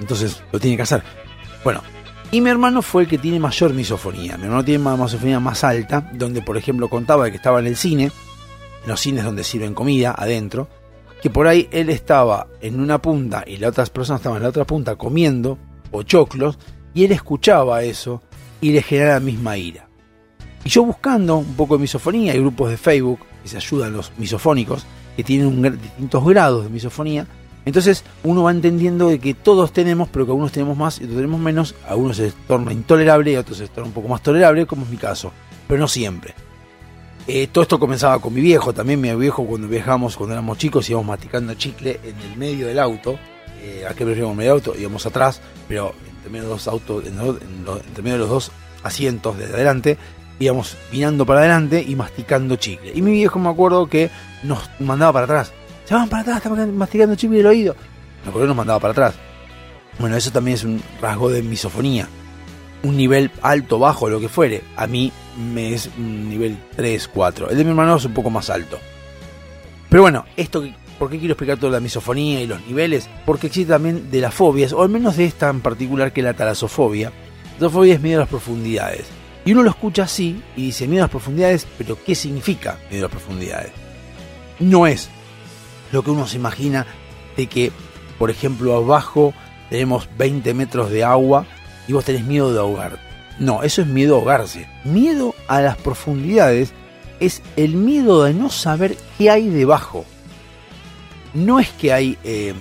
Entonces, 0.00 0.42
lo 0.52 0.58
tiene 0.58 0.76
que 0.76 0.84
hacer. 0.84 1.02
Bueno, 1.62 1.82
y 2.30 2.40
mi 2.40 2.48
hermano 2.48 2.80
fue 2.80 3.02
el 3.02 3.08
que 3.08 3.18
tiene 3.18 3.38
mayor 3.40 3.74
misofonía. 3.74 4.38
Mi 4.38 4.44
hermano 4.44 4.64
tiene 4.64 4.82
una 4.82 4.96
misofonía 4.96 5.38
más 5.38 5.64
alta, 5.64 6.10
donde 6.14 6.40
por 6.40 6.56
ejemplo 6.56 6.88
contaba 6.88 7.26
de 7.26 7.30
que 7.32 7.36
estaba 7.36 7.60
en 7.60 7.66
el 7.66 7.76
cine, 7.76 8.10
los 8.86 9.00
cines 9.00 9.24
donde 9.24 9.44
sirven 9.44 9.74
comida 9.74 10.14
adentro, 10.16 10.68
que 11.20 11.30
por 11.30 11.46
ahí 11.46 11.68
él 11.70 11.90
estaba 11.90 12.46
en 12.60 12.80
una 12.80 13.00
punta 13.00 13.44
y 13.46 13.56
la 13.56 13.68
otra 13.68 13.84
persona 13.86 14.16
estaba 14.16 14.36
en 14.36 14.42
la 14.42 14.48
otra 14.48 14.64
punta 14.64 14.96
comiendo 14.96 15.58
pochoclos, 15.90 16.58
y 16.94 17.04
él 17.04 17.12
escuchaba 17.12 17.82
eso 17.82 18.22
y 18.60 18.72
le 18.72 18.82
genera 18.82 19.14
la 19.14 19.20
misma 19.20 19.56
ira. 19.56 19.88
Y 20.64 20.68
yo 20.68 20.84
buscando 20.84 21.36
un 21.36 21.54
poco 21.54 21.76
de 21.76 21.82
misofonía, 21.82 22.32
hay 22.32 22.40
grupos 22.40 22.70
de 22.70 22.76
Facebook 22.76 23.20
que 23.42 23.48
se 23.48 23.56
ayudan 23.56 23.92
los 23.92 24.12
misofónicos, 24.18 24.86
que 25.16 25.22
tienen 25.22 25.46
un 25.46 25.62
distintos 25.62 26.24
grados 26.24 26.64
de 26.64 26.70
misofonía, 26.70 27.26
entonces 27.66 28.04
uno 28.22 28.44
va 28.44 28.52
entendiendo 28.52 29.08
de 29.08 29.18
que 29.18 29.34
todos 29.34 29.72
tenemos, 29.72 30.08
pero 30.08 30.24
que 30.24 30.30
algunos 30.30 30.52
tenemos 30.52 30.76
más 30.76 31.00
y 31.00 31.04
otros 31.04 31.16
tenemos 31.16 31.40
menos, 31.40 31.74
a 31.88 31.96
unos 31.96 32.16
se 32.16 32.32
torna 32.46 32.72
intolerable 32.72 33.32
y 33.32 33.36
otros 33.36 33.58
se 33.58 33.68
torna 33.68 33.88
un 33.88 33.92
poco 33.92 34.08
más 34.08 34.22
tolerable, 34.22 34.66
como 34.66 34.84
es 34.84 34.88
mi 34.88 34.96
caso, 34.96 35.32
pero 35.66 35.80
no 35.80 35.88
siempre. 35.88 36.34
Eh, 37.28 37.48
todo 37.48 37.62
esto 37.62 37.78
comenzaba 37.80 38.20
con 38.20 38.32
mi 38.32 38.40
viejo, 38.40 38.72
también 38.72 39.00
mi 39.00 39.12
viejo 39.16 39.44
cuando 39.44 39.66
viajábamos, 39.66 40.16
cuando 40.16 40.34
éramos 40.34 40.58
chicos, 40.58 40.88
íbamos 40.88 41.06
masticando 41.08 41.54
chicle 41.54 41.98
en 42.04 42.16
el 42.20 42.36
medio 42.36 42.68
del 42.68 42.78
auto, 42.78 43.18
eh, 43.62 43.84
¿a 43.88 43.94
qué 43.94 44.04
con 44.04 44.36
medio 44.36 44.52
del 44.52 44.62
auto? 44.62 44.74
Íbamos 44.78 45.04
atrás, 45.06 45.40
pero 45.66 45.92
entre 46.08 46.30
medio 46.30 46.44
de 46.44 46.50
los 46.50 46.68
autos, 46.68 47.04
en 47.04 47.16
lo- 47.16 47.36
en 47.40 47.64
lo- 47.64 47.78
entre 47.78 48.02
medio 48.02 48.14
de 48.14 48.20
los 48.20 48.28
dos 48.30 48.52
asientos 48.84 49.36
de 49.38 49.46
adelante, 49.46 49.98
íbamos 50.38 50.76
vinando 50.92 51.26
para 51.26 51.40
adelante 51.40 51.84
y 51.86 51.96
masticando 51.96 52.54
chicle. 52.56 52.92
Y 52.94 53.02
mi 53.02 53.10
viejo 53.12 53.40
me 53.40 53.48
acuerdo 53.48 53.88
que 53.88 54.08
nos 54.44 54.60
mandaba 54.78 55.12
para 55.14 55.24
atrás. 55.24 55.52
Se 55.84 55.94
van 55.94 56.08
para 56.08 56.22
atrás, 56.22 56.36
están 56.44 56.76
masticando 56.76 57.16
chicle 57.16 57.38
del 57.38 57.46
oído. 57.46 57.74
Me 58.22 58.28
acuerdo 58.28 58.42
que 58.44 58.48
nos 58.48 58.56
mandaba 58.56 58.78
para 58.78 58.92
atrás. 58.92 59.14
Bueno, 59.98 60.16
eso 60.16 60.30
también 60.30 60.56
es 60.56 60.62
un 60.64 60.80
rasgo 61.00 61.28
de 61.30 61.42
misofonía. 61.42 62.06
Un 62.84 62.96
nivel 62.96 63.32
alto, 63.42 63.78
bajo, 63.80 64.08
lo 64.08 64.20
que 64.20 64.28
fuere. 64.28 64.62
A 64.76 64.86
mí 64.86 65.10
me 65.36 65.74
es 65.74 65.90
nivel 65.98 66.58
3, 66.76 67.08
4. 67.08 67.50
El 67.50 67.56
de 67.56 67.64
mi 67.64 67.70
hermano 67.70 67.96
es 67.96 68.04
un 68.04 68.14
poco 68.14 68.30
más 68.30 68.50
alto. 68.50 68.78
Pero 69.88 70.02
bueno, 70.02 70.24
esto, 70.36 70.64
¿por 70.98 71.10
qué 71.10 71.18
quiero 71.18 71.32
explicar 71.32 71.58
toda 71.58 71.72
la 71.72 71.80
misofonía 71.80 72.40
y 72.40 72.46
los 72.46 72.64
niveles? 72.66 73.08
Porque 73.24 73.48
existe 73.48 73.72
también 73.72 74.10
de 74.10 74.20
las 74.20 74.34
fobias, 74.34 74.72
o 74.72 74.82
al 74.82 74.88
menos 74.88 75.16
de 75.16 75.24
esta 75.24 75.48
en 75.48 75.60
particular 75.60 76.12
que 76.12 76.20
es 76.20 76.24
la 76.24 76.34
talasofobia. 76.34 77.10
La 77.10 77.58
talasofobia 77.58 77.94
es 77.94 78.00
miedo 78.00 78.18
a 78.18 78.20
las 78.20 78.28
profundidades. 78.28 79.06
Y 79.44 79.52
uno 79.52 79.62
lo 79.62 79.70
escucha 79.70 80.04
así 80.04 80.42
y 80.56 80.66
dice 80.66 80.88
miedo 80.88 81.04
a 81.04 81.06
las 81.06 81.10
profundidades, 81.10 81.66
pero 81.78 81.96
¿qué 82.04 82.14
significa 82.14 82.78
miedo 82.90 83.06
a 83.06 83.08
las 83.08 83.16
profundidades? 83.16 83.70
No 84.58 84.86
es 84.86 85.08
lo 85.92 86.02
que 86.02 86.10
uno 86.10 86.26
se 86.26 86.36
imagina 86.36 86.86
de 87.36 87.46
que, 87.46 87.70
por 88.18 88.30
ejemplo, 88.30 88.74
abajo 88.74 89.32
tenemos 89.70 90.08
20 90.18 90.52
metros 90.54 90.90
de 90.90 91.04
agua 91.04 91.46
y 91.86 91.92
vos 91.92 92.04
tenés 92.04 92.24
miedo 92.24 92.52
de 92.52 92.58
ahogar. 92.58 93.05
No, 93.38 93.62
eso 93.62 93.82
es 93.82 93.88
miedo 93.88 94.14
a 94.14 94.18
ahogarse. 94.18 94.66
Miedo 94.84 95.34
a 95.48 95.60
las 95.60 95.76
profundidades 95.76 96.72
es 97.20 97.42
el 97.56 97.74
miedo 97.74 98.24
de 98.24 98.34
no 98.34 98.50
saber 98.50 98.96
qué 99.18 99.30
hay 99.30 99.48
debajo. 99.48 100.04
No 101.34 101.60
es 101.60 101.68
que 101.70 101.92
hay 101.92 102.16
eh, 102.24 102.54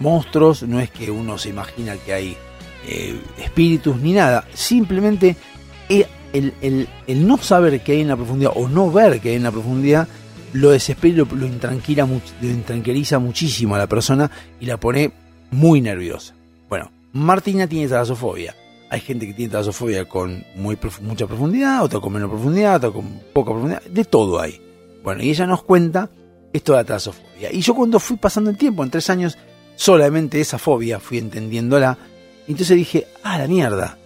monstruos, 0.00 0.62
no 0.62 0.80
es 0.80 0.90
que 0.90 1.10
uno 1.10 1.36
se 1.38 1.50
imagina 1.50 1.96
que 1.96 2.12
hay 2.14 2.36
eh, 2.88 3.20
espíritus 3.38 3.96
ni 3.98 4.12
nada. 4.12 4.44
Simplemente 4.54 5.36
eh, 5.88 6.06
el, 6.32 6.54
el- 6.62 6.88
el 7.06 7.26
no 7.26 7.36
saber 7.38 7.82
qué 7.82 7.92
hay 7.92 8.00
en 8.00 8.08
la 8.08 8.16
profundidad 8.16 8.52
o 8.54 8.68
no 8.68 8.90
ver 8.90 9.20
qué 9.20 9.30
hay 9.30 9.36
en 9.36 9.42
la 9.42 9.50
profundidad 9.52 10.08
lo 10.54 10.70
desespera 10.70 11.14
y 11.14 11.16
lo, 11.16 11.24
lo 11.34 11.46
intranquila, 11.46 12.06
lo 12.06 12.48
intranquiliza 12.48 13.18
muchísimo 13.18 13.74
a 13.74 13.78
la 13.78 13.86
persona 13.86 14.30
y 14.60 14.66
la 14.66 14.78
pone 14.78 15.10
muy 15.50 15.80
nerviosa. 15.80 16.34
Bueno, 16.68 16.90
Martina 17.14 17.66
tiene 17.66 17.88
talasofobia. 17.88 18.54
Hay 18.92 19.00
gente 19.00 19.26
que 19.26 19.32
tiene 19.32 19.50
talasofobia 19.50 20.04
con 20.04 20.44
mucha 20.54 21.26
profundidad, 21.26 21.82
otra 21.82 21.98
con 21.98 22.12
menos 22.12 22.28
profundidad, 22.28 22.76
otra 22.76 22.90
con 22.90 23.22
poca 23.32 23.50
profundidad, 23.50 23.82
de 23.84 24.04
todo 24.04 24.38
hay. 24.38 24.60
Bueno, 25.02 25.22
y 25.22 25.30
ella 25.30 25.46
nos 25.46 25.62
cuenta 25.62 26.10
esto 26.52 26.72
de 26.72 26.78
la 26.78 26.84
talasofobia. 26.84 27.50
Y 27.50 27.62
yo 27.62 27.74
cuando 27.74 27.98
fui 27.98 28.18
pasando 28.18 28.50
el 28.50 28.58
tiempo, 28.58 28.84
en 28.84 28.90
tres 28.90 29.08
años, 29.08 29.38
solamente 29.76 30.42
esa 30.42 30.58
fobia 30.58 31.00
fui 31.00 31.16
entendiéndola. 31.16 31.96
Entonces 32.46 32.76
dije, 32.76 33.06
ah, 33.22 33.38
la 33.38 33.48
mierda. 33.48 33.96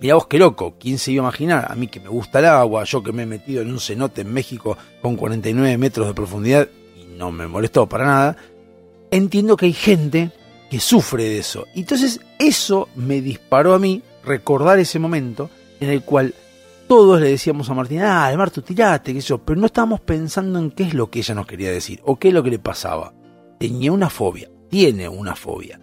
Mirá 0.00 0.14
vos 0.14 0.28
qué 0.28 0.38
loco, 0.38 0.76
¿quién 0.78 0.98
se 0.98 1.10
iba 1.10 1.24
a 1.24 1.26
imaginar? 1.26 1.66
A 1.68 1.74
mí 1.74 1.88
que 1.88 1.98
me 1.98 2.08
gusta 2.08 2.38
el 2.38 2.44
agua, 2.44 2.84
yo 2.84 3.02
que 3.02 3.10
me 3.10 3.24
he 3.24 3.26
metido 3.26 3.62
en 3.62 3.72
un 3.72 3.80
cenote 3.80 4.20
en 4.20 4.32
México 4.32 4.78
con 5.02 5.16
49 5.16 5.76
metros 5.76 6.06
de 6.06 6.14
profundidad 6.14 6.68
y 6.96 7.04
no 7.04 7.32
me 7.32 7.48
molestó 7.48 7.88
para 7.88 8.06
nada. 8.06 8.36
Entiendo 9.10 9.56
que 9.56 9.66
hay 9.66 9.72
gente 9.72 10.30
que 10.70 10.78
sufre 10.78 11.24
de 11.24 11.38
eso. 11.38 11.66
Y 11.74 11.80
entonces 11.80 12.20
eso 12.38 12.88
me 12.94 13.20
disparó 13.20 13.74
a 13.74 13.80
mí 13.80 14.04
recordar 14.26 14.78
ese 14.78 14.98
momento 14.98 15.48
en 15.80 15.90
el 15.90 16.02
cual 16.02 16.34
todos 16.86 17.20
le 17.20 17.30
decíamos 17.30 17.68
a 17.70 17.74
Martín, 17.74 18.00
ah, 18.02 18.32
Marto, 18.36 18.62
tirate, 18.62 19.12
qué 19.14 19.20
yo, 19.20 19.38
pero 19.38 19.58
no 19.58 19.66
estábamos 19.66 20.00
pensando 20.00 20.58
en 20.58 20.70
qué 20.70 20.84
es 20.84 20.94
lo 20.94 21.10
que 21.10 21.20
ella 21.20 21.34
nos 21.34 21.46
quería 21.46 21.70
decir 21.70 22.00
o 22.04 22.18
qué 22.18 22.28
es 22.28 22.34
lo 22.34 22.42
que 22.42 22.50
le 22.50 22.58
pasaba. 22.58 23.12
Tenía 23.58 23.90
una 23.92 24.10
fobia, 24.10 24.50
tiene 24.68 25.08
una 25.08 25.34
fobia. 25.34 25.80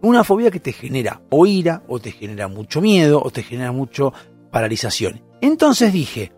Una 0.00 0.24
fobia 0.24 0.50
que 0.50 0.60
te 0.60 0.72
genera 0.72 1.22
o 1.30 1.46
ira, 1.46 1.84
o 1.86 2.00
te 2.00 2.10
genera 2.10 2.48
mucho 2.48 2.80
miedo, 2.80 3.22
o 3.22 3.30
te 3.30 3.44
genera 3.44 3.70
mucho 3.70 4.12
paralización. 4.50 5.22
Entonces 5.40 5.92
dije, 5.92 6.32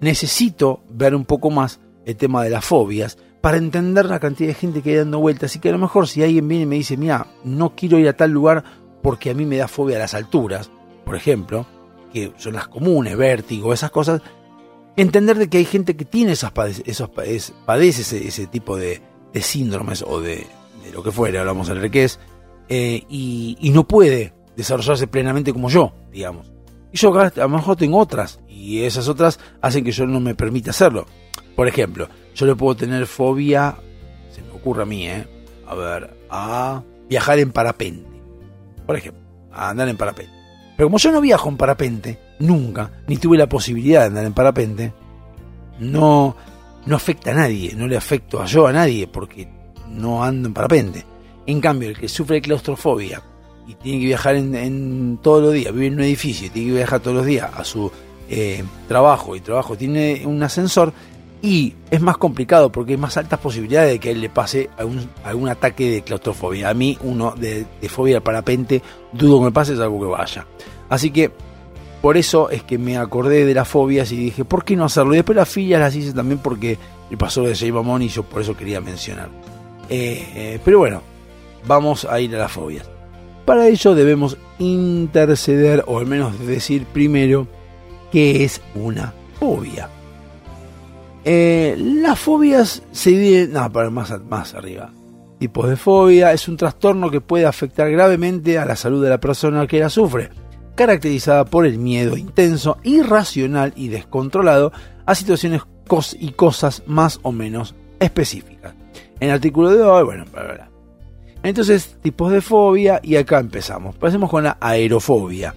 necesito 0.00 0.82
ver 0.90 1.14
un 1.14 1.24
poco 1.24 1.50
más 1.50 1.80
el 2.04 2.16
tema 2.16 2.42
de 2.42 2.50
las 2.50 2.64
fobias 2.64 3.16
para 3.40 3.56
entender 3.56 4.06
la 4.06 4.20
cantidad 4.20 4.48
de 4.48 4.54
gente 4.54 4.82
que 4.82 4.90
hay 4.90 4.96
dando 4.96 5.20
vueltas 5.20 5.54
y 5.54 5.58
que 5.58 5.68
a 5.68 5.72
lo 5.72 5.78
mejor 5.78 6.08
si 6.08 6.22
alguien 6.22 6.48
viene 6.48 6.64
y 6.64 6.66
me 6.66 6.76
dice, 6.76 6.96
mira, 6.96 7.26
no 7.44 7.74
quiero 7.76 7.98
ir 7.98 8.08
a 8.08 8.16
tal 8.16 8.30
lugar 8.30 8.64
porque 9.02 9.30
a 9.30 9.34
mí 9.34 9.44
me 9.44 9.58
da 9.58 9.68
fobia 9.68 9.96
a 9.96 10.00
las 10.00 10.14
alturas, 10.14 10.70
por 11.04 11.16
ejemplo, 11.16 11.66
que 12.12 12.32
son 12.36 12.54
las 12.54 12.68
comunes, 12.68 13.16
vértigo, 13.16 13.72
esas 13.72 13.90
cosas, 13.90 14.22
entender 14.96 15.36
de 15.38 15.48
que 15.48 15.58
hay 15.58 15.64
gente 15.64 15.96
que 15.96 16.04
tiene 16.04 16.32
esas 16.32 16.52
padece, 16.52 16.82
esos 16.86 17.10
padece, 17.10 18.28
ese, 18.28 18.46
tipo 18.46 18.76
de, 18.76 19.02
síndromes 19.34 20.04
o 20.06 20.20
de, 20.20 20.46
lo 20.92 21.02
que 21.02 21.10
fuera, 21.10 21.44
ver 21.44 21.90
qué 21.90 22.04
es, 22.04 22.20
eh, 22.68 23.02
y, 23.08 23.70
no 23.72 23.86
puede 23.86 24.32
desarrollarse 24.56 25.06
plenamente 25.06 25.52
como 25.52 25.68
yo, 25.68 25.92
digamos. 26.12 26.52
Y 26.92 26.98
yo 26.98 27.12
a 27.18 27.32
lo 27.34 27.48
mejor 27.48 27.76
tengo 27.76 27.98
otras, 27.98 28.40
y 28.48 28.82
esas 28.82 29.08
otras 29.08 29.40
hacen 29.60 29.84
que 29.84 29.90
yo 29.90 30.06
no 30.06 30.20
me 30.20 30.34
permita 30.34 30.70
hacerlo. 30.70 31.06
Por 31.56 31.68
ejemplo, 31.68 32.08
yo 32.34 32.46
le 32.46 32.54
puedo 32.54 32.76
tener 32.76 33.06
fobia, 33.06 33.76
se 34.30 34.42
me 34.42 34.50
ocurre 34.50 34.82
a 34.82 34.86
mí, 34.86 35.08
¿eh? 35.08 35.26
A 35.66 35.74
ver, 35.74 36.16
a 36.30 36.82
viajar 37.08 37.38
en 37.38 37.52
parapente. 37.52 38.08
Por 38.86 38.96
ejemplo, 38.96 39.22
a 39.52 39.70
andar 39.70 39.88
en 39.88 39.96
parapente. 39.96 40.43
Pero 40.76 40.88
como 40.88 40.98
yo 40.98 41.12
no 41.12 41.20
viajo 41.20 41.48
en 41.48 41.56
parapente, 41.56 42.18
nunca, 42.40 42.90
ni 43.06 43.16
tuve 43.16 43.38
la 43.38 43.48
posibilidad 43.48 44.00
de 44.00 44.06
andar 44.06 44.24
en 44.24 44.34
parapente, 44.34 44.92
no, 45.78 46.36
no 46.86 46.96
afecta 46.96 47.30
a 47.30 47.34
nadie, 47.34 47.74
no 47.74 47.86
le 47.86 47.96
afecto 47.96 48.42
a 48.42 48.46
yo 48.46 48.66
a 48.66 48.72
nadie, 48.72 49.06
porque 49.06 49.48
no 49.88 50.24
ando 50.24 50.48
en 50.48 50.54
parapente. 50.54 51.04
En 51.46 51.60
cambio, 51.60 51.90
el 51.90 51.98
que 51.98 52.08
sufre 52.08 52.40
claustrofobia 52.40 53.22
y 53.66 53.74
tiene 53.74 54.00
que 54.00 54.06
viajar 54.06 54.36
en, 54.36 54.54
en 54.54 55.18
todos 55.22 55.42
los 55.42 55.52
días, 55.52 55.72
vive 55.72 55.86
en 55.86 55.94
un 55.94 56.00
edificio 56.00 56.46
y 56.46 56.50
tiene 56.50 56.70
que 56.70 56.76
viajar 56.76 57.00
todos 57.00 57.16
los 57.18 57.26
días 57.26 57.50
a 57.54 57.64
su 57.64 57.90
eh, 58.28 58.64
trabajo 58.88 59.36
y 59.36 59.40
trabajo 59.40 59.76
tiene 59.76 60.22
un 60.24 60.42
ascensor 60.42 60.92
y 61.44 61.74
es 61.90 62.00
más 62.00 62.16
complicado 62.16 62.72
porque 62.72 62.92
hay 62.92 62.96
más 62.96 63.18
altas 63.18 63.38
posibilidades 63.38 63.92
de 63.92 63.98
que 64.00 64.08
a 64.08 64.12
él 64.12 64.22
le 64.22 64.30
pase 64.30 64.70
algún, 64.78 65.48
ataque 65.50 65.90
de 65.90 66.00
claustrofobia. 66.00 66.70
A 66.70 66.74
mí 66.74 66.96
uno 67.02 67.34
de, 67.36 67.66
fobia 67.86 68.16
al 68.16 68.22
parapente 68.22 68.80
dudo 69.12 69.40
que 69.40 69.44
me 69.44 69.52
pase, 69.52 69.76
salvo 69.76 70.00
que 70.00 70.06
vaya. 70.06 70.46
Así 70.88 71.10
que 71.10 71.30
por 72.00 72.16
eso 72.16 72.48
es 72.48 72.62
que 72.62 72.78
me 72.78 72.96
acordé 72.96 73.44
de 73.44 73.52
las 73.52 73.68
fobias 73.68 74.10
y 74.10 74.16
dije, 74.16 74.46
¿por 74.46 74.64
qué 74.64 74.74
no 74.74 74.86
hacerlo? 74.86 75.12
Y 75.12 75.16
después 75.16 75.36
las 75.36 75.50
filias 75.50 75.80
las 75.80 75.94
hice 75.94 76.14
también 76.14 76.38
porque 76.38 76.78
el 77.10 77.18
pasó 77.18 77.42
de 77.42 77.54
Jay 77.54 77.70
Mamón 77.70 78.00
y 78.00 78.08
yo 78.08 78.22
por 78.22 78.40
eso 78.40 78.56
quería 78.56 78.80
mencionar. 78.80 79.28
Eh, 79.90 80.26
eh, 80.34 80.60
pero 80.64 80.78
bueno, 80.78 81.02
vamos 81.66 82.06
a 82.06 82.20
ir 82.20 82.34
a 82.36 82.38
las 82.38 82.52
fobias. 82.52 82.88
Para 83.44 83.68
ello 83.68 83.94
debemos 83.94 84.38
interceder, 84.58 85.84
o 85.88 85.98
al 85.98 86.06
menos 86.06 86.38
decir 86.46 86.86
primero, 86.86 87.46
qué 88.10 88.44
es 88.44 88.62
una 88.74 89.12
fobia. 89.38 89.90
Eh, 91.24 91.76
las 91.78 92.18
fobias 92.18 92.82
se 92.92 93.10
dividen, 93.10 93.52
no, 93.54 93.70
para 93.72 93.90
más, 93.90 94.12
más 94.28 94.54
arriba. 94.54 94.90
Tipos 95.38 95.68
de 95.68 95.76
fobia 95.76 96.32
es 96.32 96.48
un 96.48 96.56
trastorno 96.56 97.10
que 97.10 97.20
puede 97.20 97.46
afectar 97.46 97.90
gravemente 97.90 98.58
a 98.58 98.64
la 98.64 98.76
salud 98.76 99.02
de 99.02 99.10
la 99.10 99.18
persona 99.20 99.66
que 99.66 99.80
la 99.80 99.88
sufre. 99.90 100.30
caracterizada 100.74 101.44
por 101.44 101.66
el 101.66 101.78
miedo 101.78 102.16
intenso, 102.16 102.78
irracional 102.82 103.72
y 103.76 103.88
descontrolado 103.88 104.72
a 105.06 105.14
situaciones 105.14 105.62
cos- 105.86 106.16
y 106.18 106.32
cosas 106.32 106.82
más 106.86 107.20
o 107.22 107.30
menos 107.30 107.76
específicas. 108.00 108.74
En 109.20 109.28
el 109.28 109.34
artículo 109.36 109.70
de 109.70 109.80
hoy, 109.82 110.02
bueno, 110.04 110.24
bla, 110.32 110.42
bla, 110.42 110.54
bla. 110.54 110.68
Entonces, 111.44 111.96
tipos 112.02 112.32
de 112.32 112.40
fobia 112.40 112.98
y 113.04 113.14
acá 113.14 113.38
empezamos. 113.38 113.94
Pasemos 113.94 114.28
con 114.28 114.42
la 114.42 114.56
aerofobia. 114.60 115.54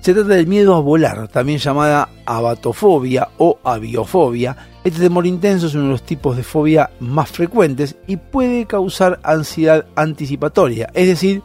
Se 0.00 0.14
trata 0.14 0.28
del 0.28 0.46
miedo 0.46 0.74
a 0.74 0.80
volar, 0.80 1.28
también 1.28 1.58
llamada 1.58 2.08
abatofobia 2.24 3.28
o 3.38 3.58
aviofobia. 3.64 4.56
Este 4.84 5.00
temor 5.00 5.26
intenso 5.26 5.66
es 5.66 5.74
uno 5.74 5.84
de 5.84 5.90
los 5.90 6.02
tipos 6.02 6.36
de 6.36 6.42
fobia 6.42 6.90
más 7.00 7.30
frecuentes 7.30 7.96
y 8.06 8.16
puede 8.16 8.66
causar 8.66 9.20
ansiedad 9.22 9.86
anticipatoria, 9.96 10.88
es 10.94 11.08
decir, 11.08 11.42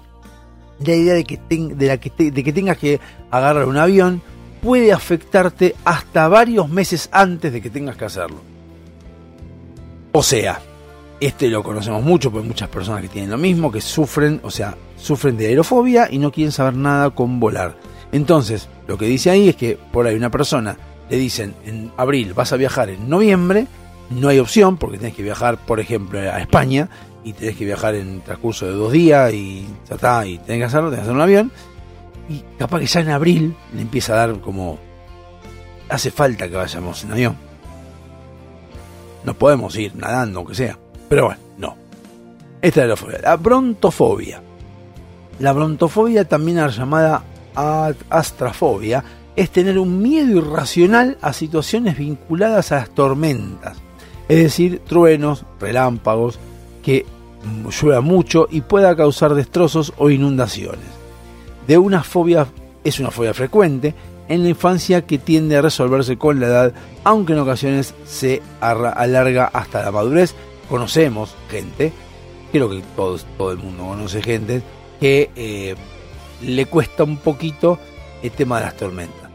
la 0.85 0.95
idea 0.95 1.13
de 1.13 1.23
que, 1.23 1.39
que, 1.47 2.31
de 2.31 2.43
que 2.43 2.53
tengas 2.53 2.77
que 2.77 2.99
agarrar 3.31 3.65
un 3.65 3.77
avión 3.77 4.21
puede 4.61 4.93
afectarte 4.93 5.75
hasta 5.83 6.27
varios 6.27 6.69
meses 6.69 7.09
antes 7.11 7.51
de 7.51 7.61
que 7.61 7.69
tengas 7.69 7.97
que 7.97 8.05
hacerlo. 8.05 8.37
O 10.13 10.23
sea, 10.23 10.61
este 11.19 11.49
lo 11.49 11.63
conocemos 11.63 12.03
mucho, 12.03 12.31
porque 12.31 12.43
hay 12.43 12.49
muchas 12.49 12.69
personas 12.69 13.01
que 13.01 13.09
tienen 13.09 13.31
lo 13.31 13.37
mismo, 13.37 13.71
que 13.71 13.81
sufren, 13.81 14.39
o 14.43 14.51
sea, 14.51 14.77
sufren 14.95 15.35
de 15.37 15.47
aerofobia 15.47 16.07
y 16.09 16.17
no 16.17 16.31
quieren 16.31 16.51
saber 16.51 16.75
nada 16.75 17.09
con 17.09 17.39
volar. 17.39 17.75
Entonces, 18.13 18.69
lo 18.87 18.97
que 18.97 19.05
dice 19.05 19.29
ahí 19.31 19.49
es 19.49 19.55
que 19.57 19.77
por 19.91 20.07
ahí 20.07 20.15
una 20.15 20.29
persona 20.31 20.77
le 21.09 21.17
dicen 21.17 21.53
en 21.65 21.91
abril 21.97 22.33
vas 22.33 22.53
a 22.53 22.57
viajar 22.57 22.89
en 22.89 23.09
noviembre, 23.09 23.67
no 24.11 24.29
hay 24.29 24.39
opción 24.39 24.77
porque 24.77 24.97
tenés 24.97 25.15
que 25.15 25.23
viajar, 25.23 25.57
por 25.57 25.79
ejemplo, 25.81 26.19
a 26.19 26.39
España 26.39 26.87
y 27.25 27.33
tenés 27.33 27.57
que 27.57 27.65
viajar 27.65 27.95
en 27.95 28.21
transcurso 28.21 28.65
de 28.65 28.71
dos 28.73 28.91
días 28.91 29.33
y 29.33 29.65
ya 29.89 29.95
está, 29.95 30.25
y 30.25 30.37
tenés 30.37 30.59
que 30.59 30.63
hacerlo, 30.65 30.89
tenés 30.89 30.99
que 31.01 31.09
hacer 31.09 31.15
un 31.15 31.21
avión. 31.21 31.51
Y 32.29 32.41
capaz 32.57 32.79
que 32.79 32.85
ya 32.85 32.99
en 33.01 33.09
abril 33.09 33.55
le 33.75 33.81
empieza 33.81 34.13
a 34.13 34.27
dar 34.27 34.39
como 34.39 34.77
hace 35.89 36.09
falta 36.11 36.47
que 36.47 36.55
vayamos 36.55 37.03
en 37.03 37.11
avión. 37.11 37.35
No 39.23 39.33
podemos 39.33 39.75
ir 39.77 39.95
nadando, 39.95 40.39
aunque 40.39 40.55
sea. 40.55 40.77
Pero 41.09 41.25
bueno, 41.27 41.41
no. 41.57 41.75
Esta 42.61 42.83
es 42.83 42.89
la 42.89 42.95
fobia. 42.95 43.19
La 43.21 43.35
brontofobia. 43.37 44.41
La 45.39 45.53
brontofobia, 45.53 46.27
también 46.27 46.57
llamada 46.69 47.15
a- 47.17 47.23
astrafobia, 47.55 49.03
es 49.35 49.49
tener 49.49 49.79
un 49.79 50.01
miedo 50.01 50.37
irracional 50.37 51.17
a 51.21 51.33
situaciones 51.33 51.97
vinculadas 51.97 52.71
a 52.71 52.77
las 52.77 52.89
tormentas. 52.89 53.77
Es 54.27 54.37
decir, 54.37 54.81
truenos, 54.87 55.45
relámpagos, 55.59 56.39
que 56.83 57.05
llueva 57.81 58.01
mucho 58.01 58.47
y 58.49 58.61
pueda 58.61 58.95
causar 58.95 59.33
destrozos 59.33 59.93
o 59.97 60.09
inundaciones. 60.09 60.85
De 61.67 61.77
una 61.77 62.03
fobia 62.03 62.47
es 62.83 62.99
una 62.99 63.11
fobia 63.11 63.33
frecuente 63.33 63.95
en 64.27 64.43
la 64.43 64.49
infancia 64.49 65.05
que 65.05 65.17
tiende 65.17 65.57
a 65.57 65.61
resolverse 65.61 66.17
con 66.17 66.39
la 66.39 66.47
edad, 66.47 66.73
aunque 67.03 67.33
en 67.33 67.39
ocasiones 67.39 67.93
se 68.05 68.41
alarga 68.61 69.45
hasta 69.45 69.83
la 69.83 69.91
madurez. 69.91 70.35
Conocemos 70.69 71.35
gente, 71.49 71.91
creo 72.51 72.69
que 72.69 72.81
todos, 72.95 73.25
todo 73.37 73.51
el 73.51 73.57
mundo 73.57 73.83
conoce 73.83 74.21
gente, 74.21 74.61
que 74.99 75.29
eh, 75.35 75.75
le 76.43 76.65
cuesta 76.65 77.03
un 77.03 77.17
poquito 77.17 77.79
el 78.21 78.31
tema 78.31 78.59
de 78.59 78.65
las 78.65 78.77
tormentas. 78.77 79.29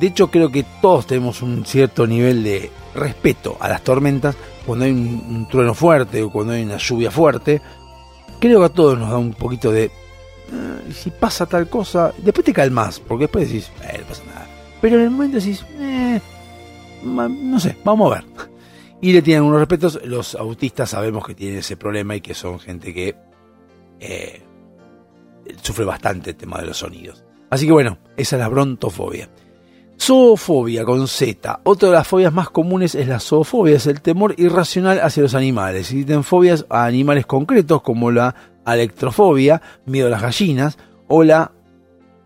De 0.00 0.06
hecho, 0.06 0.30
creo 0.30 0.50
que 0.50 0.64
todos 0.80 1.06
tenemos 1.06 1.42
un 1.42 1.64
cierto 1.66 2.06
nivel 2.06 2.44
de 2.44 2.70
respeto 2.94 3.56
a 3.60 3.68
las 3.68 3.82
tormentas 3.82 4.36
cuando 4.64 4.84
hay 4.84 4.92
un, 4.92 5.48
trueno 5.50 5.74
fuerte 5.74 6.22
o 6.22 6.30
cuando 6.30 6.52
hay 6.52 6.62
una 6.62 6.76
lluvia 6.76 7.10
fuerte. 7.10 7.60
Creo 8.38 8.60
que 8.60 8.66
a 8.66 8.68
todos 8.68 8.98
nos 8.98 9.10
da 9.10 9.18
un 9.18 9.32
poquito 9.32 9.72
de 9.72 9.84
"Eh, 9.84 9.90
si 10.92 11.10
pasa 11.10 11.46
tal 11.46 11.68
cosa, 11.68 12.12
después 12.18 12.44
te 12.44 12.52
calmas, 12.52 13.00
porque 13.00 13.24
después 13.24 13.48
decís, 13.48 13.70
"Eh, 13.82 13.98
no 14.00 14.06
pasa 14.06 14.22
nada. 14.26 14.46
Pero 14.80 14.96
en 14.96 15.02
el 15.02 15.10
momento 15.10 15.38
decís, 15.38 15.64
"Eh, 15.78 16.20
no 17.02 17.58
sé, 17.60 17.76
vamos 17.84 18.12
a 18.12 18.16
ver. 18.16 18.24
Y 19.00 19.12
le 19.12 19.22
tienen 19.22 19.44
unos 19.44 19.60
respetos. 19.60 20.00
Los 20.04 20.34
autistas 20.34 20.90
sabemos 20.90 21.24
que 21.24 21.32
tienen 21.32 21.58
ese 21.60 21.76
problema 21.76 22.16
y 22.16 22.20
que 22.20 22.34
son 22.34 22.58
gente 22.58 22.92
que 22.92 23.14
eh, 24.00 24.42
sufre 25.62 25.84
bastante 25.84 26.30
el 26.30 26.36
tema 26.36 26.58
de 26.58 26.66
los 26.66 26.78
sonidos. 26.78 27.24
Así 27.50 27.66
que 27.66 27.72
bueno, 27.72 27.98
esa 28.16 28.36
es 28.36 28.40
la 28.40 28.48
brontofobia. 28.48 29.28
Zoofobia 30.00 30.84
con 30.84 31.08
Z. 31.08 31.60
Otra 31.64 31.88
de 31.88 31.94
las 31.94 32.06
fobias 32.06 32.32
más 32.32 32.50
comunes 32.50 32.94
es 32.94 33.08
la 33.08 33.18
zoofobia, 33.18 33.76
es 33.76 33.86
el 33.86 34.00
temor 34.00 34.34
irracional 34.38 35.00
hacia 35.00 35.24
los 35.24 35.34
animales. 35.34 35.90
Existen 35.90 36.22
fobias 36.22 36.66
a 36.68 36.84
animales 36.84 37.26
concretos 37.26 37.82
como 37.82 38.10
la 38.10 38.34
electrofobia, 38.66 39.60
miedo 39.86 40.06
a 40.06 40.10
las 40.10 40.22
gallinas, 40.22 40.78
o 41.08 41.24
la 41.24 41.52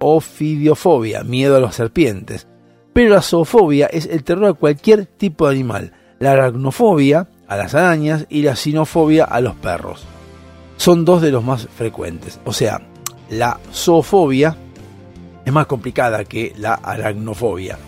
ofidiofobia, 0.00 1.22
miedo 1.22 1.56
a 1.56 1.60
las 1.60 1.76
serpientes. 1.76 2.46
Pero 2.92 3.14
la 3.14 3.22
zoofobia 3.22 3.86
es 3.86 4.06
el 4.06 4.22
terror 4.22 4.50
a 4.50 4.52
cualquier 4.52 5.06
tipo 5.06 5.46
de 5.46 5.54
animal. 5.54 5.92
La 6.18 6.32
aracnofobia 6.32 7.28
a 7.48 7.56
las 7.56 7.74
arañas 7.74 8.26
y 8.28 8.42
la 8.42 8.54
sinofobia 8.54 9.24
a 9.24 9.40
los 9.40 9.54
perros. 9.56 10.04
Son 10.76 11.04
dos 11.04 11.22
de 11.22 11.30
los 11.30 11.42
más 11.42 11.68
frecuentes. 11.68 12.38
O 12.44 12.52
sea, 12.52 12.82
la 13.32 13.58
zoofobia 13.72 14.56
es 15.44 15.52
más 15.52 15.66
complicada 15.66 16.24
que 16.24 16.52
la 16.56 16.74
aracnofobia. 16.74 17.78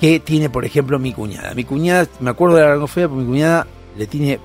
Que 0.00 0.18
tiene, 0.20 0.50
por 0.50 0.64
ejemplo, 0.64 0.98
mi 0.98 1.12
cuñada. 1.12 1.54
Mi 1.54 1.64
cuñada, 1.64 2.06
me 2.20 2.30
acuerdo 2.30 2.56
de 2.56 2.62
la 2.62 2.68
aracnofobia 2.68 3.08
porque 3.08 3.22
mi 3.22 3.28
cuñada 3.28 3.66
le 3.96 4.06
tiene 4.06 4.40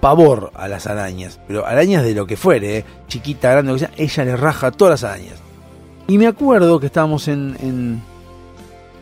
pavor 0.00 0.50
a 0.54 0.68
las 0.68 0.86
arañas. 0.86 1.40
Pero 1.46 1.66
arañas 1.66 2.04
de 2.04 2.14
lo 2.14 2.26
que 2.26 2.36
fuere, 2.36 2.78
¿eh? 2.78 2.84
chiquita, 3.08 3.50
grande, 3.50 3.72
lo 3.72 3.78
que 3.78 3.86
sea, 3.86 3.90
ella 3.96 4.24
le 4.24 4.36
raja 4.36 4.70
todas 4.70 5.02
las 5.02 5.10
arañas. 5.10 5.34
Y 6.06 6.16
me 6.18 6.26
acuerdo 6.26 6.78
que 6.80 6.86
estábamos 6.86 7.28
en, 7.28 8.00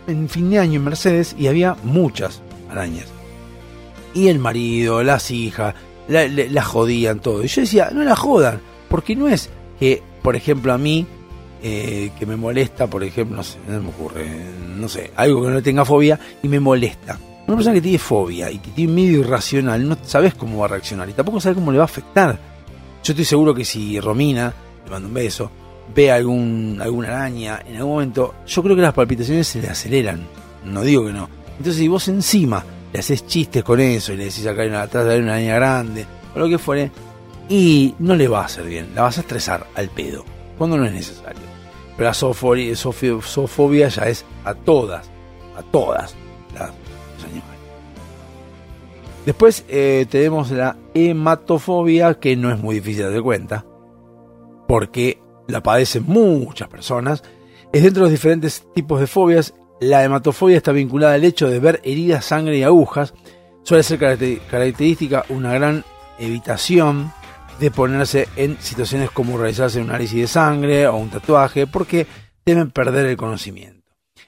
en, 0.07 0.29
fin 0.29 0.51
de 0.51 0.59
año 0.59 0.75
en 0.77 0.85
Mercedes 0.85 1.37
y 1.39 1.47
había 1.47 1.77
muchas 1.85 2.41
arañas. 2.71 3.07
Y 4.15 4.29
el 4.29 4.39
marido, 4.39 5.03
las 5.03 5.31
hijas, 5.31 5.75
la, 6.09 6.27
la- 6.27 6.45
la 6.51 6.63
jodían 6.63 7.21
todo. 7.21 7.45
Y 7.45 7.49
yo 7.49 7.61
decía, 7.61 7.91
no 7.93 8.03
la 8.03 8.17
jodan, 8.17 8.61
porque 8.89 9.15
no 9.15 9.29
es 9.29 9.51
que, 9.79 10.03
por 10.23 10.37
ejemplo, 10.37 10.73
a 10.73 10.79
mí, 10.79 11.07
eh, 11.63 12.11
que 12.19 12.27
me 12.27 12.37
molesta, 12.37 12.87
por 12.87 13.03
ejemplo, 13.03 13.37
no 13.37 13.43
sé, 13.43 13.59
no 13.67 13.83
me 13.83 13.89
ocurre, 13.89 14.27
no 14.77 14.89
sé, 14.89 15.11
algo 15.17 15.43
que 15.43 15.51
no 15.51 15.63
tenga 15.63 15.85
fobia 15.85 16.19
y 16.43 16.49
me 16.49 16.61
molesta. 16.61 17.19
Una 17.47 17.57
persona 17.57 17.75
que 17.75 17.81
tiene 17.81 17.99
fobia 17.99 18.51
y 18.51 18.59
que 18.59 18.71
tiene 18.71 18.93
miedo 18.93 19.21
irracional, 19.21 19.89
no 19.89 19.97
sabes 20.03 20.35
cómo 20.35 20.59
va 20.59 20.67
a 20.67 20.69
reaccionar 20.69 21.09
y 21.09 21.15
tampoco 21.15 21.41
sabes 21.41 21.57
cómo 21.57 21.73
le 21.73 21.79
va 21.79 21.85
a 21.85 21.87
afectar. 21.87 22.39
Yo 23.03 23.13
estoy 23.13 23.25
seguro 23.25 23.55
que 23.55 23.65
si 23.65 23.99
Romina, 24.01 24.53
le 24.85 24.91
mando 24.91 25.09
un 25.09 25.15
beso, 25.15 25.51
ve 25.95 26.13
algún, 26.13 26.79
alguna 26.81 27.09
araña, 27.09 27.63
en 27.67 27.77
algún 27.77 27.93
momento, 27.93 28.35
yo 28.47 28.63
creo 28.63 28.77
que 28.77 28.83
las 28.83 28.93
palpitaciones 28.93 29.47
se 29.47 29.63
le 29.63 29.69
aceleran. 29.69 30.27
No 30.65 30.83
digo 30.83 31.07
que 31.07 31.13
no. 31.13 31.29
Entonces, 31.53 31.77
si 31.77 31.89
vos 31.89 32.07
encima 32.09 32.65
le 32.93 32.99
haces 32.99 33.27
chistes 33.27 33.65
con 33.65 33.81
eso 33.81 34.13
y 34.13 34.17
le 34.17 34.25
decís 34.25 34.47
acá 34.47 34.65
una, 34.65 34.83
atrás 34.83 35.07
hay 35.07 35.21
una 35.21 35.35
araña 35.35 35.55
grande, 35.55 36.07
o 36.35 36.39
lo 36.39 36.49
que 36.49 36.59
fuere, 36.59 36.91
y 37.49 37.95
no 37.99 38.15
le 38.15 38.29
va 38.29 38.43
a 38.43 38.45
hacer 38.47 38.67
bien, 38.67 38.91
la 38.95 39.03
vas 39.03 39.19
a 39.19 39.23
estresar 39.23 39.67
al 39.75 39.89
pedo, 39.89 40.25
cuando 40.57 40.77
no 40.77 40.85
es 40.85 40.93
necesario. 40.93 41.43
Pero 41.97 42.09
la 42.09 42.15
zoofobia, 42.15 43.89
ya 43.89 44.03
es 44.09 44.25
a 44.45 44.55
todas, 44.55 45.11
a 45.57 45.63
todas 45.63 46.15
las 46.55 46.69
los 46.71 47.25
animales. 47.25 47.59
Después 49.27 49.65
eh, 49.69 50.07
tenemos 50.09 50.51
la 50.51 50.77
hematofobia, 50.95 52.15
que 52.15 52.37
no 52.37 52.53
es 52.53 52.59
muy 52.59 52.77
difícil 52.77 53.05
de 53.05 53.13
dar 53.13 53.23
cuenta, 53.23 53.67
porque 54.69 55.21
la 55.49 55.63
padecen 55.63 56.05
muchas 56.07 56.69
personas. 56.69 57.23
Es 57.73 57.83
dentro 57.83 58.05
de 58.05 58.11
los 58.11 58.13
diferentes 58.13 58.65
tipos 58.75 59.01
de 59.01 59.07
fobias. 59.07 59.55
La 59.81 60.05
hematofobia 60.05 60.57
está 60.57 60.73
vinculada 60.73 61.15
al 61.15 61.25
hecho 61.25 61.49
de 61.49 61.59
ver 61.59 61.81
heridas, 61.85 62.25
sangre 62.25 62.59
y 62.59 62.63
agujas. 62.63 63.13
Suele 63.63 63.83
ser 63.83 63.99
caracter- 63.99 64.41
característica 64.51 65.25
una 65.29 65.53
gran 65.53 65.85
evitación 66.19 67.13
de 67.59 67.71
ponerse 67.71 68.29
en 68.37 68.57
situaciones 68.61 69.11
como 69.11 69.37
realizarse 69.39 69.81
un 69.81 69.89
análisis 69.91 70.21
de 70.21 70.27
sangre 70.29 70.87
o 70.87 70.97
un 70.97 71.11
tatuaje, 71.11 71.67
porque 71.67 72.07
temen 72.45 72.71
perder 72.71 73.07
el 73.07 73.17
conocimiento. 73.17 73.79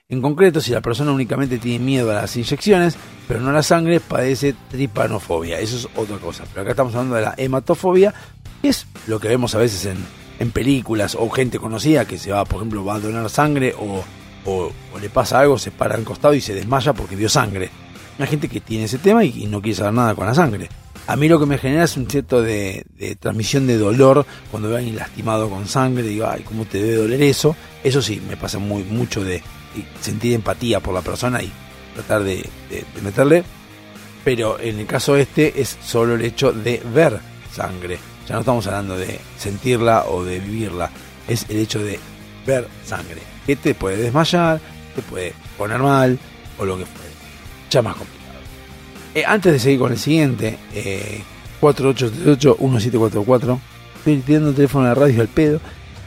En 0.08 0.20
concreto, 0.20 0.60
si 0.60 0.72
la 0.72 0.80
persona 0.80 1.12
únicamente 1.12 1.58
tiene 1.58 1.84
miedo 1.84 2.10
a 2.10 2.14
las 2.14 2.36
inyecciones, 2.36 2.96
pero 3.28 3.40
no 3.40 3.50
a 3.50 3.52
la 3.52 3.62
sangre, 3.62 4.00
padece 4.00 4.54
tripanofobia. 4.70 5.60
Eso 5.60 5.76
es 5.76 5.88
otra 5.96 6.16
cosa. 6.18 6.44
Pero 6.50 6.62
acá 6.62 6.70
estamos 6.70 6.94
hablando 6.94 7.14
de 7.16 7.22
la 7.22 7.34
hematofobia, 7.36 8.12
que 8.60 8.68
es 8.70 8.86
lo 9.06 9.20
que 9.20 9.28
vemos 9.28 9.54
a 9.54 9.58
veces 9.58 9.86
en, 9.86 9.98
en 10.40 10.50
películas 10.50 11.16
o 11.18 11.30
gente 11.30 11.58
conocida 11.60 12.04
que 12.06 12.18
se 12.18 12.32
va, 12.32 12.44
por 12.44 12.56
ejemplo, 12.56 12.84
va 12.84 12.96
a 12.96 13.00
donar 13.00 13.30
sangre 13.30 13.72
o, 13.78 14.02
o- 14.46 14.72
le 15.00 15.10
pasa 15.10 15.38
algo, 15.38 15.56
se 15.58 15.70
para 15.70 15.94
al 15.94 16.02
costado 16.02 16.34
y 16.34 16.40
se 16.40 16.54
desmaya 16.54 16.92
porque 16.92 17.14
vio 17.14 17.28
sangre. 17.28 17.70
Hay 18.18 18.26
gente 18.26 18.48
que 18.48 18.60
tiene 18.60 18.84
ese 18.84 18.98
tema 18.98 19.24
y, 19.24 19.44
y 19.44 19.46
no 19.46 19.62
quiere 19.62 19.76
saber 19.76 19.94
nada 19.94 20.14
con 20.16 20.26
la 20.26 20.34
sangre. 20.34 20.68
A 21.10 21.16
mí 21.16 21.28
lo 21.28 21.40
que 21.40 21.46
me 21.46 21.58
genera 21.58 21.82
es 21.82 21.96
un 21.96 22.08
cierto 22.08 22.40
de, 22.40 22.86
transmisión 23.18 23.66
de 23.66 23.76
dolor 23.76 24.24
cuando 24.48 24.68
veo 24.68 24.76
a 24.76 24.78
alguien 24.78 24.94
lastimado 24.94 25.50
con 25.50 25.66
sangre. 25.66 26.04
Digo, 26.04 26.28
ay, 26.28 26.44
¿cómo 26.44 26.66
te 26.66 26.80
debe 26.80 26.98
doler 26.98 27.20
eso? 27.22 27.56
Eso 27.82 28.00
sí, 28.00 28.22
me 28.28 28.36
pasa 28.36 28.60
muy 28.60 28.84
mucho 28.84 29.24
de, 29.24 29.42
sentir 30.00 30.34
empatía 30.34 30.78
por 30.78 30.94
la 30.94 31.02
persona 31.02 31.42
y 31.42 31.50
tratar 31.94 32.22
de 32.22 32.48
meterle. 33.02 33.42
Pero 34.22 34.60
en 34.60 34.78
el 34.78 34.86
caso 34.86 35.16
este 35.16 35.60
es 35.60 35.78
solo 35.84 36.14
el 36.14 36.22
hecho 36.22 36.52
de 36.52 36.80
ver 36.94 37.18
sangre. 37.52 37.98
Ya 38.28 38.36
no 38.36 38.42
estamos 38.42 38.68
hablando 38.68 38.96
de 38.96 39.18
sentirla 39.36 40.04
o 40.06 40.22
de 40.22 40.38
vivirla. 40.38 40.92
Es 41.26 41.44
el 41.48 41.56
hecho 41.56 41.82
de 41.82 41.98
ver 42.46 42.68
sangre. 42.84 43.20
Que 43.46 43.56
te 43.56 43.74
puede 43.74 43.96
desmayar, 43.96 44.60
te 44.94 45.02
puede 45.02 45.34
poner 45.58 45.80
mal 45.80 46.16
o 46.56 46.64
lo 46.64 46.78
que 46.78 46.86
fuere. 46.86 47.10
Ya 47.68 47.82
más 47.82 47.96
complicado. 47.96 48.19
Eh, 49.14 49.24
antes 49.26 49.52
de 49.52 49.58
seguir 49.58 49.78
con 49.80 49.92
el 49.92 49.98
siguiente, 49.98 50.58
eh, 50.74 51.22
4838-1744. 51.60 53.58
Estoy 53.98 54.16
tirando 54.18 54.50
el 54.50 54.54
teléfono 54.54 54.84
de 54.84 54.90
la 54.90 54.94
radio 54.94 55.20
al 55.22 55.28
pedo. 55.28 55.60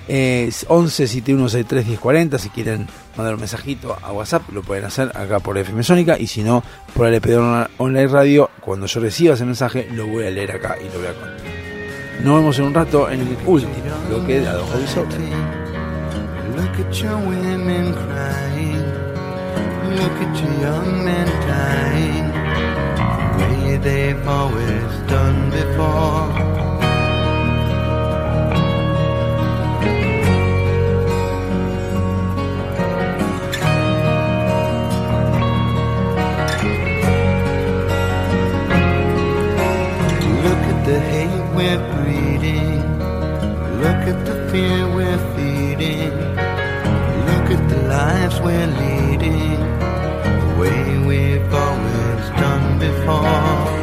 Eh, 0.07 0.49
11 0.67 1.07
7163 1.07 1.85
1040 1.87 2.37
si 2.37 2.49
quieren 2.49 2.87
mandar 3.15 3.35
un 3.35 3.39
mensajito 3.39 3.95
a 4.01 4.11
WhatsApp 4.11 4.41
lo 4.51 4.61
pueden 4.61 4.83
hacer 4.83 5.09
acá 5.15 5.39
por 5.39 5.57
FM 5.57 5.81
Sónica 5.81 6.19
y 6.19 6.27
si 6.27 6.43
no 6.43 6.61
por 6.93 7.07
LPD 7.07 7.37
Online- 7.37 7.67
Online 7.77 8.07
Radio 8.09 8.49
cuando 8.59 8.85
yo 8.85 8.99
reciba 8.99 9.35
ese 9.35 9.45
mensaje 9.45 9.87
lo 9.93 10.05
voy 10.05 10.25
a 10.27 10.29
leer 10.29 10.51
acá 10.51 10.75
y 10.77 10.83
lo 10.93 10.99
voy 10.99 11.07
a 11.07 11.13
contar 11.13 11.37
nos 12.21 12.35
vemos 12.35 12.59
en 12.59 12.65
un 12.65 12.73
rato 12.73 13.09
en 13.09 13.21
el 13.21 13.37
último 13.45 13.71
lo 14.09 14.25
que 14.27 14.35
he 14.39 14.41
dado 14.41 14.65
Look 16.55 16.85
at 16.85 16.93
your 16.93 17.15
women 17.15 17.93
crying. 17.93 18.83
Look 19.95 20.17
at 20.21 20.35
your 20.35 20.51
young 20.61 21.05
men 21.05 21.27
dying. 21.47 22.12
They've 23.81 24.27
always 24.27 24.91
done 25.09 25.49
before. 25.49 26.27
Look 40.43 40.63
at 40.71 40.85
the 40.85 40.99
hate 41.11 41.45
we're 41.53 41.81
breeding. 41.95 42.79
Look 43.81 44.03
at 44.07 44.25
the 44.25 44.35
fear 44.49 44.87
we're 44.95 45.21
feeding. 45.35 46.13
Look 47.27 47.47
at 47.51 47.63
the 47.69 47.81
lives 47.89 48.39
we're 48.39 48.67
leading. 48.67 49.59
The 50.39 50.55
way 50.61 50.81
we've 51.09 51.53
always 51.53 52.29
done 52.39 52.62
before. 52.91 53.82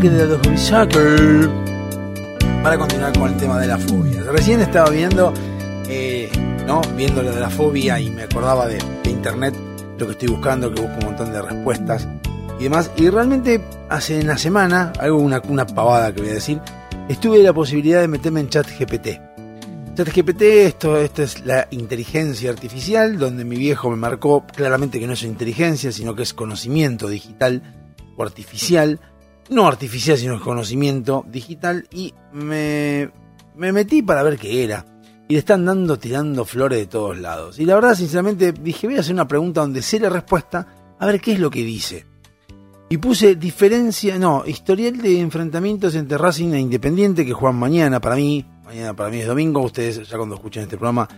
Bloque 0.00 0.16
de 0.16 0.34
Hobby 0.34 0.56
Soccer 0.56 1.50
para 2.62 2.78
continuar 2.78 3.12
con 3.18 3.32
el 3.32 3.36
tema 3.36 3.58
de 3.58 3.66
la 3.66 3.76
fobia. 3.76 4.22
Recién 4.30 4.60
estaba 4.60 4.88
viendo, 4.88 5.32
eh, 5.88 6.30
¿no? 6.66 6.80
Viendo 6.96 7.22
lo 7.22 7.34
de 7.34 7.40
la 7.40 7.50
fobia 7.50 8.00
y 8.00 8.10
me 8.10 8.22
acordaba 8.22 8.66
de, 8.66 8.78
internet, 9.04 9.54
lo 9.98 10.06
que 10.06 10.12
estoy 10.12 10.28
buscando, 10.28 10.72
que 10.72 10.80
busco 10.80 10.96
un 11.00 11.06
montón 11.06 11.32
de 11.32 11.42
respuestas 11.42 12.08
y 12.58 12.64
demás. 12.64 12.90
Y 12.96 13.10
realmente 13.10 13.62
hace 13.90 14.20
una 14.20 14.38
semana, 14.38 14.92
algo, 14.98 15.18
una, 15.18 15.42
una 15.48 15.66
pavada 15.66 16.14
que 16.14 16.22
voy 16.22 16.30
a 16.30 16.34
decir, 16.34 16.60
estuve 17.08 17.42
la 17.42 17.52
posibilidad 17.52 18.00
de 18.00 18.08
meterme 18.08 18.40
en 18.40 18.48
chat 18.48 18.66
GPT. 18.66 19.20
ChatGPT, 19.96 20.42
esto, 20.42 20.96
esto 20.96 21.22
es 21.22 21.44
la 21.44 21.68
inteligencia 21.72 22.50
artificial, 22.50 23.18
donde 23.18 23.44
mi 23.44 23.56
viejo 23.56 23.90
me 23.90 23.96
marcó 23.96 24.46
claramente 24.46 24.98
que 24.98 25.06
no 25.06 25.12
es 25.12 25.24
inteligencia, 25.24 25.92
sino 25.92 26.14
que 26.14 26.22
es 26.22 26.32
conocimiento 26.32 27.06
digital 27.06 27.62
o 28.16 28.22
artificial. 28.22 28.98
No 29.50 29.66
artificial, 29.66 30.16
sino 30.16 30.36
es 30.36 30.40
conocimiento 30.40 31.24
digital. 31.28 31.86
Y 31.92 32.14
me, 32.32 33.10
me 33.56 33.72
metí 33.72 34.02
para 34.02 34.22
ver 34.22 34.38
qué 34.38 34.64
era. 34.64 34.86
Y 35.28 35.34
le 35.34 35.40
están 35.40 35.64
dando, 35.64 35.98
tirando 35.98 36.44
flores 36.44 36.78
de 36.78 36.86
todos 36.86 37.18
lados. 37.18 37.58
Y 37.58 37.64
la 37.64 37.74
verdad, 37.74 37.94
sinceramente, 37.94 38.52
dije, 38.52 38.86
voy 38.86 38.96
a 38.96 39.00
hacer 39.00 39.14
una 39.14 39.28
pregunta 39.28 39.60
donde 39.60 39.82
sé 39.82 40.00
la 40.00 40.08
respuesta, 40.08 40.66
a 40.98 41.06
ver 41.06 41.20
qué 41.20 41.32
es 41.32 41.40
lo 41.40 41.50
que 41.50 41.62
dice. 41.62 42.06
Y 42.88 42.96
puse 42.96 43.36
diferencia, 43.36 44.18
no, 44.18 44.42
historial 44.44 44.96
de 44.98 45.20
enfrentamientos 45.20 45.94
entre 45.94 46.18
Racing 46.18 46.52
e 46.54 46.60
Independiente 46.60 47.24
que 47.24 47.32
juegan 47.32 47.58
mañana 47.58 48.00
para 48.00 48.16
mí. 48.16 48.44
Mañana 48.64 48.94
para 48.94 49.10
mí 49.10 49.18
es 49.18 49.28
domingo. 49.28 49.62
Ustedes 49.62 50.08
ya 50.08 50.16
cuando 50.16 50.34
escuchen 50.34 50.64
este 50.64 50.76
programa 50.76 51.08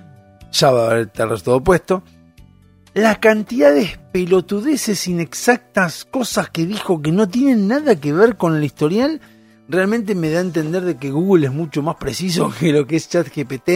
ya 0.51 0.71
va 0.71 0.89
a 0.89 0.91
haber 0.91 1.11
todo 1.11 1.63
puesto. 1.63 2.03
La 2.95 3.21
cantidad 3.21 3.75
de 3.75 3.99
pelotudeces 4.13 5.09
inexactas, 5.09 6.05
cosas 6.05 6.51
que 6.51 6.67
dijo 6.67 7.01
que 7.01 7.11
no 7.11 7.27
tienen 7.27 7.67
nada 7.67 7.99
que 7.99 8.13
ver 8.13 8.37
con 8.37 8.55
el 8.55 8.65
historial, 8.65 9.23
realmente 9.67 10.15
me 10.15 10.29
da 10.29 10.41
a 10.41 10.43
entender 10.43 10.83
de 10.83 10.99
que 10.99 11.11
Google 11.11 11.47
es 11.47 11.53
mucho 11.55 11.81
más 11.81 11.97
preciso 11.97 12.53
que 12.61 12.71
lo 12.71 12.87
que 12.87 12.97
es 12.97 13.09
ChatGPT 13.09 13.71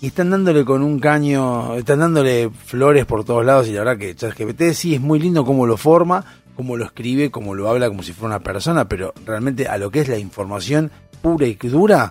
y 0.00 0.06
están 0.06 0.30
dándole 0.30 0.64
con 0.64 0.82
un 0.82 0.98
caño, 0.98 1.74
están 1.74 1.98
dándole 1.98 2.48
flores 2.48 3.04
por 3.04 3.24
todos 3.24 3.44
lados 3.44 3.68
y 3.68 3.72
la 3.72 3.80
verdad 3.80 3.98
que 3.98 4.14
ChatGPT 4.14 4.72
sí 4.72 4.94
es 4.94 5.02
muy 5.02 5.18
lindo 5.18 5.44
cómo 5.44 5.66
lo 5.66 5.76
forma, 5.76 6.24
cómo 6.54 6.78
lo 6.78 6.86
escribe, 6.86 7.30
cómo 7.30 7.54
lo 7.54 7.68
habla 7.68 7.88
como 7.88 8.02
si 8.02 8.14
fuera 8.14 8.36
una 8.36 8.42
persona, 8.42 8.88
pero 8.88 9.12
realmente 9.26 9.68
a 9.68 9.76
lo 9.76 9.90
que 9.90 10.00
es 10.00 10.08
la 10.08 10.16
información 10.16 10.90
pura 11.20 11.46
y 11.46 11.56
dura, 11.56 12.10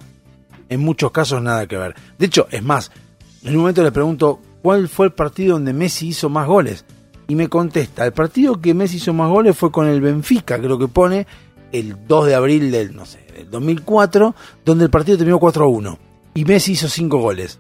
en 0.69 0.79
muchos 0.79 1.09
casos 1.09 1.41
nada 1.41 1.65
que 1.65 1.77
ver. 1.77 1.95
De 2.19 2.27
hecho, 2.27 2.47
es 2.51 2.61
más, 2.61 2.91
en 3.41 3.55
un 3.55 3.61
momento 3.61 3.81
le 3.81 3.91
pregunto 3.91 4.39
cuál 4.65 4.89
fue 4.89 5.05
el 5.05 5.13
partido 5.13 5.53
donde 5.53 5.73
Messi 5.73 6.07
hizo 6.07 6.27
más 6.27 6.47
goles. 6.47 6.85
Y 7.27 7.35
me 7.35 7.49
contesta, 7.49 8.03
el 8.03 8.13
partido 8.13 8.59
que 8.59 8.73
Messi 8.73 8.97
hizo 8.97 9.13
más 9.13 9.29
goles 9.29 9.55
fue 9.55 9.71
con 9.71 9.85
el 9.85 10.01
Benfica, 10.01 10.57
creo 10.57 10.79
que 10.79 10.87
pone 10.87 11.27
el 11.71 12.07
2 12.07 12.25
de 12.25 12.33
abril 12.33 12.71
del, 12.71 12.95
no 12.95 13.05
sé, 13.05 13.19
del 13.31 13.47
2004, 13.51 14.33
donde 14.65 14.85
el 14.85 14.89
partido 14.89 15.19
terminó 15.19 15.37
4 15.37 15.65
a 15.65 15.67
1. 15.67 15.99
Y 16.33 16.45
Messi 16.45 16.71
hizo 16.71 16.89
5 16.89 17.15
goles. 17.19 17.59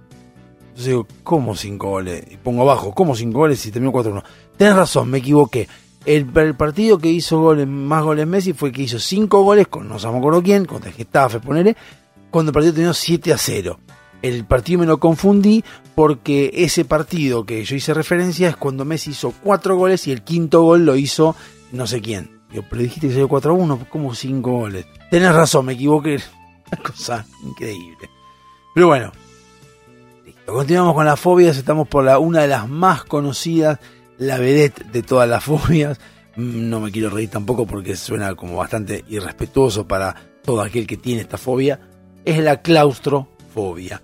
Entonces 0.61 0.85
digo, 0.87 1.05
¿cómo 1.23 1.55
5 1.55 1.87
goles? 1.87 2.23
Y 2.31 2.37
pongo 2.37 2.63
abajo, 2.63 2.91
¿cómo 2.95 3.15
5 3.15 3.37
goles 3.37 3.59
si 3.59 3.69
terminó 3.69 3.91
4 3.91 4.11
a 4.11 4.15
1? 4.15 4.23
Tenés 4.57 4.75
razón, 4.75 5.07
me 5.11 5.19
equivoqué. 5.19 5.67
El, 6.07 6.35
el 6.35 6.55
partido 6.55 6.97
que 6.97 7.11
hizo 7.11 7.39
goles, 7.39 7.67
más 7.67 8.03
goles 8.03 8.25
Messi 8.25 8.53
fue 8.53 8.71
que 8.71 8.81
hizo 8.81 8.97
5 8.97 9.43
goles 9.43 9.67
con 9.67 9.87
no 9.87 9.99
sé 9.99 10.07
me 10.09 10.41
quién, 10.41 10.65
contra 10.65 10.89
el 10.89 11.41
ponele, 11.41 11.77
cuando 12.31 12.49
el 12.49 12.53
partido 12.53 12.73
terminó 12.73 12.95
7 12.95 13.31
a 13.31 13.37
0. 13.37 13.79
El 14.27 14.43
partido 14.45 14.79
me 14.79 14.85
lo 14.87 14.99
confundí 14.99 15.63
porque 15.93 16.49
ese 16.51 16.83
partido 16.83 17.45
que 17.45 17.63
yo 17.63 17.75
hice 17.75 17.93
referencia 17.93 18.49
es 18.49 18.55
cuando 18.55 18.83
Messi 18.83 19.11
hizo 19.11 19.31
4 19.43 19.77
goles 19.77 20.07
y 20.07 20.11
el 20.11 20.23
quinto 20.23 20.63
gol 20.63 20.83
lo 20.83 20.95
hizo 20.95 21.35
no 21.71 21.85
sé 21.85 22.01
quién. 22.01 22.41
Digo, 22.51 22.63
pero 22.67 22.81
dijiste 22.81 23.07
que 23.07 23.13
salió 23.13 23.27
4 23.27 23.51
a 23.51 23.53
1, 23.53 23.87
¿cómo 23.87 24.15
5 24.15 24.51
goles? 24.51 24.87
Tenés 25.11 25.31
razón, 25.31 25.65
me 25.67 25.73
equivoqué. 25.73 26.15
Una 26.71 26.81
cosa 26.81 27.25
increíble. 27.43 28.09
Pero 28.73 28.87
bueno, 28.87 29.11
listo. 30.25 30.53
Continuamos 30.53 30.95
con 30.95 31.05
las 31.05 31.19
fobias. 31.19 31.57
Estamos 31.57 31.87
por 31.87 32.03
la, 32.03 32.17
una 32.17 32.41
de 32.41 32.47
las 32.47 32.67
más 32.67 33.03
conocidas, 33.03 33.79
la 34.17 34.39
vedette 34.39 34.85
de 34.91 35.03
todas 35.03 35.29
las 35.29 35.43
fobias. 35.43 35.99
Mm, 36.35 36.67
No 36.69 36.79
me 36.79 36.91
quiero 36.91 37.11
reír 37.11 37.29
tampoco 37.29 37.67
porque 37.67 37.95
suena 37.95 38.33
como 38.33 38.55
bastante 38.57 39.05
irrespetuoso 39.07 39.87
para 39.87 40.15
todo 40.43 40.61
aquel 40.61 40.87
que 40.87 40.97
tiene 40.97 41.21
esta 41.21 41.37
fobia. 41.37 41.79
Es 42.25 42.39
la 42.39 42.63
claustrofobia. 42.63 44.01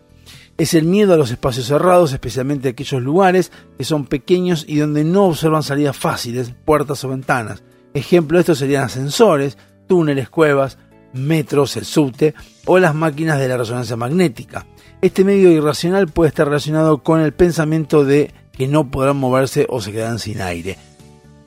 Es 0.62 0.76
el 0.76 0.86
miedo 0.86 1.16
a 1.16 1.18
los 1.18 1.32
espacios 1.32 1.66
cerrados, 1.66 2.14
especialmente 2.14 2.70
aquellos 2.70 3.02
lugares 3.02 3.52
que 3.80 3.84
son 3.84 4.06
pequeños 4.06 4.64
y 4.68 4.76
donde 4.76 5.04
no 5.04 5.26
observan 5.26 5.64
salidas 5.64 5.98
fáciles, 5.98 6.54
puertas 6.66 7.04
o 7.04 7.10
ventanas. 7.10 7.64
Ejemplo 7.96 8.38
de 8.38 8.42
esto 8.42 8.54
serían 8.54 8.84
ascensores, 8.84 9.58
túneles, 9.88 10.30
cuevas, 10.30 10.78
metros, 11.14 11.78
el 11.78 11.86
subte 11.86 12.36
o 12.68 12.78
las 12.78 12.94
máquinas 12.94 13.40
de 13.40 13.48
la 13.48 13.58
resonancia 13.58 13.96
magnética. 13.96 14.68
Este 15.02 15.24
medio 15.24 15.50
irracional 15.50 16.10
puede 16.10 16.30
estar 16.30 16.46
relacionado 16.46 17.00
con 17.00 17.22
el 17.22 17.34
pensamiento 17.34 18.06
de 18.06 18.32
que 18.52 18.68
no 18.68 18.92
podrán 18.92 19.18
moverse 19.18 19.66
o 19.68 19.82
se 19.82 19.92
quedarán 19.92 20.20
sin 20.20 20.42
aire. 20.42 20.78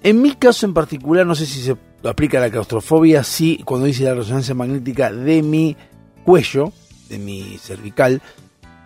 En 0.02 0.22
mi 0.22 0.32
caso 0.32 0.66
en 0.66 0.74
particular, 0.74 1.24
no 1.24 1.36
sé 1.36 1.46
si 1.46 1.62
se 1.62 1.76
aplica 2.02 2.40
la 2.40 2.50
claustrofobia, 2.50 3.22
sí, 3.22 3.62
cuando 3.64 3.86
dice 3.86 4.02
la 4.02 4.14
resonancia 4.14 4.56
magnética 4.56 5.12
de 5.12 5.40
mi 5.40 5.76
cuello, 6.24 6.72
de 7.08 7.18
mi 7.18 7.58
cervical, 7.58 8.20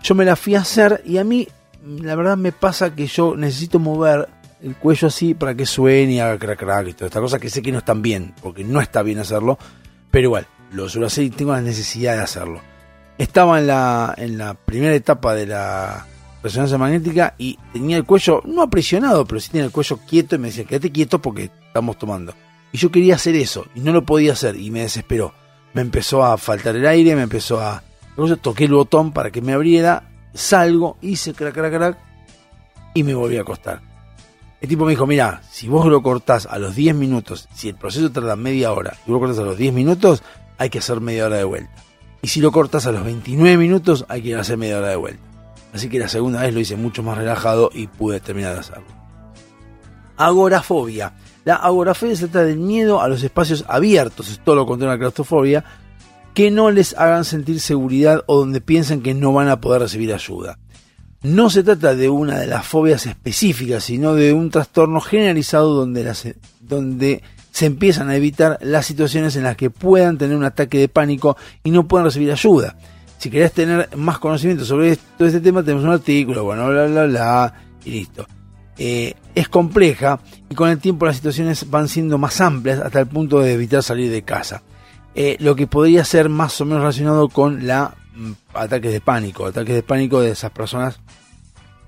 yo 0.03 0.15
me 0.15 0.25
la 0.25 0.37
fui 0.37 0.55
a 0.55 0.61
hacer 0.61 1.03
y 1.05 1.19
a 1.19 1.25
mí, 1.25 1.49
la 1.85 2.15
verdad, 2.15 2.37
me 2.37 2.53
pasa 2.53 2.95
que 2.95 3.07
yo 3.07 3.37
necesito 3.37 3.79
mover 3.79 4.29
el 4.63 4.75
cuello 4.77 5.09
así 5.09 5.35
para 5.35 5.55
que 5.55 5.67
suene 5.67 6.15
y 6.15 6.21
haga 6.21 6.39
crack 6.39 6.59
crack 6.59 6.89
y 6.89 6.93
toda 6.93 7.07
esta 7.07 7.21
cosa 7.21 7.39
que 7.39 7.51
sé 7.51 7.63
que 7.63 7.73
no 7.73 7.79
están 7.79 8.03
bien, 8.03 8.35
porque 8.43 8.65
no 8.65 8.81
está 8.81 9.03
bien 9.03 9.19
hacerlo, 9.19 9.59
pero 10.11 10.29
igual, 10.29 10.47
lo 10.73 10.89
suelo 10.89 11.07
hacer 11.07 11.25
y 11.25 11.31
tengo 11.31 11.53
la 11.53 11.63
necesidad 11.63 12.17
de 12.17 12.23
hacerlo. 12.23 12.61
Estaba 13.17 13.59
en 13.59 13.67
la, 13.67 14.15
en 14.17 14.39
la 14.39 14.55
primera 14.55 14.95
etapa 14.95 15.35
de 15.35 15.47
la 15.47 16.07
resonancia 16.43 16.79
magnética 16.79 17.35
y 17.37 17.59
tenía 17.73 17.97
el 17.97 18.05
cuello, 18.05 18.43
no 18.45 18.63
aprisionado, 18.63 19.25
pero 19.25 19.41
sí 19.41 19.51
tenía 19.51 19.67
el 19.67 19.73
cuello 19.73 19.99
quieto 20.09 20.37
y 20.37 20.39
me 20.39 20.49
decía, 20.49 20.65
quédate 20.65 20.93
quieto 20.93 21.21
porque 21.21 21.51
estamos 21.67 21.99
tomando. 21.99 22.35
Y 22.73 22.79
yo 22.79 22.91
quería 22.91 23.17
hacer 23.17 23.35
eso 23.35 23.67
y 23.75 23.81
no 23.81 23.93
lo 23.93 24.05
podía 24.05 24.33
hacer 24.33 24.57
y 24.57 24.71
me 24.71 24.83
desesperó. 24.83 25.33
Me 25.75 25.83
empezó 25.83 26.25
a 26.25 26.39
faltar 26.39 26.77
el 26.77 26.87
aire, 26.87 27.17
me 27.17 27.23
empezó 27.23 27.61
a... 27.61 27.83
Entonces 28.19 28.41
toqué 28.41 28.65
el 28.65 28.73
botón 28.73 29.13
para 29.13 29.31
que 29.31 29.41
me 29.41 29.53
abriera, 29.53 30.11
salgo, 30.35 30.97
hice 31.01 31.35
crack, 31.35 31.55
crack, 31.55 31.73
crack 31.73 31.99
y 32.93 33.05
me 33.05 33.15
volví 33.15 33.37
a 33.37 33.43
acostar. 33.43 33.81
El 34.61 34.69
tipo 34.69 34.85
me 34.85 34.91
dijo, 34.91 35.07
mira, 35.07 35.41
si 35.49 35.69
vos 35.69 35.87
lo 35.87 36.03
cortás 36.03 36.45
a 36.47 36.59
los 36.59 36.75
10 36.75 36.97
minutos, 36.97 37.49
si 37.55 37.69
el 37.69 37.77
proceso 37.77 38.11
tarda 38.11 38.35
media 38.35 38.73
hora 38.73 38.97
y 39.07 39.13
vos 39.13 39.21
lo 39.21 39.27
cortás 39.29 39.39
a 39.39 39.47
los 39.47 39.57
10 39.57 39.73
minutos, 39.73 40.25
hay 40.59 40.69
que 40.69 40.81
hacer 40.81 41.01
media 41.01 41.27
hora 41.27 41.37
de 41.37 41.45
vuelta. 41.45 41.71
Y 42.21 42.27
si 42.27 42.41
lo 42.41 42.51
cortas 42.51 42.89
a 42.89 42.91
los 42.91 43.05
29 43.05 43.57
minutos, 43.57 44.05
hay 44.09 44.21
que 44.21 44.35
hacer 44.35 44.57
media 44.57 44.79
hora 44.79 44.89
de 44.89 44.97
vuelta. 44.97 45.23
Así 45.73 45.89
que 45.89 46.01
la 46.01 46.09
segunda 46.09 46.43
vez 46.43 46.53
lo 46.53 46.59
hice 46.59 46.75
mucho 46.75 47.05
más 47.05 47.17
relajado 47.17 47.71
y 47.73 47.87
pude 47.87 48.19
terminar 48.19 48.55
de 48.55 48.59
hacerlo. 48.59 48.89
Agorafobia. 50.17 51.13
La 51.45 51.55
agorafobia 51.55 52.17
se 52.17 52.27
trata 52.27 52.47
del 52.47 52.59
miedo 52.59 53.01
a 53.01 53.07
los 53.07 53.23
espacios 53.23 53.65
abiertos, 53.69 54.29
es 54.29 54.41
todo 54.41 54.57
lo 54.57 54.67
contrario 54.67 54.91
a 54.91 54.95
la 54.97 54.99
claustrofobia, 54.99 55.65
que 56.39 56.53
no 56.53 56.71
les 56.71 56.97
hagan 56.97 57.25
sentir 57.25 57.59
seguridad 57.59 58.23
o 58.29 58.39
donde 58.39 58.61
piensen 58.61 59.03
que 59.03 59.13
no 59.13 59.33
van 59.33 59.49
a 59.49 59.61
poder 59.61 59.83
recibir 59.83 60.15
ayuda. 60.15 60.61
No 61.21 61.51
se 61.51 61.65
trata 61.65 61.97
de 61.97 62.09
una 62.11 62.39
de 62.39 62.47
las 62.47 62.65
fobias 62.65 63.07
específicas, 63.07 63.83
sino 63.83 64.15
de 64.15 64.33
un 64.33 64.49
trastorno 64.49 65.01
generalizado 65.01 65.75
donde, 65.75 66.05
las, 66.05 66.29
donde 66.61 67.25
se 67.51 67.67
empiezan 67.67 68.09
a 68.09 68.15
evitar 68.15 68.57
las 68.63 68.87
situaciones 68.87 69.35
en 69.35 69.43
las 69.43 69.57
que 69.57 69.71
puedan 69.71 70.17
tener 70.17 70.37
un 70.37 70.45
ataque 70.45 70.79
de 70.79 70.89
pánico 70.89 71.37
y 71.65 71.73
no 71.73 71.89
puedan 71.89 72.05
recibir 72.05 72.31
ayuda. 72.31 72.77
Si 73.19 73.31
querés 73.31 73.51
tener 73.51 73.89
más 73.97 74.21
conocimiento 74.21 74.65
sobre 74.65 74.97
todo 74.97 75.27
este 75.27 75.41
tema, 75.41 75.65
tenemos 75.65 75.83
un 75.83 75.91
artículo, 75.91 76.45
bueno, 76.45 76.69
bla, 76.69 76.87
bla, 76.87 77.07
bla, 77.07 77.55
y 77.85 77.91
listo. 77.91 78.29
Eh, 78.79 79.13
es 79.35 79.49
compleja 79.49 80.21
y 80.49 80.55
con 80.55 80.71
el 80.71 80.79
tiempo 80.79 81.05
las 81.05 81.17
situaciones 81.17 81.69
van 81.69 81.89
siendo 81.89 82.17
más 82.17 82.41
amplias 82.41 82.79
hasta 82.79 83.01
el 83.01 83.09
punto 83.09 83.41
de 83.41 83.55
evitar 83.55 83.83
salir 83.83 84.09
de 84.09 84.23
casa. 84.23 84.63
Eh, 85.21 85.37
lo 85.41 85.57
que 85.57 85.67
podría 85.67 86.05
ser 86.05 86.29
más 86.29 86.61
o 86.61 86.65
menos 86.65 86.81
relacionado 86.81 87.29
con 87.29 87.67
la 87.67 87.97
mm, 88.15 88.31
ataques 88.55 88.93
de 88.93 89.01
pánico, 89.01 89.47
ataques 89.47 89.75
de 89.75 89.83
pánico 89.83 90.21
de 90.21 90.31
esas 90.31 90.53
personas 90.53 91.01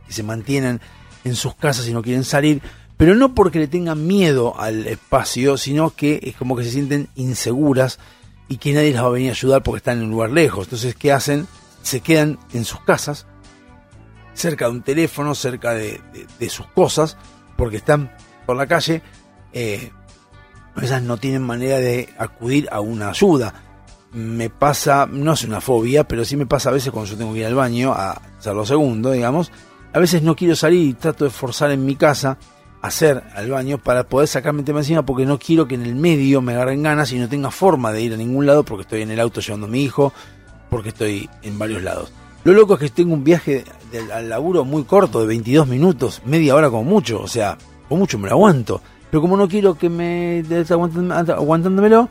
que 0.04 0.12
se 0.12 0.24
mantienen 0.24 0.80
en 1.22 1.36
sus 1.36 1.54
casas 1.54 1.86
y 1.86 1.92
no 1.92 2.02
quieren 2.02 2.24
salir, 2.24 2.60
pero 2.96 3.14
no 3.14 3.32
porque 3.32 3.60
le 3.60 3.68
tengan 3.68 4.04
miedo 4.04 4.58
al 4.58 4.84
espacio, 4.88 5.56
sino 5.58 5.90
que 5.90 6.18
es 6.24 6.34
como 6.34 6.56
que 6.56 6.64
se 6.64 6.72
sienten 6.72 7.08
inseguras 7.14 8.00
y 8.48 8.56
que 8.56 8.72
nadie 8.72 8.92
las 8.92 9.04
va 9.04 9.06
a 9.06 9.10
venir 9.10 9.28
a 9.28 9.34
ayudar 9.34 9.62
porque 9.62 9.78
están 9.78 9.98
en 9.98 10.06
un 10.06 10.10
lugar 10.10 10.30
lejos. 10.30 10.66
Entonces, 10.66 10.96
¿qué 10.96 11.12
hacen? 11.12 11.46
Se 11.82 12.00
quedan 12.00 12.36
en 12.52 12.64
sus 12.64 12.80
casas, 12.80 13.28
cerca 14.34 14.64
de 14.64 14.72
un 14.72 14.82
teléfono, 14.82 15.36
cerca 15.36 15.72
de, 15.72 16.00
sus 16.48 16.66
cosas, 16.66 17.16
porque 17.56 17.76
están 17.76 18.10
por 18.44 18.56
la 18.56 18.66
calle. 18.66 19.02
eh, 19.52 19.92
esas 20.82 21.02
no 21.02 21.16
tienen 21.16 21.42
manera 21.42 21.78
de 21.78 22.08
acudir 22.18 22.68
a 22.70 22.80
una 22.80 23.10
ayuda. 23.10 23.54
Me 24.12 24.50
pasa, 24.50 25.06
no 25.10 25.34
es 25.34 25.44
una 25.44 25.60
fobia, 25.60 26.06
pero 26.06 26.24
sí 26.24 26.36
me 26.36 26.46
pasa 26.46 26.70
a 26.70 26.72
veces 26.72 26.92
cuando 26.92 27.10
yo 27.10 27.16
tengo 27.16 27.32
que 27.32 27.40
ir 27.40 27.46
al 27.46 27.54
baño 27.54 27.92
a 27.92 28.20
hacerlo 28.38 28.66
segundo, 28.66 29.10
digamos. 29.12 29.52
A 29.92 29.98
veces 29.98 30.22
no 30.22 30.36
quiero 30.36 30.56
salir 30.56 30.88
y 30.88 30.94
trato 30.94 31.24
de 31.24 31.30
forzar 31.30 31.70
en 31.70 31.84
mi 31.84 31.96
casa 31.96 32.38
hacer 32.82 33.22
al 33.34 33.50
baño 33.50 33.78
para 33.78 34.04
poder 34.04 34.26
sacarme 34.26 34.60
el 34.60 34.64
tema 34.64 34.80
encima 34.80 35.04
porque 35.04 35.26
no 35.26 35.38
quiero 35.38 35.68
que 35.68 35.74
en 35.74 35.84
el 35.84 35.94
medio 35.94 36.40
me 36.40 36.54
agarren 36.54 36.82
ganas 36.82 37.12
y 37.12 37.18
no 37.18 37.28
tenga 37.28 37.50
forma 37.50 37.92
de 37.92 38.02
ir 38.02 38.14
a 38.14 38.16
ningún 38.16 38.46
lado 38.46 38.64
porque 38.64 38.82
estoy 38.82 39.02
en 39.02 39.10
el 39.10 39.20
auto 39.20 39.40
llevando 39.40 39.66
a 39.66 39.70
mi 39.70 39.82
hijo, 39.82 40.12
porque 40.70 40.90
estoy 40.90 41.28
en 41.42 41.58
varios 41.58 41.82
lados. 41.82 42.12
Lo 42.42 42.54
loco 42.54 42.74
es 42.74 42.80
que 42.80 42.88
tengo 42.88 43.12
un 43.12 43.22
viaje 43.22 43.64
al 44.12 44.28
laburo 44.30 44.64
muy 44.64 44.84
corto, 44.84 45.20
de 45.20 45.26
22 45.26 45.66
minutos, 45.66 46.22
media 46.24 46.54
hora 46.54 46.70
como 46.70 46.84
mucho, 46.84 47.20
o 47.20 47.28
sea, 47.28 47.58
con 47.88 47.98
mucho 47.98 48.18
me 48.18 48.28
lo 48.28 48.34
aguanto. 48.34 48.80
Pero 49.10 49.20
como 49.20 49.36
no 49.36 49.48
quiero 49.48 49.76
que 49.76 49.88
me 49.88 50.42
aguantándomelo, 50.70 52.08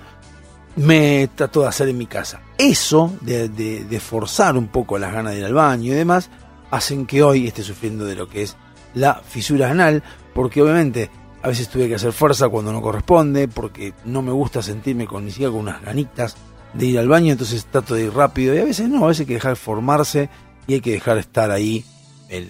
me 0.76 1.30
trato 1.36 1.62
de 1.62 1.68
hacer 1.68 1.90
en 1.90 1.98
mi 1.98 2.06
casa. 2.06 2.42
Eso, 2.58 3.14
de 3.22 4.00
forzar 4.00 4.58
un 4.58 4.68
poco 4.68 4.98
las 4.98 5.14
ganas 5.14 5.34
de 5.34 5.40
ir 5.40 5.46
al 5.46 5.54
baño 5.54 5.94
y 5.94 5.96
demás, 5.96 6.30
hacen 6.72 7.06
que 7.06 7.24
hoy 7.24 7.48
esté 7.48 7.64
sufriendo 7.64 8.06
de 8.06 8.16
lo 8.16 8.28
que 8.28 8.44
es 8.44 8.56
la 8.94 9.16
fisura 9.16 9.70
anal, 9.72 10.04
porque 10.34 10.62
obviamente 10.62 11.10
a 11.42 11.48
veces 11.48 11.70
tuve 11.70 11.88
que 11.88 11.96
hacer 11.96 12.12
fuerza 12.12 12.50
cuando 12.50 12.74
no 12.74 12.82
corresponde, 12.82 13.48
porque 13.48 13.94
no 14.06 14.22
me 14.22 14.32
gusta 14.32 14.62
sentirme 14.62 15.08
con 15.08 15.26
ni 15.26 15.32
siquiera 15.32 15.52
con 15.52 15.62
unas 15.62 15.82
ganitas 15.82 16.36
de 16.74 16.86
ir 16.86 17.00
al 17.00 17.08
baño, 17.08 17.32
entonces 17.32 17.66
trato 17.66 17.96
de 17.96 18.04
ir 18.04 18.14
rápido 18.14 18.54
y 18.54 18.60
a 18.60 18.66
veces 18.66 18.90
no, 18.90 19.06
a 19.06 19.08
veces 19.08 19.22
hay 19.22 19.26
que 19.28 19.34
dejar 19.36 19.56
formarse 19.56 20.30
y 20.68 20.74
hay 20.76 20.82
que 20.82 20.92
dejar 20.92 21.18
estar 21.18 21.50
ahí 21.50 21.84
el, 22.30 22.50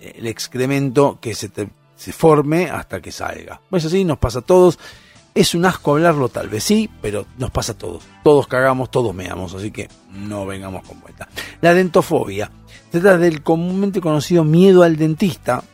el 0.00 0.26
excremento 0.26 1.18
que 1.20 1.34
se, 1.34 1.48
te- 1.48 1.68
se 2.06 2.12
forme 2.12 2.70
hasta 2.70 3.00
que 3.00 3.10
salga. 3.10 3.60
Pues 3.68 3.84
así 3.84 4.04
nos 4.04 4.18
pasa 4.18 4.38
a 4.38 4.42
todos. 4.42 4.78
Es 5.34 5.56
un 5.56 5.64
asco 5.64 5.90
hablarlo, 5.90 6.28
tal 6.28 6.48
vez 6.48 6.62
sí, 6.62 6.88
pero 7.02 7.26
nos 7.36 7.50
pasa 7.50 7.72
a 7.72 7.78
todos. 7.78 8.04
Todos 8.22 8.46
cagamos, 8.46 8.92
todos 8.92 9.12
meamos, 9.12 9.54
así 9.54 9.72
que 9.72 9.88
no 10.12 10.46
vengamos 10.46 10.86
con 10.86 11.00
vuelta. 11.00 11.28
La 11.60 11.74
dentofobia. 11.74 12.48
Se 12.92 13.00
trata 13.00 13.18
del 13.18 13.42
comúnmente 13.42 14.00
conocido 14.00 14.44
miedo 14.44 14.84
al 14.84 14.96
dentista. 14.96 15.64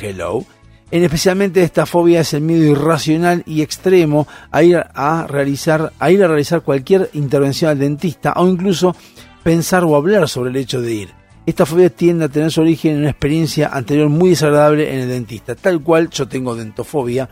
Hello. 0.00 0.46
En 0.90 1.04
especialmente 1.04 1.62
esta 1.62 1.84
fobia 1.84 2.20
es 2.20 2.32
el 2.32 2.40
miedo 2.40 2.64
irracional 2.64 3.42
y 3.44 3.60
extremo 3.60 4.26
a 4.50 4.62
ir 4.62 4.82
a 4.94 5.26
realizar, 5.28 5.92
a 5.98 6.10
ir 6.10 6.24
a 6.24 6.26
realizar 6.26 6.62
cualquier 6.62 7.10
intervención 7.12 7.70
al 7.70 7.78
dentista 7.78 8.32
o 8.36 8.48
incluso 8.48 8.96
pensar 9.42 9.84
o 9.84 9.94
hablar 9.94 10.26
sobre 10.26 10.48
el 10.48 10.56
hecho 10.56 10.80
de 10.80 10.94
ir. 10.94 11.21
Esta 11.44 11.66
fobia 11.66 11.90
tiende 11.90 12.26
a 12.26 12.28
tener 12.28 12.52
su 12.52 12.60
origen 12.60 12.92
en 12.92 12.98
una 12.98 13.10
experiencia 13.10 13.68
anterior 13.72 14.08
muy 14.08 14.30
desagradable 14.30 14.92
en 14.92 15.00
el 15.00 15.08
dentista, 15.08 15.56
tal 15.56 15.82
cual 15.82 16.08
yo 16.10 16.28
tengo 16.28 16.54
dentofobia, 16.54 17.28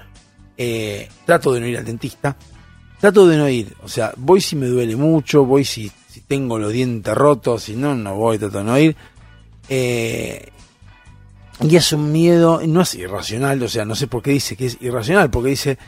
eh, 0.57 1.09
trato 1.25 1.53
de 1.53 1.61
no 1.61 1.67
ir 1.67 1.79
al 1.79 1.85
dentista, 1.85 2.37
trato 3.01 3.27
de 3.29 3.37
no 3.37 3.49
ir, 3.49 3.75
o 3.83 3.89
sea, 3.89 4.13
voy 4.17 4.41
si 4.41 4.57
me 4.57 4.67
duele 4.67 4.97
mucho, 4.97 5.45
voy 5.45 5.65
si, 5.65 5.91
tengo 6.27 6.59
los 6.59 6.73
dientes 6.73 7.15
rotos, 7.15 7.63
si 7.65 7.77
no, 7.77 7.95
no 7.95 8.17
voy, 8.17 8.37
trato 8.39 8.59
de 8.59 8.65
no 8.65 8.79
ir. 8.79 8.97
Eh, 9.69 10.49
y 11.63 11.77
es 11.77 11.93
un 11.93 12.11
miedo, 12.11 12.61
no 12.67 12.81
es 12.81 12.95
irracional, 12.97 13.63
o 13.63 13.69
sea, 13.69 13.85
no 13.85 13.95
sé 13.95 14.09
por 14.09 14.23
qué 14.23 14.33
dice 14.33 14.57
que 14.57 14.67
es 14.67 14.79
irracional, 14.81 15.31
porque 15.31 15.51
dice 15.51 15.79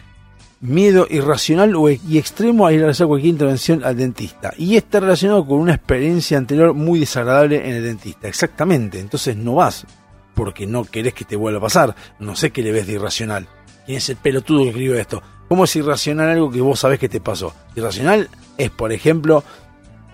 miedo 0.62 1.06
irracional 1.10 1.74
o- 1.76 1.90
y 1.90 2.16
extremo 2.18 2.66
a 2.66 2.72
ir 2.72 2.78
a 2.78 2.82
realizar 2.82 3.06
cualquier 3.08 3.32
intervención 3.32 3.84
al 3.84 3.96
dentista. 3.96 4.54
Y 4.56 4.76
está 4.76 5.00
relacionado 5.00 5.44
con 5.46 5.58
una 5.58 5.74
experiencia 5.74 6.38
anterior 6.38 6.72
muy 6.72 7.00
desagradable 7.00 7.68
en 7.68 7.74
el 7.76 7.82
dentista. 7.82 8.28
Exactamente, 8.28 8.98
entonces 9.00 9.36
no 9.36 9.56
vas 9.56 9.84
porque 10.34 10.66
no 10.66 10.84
querés 10.84 11.12
que 11.14 11.24
te 11.26 11.36
vuelva 11.36 11.58
a 11.58 11.62
pasar. 11.62 11.94
No 12.18 12.34
sé 12.36 12.50
qué 12.52 12.62
le 12.62 12.72
ves 12.72 12.86
de 12.86 12.94
irracional. 12.94 13.48
¿Quién 13.84 13.98
es 13.98 14.08
el 14.08 14.16
pelotudo 14.16 14.62
que 14.62 14.68
escribió 14.70 14.94
esto? 14.96 15.22
¿Cómo 15.48 15.64
es 15.64 15.76
irracional 15.76 16.30
algo 16.30 16.50
que 16.50 16.60
vos 16.60 16.78
sabés 16.80 16.98
que 16.98 17.08
te 17.10 17.20
pasó? 17.20 17.52
Irracional 17.74 18.30
es, 18.56 18.70
por 18.70 18.92
ejemplo, 18.92 19.42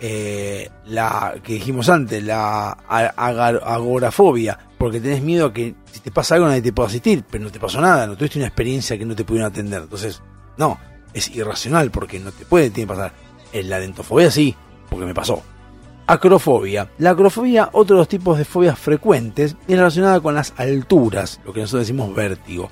eh, 0.01 0.71
la 0.87 1.35
que 1.45 1.53
dijimos 1.55 1.89
antes, 1.89 2.23
la 2.25 2.71
agorafobia, 2.71 4.59
porque 4.79 5.01
tenés 5.01 5.23
miedo 5.23 5.47
a 5.47 5.53
que 5.53 5.75
si 5.93 6.01
te 6.01 6.11
pasa 6.11 6.35
algo 6.37 6.47
nadie 6.49 6.63
te 6.63 6.73
pueda 6.73 6.89
asistir, 6.89 7.25
pero 7.31 7.45
no 7.45 7.51
te 7.51 7.61
pasó 7.61 7.81
nada, 7.81 8.07
no 8.07 8.17
tuviste 8.17 8.39
una 8.39 8.47
experiencia 8.49 8.97
que 8.99 9.05
no 9.05 9.15
te 9.15 9.25
pudieron 9.25 9.51
atender. 9.51 9.83
Entonces, 9.83 10.23
no, 10.59 10.79
es 11.15 11.35
irracional 11.35 11.91
porque 11.91 12.19
no 12.19 12.33
te 12.33 12.45
puede 12.45 12.71
tiene 12.71 12.89
que 12.89 12.95
pasar. 12.95 13.13
En 13.53 13.71
la 13.71 13.81
dentofobia 13.81 14.31
sí, 14.31 14.55
porque 14.91 15.07
me 15.07 15.15
pasó. 15.15 15.43
Acrofobia. 16.07 16.91
La 16.99 17.11
acrofobia, 17.11 17.71
otro 17.73 17.97
de 17.97 18.01
los 18.01 18.09
tipos 18.09 18.39
de 18.39 18.45
fobias 18.45 18.79
frecuentes, 18.79 19.57
es 19.67 19.77
relacionada 19.77 20.21
con 20.21 20.35
las 20.35 20.53
alturas, 20.57 21.41
lo 21.45 21.53
que 21.53 21.61
nosotros 21.61 21.87
decimos 21.87 22.15
vértigo. 22.15 22.71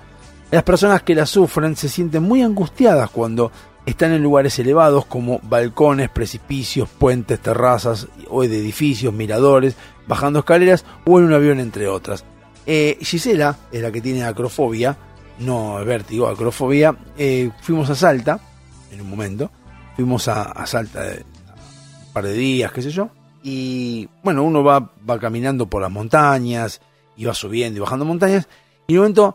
Las 0.50 0.62
personas 0.62 1.02
que 1.02 1.14
la 1.14 1.26
sufren 1.26 1.76
se 1.76 1.88
sienten 1.88 2.22
muy 2.22 2.42
angustiadas 2.42 3.10
cuando 3.10 3.50
están 3.84 4.12
en 4.12 4.22
lugares 4.22 4.58
elevados 4.58 5.06
como 5.06 5.40
balcones, 5.42 6.10
precipicios, 6.10 6.88
puentes, 6.88 7.40
terrazas 7.40 8.08
o 8.28 8.42
de 8.42 8.58
edificios, 8.58 9.12
miradores, 9.12 9.76
bajando 10.06 10.40
escaleras 10.40 10.84
o 11.04 11.18
en 11.18 11.26
un 11.26 11.32
avión, 11.32 11.60
entre 11.60 11.88
otras. 11.88 12.24
Eh, 12.66 12.98
Gisela 13.00 13.56
es 13.70 13.82
la 13.82 13.92
que 13.92 14.00
tiene 14.00 14.24
acrofobia, 14.24 14.96
no 15.38 15.84
vértigo, 15.84 16.28
acrofobia. 16.28 16.96
Eh, 17.18 17.50
fuimos 17.62 17.88
a 17.90 17.94
Salta, 17.94 18.40
en 18.90 19.00
un 19.00 19.10
momento, 19.10 19.50
fuimos 19.96 20.28
a, 20.28 20.64
Salta 20.66 21.02
de, 21.02 21.16
un 22.06 22.12
par 22.12 22.24
de 22.24 22.32
días, 22.32 22.72
qué 22.72 22.82
sé 22.82 22.90
yo, 22.90 23.10
y 23.42 24.08
bueno, 24.22 24.42
uno 24.42 24.64
va, 24.64 24.92
va 25.08 25.18
caminando 25.18 25.66
por 25.66 25.82
las 25.82 25.90
montañas, 25.90 26.80
y 27.16 27.24
va 27.24 27.34
subiendo 27.34 27.78
y 27.78 27.80
bajando 27.80 28.04
montañas, 28.04 28.48
y 28.86 28.92
en 28.94 28.98
un 28.98 29.02
momento 29.04 29.34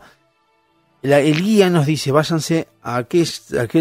la- 1.02 1.20
el 1.20 1.42
guía 1.42 1.68
nos 1.70 1.86
dice, 1.86 2.12
váyanse 2.12 2.68
a 2.82 2.96
aquel, 2.96 3.26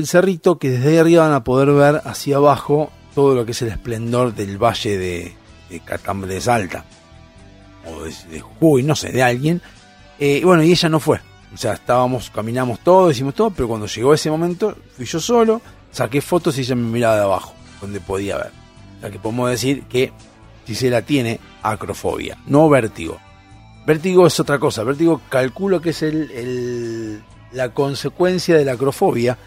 cerrito 0.08 0.58
que 0.58 0.70
desde 0.72 0.90
ahí 0.90 0.98
arriba 0.98 1.24
van 1.28 1.34
a 1.36 1.44
poder 1.44 1.72
ver 1.72 2.02
hacia 2.06 2.38
abajo 2.38 2.92
todo 3.14 3.36
lo 3.36 3.46
que 3.46 3.52
es 3.52 3.62
el 3.62 3.68
esplendor 3.70 4.34
del 4.34 4.58
valle 4.58 4.98
de, 4.98 5.34
de, 5.70 5.82
Catam- 5.82 6.26
de 6.26 6.40
Salta, 6.42 6.86
o 7.86 8.04
de, 8.04 8.14
de 8.32 8.40
Jujuy, 8.40 8.84
no 8.84 8.96
sé, 8.96 9.12
de 9.12 9.22
alguien. 9.24 9.62
Eh, 10.20 10.42
bueno, 10.46 10.64
y 10.64 10.72
ella 10.72 10.88
no 10.90 11.00
fue. 11.00 11.20
O 11.54 11.58
sea, 11.58 11.74
estábamos, 11.74 12.30
caminamos 12.30 12.80
todo, 12.80 13.12
hicimos 13.12 13.34
todo, 13.36 13.50
pero 13.52 13.68
cuando 13.68 13.86
llegó 13.88 14.14
ese 14.14 14.30
momento, 14.32 14.76
fui 14.96 15.06
yo 15.06 15.20
solo, 15.20 15.62
saqué 15.92 16.22
fotos 16.22 16.58
y 16.58 16.62
ella 16.62 16.76
me 16.76 16.84
miraba 16.90 17.16
de 17.18 17.24
abajo, 17.24 17.54
donde 17.82 18.00
podía 18.00 18.38
ver. 18.38 18.52
O 18.98 19.02
sea 19.02 19.10
que 19.12 19.20
podemos 19.20 19.50
decir 19.50 19.84
que 19.84 20.14
Gisela 20.66 21.02
tiene 21.02 21.40
acrofobia, 21.64 22.38
no 22.48 22.70
vértigo. 22.70 23.20
Vértigo 23.86 24.28
es 24.28 24.40
otra 24.40 24.60
cosa. 24.60 24.84
Vértigo 24.84 25.22
calculo 25.28 25.82
que 25.82 25.90
es 25.90 26.04
el, 26.04 27.22
la 27.52 27.70
consecuencia 27.74 28.56
de 28.58 28.64
la 28.64 28.74
acrofobia. 28.74 29.38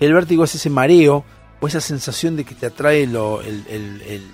El 0.00 0.12
vértigo 0.12 0.44
es 0.44 0.54
ese 0.56 0.68
mareo 0.70 1.24
o 1.60 1.66
esa 1.68 1.80
sensación 1.80 2.36
de 2.36 2.44
que 2.44 2.54
te 2.54 2.66
atrae 2.66 3.06
lo- 3.06 3.40
el, 3.40 3.64
el- 3.70 4.02
el- 4.02 4.30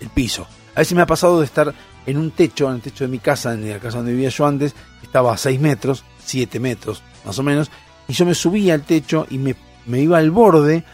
el 0.00 0.08
piso. 0.10 0.46
A 0.74 0.78
veces 0.80 0.94
me 0.94 1.02
ha 1.02 1.06
pasado 1.06 1.40
de 1.40 1.44
estar 1.46 1.74
en 2.06 2.16
un 2.16 2.30
techo, 2.30 2.68
en 2.68 2.76
el 2.76 2.80
techo 2.80 3.04
de 3.04 3.08
mi 3.08 3.18
casa, 3.18 3.52
en 3.54 3.68
la 3.68 3.78
casa 3.80 3.98
donde 3.98 4.12
vivía 4.12 4.28
yo 4.30 4.46
antes, 4.46 4.72
que 5.00 5.06
estaba 5.06 5.32
a 5.34 5.36
6 5.36 5.60
metros, 5.60 6.04
7 6.24 6.60
metros 6.60 7.02
más 7.24 7.38
o 7.38 7.42
menos, 7.42 7.70
y 8.08 8.12
yo 8.12 8.26
me 8.26 8.34
subía 8.34 8.74
al 8.74 8.82
techo 8.82 9.26
y 9.30 9.38
me, 9.38 9.54
me 9.86 10.00
iba 10.00 10.18
al 10.18 10.30
borde 10.30 10.84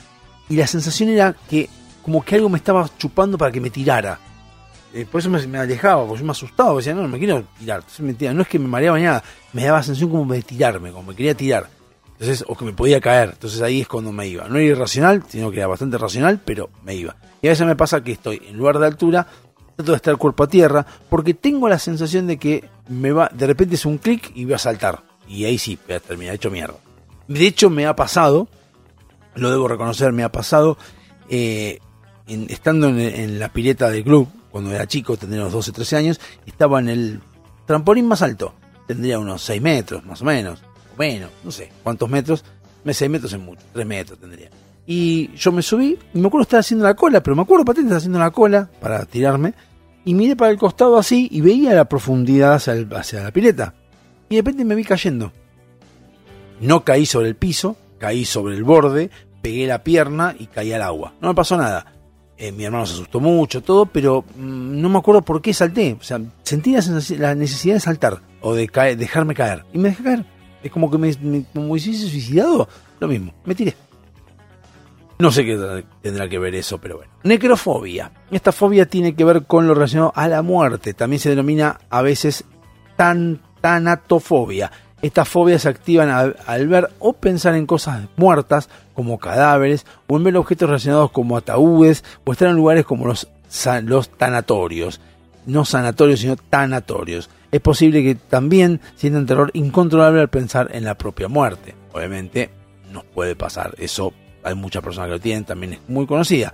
y 0.48 0.56
la 0.56 0.66
sensación 0.66 1.08
era 1.08 1.34
que 1.48 1.68
como 2.02 2.24
que 2.24 2.36
algo 2.36 2.48
me 2.48 2.58
estaba 2.58 2.88
chupando 2.98 3.38
para 3.38 3.52
que 3.52 3.60
me 3.60 3.70
tirara. 3.70 4.18
Eh, 4.92 5.06
por 5.10 5.20
eso 5.20 5.30
me, 5.30 5.58
alejaba, 5.58 6.04
porque 6.04 6.20
yo 6.20 6.26
me 6.26 6.32
asustaba, 6.32 6.76
decía, 6.76 6.94
no, 6.94 7.02
no 7.02 7.08
me 7.08 7.18
quiero 7.18 7.44
tirar. 7.58 7.78
Entonces 7.78 8.00
me 8.00 8.14
tiraba. 8.14 8.34
No 8.34 8.42
es 8.42 8.48
que 8.48 8.58
me 8.58 8.66
mareaba 8.66 8.98
ni 8.98 9.04
nada, 9.04 9.22
me 9.52 9.64
daba 9.64 9.82
sensación 9.82 10.10
como 10.10 10.32
de 10.32 10.42
tirarme, 10.42 10.90
como 10.90 11.10
me 11.10 11.16
quería 11.16 11.34
tirar. 11.34 11.68
Entonces, 12.12 12.44
o 12.48 12.56
que 12.56 12.64
me 12.64 12.72
podía 12.72 13.00
caer. 13.00 13.30
Entonces 13.32 13.62
ahí 13.62 13.80
es 13.80 13.88
cuando 13.88 14.12
me 14.12 14.26
iba. 14.26 14.48
No 14.48 14.56
era 14.56 14.64
irracional, 14.64 15.22
sino 15.28 15.50
que 15.50 15.58
era 15.58 15.68
bastante 15.68 15.96
racional, 15.96 16.40
pero 16.44 16.70
me 16.84 16.94
iba. 16.94 17.16
Y 17.40 17.46
a 17.46 17.50
veces 17.50 17.66
me 17.66 17.76
pasa 17.76 18.02
que 18.02 18.12
estoy 18.12 18.42
en 18.46 18.56
lugar 18.56 18.78
de 18.78 18.86
altura, 18.86 19.26
trato 19.76 19.92
de 19.92 19.96
estar 19.96 20.16
cuerpo 20.16 20.42
a 20.42 20.48
tierra, 20.48 20.84
porque 21.08 21.34
tengo 21.34 21.68
la 21.68 21.78
sensación 21.78 22.26
de 22.26 22.38
que 22.38 22.68
me 22.88 23.12
va, 23.12 23.30
de 23.32 23.46
repente 23.46 23.76
es 23.76 23.86
un 23.86 23.98
clic 23.98 24.32
y 24.34 24.44
voy 24.44 24.54
a 24.54 24.58
saltar. 24.58 25.09
Y 25.30 25.44
ahí 25.44 25.58
sí, 25.58 25.78
voy 25.86 25.96
a 25.96 26.00
terminar 26.00 26.34
hecho 26.34 26.50
mierda. 26.50 26.74
De 27.28 27.46
hecho, 27.46 27.70
me 27.70 27.86
ha 27.86 27.94
pasado, 27.94 28.48
lo 29.36 29.50
debo 29.50 29.68
reconocer, 29.68 30.12
me 30.12 30.24
ha 30.24 30.32
pasado, 30.32 30.76
eh, 31.28 31.78
estando 32.26 32.88
en, 32.88 33.38
la 33.38 33.52
pileta 33.52 33.88
del 33.88 34.02
club, 34.02 34.28
cuando 34.50 34.72
era 34.72 34.86
chico, 34.88 35.16
tendría 35.16 35.42
unos 35.42 35.52
12, 35.52 35.70
13 35.72 35.96
años, 35.96 36.20
estaba 36.46 36.80
en 36.80 36.88
el 36.88 37.20
trampolín 37.66 38.06
más 38.08 38.22
alto. 38.22 38.54
Tendría 38.88 39.20
unos 39.20 39.42
6 39.42 39.62
metros, 39.62 40.04
más 40.04 40.20
o 40.22 40.24
menos, 40.24 40.60
o 40.96 40.98
menos, 40.98 41.30
no 41.44 41.52
sé 41.52 41.70
cuántos 41.84 42.10
metros. 42.10 42.44
6 42.84 43.08
metros 43.08 43.32
es 43.32 43.38
mucho, 43.38 43.62
3 43.72 43.86
metros 43.86 44.18
tendría. 44.18 44.50
Y 44.84 45.32
yo 45.36 45.52
me 45.52 45.62
subí, 45.62 45.96
y 46.12 46.18
me 46.18 46.26
acuerdo 46.26 46.42
estar 46.42 46.58
haciendo 46.60 46.84
la 46.84 46.94
cola, 46.94 47.22
pero 47.22 47.36
me 47.36 47.42
acuerdo 47.42 47.64
patente 47.64 47.86
estar 47.88 47.98
haciendo 47.98 48.18
la 48.18 48.32
cola 48.32 48.68
para 48.80 49.04
tirarme. 49.06 49.54
Y 50.04 50.14
miré 50.14 50.34
para 50.34 50.50
el 50.50 50.58
costado 50.58 50.96
así 50.98 51.28
y 51.30 51.40
veía 51.40 51.72
la 51.74 51.84
profundidad 51.84 52.54
hacia, 52.54 52.72
el- 52.72 52.92
hacia 52.96 53.22
la 53.22 53.30
pileta. 53.30 53.74
Y 54.30 54.36
de 54.36 54.40
repente 54.42 54.64
me 54.64 54.74
vi 54.76 54.84
cayendo. 54.84 55.32
No 56.60 56.84
caí 56.84 57.04
sobre 57.04 57.28
el 57.28 57.34
piso, 57.36 57.76
caí 57.98 58.24
sobre 58.24 58.54
el 58.54 58.64
borde, 58.64 59.10
pegué 59.42 59.66
la 59.66 59.82
pierna 59.82 60.34
y 60.38 60.46
caí 60.46 60.72
al 60.72 60.82
agua. 60.82 61.14
No 61.20 61.28
me 61.28 61.34
pasó 61.34 61.56
nada. 61.56 61.92
Eh, 62.38 62.52
mi 62.52 62.64
hermano 62.64 62.86
se 62.86 62.94
asustó 62.94 63.20
mucho, 63.20 63.60
todo, 63.60 63.86
pero 63.86 64.24
mm, 64.36 64.80
no 64.80 64.88
me 64.88 64.98
acuerdo 64.98 65.22
por 65.22 65.42
qué 65.42 65.52
salté. 65.52 65.96
O 66.00 66.02
sea, 66.04 66.20
sentí 66.42 66.72
la, 67.18 67.34
necesidad 67.34 67.74
de 67.74 67.80
saltar 67.80 68.20
o 68.40 68.54
de 68.54 68.66
dejarme 68.96 69.34
caer. 69.34 69.64
Y 69.72 69.78
me 69.78 69.90
dejé 69.90 70.02
caer. 70.04 70.24
Es 70.62 70.70
como 70.70 70.90
que 70.90 70.96
me, 70.96 71.12
me- 71.22 71.44
hubiese 71.54 71.92
suicidado. 71.94 72.68
Lo 73.00 73.08
mismo, 73.08 73.34
me 73.44 73.54
tiré. 73.54 73.74
No 75.18 75.30
sé 75.32 75.44
qué 75.44 75.84
tendrá 76.00 76.28
que 76.28 76.38
ver 76.38 76.54
eso, 76.54 76.78
pero 76.78 76.98
bueno. 76.98 77.12
Necrofobia. 77.24 78.12
Esta 78.30 78.52
fobia 78.52 78.86
tiene 78.86 79.14
que 79.14 79.24
ver 79.24 79.44
con 79.44 79.66
lo 79.66 79.74
relacionado 79.74 80.12
a 80.14 80.28
la 80.28 80.40
muerte. 80.40 80.94
También 80.94 81.20
se 81.20 81.28
denomina 81.30 81.78
a 81.90 82.00
veces 82.00 82.44
tan, 82.96 83.42
tanatofobia. 83.60 84.70
Estas 85.02 85.28
fobias 85.28 85.62
se 85.62 85.68
activan 85.68 86.10
al, 86.10 86.68
ver 86.68 86.90
o 86.98 87.14
pensar 87.14 87.54
en 87.54 87.66
cosas 87.66 88.02
muertas, 88.16 88.68
como 88.94 89.18
cadáveres, 89.18 89.86
o 90.06 90.16
en 90.16 90.24
ver 90.24 90.36
objetos 90.36 90.68
relacionados 90.68 91.10
como 91.10 91.36
ataúdes, 91.36 92.04
o 92.24 92.32
estar 92.32 92.48
en 92.48 92.56
lugares 92.56 92.84
como 92.84 93.06
los, 93.06 93.28
los 93.82 94.08
tanatorios. 94.10 95.00
No 95.46 95.64
sanatorios, 95.64 96.20
sino 96.20 96.36
tanatorios. 96.36 97.30
Es 97.50 97.60
posible 97.60 98.02
que 98.02 98.14
también 98.14 98.80
sientan 98.94 99.26
terror 99.26 99.50
incontrolable 99.54 100.20
al 100.20 100.28
pensar 100.28 100.68
en 100.72 100.84
la 100.84 100.96
propia 100.96 101.28
muerte. 101.28 101.74
Obviamente, 101.92 102.50
nos 102.92 103.04
puede 103.04 103.34
pasar. 103.34 103.74
Eso 103.78 104.12
hay 104.42 104.54
muchas 104.54 104.82
personas 104.82 105.08
que 105.08 105.14
lo 105.14 105.20
tienen, 105.20 105.44
también 105.44 105.74
es 105.74 105.80
muy 105.88 106.06
conocida. 106.06 106.52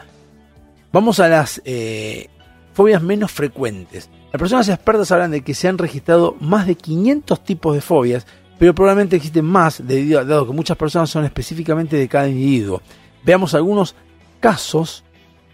Vamos 0.93 1.21
a 1.21 1.29
las 1.29 1.61
eh, 1.65 2.29
fobias 2.73 3.03
menos 3.03 3.33
frecuentes. 3.33 4.09
Las 4.37 4.41
personas 4.41 4.69
expertas 4.69 5.11
hablan 5.13 5.31
de 5.31 5.41
que 5.41 5.55
se 5.55 5.67
han 5.67 5.79
registrado 5.79 6.37
más 6.41 6.67
de 6.67 6.75
500 6.75 7.43
tipos 7.43 7.75
de 7.75 7.81
fobias, 7.81 8.27
pero 8.59 8.75
probablemente 8.75 9.17
existen 9.17 9.47
más, 9.47 9.81
debido 9.87 10.21
a- 10.21 10.25
dado 10.27 10.47
que 10.47 10.53
muchas 10.53 10.77
personas 10.77 11.09
son 11.09 11.25
específicamente 11.25 11.97
de 11.97 12.07
cada 12.07 12.29
individuo. 12.29 12.83
Veamos 13.25 13.55
algunos 13.55 13.95
casos, 14.39 15.05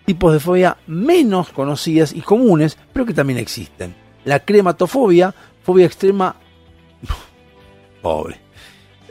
tipos 0.04 0.32
de 0.32 0.40
fobia 0.40 0.78
menos 0.88 1.50
conocidas 1.50 2.12
y 2.12 2.22
comunes, 2.22 2.76
pero 2.92 3.06
que 3.06 3.14
también 3.14 3.38
existen. 3.38 3.94
La 4.24 4.40
crematofobia, 4.40 5.32
fobia 5.62 5.86
extrema... 5.86 6.34
Pobre. 8.02 8.40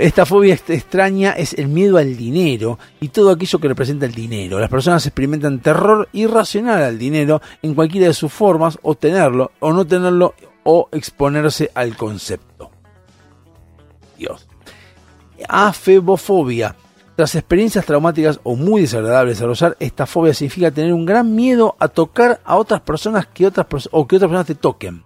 Esta 0.02 0.26
fobia 0.26 0.56
ext- 0.56 0.74
extraña 0.74 1.34
es 1.34 1.54
el 1.54 1.68
miedo 1.68 2.00
al 2.00 2.18
dinero 2.18 2.80
y 3.00 3.10
todo 3.10 3.30
aquello 3.30 3.60
que 3.60 3.68
representa 3.68 4.08
el 4.08 4.16
dinero. 4.16 4.60
Las 4.60 4.70
personas 4.70 5.06
experimentan 5.06 5.60
terror 5.60 6.10
irracional 6.12 6.82
al 6.82 6.98
dinero 6.98 7.40
en 7.62 7.76
cualquiera 7.76 8.08
de 8.08 8.16
sus 8.16 8.34
formas, 8.34 8.80
o 8.82 8.96
tenerlo, 8.96 9.52
o 9.60 9.72
no 9.72 9.86
tenerlo, 9.86 10.34
o 10.64 10.90
exponerse 10.92 11.70
al 11.76 11.96
concepto. 11.96 12.72
Dios. 14.18 14.48
Afebofobia. 15.48 16.76
Tras 17.16 17.36
experiencias 17.36 17.86
traumáticas 17.86 18.40
o 18.42 18.56
muy 18.56 18.82
desagradables 18.82 19.38
desarrollar 19.38 19.78
esta 19.80 20.08
fobia 20.08 20.34
significa 20.34 20.72
tener 20.72 20.94
un 20.94 21.06
gran 21.06 21.36
miedo 21.36 21.76
a 21.78 21.88
tocar 21.88 22.42
a 22.44 22.56
otras 22.56 22.82
personas 22.82 23.28
que 23.28 23.46
otras 23.46 23.68
o 23.92 24.08
que 24.08 24.16
otras 24.16 24.30
personas 24.30 24.48
te 24.48 24.56
toquen. 24.56 25.04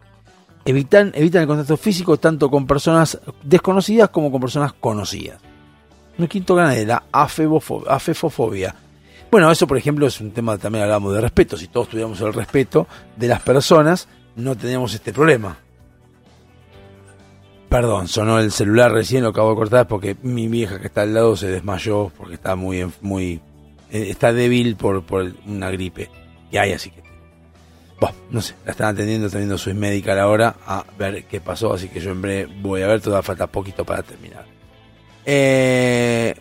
Evitan, 0.68 1.12
evitan 1.14 1.44
el 1.44 1.48
contacto 1.48 1.78
físico 1.78 2.18
tanto 2.18 2.50
con 2.50 2.66
personas 2.66 3.20
desconocidas 3.44 4.10
como 4.10 4.32
con 4.32 4.42
personas 4.42 4.74
conocidas. 4.74 5.40
Un 6.18 6.28
quinto 6.28 6.56
gana 6.56 6.72
de 6.72 6.86
la 6.88 7.04
afefofobia. 7.12 8.76
Bueno, 9.30 9.52
eso 9.52 9.68
por 9.68 9.78
ejemplo 9.78 10.08
es 10.08 10.20
un 10.22 10.32
tema, 10.32 10.58
también 10.58 10.84
hablamos 10.86 11.14
de 11.14 11.22
respeto. 11.22 11.56
Si 11.56 11.68
todos 11.68 11.90
tuviéramos 11.90 12.20
el 12.22 12.34
respeto 12.34 12.88
de 13.16 13.28
las 13.28 13.42
personas, 13.42 14.08
no 14.36 14.56
tendríamos 14.56 14.94
este 14.94 15.14
problema. 15.14 15.58
Perdón, 17.70 18.08
sonó 18.08 18.40
el 18.40 18.52
celular 18.52 18.92
recién, 18.92 19.24
lo 19.24 19.30
acabo 19.30 19.50
de 19.52 19.56
cortar 19.58 19.88
porque 19.88 20.16
mi 20.24 20.48
vieja 20.48 20.80
que 20.80 20.88
está 20.88 21.02
al 21.02 21.14
lado 21.14 21.36
se 21.36 21.48
desmayó 21.48 22.12
porque 22.18 22.36
está 22.36 22.56
muy, 22.56 22.90
muy 23.02 23.42
eh, 23.92 24.08
está 24.10 24.34
débil 24.34 24.78
por, 24.78 25.04
por 25.04 25.32
una 25.46 25.70
gripe 25.70 26.10
que 26.50 26.60
hay, 26.60 26.72
así 26.72 26.90
que 26.90 27.05
no 28.30 28.42
sé, 28.42 28.56
la 28.66 28.72
están 28.72 28.88
atendiendo, 28.94 29.28
está 29.28 29.38
viendo 29.38 29.58
su 29.58 29.74
médica 29.74 30.22
ahora 30.22 30.56
a 30.68 30.84
ver 30.98 31.26
qué 31.26 31.40
pasó, 31.40 31.74
así 31.74 31.88
que 31.90 32.00
yo 32.02 32.12
en 32.12 32.22
breve 32.22 32.54
voy 32.62 32.82
a 32.82 32.88
ver, 32.88 33.02
todavía 33.02 33.24
falta 33.24 33.48
poquito 33.48 33.86
para 33.86 34.04
terminar. 34.04 34.46
Eh, 35.26 36.36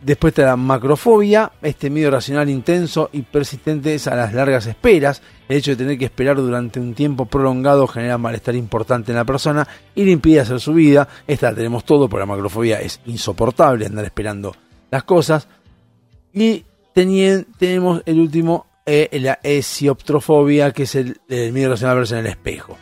después 0.00 0.30
está 0.32 0.46
la 0.46 0.56
macrofobia, 0.56 1.52
este 1.60 1.90
miedo 1.90 2.10
racional 2.10 2.48
intenso 2.48 3.10
y 3.12 3.22
persistente 3.22 3.94
es 3.94 4.06
a 4.06 4.14
las 4.14 4.32
largas 4.32 4.66
esperas. 4.66 5.20
El 5.48 5.56
hecho 5.58 5.72
de 5.72 5.76
tener 5.76 5.98
que 5.98 6.04
esperar 6.06 6.36
durante 6.36 6.78
un 6.80 6.94
tiempo 6.94 7.26
prolongado 7.26 7.86
genera 7.86 8.16
malestar 8.16 8.54
importante 8.54 9.12
en 9.12 9.16
la 9.16 9.24
persona 9.24 9.66
y 9.94 10.04
le 10.04 10.12
impide 10.12 10.40
hacer 10.40 10.60
su 10.60 10.72
vida. 10.72 11.08
Esta 11.26 11.50
la 11.50 11.56
tenemos 11.56 11.84
todo, 11.84 12.08
porque 12.08 12.20
la 12.20 12.26
macrofobia 12.26 12.80
es 12.80 13.00
insoportable 13.06 13.84
andar 13.86 14.04
esperando 14.04 14.54
las 14.90 15.02
cosas. 15.02 15.48
Y 16.32 16.64
tenien- 16.94 17.46
tenemos 17.58 18.02
el 18.06 18.20
último, 18.20 18.66
la 18.86 19.38
esioptrofobia, 19.42 20.72
que 20.72 20.84
es 20.84 20.94
el, 20.94 21.20
miedo 21.52 21.74
a 21.74 21.94
verse 21.94 22.14
en 22.14 22.20
el 22.20 22.26
espejo. 22.26 22.76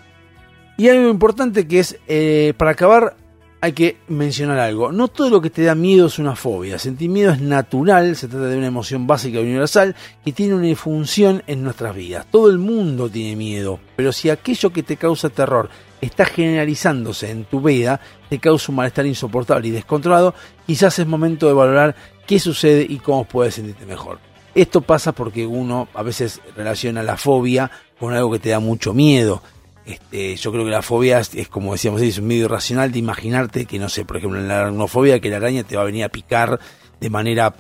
Y 0.77 0.89
algo 0.89 1.09
importante 1.09 1.67
que 1.67 1.81
es, 1.81 1.99
eh, 2.07 2.55
para 2.57 2.71
acabar, 2.71 3.17
hay 3.61 3.73
que 3.73 3.97
mencionar 4.09 4.59
algo. 4.59 4.93
No 4.93 5.09
todo 5.09 5.31
lo 5.31 5.41
que 5.41 5.51
te 5.51 5.63
da 5.63 5.75
miedo 5.75 6.07
es 6.07 6.19
una 6.19 6.37
fobia. 6.37 6.79
Sentir 6.79 7.11
miedo 7.11 7.33
es 7.33 7.41
natural, 7.41 8.15
se 8.17 8.29
trata 8.29 8.47
de 8.47 8.57
una 8.57 8.69
emoción 8.69 9.07
básica 9.07 9.41
y 9.41 9.43
universal 9.43 9.97
que 10.25 10.33
tiene 10.33 10.55
una 10.55 10.75
función 10.77 11.43
en 11.47 11.63
nuestras 11.65 11.95
vidas. 11.95 12.27
Todo 12.31 12.51
el 12.51 12.59
mundo 12.59 13.09
tiene 13.09 13.37
miedo, 13.37 13.81
pero 13.97 14.13
si 14.13 14.31
aquello 14.31 14.71
que 14.71 14.83
te 14.83 14.97
causa 14.97 15.31
terror 15.31 15.69
está 16.01 16.25
generalizándose 16.25 17.31
en 17.31 17.45
tu 17.45 17.61
vida, 17.61 18.01
te 18.29 18.39
causa 18.39 18.71
un 18.71 18.77
malestar 18.77 19.07
insoportable 19.07 19.69
y 19.69 19.73
descontrolado, 19.73 20.35
quizás 20.67 20.99
es 20.99 21.07
momento 21.07 21.49
de 21.49 21.55
valorar 21.55 21.97
qué 22.27 22.39
sucede 22.39 22.87
y 22.89 22.99
cómo 22.99 23.25
puedes 23.25 23.55
sentirte 23.55 23.85
mejor. 23.85 24.28
Esto 24.55 24.81
pasa 24.81 25.13
porque 25.13 25.47
uno 25.47 25.89
a 25.95 26.03
veces 26.03 26.41
relaciona 26.57 27.03
la 27.03 27.17
fobia 27.17 27.71
con 27.99 28.15
algo 28.15 28.33
que 28.33 28.39
te 28.39 28.51
da 28.51 28.61
mucho 28.61 28.95
miedo. 28.95 29.43
Este, 29.85 30.37
yo 30.37 30.53
creo 30.53 30.65
que 30.65 30.71
la 30.71 30.83
fobia 30.83 31.19
es, 31.21 31.49
como 31.49 31.73
decíamos, 31.73 32.03
es 32.03 32.19
un 32.19 32.27
medio 32.27 32.45
irracional 32.45 32.93
de 32.93 32.99
imaginarte 32.99 33.65
que, 33.65 33.79
no 33.79 33.89
sé, 33.89 34.05
por 34.05 34.19
ejemplo, 34.19 34.39
en 34.39 34.49
la 34.49 34.61
aracnofobia, 34.61 35.21
que 35.21 35.31
la 35.31 35.39
araña 35.39 35.65
te 35.65 35.77
va 35.77 35.83
a 35.83 35.87
venir 35.87 36.05
a 36.05 36.09
picar 36.11 36.61
de 37.01 37.11
manera 37.11 37.55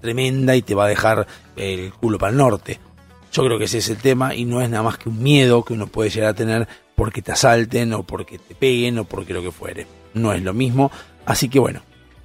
tremenda 0.00 0.56
y 0.56 0.62
te 0.62 0.74
va 0.74 0.84
a 0.84 0.88
dejar 0.88 1.26
el 1.56 1.92
culo 1.94 2.18
para 2.18 2.32
el 2.32 2.36
norte. 2.36 2.80
Yo 3.32 3.44
creo 3.44 3.58
que 3.58 3.64
ese 3.64 3.78
es 3.78 3.88
el 3.88 3.98
tema 3.98 4.34
y 4.34 4.44
no 4.44 4.60
es 4.60 4.68
nada 4.68 4.82
más 4.82 4.98
que 4.98 5.08
un 5.08 5.22
miedo 5.22 5.64
que 5.64 5.72
uno 5.72 5.86
puede 5.86 6.10
llegar 6.10 6.30
a 6.30 6.34
tener 6.34 6.68
porque 6.96 7.22
te 7.22 7.32
asalten 7.32 7.94
o 7.94 8.02
porque 8.02 8.38
te 8.38 8.54
peguen 8.54 8.98
o 8.98 9.04
porque 9.04 9.32
lo 9.32 9.42
que 9.42 9.52
fuere. 9.52 9.86
No 10.14 10.32
es 10.32 10.42
lo 10.42 10.52
mismo. 10.52 10.90
Así 11.24 11.48
que 11.48 11.60
bueno, 11.60 11.80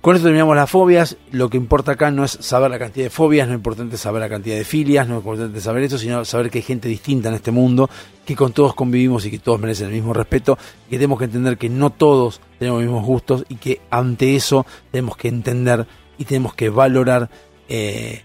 con 0.05 0.15
esto 0.15 0.27
terminamos 0.27 0.55
las 0.55 0.69
fobias. 0.69 1.17
Lo 1.31 1.49
que 1.49 1.57
importa 1.57 1.93
acá 1.93 2.11
no 2.11 2.25
es 2.25 2.37
saber 2.39 2.69
la 2.69 2.77
cantidad 2.77 3.05
de 3.05 3.09
fobias, 3.09 3.47
no 3.47 3.55
es 3.55 3.57
importante 3.57 3.97
saber 3.97 4.21
la 4.21 4.29
cantidad 4.29 4.55
de 4.55 4.63
filias, 4.63 5.07
no 5.07 5.15
es 5.15 5.21
importante 5.21 5.59
saber 5.59 5.81
eso, 5.81 5.97
sino 5.97 6.23
saber 6.25 6.51
que 6.51 6.59
hay 6.59 6.61
gente 6.61 6.87
distinta 6.87 7.29
en 7.29 7.33
este 7.33 7.49
mundo, 7.49 7.89
que 8.23 8.35
con 8.35 8.53
todos 8.53 8.75
convivimos 8.75 9.25
y 9.25 9.31
que 9.31 9.39
todos 9.39 9.59
merecen 9.59 9.87
el 9.87 9.93
mismo 9.93 10.13
respeto, 10.13 10.59
que 10.87 10.97
tenemos 10.97 11.17
que 11.17 11.25
entender 11.25 11.57
que 11.57 11.69
no 11.69 11.89
todos 11.89 12.39
tenemos 12.59 12.83
los 12.83 12.87
mismos 12.87 13.03
gustos 13.03 13.45
y 13.49 13.55
que 13.55 13.81
ante 13.89 14.35
eso 14.35 14.67
tenemos 14.91 15.17
que 15.17 15.27
entender 15.27 15.87
y 16.19 16.25
tenemos 16.25 16.53
que 16.53 16.69
valorar 16.69 17.27
eh, 17.67 18.21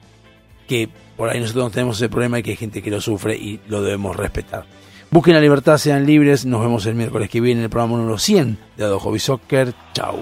que 0.69 0.87
por 1.17 1.31
ahí 1.31 1.41
nosotros 1.41 1.65
no 1.65 1.71
tenemos 1.71 1.97
ese 1.97 2.11
problema 2.11 2.41
y 2.41 2.43
que 2.43 2.51
hay 2.51 2.57
gente 2.59 2.83
que 2.83 2.91
lo 2.91 3.01
sufre 3.01 3.39
y 3.39 3.59
lo 3.69 3.81
debemos 3.83 4.15
respetar. 4.15 4.67
Busquen 5.11 5.33
la 5.33 5.41
libertad, 5.41 5.79
sean 5.79 6.05
libres. 6.05 6.45
Nos 6.45 6.61
vemos 6.61 6.85
el 6.85 6.95
miércoles 6.95 7.31
que 7.31 7.41
viene 7.41 7.61
en 7.61 7.65
el 7.65 7.71
programa 7.71 7.97
número 7.97 8.19
100 8.19 8.59
de 8.77 8.85
Ado 8.85 9.01
Hobby 9.01 9.19
Soccer. 9.19 9.73
Chau. 9.95 10.19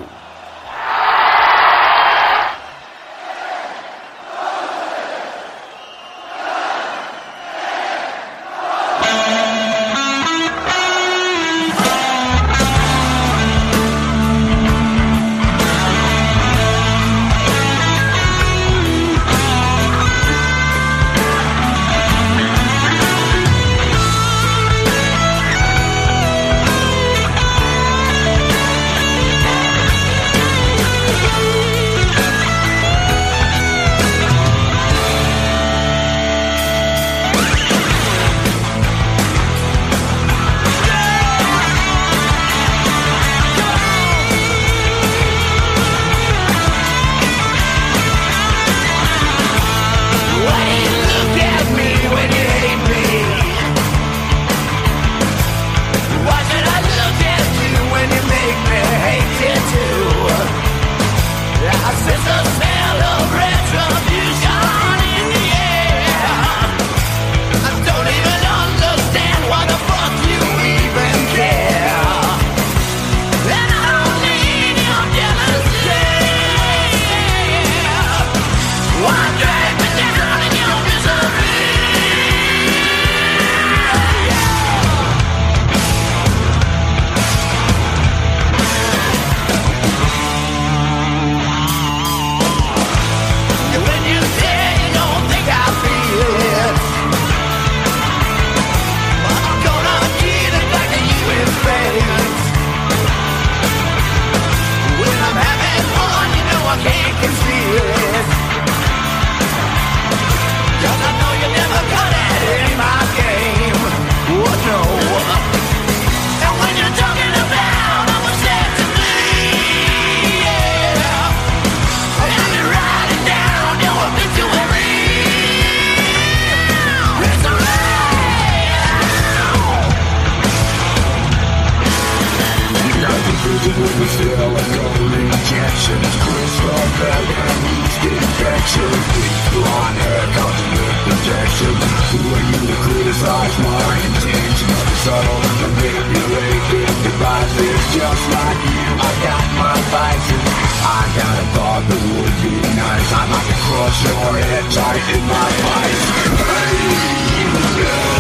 Just 147.99 148.25
like 148.31 148.61
you. 148.63 148.83
I 148.95 149.13
got 149.27 149.47
my 149.59 149.77
vices. 149.91 150.45
I 150.87 151.03
got 151.19 151.35
a 151.35 151.47
thought 151.55 151.83
that 151.89 152.03
would 152.15 152.37
be 152.43 152.55
nice. 152.79 153.09
I'd 153.19 153.29
like 153.35 153.49
to 153.51 153.59
crush 153.67 153.99
your 154.07 154.35
head 154.39 154.67
tight 154.71 155.05
in 155.15 155.23
my 155.27 155.49
vice. 155.67 156.05
Hey. 156.47 158.18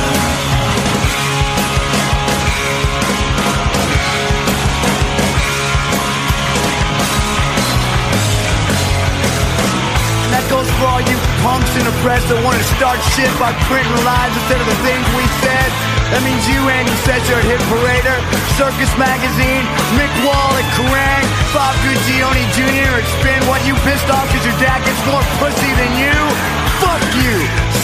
Punks 11.45 11.71
in 11.79 11.85
the 11.87 11.95
press 12.03 12.23
that 12.31 12.39
want 12.43 12.57
to 12.57 12.67
start 12.79 12.99
shit 13.15 13.31
by 13.39 13.55
printing 13.71 13.95
lies 14.03 14.33
instead 14.35 14.61
of 14.61 14.69
the 14.69 14.79
things 14.83 15.05
we 15.15 15.25
said. 15.45 15.69
That 16.11 16.25
means 16.25 16.41
you, 16.49 16.61
Andy 16.73 16.95
Setzer 17.05 17.37
at 17.37 17.45
Hit 17.45 17.61
Parader, 17.69 18.17
Circus 18.57 18.89
Magazine, 18.97 19.65
Mick 19.95 20.11
Wall 20.25 20.51
at 20.57 20.67
Kerrang, 20.73 21.25
Bob 21.53 21.77
Guccione 21.85 22.45
Jr. 22.57 22.91
at 22.97 23.07
Spin. 23.21 23.41
What, 23.45 23.61
you 23.69 23.77
pissed 23.85 24.09
off 24.09 24.25
because 24.33 24.47
your 24.49 24.57
dad 24.57 24.81
gets 24.89 25.01
more 25.05 25.21
pussy 25.37 25.73
than 25.77 25.93
you? 26.01 26.17
Fuck 26.81 27.05
you! 27.21 27.35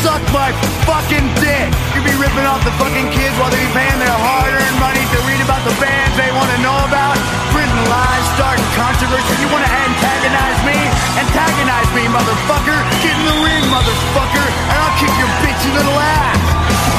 Suck 0.01 0.23
my 0.33 0.55
fucking 0.89 1.27
dick! 1.43 1.69
You 1.93 2.01
be 2.01 2.15
ripping 2.17 2.49
off 2.49 2.65
the 2.65 2.75
fucking 2.81 3.13
kids 3.13 3.35
while 3.37 3.53
they 3.53 3.61
be 3.61 3.73
paying 3.77 4.01
their 4.01 4.19
hard-earned 4.25 4.79
money 4.81 5.05
to 5.05 5.19
read 5.29 5.41
about 5.45 5.61
the 5.69 5.75
bands 5.77 6.15
they 6.17 6.33
want 6.33 6.49
to 6.49 6.59
know 6.65 6.79
about? 6.89 7.44
Lies, 7.75 8.27
starting 8.39 8.71
controversy. 8.79 9.35
You 9.43 9.51
want 9.51 9.67
to 9.67 9.73
antagonize 9.73 10.61
me? 10.63 10.79
Antagonize 11.19 11.91
me, 11.91 12.07
motherfucker! 12.07 12.79
Get 13.03 13.19
in 13.19 13.27
the 13.27 13.39
ring, 13.43 13.65
motherfucker! 13.67 14.47
And 14.71 14.77
I'll 14.79 14.97
kick 14.99 15.11
your 15.19 15.31
bitchy 15.43 15.75
little 15.75 15.99
ass! 15.99 16.39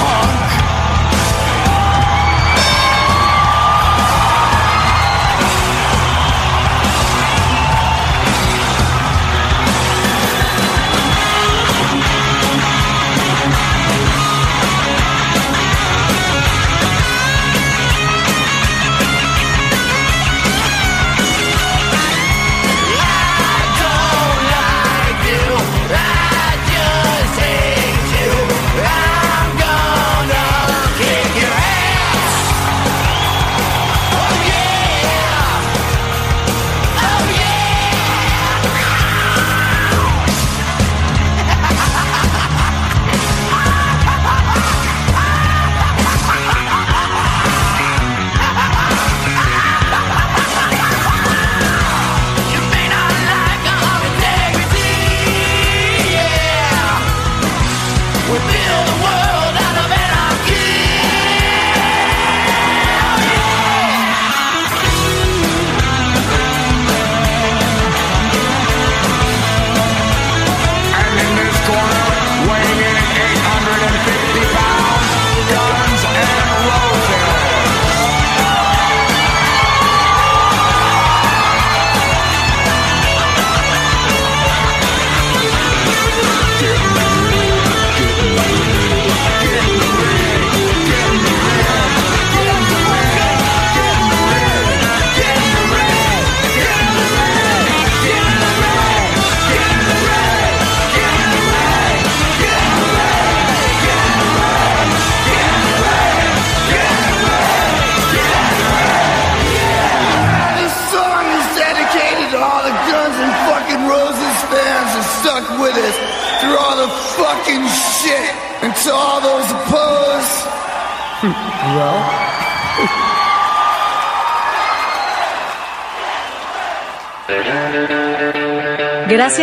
Punk! 0.03 0.24